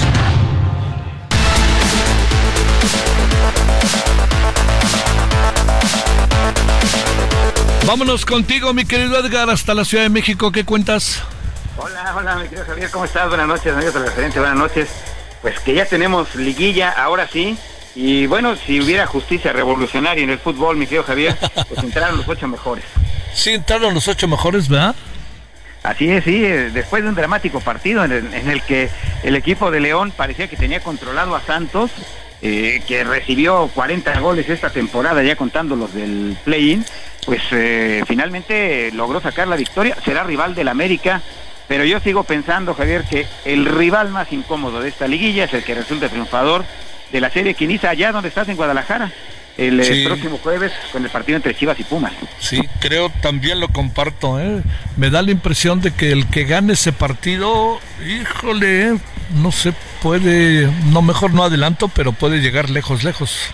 Vámonos 7.87 8.27
contigo, 8.27 8.75
mi 8.75 8.85
querido 8.85 9.19
Edgar, 9.19 9.49
hasta 9.49 9.73
la 9.73 9.87
Ciudad 9.87 10.05
de 10.05 10.11
México. 10.11 10.53
¿Qué 10.53 10.67
cuentas? 10.67 11.23
Hola, 11.79 12.15
hola, 12.15 12.37
mi 12.37 12.45
querido 12.45 12.67
Javier, 12.67 12.91
¿cómo 12.91 13.07
estás? 13.07 13.29
Buenas 13.29 13.49
noches, 13.49 13.73
amigos 13.73 13.95
referente, 13.95 14.39
buenas 14.39 14.59
noches. 14.59 14.91
Pues 15.41 15.59
que 15.61 15.73
ya 15.73 15.87
tenemos 15.87 16.35
liguilla, 16.35 16.91
ahora 16.91 17.27
sí, 17.27 17.59
Y 17.95 18.27
bueno, 18.27 18.55
si 18.57 18.81
hubiera 18.83 19.07
justicia 19.07 19.53
revolucionaria 19.53 20.25
en 20.25 20.31
el 20.31 20.39
fútbol, 20.39 20.77
mi 20.77 20.85
querido 20.85 21.05
Javier, 21.05 21.39
pues 21.69 21.83
entraron 21.83 22.19
los 22.19 22.29
ocho 22.29 22.47
mejores. 22.47 22.85
Sí, 23.35 23.51
entraron 23.51 23.95
los 23.95 24.09
ocho 24.09 24.29
mejores, 24.29 24.69
¿verdad? 24.69 24.95
Así 25.83 26.11
es, 26.11 26.25
sí, 26.25 26.43
eh, 26.43 26.71
después 26.73 27.03
de 27.03 27.11
un 27.11 27.15
dramático 27.15 27.61
partido 27.61 28.05
en 28.05 28.13
el, 28.13 28.33
en 28.33 28.49
el 28.49 28.63
que 28.63 28.89
el 29.23 29.37
equipo 29.37 29.71
de 29.71 29.81
León 29.81 30.13
parecía 30.17 30.49
que 30.49 30.57
tenía 30.57 30.81
controlado 30.81 31.37
a 31.37 31.43
Santos, 31.43 31.91
eh, 32.41 32.83
que 32.87 33.05
recibió 33.05 33.69
40 33.75 34.19
goles 34.21 34.49
esta 34.49 34.71
temporada, 34.71 35.23
ya 35.23 35.37
contando 35.37 35.77
los 35.77 35.93
del 35.93 36.39
play-in, 36.45 36.85
pues 37.27 37.43
eh, 37.51 38.03
finalmente 38.07 38.91
logró 38.93 39.21
sacar 39.21 39.49
la 39.49 39.57
victoria, 39.57 39.97
será 40.05 40.25
rival 40.25 40.55
del 40.55 40.69
América, 40.69 41.21
pero 41.69 41.85
yo 41.85 42.01
sigo 42.01 42.25
pensando, 42.25 42.75
Javier, 42.75 43.05
que 43.05 43.27
el 43.45 43.67
rival 43.67 44.11
más 44.11 44.33
incómodo 44.33 44.81
de 44.81 44.89
esta 44.89 45.09
liguilla 45.09 45.45
es 45.45 45.55
el 45.55 45.65
que 45.65 45.75
resulta 45.75 46.09
triunfador 46.09 46.65
de 47.13 47.21
la 47.21 47.31
serie 47.31 47.55
que 47.55 47.65
inicia 47.65 47.91
allá 47.91 48.13
donde 48.13 48.29
estás 48.29 48.49
en 48.49 48.57
Guadalajara 48.57 49.13
el 49.57 49.79
eh, 49.81 49.85
Sí. 49.85 50.05
próximo 50.07 50.39
jueves 50.43 50.73
con 50.93 51.05
el 51.05 51.11
partido 51.11 51.37
entre 51.37 51.55
Chivas 51.55 51.79
y 51.79 51.85
Pumas. 51.85 52.13
Sí, 52.41 52.61
creo 52.81 53.11
también 53.23 53.61
lo 53.61 53.69
comparto. 53.69 54.41
¿eh? 54.41 54.63
Me 54.97 55.11
da 55.11 55.23
la 55.23 55.31
impresión 55.31 55.81
de 55.81 55.93
que 55.93 56.11
el 56.13 56.27
que 56.27 56.45
gane 56.45 56.73
ese 56.73 56.93
partido, 56.93 57.79
híjole, 58.07 58.99
no 59.37 59.53
se 59.53 59.73
puede, 60.03 60.71
no 60.91 61.03
mejor 61.03 61.33
no 61.35 61.45
adelanto, 61.45 61.89
pero 61.89 62.13
puede 62.13 62.39
llegar 62.41 62.71
lejos, 62.71 63.05
lejos. 63.05 63.51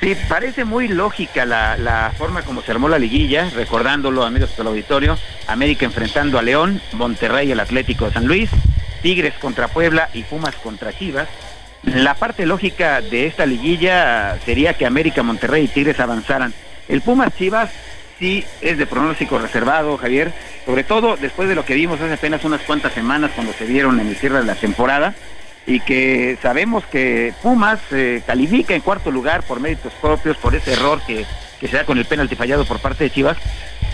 Sí, 0.00 0.14
parece 0.28 0.64
muy 0.64 0.88
lógica 0.88 1.46
la, 1.46 1.76
la 1.78 2.12
forma 2.18 2.42
como 2.42 2.60
se 2.62 2.72
armó 2.72 2.88
la 2.88 2.98
liguilla, 2.98 3.48
recordándolo 3.54 4.24
amigos 4.24 4.54
del 4.56 4.66
auditorio, 4.66 5.16
América 5.46 5.86
enfrentando 5.86 6.38
a 6.38 6.42
León, 6.42 6.82
Monterrey 6.92 7.50
el 7.50 7.60
Atlético 7.60 8.06
de 8.06 8.12
San 8.12 8.26
Luis, 8.26 8.50
Tigres 9.02 9.34
contra 9.40 9.68
Puebla 9.68 10.10
y 10.12 10.22
Pumas 10.24 10.56
contra 10.56 10.92
Chivas. 10.92 11.28
La 11.86 12.14
parte 12.14 12.46
lógica 12.46 13.00
de 13.00 13.26
esta 13.26 13.46
liguilla 13.46 14.38
sería 14.44 14.74
que 14.74 14.86
América, 14.86 15.22
Monterrey 15.22 15.64
y 15.64 15.68
Tigres 15.68 16.00
avanzaran. 16.00 16.52
El 16.88 17.02
Pumas 17.02 17.34
Chivas 17.36 17.70
sí 18.18 18.44
es 18.60 18.78
de 18.78 18.86
pronóstico 18.86 19.38
reservado, 19.38 19.96
Javier, 19.96 20.32
sobre 20.64 20.84
todo 20.84 21.16
después 21.16 21.48
de 21.48 21.54
lo 21.54 21.64
que 21.64 21.74
vimos 21.74 22.00
hace 22.00 22.14
apenas 22.14 22.44
unas 22.44 22.62
cuantas 22.62 22.92
semanas 22.92 23.32
cuando 23.34 23.52
se 23.52 23.66
vieron 23.66 24.00
en 24.00 24.08
el 24.08 24.16
cierre 24.16 24.38
de 24.38 24.44
la 24.44 24.54
temporada 24.54 25.14
y 25.66 25.80
que 25.80 26.38
sabemos 26.42 26.84
que 26.86 27.32
Pumas 27.42 27.80
eh, 27.90 28.22
califica 28.26 28.74
en 28.74 28.80
cuarto 28.80 29.10
lugar 29.10 29.42
por 29.42 29.60
méritos 29.60 29.92
propios, 29.94 30.36
por 30.36 30.54
ese 30.54 30.72
error 30.72 31.00
que, 31.06 31.24
que 31.60 31.68
se 31.68 31.76
da 31.76 31.84
con 31.84 31.98
el 31.98 32.04
penalti 32.04 32.36
fallado 32.36 32.64
por 32.64 32.80
parte 32.80 33.04
de 33.04 33.10
Chivas, 33.10 33.38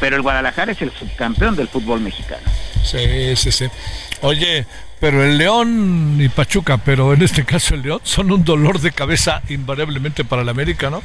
pero 0.00 0.16
el 0.16 0.22
Guadalajara 0.22 0.72
es 0.72 0.82
el 0.82 0.90
subcampeón 0.90 1.56
del 1.56 1.68
fútbol 1.68 2.00
mexicano. 2.00 2.42
Sí, 2.84 3.36
sí, 3.36 3.52
sí. 3.52 3.66
Oye, 4.22 4.66
pero 4.98 5.24
el 5.24 5.38
León 5.38 6.18
y 6.20 6.28
Pachuca, 6.28 6.78
pero 6.78 7.14
en 7.14 7.22
este 7.22 7.44
caso 7.44 7.74
el 7.74 7.82
León, 7.82 8.00
son 8.02 8.30
un 8.30 8.44
dolor 8.44 8.80
de 8.80 8.92
cabeza 8.92 9.42
invariablemente 9.48 10.24
para 10.24 10.42
el 10.42 10.48
América, 10.48 10.90
¿no? 10.90 11.02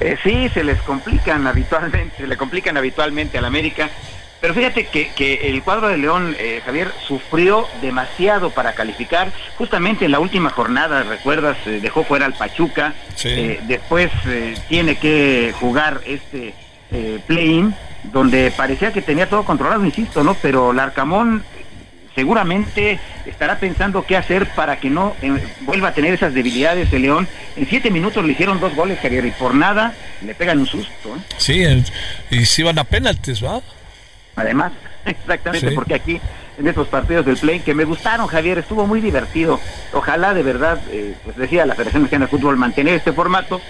Eh, 0.00 0.16
sí, 0.22 0.48
se 0.54 0.64
les 0.64 0.80
complican 0.82 1.46
habitualmente, 1.46 2.16
se 2.16 2.26
le 2.26 2.36
complican 2.36 2.76
habitualmente 2.76 3.38
al 3.38 3.44
América. 3.44 3.90
Pero 4.40 4.54
fíjate 4.54 4.86
que, 4.86 5.10
que 5.14 5.50
el 5.50 5.62
cuadro 5.62 5.88
de 5.88 5.98
León, 5.98 6.34
eh, 6.38 6.62
Javier, 6.64 6.90
sufrió 7.06 7.66
demasiado 7.82 8.50
para 8.50 8.72
calificar. 8.72 9.30
Justamente 9.58 10.06
en 10.06 10.12
la 10.12 10.18
última 10.18 10.48
jornada, 10.48 11.02
recuerdas, 11.02 11.58
eh, 11.66 11.80
dejó 11.82 12.04
fuera 12.04 12.24
al 12.24 12.32
Pachuca. 12.32 12.94
Eh, 13.24 13.60
después 13.64 14.10
eh, 14.26 14.54
tiene 14.68 14.96
que 14.96 15.54
jugar 15.60 16.00
este 16.06 16.54
play-in, 17.26 17.72
donde 18.04 18.52
parecía 18.56 18.92
que 18.92 19.02
tenía 19.02 19.28
todo 19.28 19.44
controlado, 19.44 19.84
insisto, 19.84 20.22
¿no? 20.24 20.34
Pero 20.34 20.72
Larcamón 20.72 21.42
seguramente 22.14 22.98
estará 23.26 23.58
pensando 23.58 24.04
qué 24.04 24.16
hacer 24.16 24.46
para 24.54 24.78
que 24.80 24.90
no 24.90 25.14
eh, 25.22 25.32
vuelva 25.60 25.88
a 25.88 25.92
tener 25.94 26.12
esas 26.12 26.34
debilidades 26.34 26.90
de 26.90 26.98
León. 26.98 27.28
En 27.56 27.66
siete 27.68 27.90
minutos 27.90 28.24
le 28.24 28.32
hicieron 28.32 28.60
dos 28.60 28.74
goles, 28.74 28.98
Javier, 29.00 29.24
y 29.26 29.30
por 29.30 29.54
nada 29.54 29.94
le 30.22 30.34
pegan 30.34 30.58
un 30.58 30.66
susto. 30.66 31.16
¿eh? 31.16 31.20
Sí, 31.38 31.64
y 32.30 32.44
si 32.46 32.62
van 32.62 32.78
a 32.78 32.84
penaltis, 32.84 33.42
¿va? 33.44 33.60
Además, 34.36 34.72
exactamente, 35.04 35.68
Sí. 35.68 35.74
porque 35.74 35.94
aquí 35.94 36.20
en 36.58 36.66
estos 36.68 36.88
partidos 36.88 37.24
del 37.24 37.36
play 37.36 37.60
que 37.60 37.74
me 37.74 37.84
gustaron, 37.84 38.26
Javier, 38.26 38.58
estuvo 38.58 38.86
muy 38.86 39.00
divertido. 39.00 39.60
Ojalá 39.92 40.34
de 40.34 40.42
verdad, 40.42 40.80
eh, 40.90 41.14
pues 41.24 41.36
decía 41.36 41.64
la 41.64 41.74
Federación 41.74 42.02
Mexicana 42.02 42.26
de 42.26 42.30
Fútbol, 42.30 42.56
mantener 42.56 42.94
este 42.94 43.12
formato, 43.12 43.60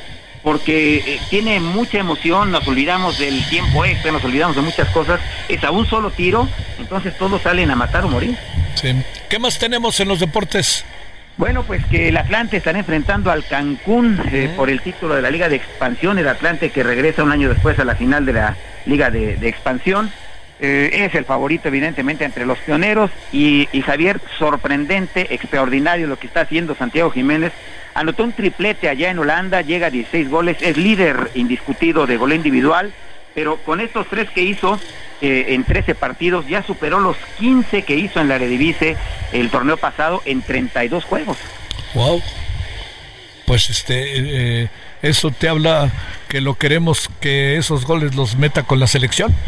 porque 0.42 0.96
eh, 0.96 1.20
tiene 1.28 1.60
mucha 1.60 1.98
emoción, 1.98 2.50
nos 2.50 2.66
olvidamos 2.66 3.18
del 3.18 3.46
tiempo 3.48 3.84
extra, 3.84 4.12
nos 4.12 4.24
olvidamos 4.24 4.56
de 4.56 4.62
muchas 4.62 4.88
cosas, 4.90 5.20
es 5.48 5.62
a 5.64 5.70
un 5.70 5.86
solo 5.86 6.10
tiro, 6.10 6.48
entonces 6.78 7.16
todos 7.16 7.42
salen 7.42 7.70
a 7.70 7.76
matar 7.76 8.04
o 8.04 8.08
morir. 8.08 8.36
Sí. 8.74 8.94
¿Qué 9.28 9.38
más 9.38 9.58
tenemos 9.58 10.00
en 10.00 10.08
los 10.08 10.20
deportes? 10.20 10.84
Bueno, 11.36 11.62
pues 11.62 11.84
que 11.86 12.08
el 12.08 12.16
Atlante 12.16 12.58
estará 12.58 12.78
enfrentando 12.78 13.30
al 13.30 13.44
Cancún 13.44 14.20
eh, 14.30 14.52
por 14.56 14.68
el 14.68 14.82
título 14.82 15.14
de 15.14 15.22
la 15.22 15.30
Liga 15.30 15.48
de 15.48 15.56
Expansión, 15.56 16.18
el 16.18 16.28
Atlante 16.28 16.70
que 16.70 16.82
regresa 16.82 17.22
un 17.22 17.32
año 17.32 17.48
después 17.48 17.78
a 17.78 17.84
la 17.84 17.94
final 17.94 18.26
de 18.26 18.34
la 18.34 18.56
Liga 18.84 19.10
de, 19.10 19.36
de 19.36 19.48
Expansión. 19.48 20.10
Eh, 20.62 21.06
es 21.06 21.14
el 21.14 21.24
favorito 21.24 21.68
evidentemente 21.68 22.24
entre 22.24 22.44
los 22.44 22.58
pioneros 22.58 23.10
y, 23.32 23.66
Javier, 23.84 24.20
sorprendente, 24.38 25.34
extraordinario 25.34 26.06
lo 26.06 26.18
que 26.18 26.26
está 26.26 26.42
haciendo 26.42 26.74
Santiago 26.74 27.10
Jiménez. 27.10 27.52
Anotó 27.94 28.24
un 28.24 28.32
triplete 28.32 28.88
allá 28.88 29.10
en 29.10 29.18
Holanda, 29.18 29.62
llega 29.62 29.86
a 29.86 29.90
16 29.90 30.28
goles, 30.28 30.58
es 30.60 30.76
líder 30.76 31.30
indiscutido 31.34 32.06
de 32.06 32.18
gol 32.18 32.34
individual, 32.34 32.92
pero 33.34 33.56
con 33.58 33.80
estos 33.80 34.06
tres 34.08 34.28
que 34.30 34.42
hizo 34.42 34.78
eh, 35.22 35.46
en 35.48 35.64
13 35.64 35.94
partidos 35.94 36.46
ya 36.46 36.62
superó 36.62 37.00
los 37.00 37.16
15 37.38 37.82
que 37.82 37.96
hizo 37.96 38.20
en 38.20 38.28
la 38.28 38.36
Eredivisie 38.36 38.96
el 39.32 39.50
torneo 39.50 39.78
pasado 39.78 40.22
en 40.26 40.42
32 40.42 41.04
juegos. 41.04 41.38
Wow. 41.94 42.22
Pues 43.46 43.70
este, 43.70 44.62
eh, 44.62 44.68
eso 45.02 45.30
te 45.30 45.48
habla 45.48 45.90
que 46.28 46.40
lo 46.40 46.54
queremos 46.54 47.08
que 47.20 47.56
esos 47.56 47.84
goles 47.86 48.14
los 48.14 48.36
meta 48.36 48.62
con 48.64 48.78
la 48.80 48.86
selección. 48.86 49.34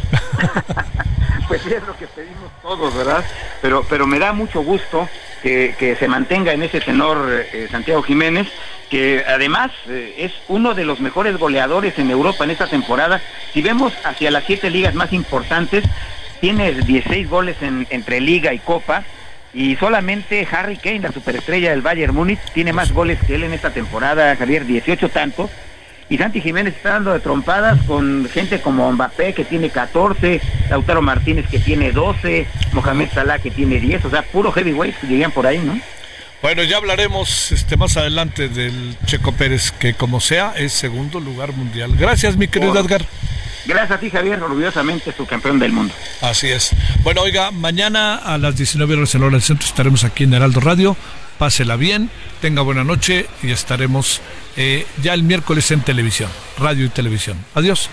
Pues 1.48 1.66
es 1.66 1.82
lo 1.86 1.94
que 1.96 2.06
pedimos 2.06 2.50
todos, 2.62 2.94
¿verdad? 2.94 3.22
Pero, 3.60 3.84
pero 3.88 4.06
me 4.06 4.18
da 4.18 4.32
mucho 4.32 4.62
gusto 4.62 5.06
que, 5.42 5.74
que 5.78 5.96
se 5.96 6.08
mantenga 6.08 6.52
en 6.52 6.62
ese 6.62 6.80
tenor 6.80 7.28
eh, 7.52 7.68
Santiago 7.70 8.02
Jiménez, 8.02 8.46
que 8.88 9.22
además 9.28 9.70
eh, 9.88 10.14
es 10.18 10.32
uno 10.48 10.72
de 10.72 10.84
los 10.86 11.00
mejores 11.00 11.36
goleadores 11.36 11.98
en 11.98 12.10
Europa 12.10 12.44
en 12.44 12.52
esta 12.52 12.68
temporada. 12.68 13.20
Si 13.52 13.60
vemos 13.60 13.92
hacia 14.04 14.30
las 14.30 14.44
siete 14.44 14.70
ligas 14.70 14.94
más 14.94 15.12
importantes, 15.12 15.84
tiene 16.40 16.72
16 16.72 17.28
goles 17.28 17.56
en- 17.60 17.86
entre 17.90 18.20
liga 18.20 18.54
y 18.54 18.58
copa. 18.58 19.02
Y 19.54 19.76
solamente 19.76 20.46
Harry 20.50 20.76
Kane, 20.78 21.00
la 21.00 21.12
superestrella 21.12 21.70
del 21.70 21.82
Bayern 21.82 22.14
Múnich, 22.14 22.40
tiene 22.54 22.72
más 22.72 22.92
goles 22.92 23.18
que 23.26 23.34
él 23.34 23.44
en 23.44 23.52
esta 23.52 23.70
temporada, 23.70 24.34
Javier, 24.36 24.64
18 24.64 25.08
tantos. 25.10 25.50
Y 26.08 26.18
Santi 26.18 26.40
Jiménez 26.40 26.74
está 26.74 26.90
dando 26.90 27.12
de 27.12 27.20
trompadas 27.20 27.80
con 27.86 28.28
gente 28.32 28.60
como 28.60 28.90
Mbappé 28.92 29.32
que 29.34 29.44
tiene 29.44 29.70
14, 29.70 30.40
Lautaro 30.68 31.00
Martínez 31.00 31.46
que 31.50 31.58
tiene 31.58 31.90
12, 31.92 32.46
Mohamed 32.72 33.08
Salah 33.14 33.38
que 33.38 33.50
tiene 33.50 33.78
10, 33.78 34.04
o 34.06 34.10
sea, 34.10 34.22
puro 34.22 34.52
heavyweight 34.52 34.94
que 35.00 35.06
llegan 35.06 35.30
por 35.30 35.46
ahí, 35.46 35.58
¿no? 35.58 35.78
Bueno, 36.42 36.64
ya 36.64 36.78
hablaremos 36.78 37.52
este 37.52 37.76
más 37.76 37.96
adelante 37.96 38.48
del 38.48 38.96
Checo 39.06 39.32
Pérez, 39.32 39.70
que 39.70 39.94
como 39.94 40.20
sea 40.20 40.54
es 40.56 40.72
segundo 40.72 41.20
lugar 41.20 41.52
mundial. 41.52 41.94
Gracias, 41.96 42.36
mi 42.36 42.48
querido 42.48 42.72
Por- 42.74 42.84
Edgar. 42.84 43.06
Gracias 43.64 43.90
a 43.92 44.00
ti, 44.00 44.10
Javier, 44.10 44.42
orgullosamente 44.42 45.12
su 45.12 45.26
campeón 45.26 45.58
del 45.58 45.72
mundo. 45.72 45.94
Así 46.20 46.48
es. 46.48 46.70
Bueno, 47.02 47.22
oiga, 47.22 47.50
mañana 47.50 48.16
a 48.16 48.38
las 48.38 48.56
19 48.56 48.96
horas 48.96 49.14
en 49.14 49.20
la 49.20 49.26
hora 49.28 49.34
del 49.34 49.42
centro 49.42 49.66
estaremos 49.66 50.04
aquí 50.04 50.24
en 50.24 50.34
Heraldo 50.34 50.60
Radio. 50.60 50.96
Pásela 51.38 51.76
bien, 51.76 52.10
tenga 52.40 52.62
buena 52.62 52.84
noche 52.84 53.26
y 53.42 53.50
estaremos 53.50 54.20
eh, 54.56 54.86
ya 55.02 55.14
el 55.14 55.22
miércoles 55.22 55.70
en 55.70 55.80
televisión, 55.80 56.30
radio 56.58 56.86
y 56.86 56.88
televisión. 56.88 57.36
Adiós. 57.54 57.90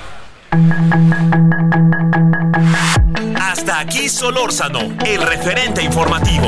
Hasta 3.39 3.79
aquí 3.79 4.09
Solórzano, 4.09 4.95
el 5.05 5.21
referente 5.21 5.83
informativo. 5.83 6.47